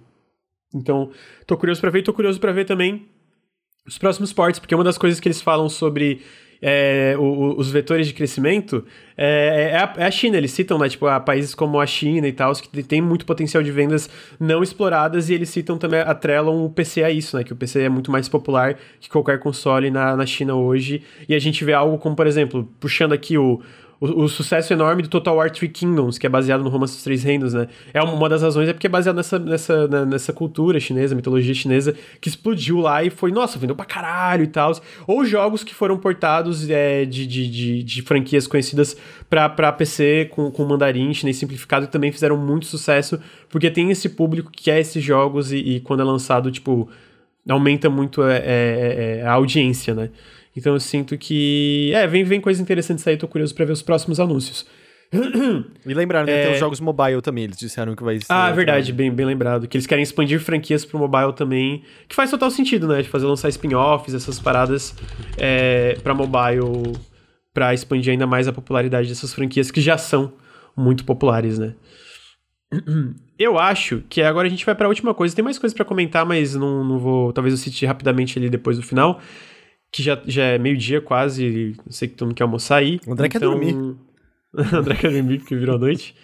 [0.74, 1.10] Então,
[1.46, 3.06] tô curioso pra ver e tô curioso pra ver também
[3.90, 6.22] os próximos ports, porque uma das coisas que eles falam sobre
[6.62, 8.84] é, o- o- os vetores de crescimento
[9.16, 10.36] é, é a, é a China.
[10.36, 13.72] Eles citam, né, tipo, países como a China e tal, que tem muito potencial de
[13.72, 17.56] vendas não exploradas, e eles citam também, atrelam o PC a isso, né, que o
[17.56, 21.64] PC é muito mais popular que qualquer console na, na China hoje, e a gente
[21.64, 23.62] vê algo como, por exemplo, puxando aqui o,
[24.00, 27.22] o, sucesso enorme do Total War Three Kingdoms, que é baseado no Romance dos Três
[27.22, 27.68] Reinos, né?
[27.92, 31.52] É uma das razões é porque é baseado nessa, nessa, na- nessa cultura chinesa, mitologia
[31.52, 34.72] chinesa, que explodiu lá e foi, nossa, vendeu pra caralho e tal.
[35.06, 38.96] Ou jogos que foram portados é, de, de, de, de franquias conhecidas
[39.28, 43.20] pra, pra PC com, com mandarim chinês simplificado e também fizeram muito sucesso,
[43.50, 46.88] porque tem esse público que quer esses jogos e, e quando é lançado, tipo,
[47.48, 50.10] aumenta muito é, é, é, a audiência, né?
[50.56, 51.92] Então eu sinto que.
[51.94, 54.66] É, vem, vem coisas interessantes aí, tô curioso pra ver os próximos anúncios.
[55.86, 56.42] E lembrando, né, É.
[56.44, 58.26] tem os jogos mobile também, eles disseram que vai ser...
[58.28, 59.66] Ah, é verdade, bem, bem lembrado.
[59.66, 61.82] Que eles querem expandir franquias pro mobile também.
[62.08, 63.02] Que faz total sentido, né?
[63.02, 64.94] De fazer lançar spin-offs, essas paradas
[65.36, 66.92] é, pra mobile,
[67.52, 70.32] pra expandir ainda mais a popularidade dessas franquias que já são
[70.76, 71.74] muito populares, né?
[73.38, 75.34] Eu acho que agora a gente vai pra última coisa.
[75.34, 77.32] Tem mais coisas pra comentar, mas não, não vou.
[77.32, 79.18] Talvez eu cite rapidamente ali depois do final.
[79.90, 81.76] Que já, já é meio-dia quase.
[81.84, 83.00] Eu sei que todo mundo quer almoçar aí.
[83.06, 83.50] O André quer então...
[83.52, 83.74] dormir.
[83.74, 83.96] o
[84.76, 86.14] André quer dormir porque virou noite.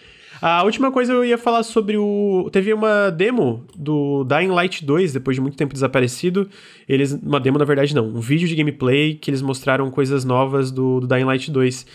[0.41, 2.49] A última coisa eu ia falar sobre o.
[2.53, 6.49] Teve uma demo do Dying Light 2, depois de muito tempo desaparecido.
[6.89, 7.13] Eles.
[7.13, 8.07] Uma demo, na verdade, não.
[8.07, 11.87] Um vídeo de gameplay que eles mostraram coisas novas do, do Dying Light 2.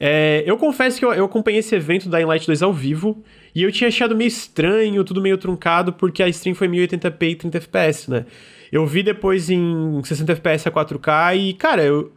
[0.00, 3.22] É, eu confesso que eu, eu acompanhei esse evento do Dying Light 2 ao vivo
[3.54, 7.34] e eu tinha achado meio estranho, tudo meio truncado, porque a stream foi 1080p e
[7.36, 8.26] 30 fps, né?
[8.72, 12.12] Eu vi depois em 60 fps a 4K e, cara, eu,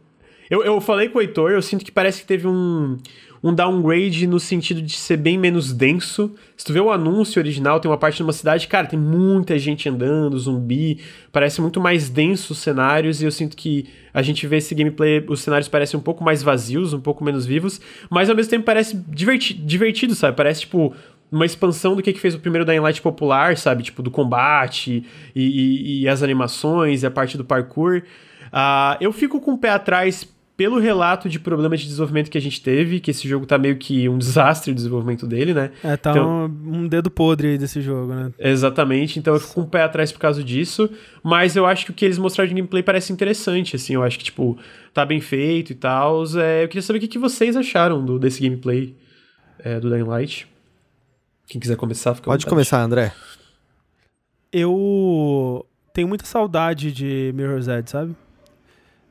[0.50, 2.96] eu, eu falei com o Heitor, eu sinto que parece que teve um,
[3.42, 6.34] um downgrade no sentido de ser bem menos denso.
[6.56, 9.88] Se tu vê o anúncio original, tem uma parte numa cidade, cara, tem muita gente
[9.88, 11.00] andando, zumbi,
[11.30, 15.24] parece muito mais denso os cenários, e eu sinto que a gente vê esse gameplay,
[15.28, 17.80] os cenários parecem um pouco mais vazios, um pouco menos vivos,
[18.10, 20.36] mas ao mesmo tempo parece diverti divertido, sabe?
[20.36, 20.94] Parece, tipo,
[21.30, 23.82] uma expansão do que, que fez o primeiro Dying Light popular, sabe?
[23.82, 28.02] Tipo, do combate e, e- e as animações e a parte do parkour.
[28.52, 30.26] Ah, eu fico com o pé atrás
[30.56, 33.76] pelo relato de problema de desenvolvimento que a gente teve, que esse jogo tá meio
[33.76, 35.70] que um desastre o desenvolvimento dele, né?
[35.84, 38.32] É, tá Então- um, um dedo podre aí desse jogo, né?
[38.40, 40.90] Exatamente, então eu fico com o pé atrás por causa disso,
[41.22, 44.18] mas eu acho que o que eles mostraram de gameplay parece interessante, assim, eu acho
[44.18, 44.58] que, tipo,
[44.92, 46.24] tá bem feito e tal.
[46.36, 48.96] É, eu queria saber o que, que vocês acharam do, desse gameplay
[49.60, 50.48] é, do Dying Light.
[51.48, 52.50] Quem quiser começar, fica Pode vontade.
[52.50, 53.12] começar, André.
[54.52, 58.14] Eu tenho muita saudade de Mirror's Edge, sabe?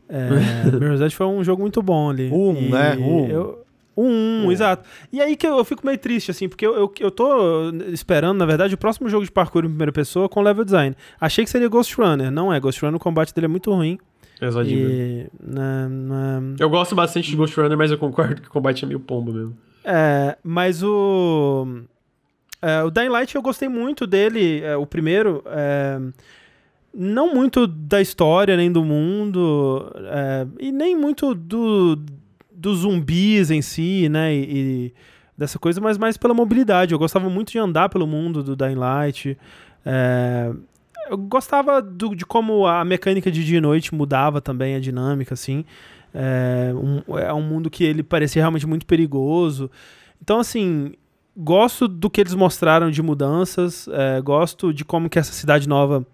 [0.09, 0.29] É,
[0.79, 2.29] Mirror's Edge foi um jogo muito bom ali.
[2.31, 2.95] Um, E né?
[2.95, 3.27] Um.
[3.27, 3.65] Eu,
[3.95, 4.51] um, Um.
[4.51, 4.87] exato.
[5.11, 8.37] E aí que eu, eu fico meio triste, assim, porque eu, eu, eu tô esperando,
[8.37, 10.95] na verdade, o próximo jogo de parkour em primeira pessoa com level design.
[11.19, 12.29] Achei que seria Ghost Runner.
[12.31, 12.59] Não é.
[12.59, 13.97] Ghost Runner, o combate dele é muito ruim.
[14.39, 14.87] Exadinho.
[14.89, 15.27] E.
[15.41, 18.87] né, né, Eu gosto bastante de Ghost Runner, mas eu concordo que o combate é
[18.87, 19.57] meio pombo mesmo.
[19.83, 21.65] É, mas o.
[22.61, 25.43] é, o Dying Light eu gostei muito dele, é, o primeiro.
[25.47, 25.99] é,
[26.93, 31.99] não muito da história, nem do mundo, é, e nem muito do,
[32.51, 34.33] dos zumbis em si, né?
[34.33, 34.39] E,
[34.87, 34.93] e
[35.37, 36.93] dessa coisa, mas mais pela mobilidade.
[36.93, 39.37] Eu gostava muito de andar pelo mundo do Dying Light.
[39.85, 40.51] é,
[41.09, 45.35] eu gostava do- de como a mecânica de dia e noite mudava também a dinâmica,
[45.35, 45.63] assim.
[46.13, 49.69] É um, é um mundo que ele parecia realmente muito perigoso.
[50.21, 50.93] Então, assim,
[51.37, 56.05] gosto do que eles mostraram de mudanças, é, gosto de como que essa cidade nova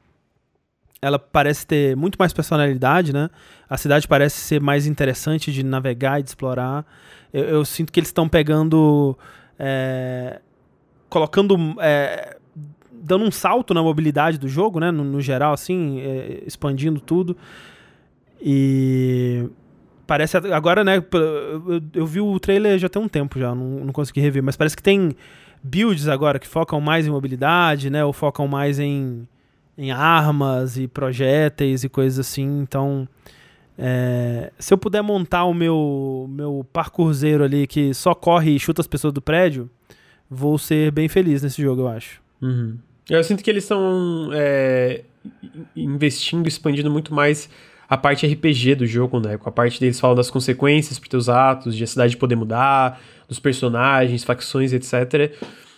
[1.01, 3.29] ela parece ter muito mais personalidade, né?
[3.69, 6.85] A cidade parece ser mais interessante de navegar e de explorar.
[7.33, 9.17] Eu, eu sinto que eles estão pegando.
[9.59, 10.39] é,
[11.09, 11.57] colocando.
[11.81, 12.37] é,
[12.91, 14.91] dando um salto na mobilidade do jogo, né?
[14.91, 17.35] No, no geral, assim, é, expandindo tudo.
[18.41, 19.49] E
[20.05, 21.03] parece agora, né?
[21.93, 24.75] Eu, vi o trailer já tem um tempo já, não, não consegui rever, mas parece
[24.75, 25.15] que tem
[25.63, 28.03] builds agora que focam mais em mobilidade, né?
[28.03, 29.27] Ou focam mais em,
[29.77, 32.61] em armas e projéteis e coisas assim.
[32.61, 33.07] Então,
[33.77, 38.81] é, se eu puder montar o meu meu parkourzeiro ali que só corre e chuta
[38.81, 39.69] as pessoas do prédio,
[40.29, 42.21] vou ser bem feliz nesse jogo, eu acho.
[42.41, 42.77] Uhum.
[43.09, 45.03] Eu sinto que eles estão é,
[45.75, 47.49] investindo, expandindo muito mais
[47.93, 49.37] a parte RPG do jogo, né?
[49.37, 52.99] Com a parte deles falam das consequências para teus atos, de a cidade poder mudar,
[53.27, 55.31] dos personagens, facções, etc.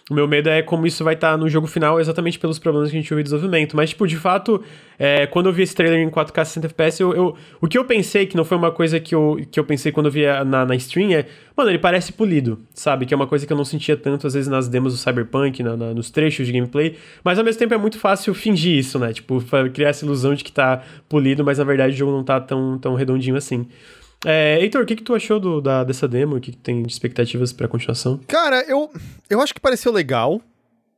[0.08, 2.92] O meu medo é como isso vai estar tá no jogo final exatamente pelos problemas
[2.92, 3.76] que a gente ouviu de desenvolvimento.
[3.76, 4.64] Mas, tipo, de fato,
[5.00, 7.84] é, quando eu vi esse trailer em 4K 60 FPS, eu, eu, o que eu
[7.84, 10.64] pensei, que não foi uma coisa que eu, que eu pensei quando eu vi na,
[10.64, 11.26] na stream, é,
[11.58, 13.08] mano, ele parece polido, sabe?
[13.08, 15.64] Que é uma coisa que eu não sentia tanto, às vezes, nas demos do Cyberpunk,
[15.64, 16.98] na, na, nos trechos de gameplay.
[17.24, 19.12] Mas, ao mesmo tempo, é muito fácil fingir isso, né?
[19.12, 19.44] Tipo,
[19.74, 22.78] criar essa ilusão de que tá polido, mas, na verdade, o jogo não tá tão,
[22.78, 23.66] tão redondinho assim.
[24.26, 26.36] É, Heitor, o que, que tu achou do, da, dessa demo?
[26.36, 28.20] O que, que tem de expectativas pra continuação?
[28.28, 28.92] Cara, eu,
[29.30, 30.42] eu acho que pareceu legal,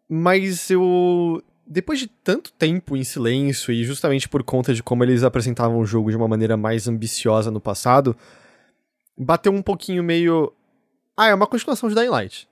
[0.10, 1.44] mas eu.
[1.70, 5.86] Depois de tanto tempo em silêncio e justamente por conta de como eles apresentavam o
[5.86, 8.16] jogo de uma maneira mais ambiciosa no passado,
[9.18, 10.54] bateu um pouquinho meio.
[11.18, 12.48] Ah, é uma continuação de Dying Light.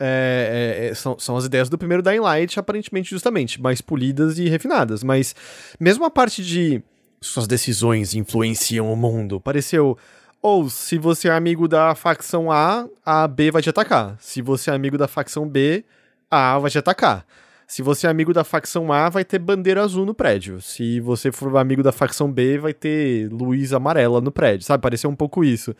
[0.00, 4.36] É, é, é, são, são as ideias do primeiro Dying Light, aparentemente, justamente, mais polidas
[4.40, 5.04] e refinadas.
[5.04, 5.36] Mas
[5.78, 6.82] mesmo a parte de
[7.26, 9.40] suas decisões influenciam o mundo.
[9.40, 9.96] Pareceu.
[10.42, 14.16] Ou se você é amigo da facção A, a B vai te atacar.
[14.20, 15.84] Se você é amigo da facção B,
[16.30, 17.24] a A vai te atacar.
[17.66, 20.60] Se você é amigo da facção A, vai ter bandeira azul no prédio.
[20.60, 24.82] Se você for amigo da facção B, vai ter luz amarela no prédio, sabe?
[24.82, 25.74] Pareceu um pouco isso.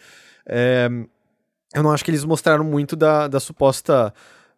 [0.46, 0.88] É...
[1.74, 4.14] Eu não acho que eles mostraram muito da, da suposta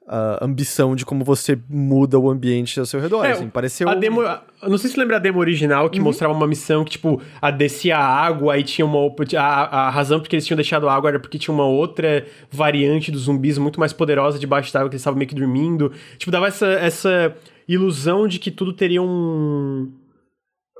[0.08, 3.24] a ambição de como você muda o ambiente ao seu redor.
[3.24, 3.88] É, assim, pareceu.
[3.88, 4.22] A demo,
[4.62, 6.04] não sei se lembra a demo original que uhum.
[6.04, 9.00] mostrava uma missão que, tipo, a descia a água e tinha uma.
[9.36, 13.10] A, a razão porque eles tinham deixado a água era porque tinha uma outra variante
[13.10, 15.90] dos zumbis muito mais poderosa debaixo d'água que eles estavam meio que dormindo.
[16.18, 17.34] Tipo, dava essa, essa
[17.66, 19.90] ilusão de que tudo teria um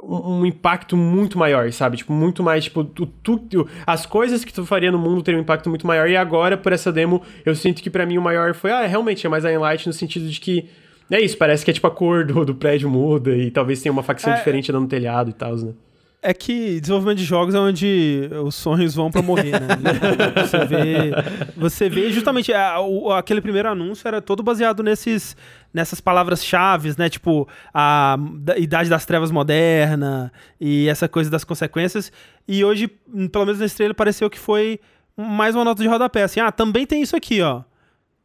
[0.09, 1.97] um, impacto muito maior, sabe?
[1.97, 5.43] Tipo, muito mais, tipo, tu, tu, as coisas que tu faria no mundo teriam um
[5.43, 6.09] impacto muito maior.
[6.09, 9.26] E agora, por essa demo, eu sinto que para mim o maior foi, ah, realmente
[9.26, 10.68] é mais a Light no sentido de que
[11.10, 13.93] é isso, parece que é tipo a cor do, do prédio muda e talvez tenha
[13.93, 15.73] uma facção é, diferente no telhado e tal, né?
[16.20, 19.68] É que desenvolvimento de jogos é onde os sonhos vão para morrer, né?
[20.43, 21.10] você vê,
[21.57, 25.36] você vê justamente a, o, aquele primeiro anúncio era todo baseado nesses
[25.76, 27.08] nessas palavras-chave, né?
[27.08, 28.16] Tipo, a
[28.56, 32.10] idade das trevas moderna e essa coisa das consequências.
[32.48, 32.88] E hoje,
[33.30, 34.80] pelo menos nesse trailer, pareceu que foi
[35.16, 36.22] mais uma nota de rodapé.
[36.24, 37.62] Assim, ah, também tem isso aqui, ó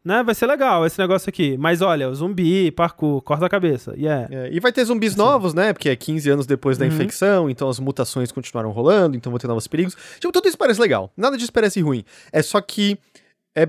[0.04, 0.24] né?
[0.24, 1.58] Vai ser legal esse negócio aqui.
[1.58, 3.94] Mas olha, zumbi, parkour, corta a cabeça.
[3.96, 4.28] Yeah.
[4.32, 5.22] É, e vai ter zumbis assim.
[5.22, 5.74] novos, né?
[5.74, 6.92] Porque é 15 anos depois da uhum.
[6.92, 9.96] infecção, então as mutações continuaram rolando, então vão ter novos perigos.
[10.20, 11.12] Tipo, tudo isso parece legal.
[11.16, 12.04] Nada disso parece ruim.
[12.32, 12.98] É só que
[13.56, 13.68] é,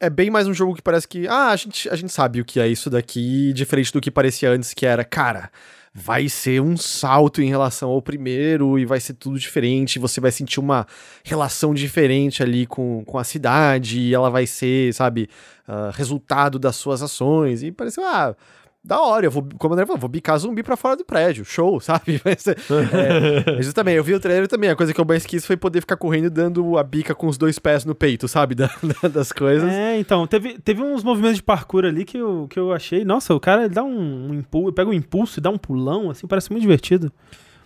[0.00, 2.44] é bem mais um jogo que parece que, ah, a gente, a gente sabe o
[2.44, 5.50] que é isso daqui, diferente do que parecia antes, que era, cara
[5.92, 9.98] vai ser um salto em relação ao primeiro e vai ser tudo diferente.
[9.98, 10.86] Você vai sentir uma
[11.24, 15.28] relação diferente ali com, com a cidade e ela vai ser, sabe,
[15.68, 17.62] uh, resultado das suas ações.
[17.62, 18.36] E pareceu, ah
[18.82, 21.44] da hora, eu vou, como o André falou, vou bicar zumbi pra fora do prédio,
[21.44, 22.20] show, sabe?
[22.24, 25.56] Mas, é, justamente, eu vi o trailer também, a coisa que eu mais quis foi
[25.56, 28.54] poder ficar correndo dando a bica com os dois pés no peito, sabe?
[28.60, 29.72] Da, da, das coisas.
[29.72, 33.34] É, então, teve, teve uns movimentos de parkour ali que eu, que eu achei, nossa,
[33.34, 36.50] o cara dá um, um impulso, pega um impulso e dá um pulão, assim, parece
[36.50, 37.10] muito divertido.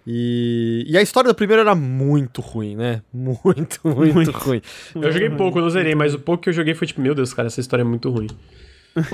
[0.06, 3.02] E, e a história do primeiro era muito ruim, né?
[3.12, 4.30] Muito, muito, muito.
[4.30, 4.60] ruim.
[4.94, 7.14] Eu joguei pouco, eu não zerei, mas o pouco que eu joguei foi tipo, meu
[7.14, 8.28] Deus, cara, essa história é muito ruim.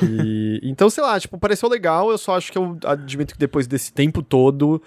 [0.02, 3.67] E, então, sei lá, tipo, pareceu legal, eu só acho que eu admito que depois
[3.67, 4.83] desse tempo todo,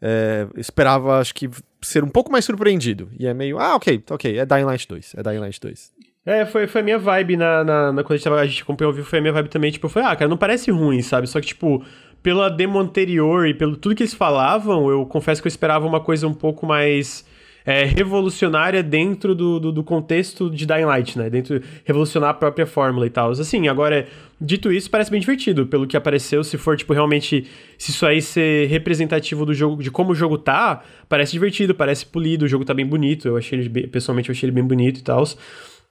[0.00, 1.50] é, esperava, acho que,
[1.82, 3.08] ser um pouco mais surpreendido.
[3.18, 5.92] E é meio, ah, ok, ok, é Dying Light 2, é Dying Light 2.
[6.26, 8.62] É, foi, foi a minha vibe na, na, na quando a gente, tava, a gente
[8.62, 11.00] acompanhou ao vivo, foi a minha vibe também, tipo, foi, ah, cara, não parece ruim,
[11.00, 11.26] sabe?
[11.26, 11.82] Só que, tipo,
[12.22, 16.00] pela demo anterior e pelo tudo que eles falavam, eu confesso que eu esperava uma
[16.00, 17.24] coisa um pouco mais
[17.68, 21.28] é, revolucionária dentro do, do, do, contexto de Dying Light, né?
[21.28, 23.30] Dentro revolucionar a própria fórmula e tal.
[23.32, 24.08] Assim, agora,
[24.40, 26.42] dito isso, parece bem divertido, pelo que apareceu.
[26.42, 30.38] Se for, tipo, realmente, se isso aí ser representativo do jogo, de como o jogo
[30.38, 33.28] tá, parece divertido, parece polido, o jogo tá bem bonito.
[33.28, 35.22] Eu achei ele, pessoalmente, eu achei ele bem bonito e tal.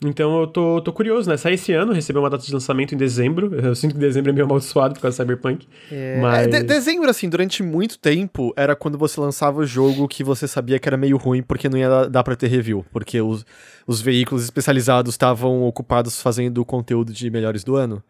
[0.06, 1.38] Então eu tô, tô curioso, né?
[1.38, 3.56] Sai esse ano, recebeu uma data de lançamento em dezembro.
[3.60, 5.68] Eu sinto que dezembro é meio amaldiçoado por causa do Cyberpunk.
[5.92, 6.20] É...
[6.22, 6.48] Mas...
[6.48, 10.48] É, de dezembro, assim, durante muito tempo, era quando você lançava o jogo que você
[10.48, 12.86] sabia que era meio ruim porque não ia dar pra ter review.
[12.92, 13.44] Porque os,
[13.88, 18.04] os veículos especializados estavam ocupados fazendo o conteúdo de melhores do ano.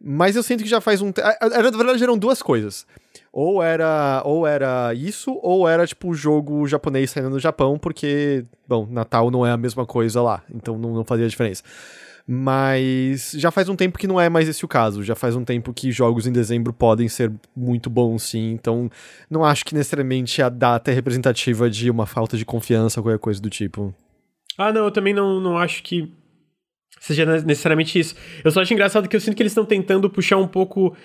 [0.00, 1.10] Mas eu sinto que já faz um.
[1.10, 2.86] te- a- a- Na verdade, eram duas coisas.
[3.38, 8.46] Ou era, ou era isso, ou era tipo o jogo japonês saindo no Japão, porque,
[8.66, 11.62] bom, Natal não é a mesma coisa lá, então não, não fazia diferença.
[12.26, 15.02] Mas já faz um tempo que não é mais esse o caso.
[15.04, 18.52] Já faz um tempo que jogos em dezembro podem ser muito bons, sim.
[18.52, 18.90] Então,
[19.28, 23.18] não acho que necessariamente a data é representativa de uma falta de confiança ou qualquer
[23.18, 23.94] coisa do tipo.
[24.56, 26.10] Ah, não, eu também não, não acho que
[26.98, 28.14] seja ne- necessariamente isso.
[28.42, 30.96] Eu só acho engraçado que eu sinto que eles estão tentando puxar um pouco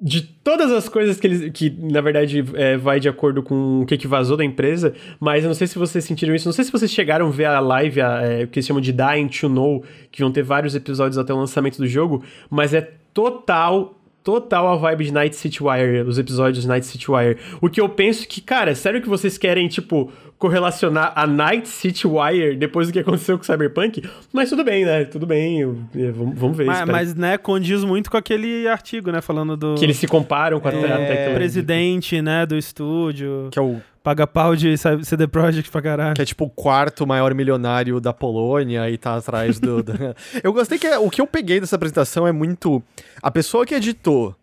[0.00, 1.50] de todas as coisas que eles.
[1.52, 5.44] que na verdade é, vai de acordo com o que, que vazou da empresa, mas
[5.44, 6.46] eu não sei se vocês sentiram isso.
[6.46, 8.80] Não sei se vocês chegaram a ver a live, a, é, o que eles chamam
[8.80, 12.74] de Dying to Know, que vão ter vários episódios até o lançamento do jogo, mas
[12.74, 14.00] é total.
[14.22, 17.36] Total a vibe de Night City Wire, os episódios de Night City Wire.
[17.60, 20.10] O que eu penso que, cara, sério que vocês querem, tipo,
[20.48, 24.02] correlacionar a Night City Wire depois do que aconteceu com o Cyberpunk?
[24.32, 25.04] Mas tudo bem, né?
[25.06, 26.92] Tudo bem, eu- é, vamos, vamos ver Mas, isso.
[26.92, 29.20] mas, né, condiz muito com aquele artigo, né?
[29.22, 31.34] Falando do Que eles se comparam com a, te- a é, tecnologia.
[31.34, 33.48] presidente, né, do estúdio.
[33.50, 36.14] Que é o Paga pau de CD Projekt pra caralho.
[36.14, 39.82] que é tipo o quarto maior milionário da Polônia e tá atrás do.
[39.82, 40.14] da-
[40.44, 42.82] Eu gostei que é- o que eu peguei dessa apresentação é muito.
[43.22, 44.36] A pessoa que editou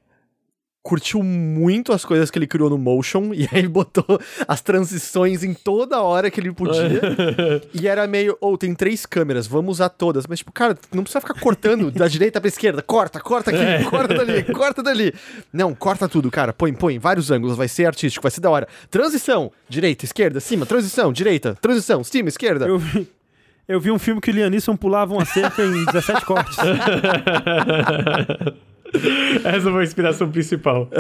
[0.83, 5.53] curtiu muito as coisas que ele criou no Motion e aí botou as transições em
[5.53, 7.01] toda hora que ele podia.
[7.73, 10.25] e era meio, ou tem três câmeras, vamos usar todas.
[10.27, 12.81] Mas, tipo, cara, não precisa ficar cortando da direita pra esquerda.
[12.81, 15.13] Corta, corta aqui, corta dali, corta dali.
[15.51, 16.53] Não, corta tudo, cara.
[16.53, 18.67] Põe, põe, vários ângulos, vai ser artístico, vai ser da hora.
[18.89, 22.67] Transição, direita, esquerda, cima, transição, direita, transição, cima, esquerda.
[22.67, 23.07] Eu vi,
[23.67, 26.57] eu vi um filme que o Lianisson pulava uma cerca em 17 cortes.
[29.43, 30.89] Essa foi a inspiração principal.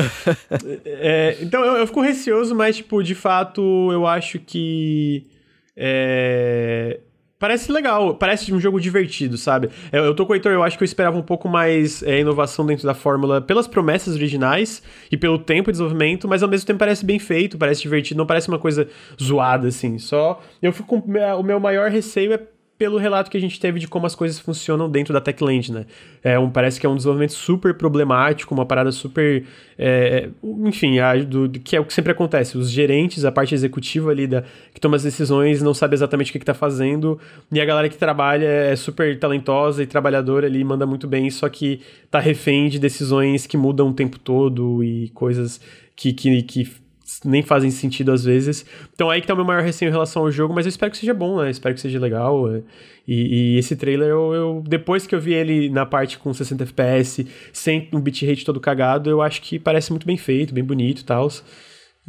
[0.85, 5.27] É, então eu, eu fico receoso, mas, tipo, de fato, eu acho que.
[5.75, 6.99] é,
[7.41, 9.71] Parece legal, parece um jogo divertido, sabe?
[9.91, 12.19] Eu, eu tô com o Heitor, eu acho que eu esperava um pouco mais é,
[12.19, 16.67] inovação dentro da fórmula pelas promessas originais e pelo tempo de desenvolvimento, mas ao mesmo
[16.67, 18.87] tempo parece bem feito, parece divertido, não parece uma coisa
[19.19, 19.97] zoada, assim.
[19.97, 20.39] Só.
[20.61, 21.11] Eu fico com.
[21.39, 22.39] O meu maior receio é
[22.81, 25.85] pelo relato que a gente teve de como as coisas funcionam dentro da Techland, né?
[26.23, 29.43] É um, parece que é um desenvolvimento super problemático, uma parada super.
[29.77, 30.29] é,
[30.65, 32.57] enfim, a- do, que é o que sempre acontece.
[32.57, 34.43] Os gerentes, a parte executiva ali da,
[34.73, 37.19] que toma as decisões, não sabe exatamente o que, que tá fazendo,
[37.51, 41.47] e a galera que trabalha é super talentosa e trabalhadora ali, manda muito bem, só
[41.49, 45.61] que tá refém de decisões que mudam o tempo todo e coisas
[45.95, 46.80] que, que, que
[47.23, 48.65] nem fazem sentido às vezes.
[48.93, 50.91] Então aí que tá o meu maior receio em relação ao jogo, mas eu espero
[50.91, 51.49] que seja bom, né?
[51.49, 52.51] Espero que seja legal.
[52.53, 52.61] é.
[53.07, 56.63] E, e esse trailer, eu, eu- depois que eu vi ele na parte com 60
[56.63, 61.01] FPS, sem um bitrate todo cagado, eu acho que parece muito bem feito, bem bonito
[61.01, 61.27] e tal.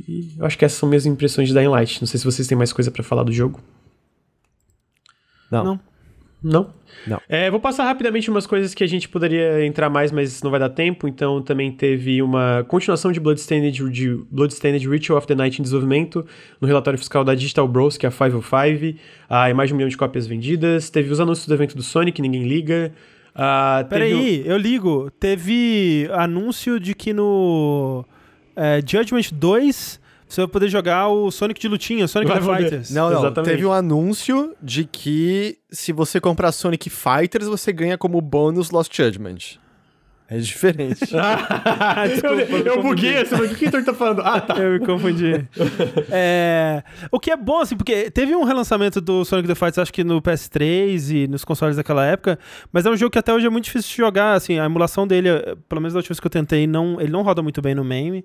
[0.09, 2.01] E eu acho que essas são minhas impressões de Dying Light.
[2.01, 3.61] Não sei se vocês têm mais coisa pra falar do jogo.
[5.51, 5.65] Não.
[5.65, 5.81] Não.
[6.43, 6.73] Não?
[7.07, 7.21] Não.
[7.29, 10.59] É, vou passar rapidamente umas coisas que a gente poderia entrar mais, mas não vai
[10.59, 11.07] dar tempo.
[11.07, 16.27] Então, também teve uma continuação de Bloodstained, de Bloodstained Ritual of the Night em desenvolvimento
[16.61, 18.99] no relatório fiscal da Digital Bros, que é a 505.
[19.29, 20.91] Ah, e mais de um milhão de cópias vendidas.
[20.91, 22.93] Teve os anúncios do evento do Sonic, ninguém liga.
[23.35, 25.11] Ah, Peraí, eu ligo.
[25.19, 28.05] Teve anúncio de que no
[28.55, 30.02] é, Judgment 2
[30.33, 32.63] você vai poder jogar o Sonic de lutinha, Sonic Vai the poder.
[32.63, 32.91] Fighters.
[32.91, 33.19] Não, não.
[33.19, 33.51] Exatamente.
[33.51, 38.97] Teve um anúncio de que se você comprar Sonic Fighters, você ganha como bônus Lost
[38.97, 39.61] Judgment.
[40.29, 41.05] É diferente.
[42.25, 42.83] eu, me eu confundi.
[42.83, 44.23] buguei assim, mas o que o Heitor tá falando?
[44.23, 44.57] Ah, tá.
[44.57, 45.47] Eu me confundi.
[46.11, 49.93] É, o que é bom, assim, porque teve um relançamento do Sonic the Fighters, acho
[49.93, 52.39] que no PS3 e nos consoles daquela época,
[52.73, 55.07] mas é um jogo que até hoje é muito difícil de jogar, assim, a emulação
[55.07, 55.29] dele,
[55.69, 57.85] pelo menos da última vez que eu tentei, não, ele não roda muito bem no
[57.85, 58.25] MAME.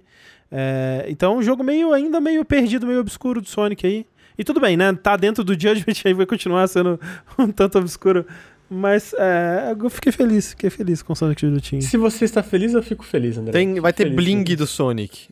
[0.51, 4.05] É, então é um jogo meio, ainda meio perdido, meio obscuro do Sonic aí.
[4.37, 4.93] E tudo bem, né?
[4.93, 6.99] Tá dentro do Judgment aí, vai continuar sendo
[7.37, 8.25] um tanto obscuro.
[8.69, 11.81] Mas é, eu fiquei feliz, fiquei feliz com o Sonic de lutinha.
[11.81, 13.53] Se você está feliz, eu fico feliz, André.
[13.53, 14.57] Tem, vai ter Feliz, bling feliz.
[14.57, 15.29] do Sonic.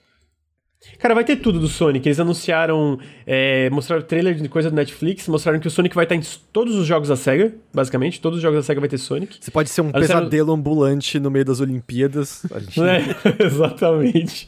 [1.00, 2.08] Cara, vai ter tudo do Sonic.
[2.08, 2.98] Eles anunciaram,
[3.28, 6.22] é, mostraram trailer de coisa do Netflix, mostraram que o Sonic vai estar em
[6.54, 8.20] todos os jogos da SEGA, basicamente.
[8.22, 9.38] Todos os jogos da SEGA vai ter Sonic.
[9.40, 12.44] Você pode ser um Anunciaram- pesadelo ambulante no meio das Olimpíadas.
[12.70, 13.16] Gente- É,
[13.46, 14.48] exatamente.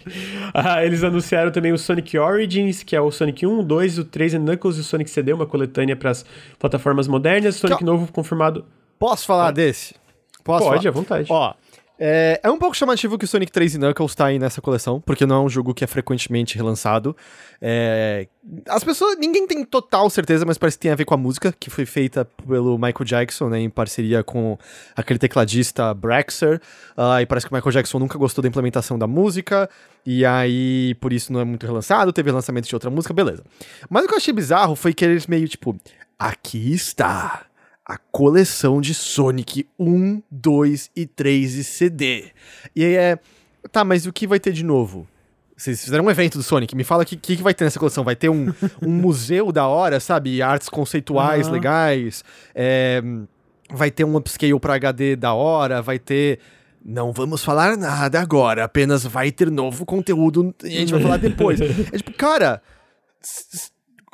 [0.54, 4.36] Ah, eles anunciaram também o Sonic Origins, que é o Sonic 1, 2, o 3
[4.36, 6.26] and Knuckles e o Sonic CD, uma coletânea para as
[6.58, 7.56] plataformas modernas.
[7.56, 8.66] Sonic Que- novo confirmado.
[9.00, 9.94] Posso falar desse?
[10.44, 10.90] Posso Pode, falar?
[10.90, 11.28] à vontade.
[11.30, 11.54] Ó,
[12.00, 15.02] é, é um pouco chamativo que o Sonic 3 e Knuckles tá aí nessa coleção,
[15.02, 17.16] porque não é um jogo que é frequentemente relançado.
[17.60, 18.28] É,
[18.70, 21.54] as pessoas, ninguém tem total certeza, mas parece que tem a ver com a música,
[21.60, 24.58] que foi feita pelo Michael Jackson, né, em parceria com
[24.96, 26.62] aquele tecladista Braxer,
[26.96, 29.68] ah, e parece que o Michael Jackson nunca gostou da implementação da música,
[30.06, 33.44] e aí por isso não é muito relançado, teve lançamento de outra música, beleza.
[33.90, 35.76] Mas o que eu achei bizarro foi que eles meio tipo,
[36.20, 37.48] aqui está
[37.88, 42.26] a coleção de Sonic 1, 2 e 3 e CD.
[42.76, 43.20] E aí é.
[43.72, 45.08] Tá, mas o que vai ter de novo?
[45.56, 48.04] Vocês fizeram um evento do Sonic, me fala o que, que, vai ter nessa coleção.
[48.04, 50.42] Vai ter um, um museu da hora, sabe?
[50.42, 51.54] Artes conceituais Aham.
[51.54, 52.24] legais.
[52.54, 53.02] é,
[53.72, 56.40] vai ter um upscale pra HD da hora, vai ter.
[56.84, 61.18] Não vamos falar nada agora, apenas vai ter novo conteúdo e a gente vai falar
[61.20, 61.60] depois.
[61.60, 62.62] É tipo, cara.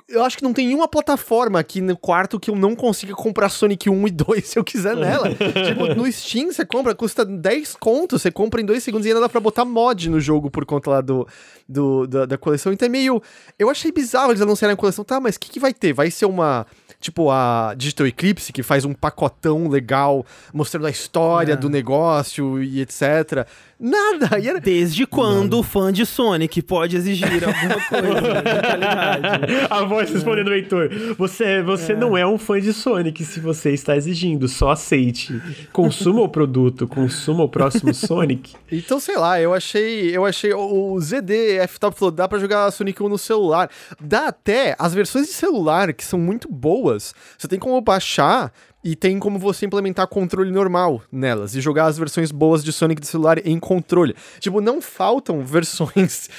[0.07, 3.49] Eu acho que não tem uma plataforma aqui no quarto que eu não consiga comprar
[3.49, 5.30] Sonic 1 e 2 se eu quiser nela.
[5.33, 9.22] tipo, no Steam você compra, custa 10 contos, você compra em 2 segundos e ainda
[9.22, 11.27] dá pra botar mod no jogo por conta lá do,
[11.67, 12.73] do, da, da coleção.
[12.73, 13.22] Então é meio.
[13.57, 15.06] Eu achei bizarro eles anunciarem a coleção.
[15.06, 15.93] Tá, mas o que, que vai ter?
[15.93, 16.67] Vai ser uma.
[17.03, 21.56] Tipo a Digital Eclipse, que faz um pacotão legal mostrando a história É.
[21.57, 23.45] do negócio e etc.
[23.77, 24.40] Nada!
[24.40, 28.43] E era, Desde quando o fã de Sonic pode exigir alguma coisa?
[29.69, 30.90] A voz respondendo o Heitor.
[31.17, 34.48] Você, você não é um fã de Sonic se você está exigindo.
[34.48, 35.41] Só aceite.
[35.73, 38.53] Consuma o produto, consuma o próximo Sonic.
[38.72, 40.15] Então, sei lá, eu achei.
[40.15, 40.53] Eu achei.
[40.53, 43.69] O o ZD F-Top falou: dá pra jogar Sonic 1 no celular.
[43.99, 46.92] Dá até as versões de celular, que são muito boas.
[46.97, 48.51] Você tem como baixar
[48.83, 53.01] e tem como você implementar controle normal nelas e jogar as versões boas de Sonic
[53.01, 54.15] de celular em controle.
[54.39, 56.30] Tipo, não faltam versões.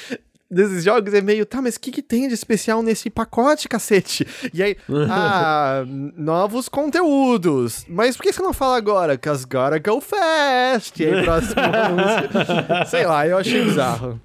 [0.50, 4.26] Desses jogos é meio, tá, mas o que, que tem de especial nesse pacote, cacete?
[4.52, 4.76] E aí,
[5.10, 7.84] ah, novos conteúdos.
[7.89, 9.16] Mas por que você não fala agora?
[9.16, 11.02] Cause gotta go fast.
[11.02, 11.55] E aí, próximo.
[12.86, 14.20] Sei lá, eu achei bizarro.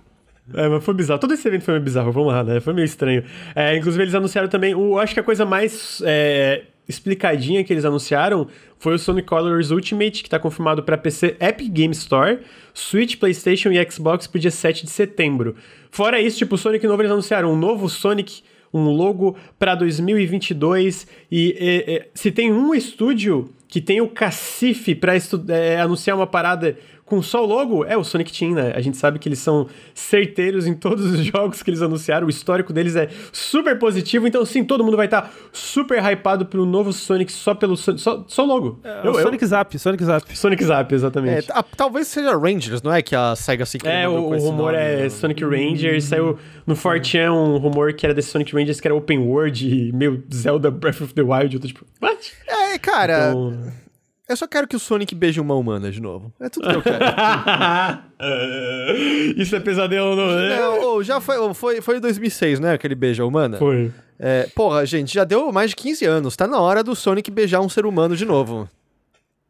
[0.54, 1.20] É, mas foi bizarro.
[1.20, 2.60] Todo esse evento foi meio bizarro, vamos lá, né?
[2.60, 3.24] Foi meio estranho.
[3.56, 4.74] É, inclusive, eles anunciaram também.
[4.76, 8.48] O, acho que a coisa mais é, explicadinha que eles anunciaram
[8.78, 12.40] foi o Sonic Colors Ultimate, que tá confirmado para PC Epic Game Store,
[12.74, 15.56] Switch, PlayStation e Xbox pro dia 7 de setembro.
[15.92, 18.42] Fora isso, tipo, o Sonic novo, eles anunciaram um novo Sonic.
[18.72, 24.94] Um logo para 2022 e, e, e, se tem um estúdio que tem o cacife
[24.94, 25.14] para
[25.48, 26.78] é, anunciar uma parada
[27.10, 28.72] com só o logo, é o Sonic Team, né?
[28.76, 32.30] A gente sabe que eles são certeiros em todos os jogos que eles anunciaram, o
[32.30, 36.94] histórico deles é super positivo, então sim, todo mundo vai estar super hypado pro novo
[36.94, 38.80] Sonic só pelo Sonic, só, só logo.
[38.84, 39.48] É, eu, Sonic eu...
[39.48, 40.38] Zap, Sonic Zap.
[40.38, 41.52] Sonic Zap, exatamente.
[41.52, 43.02] É, talvez seja Rangers, não é?
[43.02, 46.76] Que a SEGA se É, o, o rumor é nome, Sonic hum, Rangers, saiu no
[46.76, 50.70] 4chan um rumor que era desse Sonic Rangers que era open world e meio Zelda
[50.70, 52.32] Breath of the Wild, eu tô tipo, what?
[52.48, 53.32] É, cara...
[53.32, 53.89] Então...
[54.30, 56.32] Eu só quero que o Sonic beije uma humana de novo.
[56.40, 57.04] É tudo que eu quero.
[59.36, 60.60] Isso é pesadelo, não é?
[60.60, 62.78] Não, já foi, foi, foi em 2006, né?
[62.78, 63.58] Que ele beija a humana.
[63.58, 63.92] Foi.
[64.20, 66.36] É, porra, gente, já deu mais de 15 anos.
[66.36, 68.70] Tá na hora do Sonic beijar um ser humano de novo.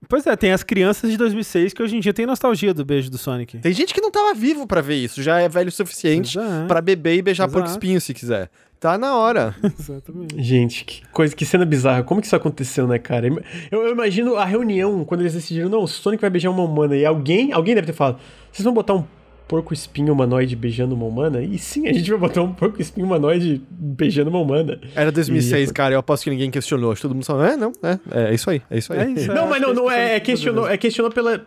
[0.07, 3.11] Pois é, tem as crianças de 2006 que hoje em dia tem nostalgia do beijo
[3.11, 3.57] do Sonic.
[3.57, 5.21] Tem gente que não tava vivo para ver isso.
[5.21, 6.67] Já é velho o suficiente é.
[6.67, 7.53] para beber e beijar Exato.
[7.53, 8.49] porco espinho se quiser.
[8.79, 9.53] Tá na hora.
[9.77, 10.41] Exatamente.
[10.41, 12.01] Gente, que coisa, que cena bizarra.
[12.01, 13.27] Como que isso aconteceu, né, cara?
[13.27, 16.95] Eu, eu, imagino a reunião, quando eles decidiram, não, o Sonic vai beijar uma humana.
[16.95, 18.19] E alguém, alguém deve ter falado,
[18.51, 19.03] vocês vão botar um
[19.49, 21.41] porco espinho humanoide beijando uma humana?
[21.41, 24.79] E sim, a gente vai botar um porco espinho humanoide beijando uma humana.
[24.95, 25.73] Era 2006, e...
[25.73, 26.91] cara, eu aposto que ninguém questionou.
[26.93, 28.99] Acho que todo mundo falou, é, não, é, é, isso aí, é isso aí.
[28.99, 31.45] É isso, não, mas não, não é, é questionou, é questionou pela...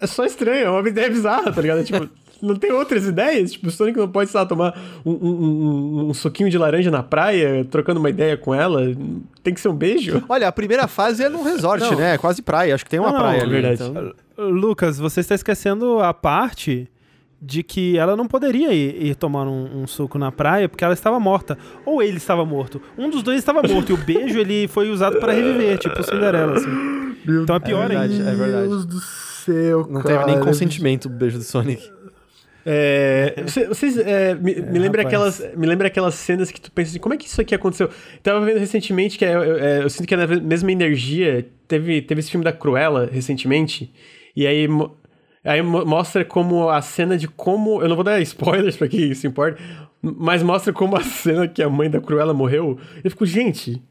[0.00, 1.84] É só estranho, é uma ideia bizarra, tá ligado?
[1.84, 2.08] tipo...
[2.42, 3.52] não tem outras ideias?
[3.52, 6.90] Tipo, o Sonic não pode, sei lá, tomar um, um, um, um, suquinho de laranja
[6.90, 8.82] na praia, trocando uma ideia com ela?
[9.42, 10.22] Tem que ser um beijo?
[10.28, 11.96] Olha, a primeira fase é num resort, não.
[11.96, 12.14] né?
[12.14, 12.74] É quase praia.
[12.74, 13.62] Acho que tem uma não, praia não, ali.
[13.62, 13.90] Verdade.
[13.90, 14.12] Então...
[14.50, 16.88] Lucas, você está esquecendo a parte
[17.40, 20.94] de que ela não poderia ir, ir tomar um, um, suco na praia porque ela
[20.94, 21.58] estava morta.
[21.84, 22.80] Ou ele estava morto.
[22.96, 23.90] Um dos dois estava morto.
[23.90, 26.70] e o beijo ele foi usado para reviver, tipo Cinderela, assim.
[27.24, 28.30] Meu então é pior é verdade, ainda.
[28.30, 28.68] É verdade.
[28.68, 30.18] Meu Deus do céu, Não cara.
[30.18, 31.90] teve nem consentimento do beijo do Sonic.
[32.64, 36.98] É, vocês é, me, me, lembra aquelas, me lembra aquelas cenas que tu pensa assim,
[37.00, 37.88] como é que isso aqui aconteceu?
[38.22, 41.46] Tava vendo recentemente que é, eu, eu, eu sinto que é na mesma energia.
[41.66, 43.92] Teve, teve esse filme da Cruella recentemente.
[44.36, 44.68] E aí,
[45.44, 47.82] aí mo- mostra como a cena de como.
[47.82, 49.60] Eu não vou dar spoilers pra quem isso importa,
[50.00, 52.78] mas mostra como a cena que a mãe da Cruella morreu.
[53.02, 53.82] Eu fico, gente.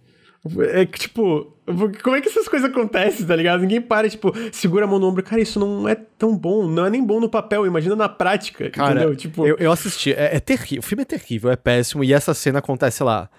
[0.74, 1.56] É que, tipo,
[2.04, 3.62] como é que essas coisas acontecem, tá ligado?
[3.62, 5.22] Ninguém para, tipo, segura a mão no ombro.
[5.22, 6.68] Cara, isso não é tão bom.
[6.68, 8.70] Não é nem bom no papel, imagina na prática.
[8.72, 9.16] Cara, entendeu?
[9.16, 10.14] Tipo, eu, eu assisti.
[10.14, 10.80] É, é terrível.
[10.80, 12.04] O filme é terrível, é péssimo.
[12.04, 13.30] E essa cena acontece, sei lá,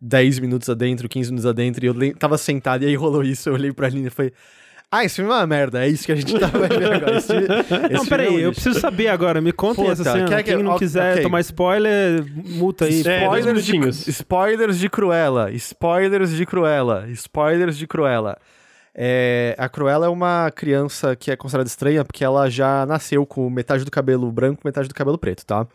[0.00, 1.84] 10 minutos adentro, 15 minutos adentro.
[1.84, 3.48] E eu tava sentado e aí rolou isso.
[3.48, 4.32] Eu olhei pra Aline e falei.
[4.94, 7.16] Ah, esse filme é uma merda, é isso que a gente tá ver agora.
[7.16, 8.60] Esse, esse Não, é um peraí, eu lixo.
[8.60, 9.40] preciso saber agora.
[9.40, 10.28] Me contem Puta, essa cena.
[10.28, 11.22] quer Quem não quiser ok.
[11.22, 13.02] tomar spoiler, multa aí.
[13.06, 15.50] É, Spoilers de, spoilers de Cruella.
[15.52, 17.06] Spoilers de Cruella.
[17.08, 18.36] Spoilers de Cruella.
[18.94, 23.48] É, a Cruella é uma criança que é considerada estranha porque ela já nasceu com
[23.48, 25.66] metade do cabelo branco metade do cabelo preto, tá?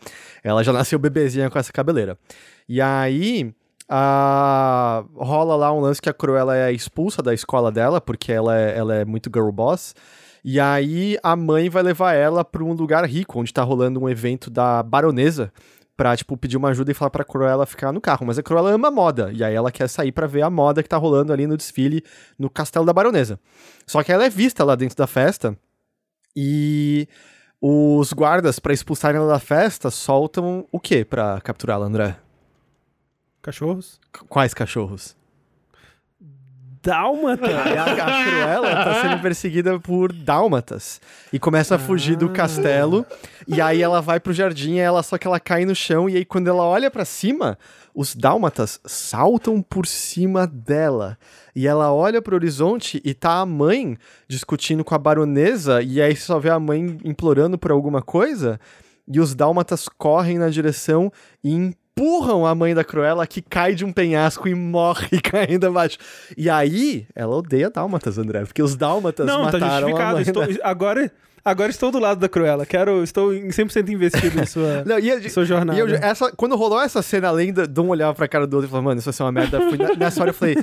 [0.44, 2.16] Ela já nasceu bebezinha com essa cabeleira.
[2.68, 3.52] E aí,
[3.90, 8.76] rola lá um lance que a Cruella é expulsa da escola dela, porque ela é,
[8.76, 9.94] ela é muito girl boss.
[10.44, 14.08] E aí a mãe vai levar ela para um lugar rico, onde tá rolando um
[14.08, 15.52] evento da baronesa,
[15.96, 18.24] pra, tipo, pedir uma ajuda e falar pra Cruella ficar no carro.
[18.24, 20.88] Mas a Cruella ama moda, e aí ela quer sair para ver a moda que
[20.88, 22.04] tá rolando ali no desfile
[22.38, 23.40] no castelo da baronesa.
[23.86, 25.58] Só que ela é vista lá dentro da festa,
[26.36, 27.08] e
[27.60, 32.16] os guardas, para expulsarem ela da festa, soltam o que pra capturá-la, André?
[33.48, 33.98] Cachorros?
[34.28, 35.16] Quais cachorros?
[36.82, 37.46] Dálmata?
[37.46, 41.00] a, a Cruella tá sendo perseguida por dálmatas.
[41.32, 43.06] E começa a fugir do castelo.
[43.46, 46.10] E aí ela vai pro jardim, e ela só que ela cai no chão.
[46.10, 47.58] E aí quando ela olha para cima,
[47.94, 51.16] os dálmatas saltam por cima dela.
[51.56, 53.96] E ela olha pro horizonte e tá a mãe
[54.28, 55.80] discutindo com a baronesa.
[55.80, 58.60] E aí só vê a mãe implorando por alguma coisa.
[59.10, 61.10] E os dálmatas correm na direção
[61.42, 65.98] e empurram a mãe da Cruella que cai de um penhasco e morre caindo abaixo.
[66.36, 70.12] E aí, ela odeia dálmatas, André, porque os dálmatas Não, tá mataram a justificado.
[70.14, 70.68] mãe Estou, da...
[70.68, 71.12] agora,
[71.44, 72.64] agora estou do lado da Cruella.
[72.66, 75.78] Quero, estou em 100% investido em sua, Não, e eu- sua jornada.
[75.78, 78.54] E eu- essa, quando rolou essa cena, além de, de um olhar pra cara do
[78.54, 80.56] outro e falar, mano, isso vai ser uma merda, fui nessa hora eu falei,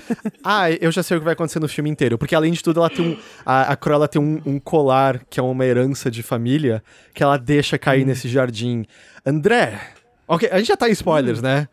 [0.43, 2.17] ah, eu já sei o que vai acontecer no filme inteiro.
[2.17, 3.17] Porque além de tudo, ela tem um.
[3.45, 6.83] A, a Cruella tem um, um colar que é uma herança de família
[7.13, 8.85] que ela deixa cair nesse jardim.
[9.25, 9.79] André.
[10.27, 11.67] Ok, a gente já tá em spoilers, né?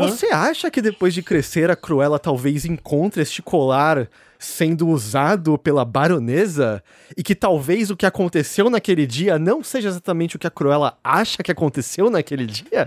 [0.00, 4.08] Você acha que depois de crescer a Cruella talvez encontre este colar
[4.44, 6.82] sendo usado pela baronesa
[7.16, 10.98] e que talvez o que aconteceu naquele dia não seja exatamente o que a Cruella
[11.02, 12.86] acha que aconteceu naquele dia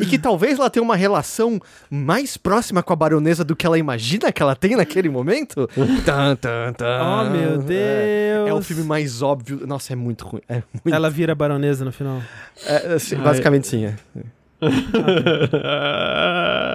[0.00, 3.78] e que talvez ela tenha uma relação mais próxima com a baronesa do que ela
[3.78, 5.68] imagina que ela tem naquele momento?
[6.04, 7.00] Tan, tan, tan.
[7.02, 8.66] Oh, meu É, é o Deus.
[8.66, 9.66] filme mais óbvio.
[9.66, 10.42] Nossa, é muito ruim.
[10.48, 10.94] É muito...
[10.94, 12.20] Ela vira baronesa no final.
[12.66, 13.86] é, é, sim, basicamente sim.
[13.86, 13.94] É,
[14.60, 14.68] Ah,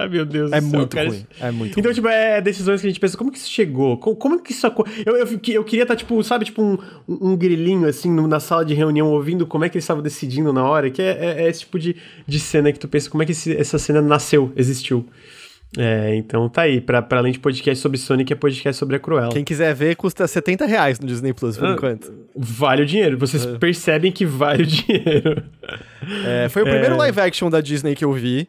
[0.10, 1.08] meu Deus é do céu, muito cara.
[1.08, 1.26] ruim.
[1.40, 1.94] É muito Então, ruim.
[1.94, 3.96] tipo, é decisões que a gente pensa, como que isso chegou?
[3.98, 5.02] Como, como que isso aconteceu?
[5.06, 8.74] Eu, eu, eu queria estar, tipo, sabe, tipo um, um grilinho, assim, na sala de
[8.74, 11.60] reunião, ouvindo como é que eles estavam decidindo na hora, que é, é- é esse
[11.60, 11.96] tipo de,
[12.26, 15.06] de cena que tu pensa, como é que esse- essa cena nasceu, existiu.
[15.76, 18.98] É, então tá aí, pra, pra além de podcast sobre Sonic, é podcast sobre a
[19.00, 19.32] Cruella.
[19.32, 22.12] Quem quiser ver, custa 70 reais no Disney Plus, por Ah, enquanto.
[22.36, 25.42] Vale o dinheiro, vocês percebem que vale o dinheiro.
[26.26, 28.46] É, foi o primeiro live action da Disney que eu vi.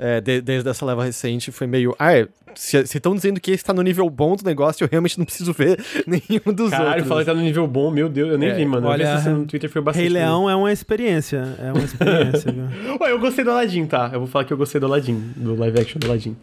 [0.00, 1.96] é, de- desde essa leva recente, foi meio.
[1.98, 5.18] Ah, é, se estão dizendo que esse tá no nível bom do negócio, eu realmente
[5.18, 5.76] não preciso ver
[6.06, 7.08] nenhum dos Caralho, outros.
[7.08, 8.86] falei que tá no nível bom, meu Deus, eu nem É, vi, mano.
[8.86, 10.00] eu vi olha, essa cena no Twitter, foi bastante.
[10.04, 11.56] Rei Leão é uma experiência.
[11.58, 12.96] É uma experiência, viu?
[13.00, 14.10] Ué, eu gostei do Aladdin, tá?
[14.12, 16.36] Eu vou falar que eu gostei do Aladdin, do live action do Aladdin.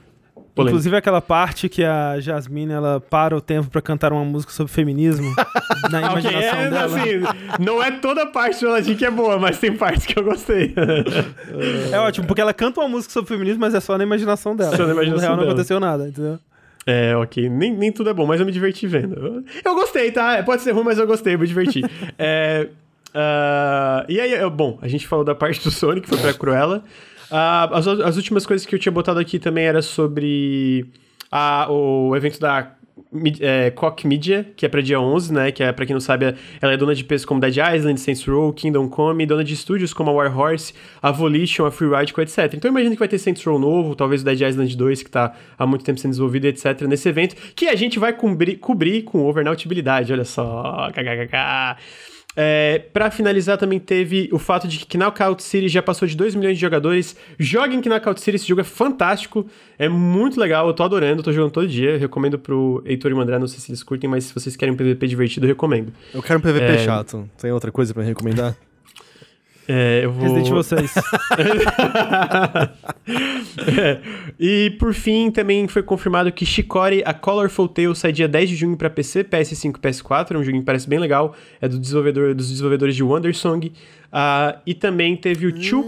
[0.55, 0.71] Polêmica.
[0.71, 4.71] Inclusive aquela parte que a Jasmine ela para o tempo pra cantar uma música sobre
[4.71, 5.29] feminismo
[5.91, 6.85] na imaginação é, dela.
[6.85, 7.09] assim,
[7.59, 10.73] não é toda parte do Aladdin que é boa, mas tem partes que eu gostei.
[11.91, 14.75] É ótimo, porque ela canta uma música sobre feminismo, mas é só na imaginação dela.
[14.75, 15.51] Só na imaginação no real não dela.
[15.51, 16.39] aconteceu nada, entendeu?
[16.85, 19.43] é, ok, nem, nem tudo é bom, mas eu me diverti vendo.
[19.63, 20.41] Eu gostei, tá?
[20.43, 21.81] Pode ser ruim, mas eu gostei, eu me diverti.
[22.17, 22.67] É,
[23.13, 26.83] ah, e aí, bom, a gente falou da parte do Sonic, que foi pra Cruella.
[27.31, 30.85] Ah, as, as últimas coisas que eu tinha botado aqui também era sobre
[31.31, 32.71] a- o evento da
[33.39, 35.51] é, Koch Media, que é pra dia 11, né?
[35.51, 38.25] Que é, pra quem não sabe, ela é dona de peças como Dead Island, Saints
[38.25, 42.23] Row, Kingdom Come, dona de estúdios como a War Horse, a Volition, a Free Radical,
[42.23, 42.53] etc.
[42.53, 45.09] Então eu imagino que vai ter Saints Row novo, talvez o Dead Island 2, que
[45.09, 46.81] tá há muito tempo sendo desenvolvido, etc.
[46.87, 50.89] nesse evento, que a gente vai cobrir, cobrir com overnautibilidade, olha só.
[50.93, 51.77] KKKK.
[52.35, 56.35] É, pra finalizar, também teve o fato de que Knockout City já passou de 2
[56.35, 57.15] milhões de jogadores.
[57.39, 59.45] Joguem Knockout City, esse jogo é fantástico,
[59.79, 61.91] é muito legal, eu tô adorando, tô jogando todo dia.
[61.91, 64.55] Eu recomendo pro Heitor e o André, não sei se eles curtem, mas se vocês
[64.55, 65.93] querem um PVP divertido, eu recomendo.
[66.13, 66.77] Eu quero um PVP É.
[66.79, 67.29] chato.
[67.39, 68.55] Tem outra coisa pra me recomendar?
[69.67, 70.23] É, eu vou...
[70.23, 70.93] Resident Evil 6.
[73.07, 73.99] É.
[74.39, 78.55] E por fim, também foi confirmado que Shikori, a Colorful Tale, sai dia 10 de
[78.55, 80.31] junho pra PC, PS5 e PS4.
[80.31, 81.35] É um joguinho que parece bem legal.
[81.61, 83.71] É do desenvolvedor, dos desenvolvedores de Wondersong.
[84.11, 85.83] Ah, e também teve o Two.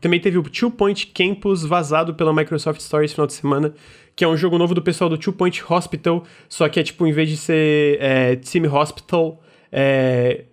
[0.00, 3.72] Também teve o Two Point Campus vazado pela Microsoft Store esse final de semana,
[4.16, 7.06] que é um jogo novo do pessoal do Two Point Hospital, só que é tipo,
[7.06, 10.44] em vez de ser é, Team Hospital, é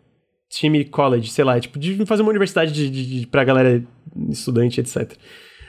[0.50, 3.84] time college, sei lá, é tipo, de fazer uma universidade de, de, de, pra galera
[4.30, 5.14] estudante, etc.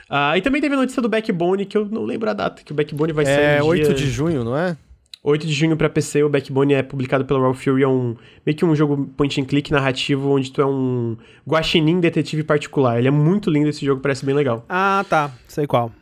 [0.09, 2.73] Ah, e também teve a notícia do Backbone, que eu não lembro a data, que
[2.73, 3.95] o Backbone vai sair É no 8 dia...
[3.95, 4.77] de junho, não é?
[5.23, 8.57] 8 de junho pra PC, o Backbone é publicado pela Raw Fury, é um meio
[8.57, 12.99] que um jogo point and click narrativo onde tu é um guaxinim detetive particular.
[12.99, 14.65] Ele é muito lindo esse jogo, parece bem legal.
[14.69, 15.31] ah, tá.
[15.47, 15.93] Sei qual.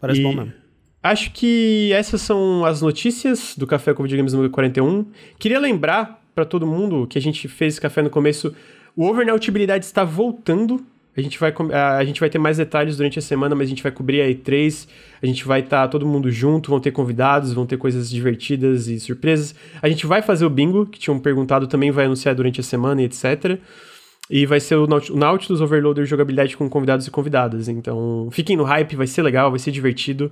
[0.00, 0.52] Parece E bom mesmo.
[1.02, 5.06] Acho que essas são as notícias do Café com Videogames número 41.
[5.38, 8.54] Queria lembrar pra todo mundo que a gente fez esse café no começo,
[8.94, 10.80] o Overnautibilidade está voltando.
[11.16, 13.82] A gente, vai, a gente vai ter mais detalhes durante a semana, mas a gente
[13.82, 14.88] vai cobrir a E3.
[15.20, 18.86] A gente vai estar tá todo mundo junto, vão ter convidados, vão ter coisas divertidas
[18.86, 19.52] e surpresas.
[19.82, 23.02] A gente vai fazer o bingo, que tinham perguntado, também vai anunciar durante a semana
[23.02, 23.58] e etc.
[24.30, 27.66] E vai ser o Nautilus Overloader jogabilidade com convidados e convidadas.
[27.68, 30.30] Então, fiquem no hype, vai ser legal, vai ser divertido.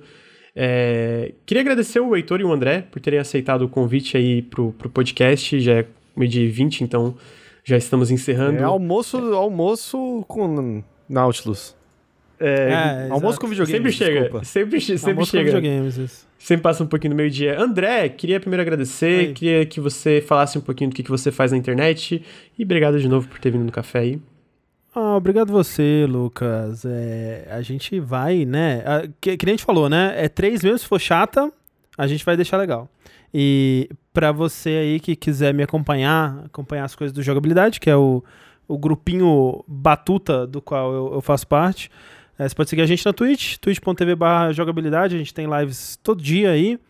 [0.55, 1.35] É...
[1.44, 4.89] Queria agradecer o Heitor e o André por terem aceitado o convite aí pro, pro
[4.89, 5.59] podcast.
[5.59, 5.86] Já é
[6.17, 7.15] meio de 20, então
[7.65, 8.59] já estamos encerrando.
[8.59, 11.75] É almoço, almoço com Nautilus.
[12.39, 13.78] É, é almoço com videogame.
[13.78, 14.20] Sempre chega.
[14.20, 14.45] Desculpa.
[14.45, 15.51] Sempre, sempre almoço chega.
[15.51, 16.27] Com videogames, isso.
[16.39, 17.59] Sempre passa um pouquinho no meio-dia.
[17.59, 19.33] André, queria primeiro agradecer, Oi.
[19.33, 22.23] queria que você falasse um pouquinho do que, que você faz na internet.
[22.57, 24.20] E obrigado de novo por ter vindo no café aí.
[24.95, 26.85] Ah, obrigado você, Lucas.
[26.85, 28.83] É, a gente vai, né?
[29.20, 30.15] Que, que nem a gente falou, né?
[30.17, 31.53] É três mesmo, se for chata,
[31.99, 32.89] a gente vai deixar legal.
[33.33, 37.95] E para você aí que quiser me acompanhar, acompanhar as coisas do jogabilidade, que é
[37.95, 38.25] o,
[38.67, 41.91] o grupinho batuta do qual eu, eu faço parte,
[42.39, 44.17] é, você pode seguir a gente na Twitch, twitch.tv
[44.55, 46.81] jogabilidade, a gente tem lives todo dia aí,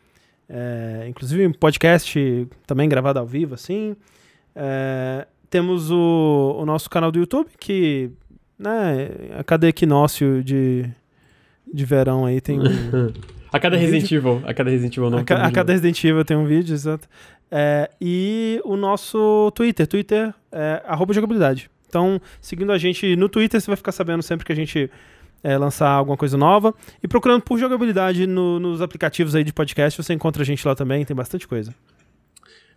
[0.48, 3.96] é, inclusive um podcast também gravado ao vivo, assim.
[4.54, 8.08] É, temos o, o nosso canal do YouTube, que
[8.56, 10.88] né, a cada equinócio de,
[11.74, 12.60] de verão aí tem
[13.52, 14.10] A cada um Resident.
[14.12, 14.42] Evil.
[14.44, 15.18] A cada Resident Evil não.
[15.18, 17.08] A, ca a cada Resident Evil tem um vídeo, exato.
[17.50, 19.86] É, e o nosso Twitter.
[19.86, 21.70] Twitter é arroba jogabilidade.
[21.88, 24.90] Então, seguindo a gente no Twitter, você vai ficar sabendo sempre que a gente
[25.42, 26.74] é, lançar alguma coisa nova.
[27.02, 30.74] E procurando por jogabilidade no, nos aplicativos aí de podcast, você encontra a gente lá
[30.74, 31.72] também, tem bastante coisa.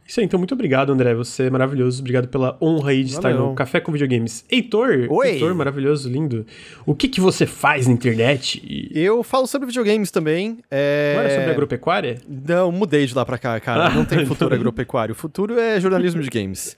[0.09, 1.13] Isso aí, então muito obrigado, André.
[1.13, 1.99] Você é maravilhoso.
[1.99, 3.29] Obrigado pela honra aí de Valeu.
[3.29, 4.43] estar no Café com Videogames.
[4.49, 5.33] Heitor, Oi.
[5.33, 6.47] Heitor, maravilhoso, lindo.
[6.83, 8.89] O que que você faz na internet?
[8.91, 10.57] Eu falo sobre videogames também.
[10.71, 11.13] É...
[11.13, 12.17] Não era sobre agropecuária?
[12.27, 13.91] Não, mudei de lá pra cá, cara.
[13.91, 15.13] Não tem futuro agropecuário.
[15.13, 16.75] O futuro é jornalismo de games.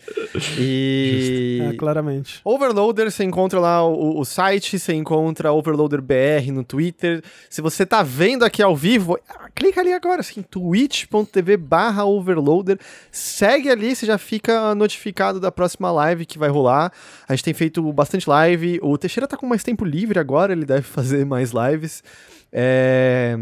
[0.59, 1.61] E...
[1.71, 2.41] É, claramente.
[2.43, 7.23] Overloader, você encontra lá o, o site, você encontra Overloader BR no Twitter.
[7.49, 9.17] Se você tá vendo aqui ao vivo,
[9.55, 12.79] clica ali agora, assim, twitch.tv barra overloader
[13.11, 16.91] segue ali, você já fica notificado da próxima live que vai rolar.
[17.27, 18.79] A gente tem feito bastante live.
[18.81, 22.03] O Teixeira tá com mais tempo livre agora, ele deve fazer mais lives.
[22.51, 23.37] É...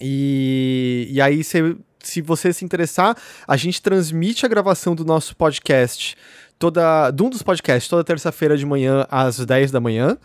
[0.00, 3.16] E, e aí, se, se você se interessar,
[3.48, 6.16] a gente transmite a gravação do nosso podcast
[6.58, 7.10] toda.
[7.10, 10.16] De um dos podcasts, toda terça-feira de manhã, às 10 da manhã.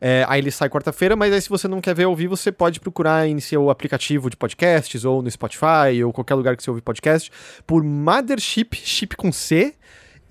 [0.00, 2.80] É, aí ele sai quarta-feira, mas aí se você não quer ver vivo, você pode
[2.80, 6.80] procurar em seu aplicativo de podcasts, ou no Spotify, ou qualquer lugar que você ouve
[6.80, 7.30] podcast,
[7.66, 9.74] por Mothership, chip com C.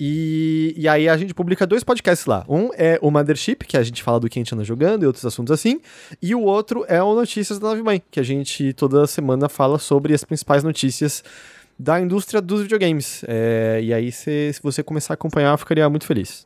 [0.02, 2.46] E, e aí a gente publica dois podcasts lá.
[2.48, 5.06] Um é o Mothership, que a gente fala do que a gente anda jogando e
[5.06, 5.82] outros assuntos assim.
[6.22, 9.78] E o outro é o Notícias da Nave Mãe, que a gente toda semana fala
[9.78, 11.22] sobre as principais notícias
[11.80, 13.24] da indústria dos videogames.
[13.26, 16.46] É, e aí, se, se você começar a acompanhar, eu ficaria muito feliz.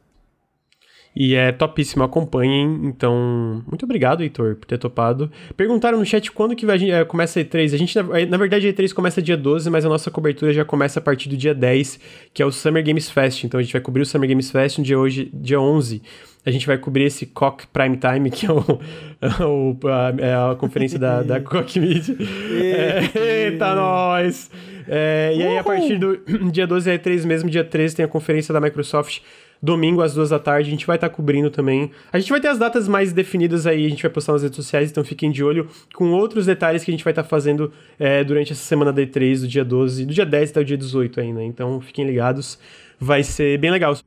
[1.16, 2.82] E é topíssimo, acompanhem.
[2.86, 5.32] Então, muito obrigado, Heitor, por ter topado.
[5.56, 7.74] Perguntaram no chat quando que vai, é, começa a E3.
[7.74, 10.66] A gente, na, na, verdade, a E3 começa dia 12, mas a nossa cobertura já
[10.66, 12.00] começa a partir do dia 10,
[12.34, 13.44] que é o Summer Games Fest.
[13.44, 16.02] Então, a gente vai cobrir o Summer Games Fest no dia hoje, dia 11.
[16.45, 18.59] A gente vai cobrir esse Cock Prime Time, que é, o,
[19.81, 22.15] o a, é a, conferência da, da Cock Media.
[22.51, 24.51] é, eita, nós!
[24.88, 26.17] É, e aí, a partir do
[26.51, 29.22] dia 12 é E3 mesmo, dia 13 tem a conferência da Microsoft
[29.63, 30.67] domingo às duas da tarde.
[30.67, 31.89] A gente vai estar tá cobrindo também.
[32.11, 34.57] A gente vai ter as datas mais definidas aí, a gente vai postar nas redes
[34.57, 37.72] sociais, então fiquem de olho com outros detalhes que a gente vai estar tá fazendo
[37.97, 40.77] é, durante essa semana da E3, do dia 12, do dia 10 até o dia
[40.77, 41.41] 18 ainda.
[41.41, 42.59] Então fiquem ligados,
[42.99, 43.97] vai ser bem legal.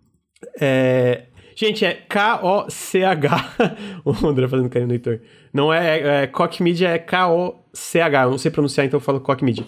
[0.61, 1.23] É...
[1.59, 3.55] Gente, é K-O-C-H.
[4.05, 5.21] o André fazendo carinho no Heitor.
[5.51, 8.25] Não é, é, é Cock Media, é K-O-C-H.
[8.25, 9.65] Eu não sei pronunciar, então eu falo Cock Media.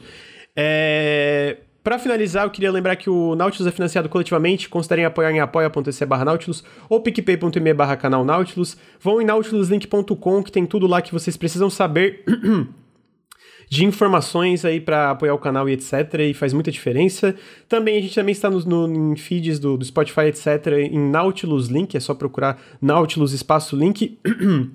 [0.55, 1.57] É.
[1.83, 4.68] Para finalizar, eu queria lembrar que o Nautilus é financiado coletivamente.
[4.68, 8.76] Considerem apoiar em apoia.se barra Nautilus ou picpay.me barra canal Nautilus.
[9.00, 12.23] Vão em nautiluslink.com que tem tudo lá que vocês precisam saber
[13.68, 16.14] de informações aí para apoiar o canal e etc.
[16.20, 17.34] E faz muita diferença.
[17.68, 20.66] Também a gente também está no, no em feeds do, do, Spotify, etc.
[20.90, 24.18] Em Nautilus Link, é só procurar Nautilus espaço link.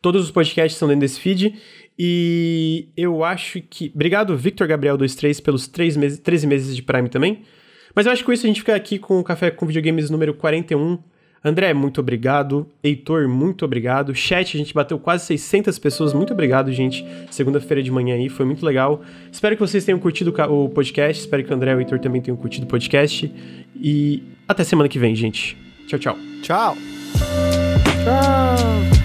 [0.00, 1.54] Todos os podcasts estão dentro desse feed.
[1.98, 3.90] E eu acho que.
[3.92, 7.42] Obrigado, Victor Gabriel 23, pelos 3 meses, 13 meses de Prime também.
[7.94, 10.08] Mas eu acho que com isso a gente fica aqui com o Café com Videogames
[10.08, 10.98] número 41.
[11.44, 12.66] André, muito obrigado.
[12.82, 14.14] Heitor, muito obrigado.
[14.14, 16.12] Chat, a gente bateu quase 600 pessoas.
[16.12, 17.04] Muito obrigado, gente.
[17.30, 19.02] Segunda-feira de manhã aí, foi muito legal.
[19.30, 21.22] Espero que vocês tenham curtido o podcast.
[21.22, 23.32] Espero que o André e o Heitor também tenham curtido o podcast.
[23.74, 25.56] E até semana que vem, gente.
[25.86, 26.18] Tchau, tchau.
[26.42, 26.76] Tchau.
[28.04, 28.97] Tchau.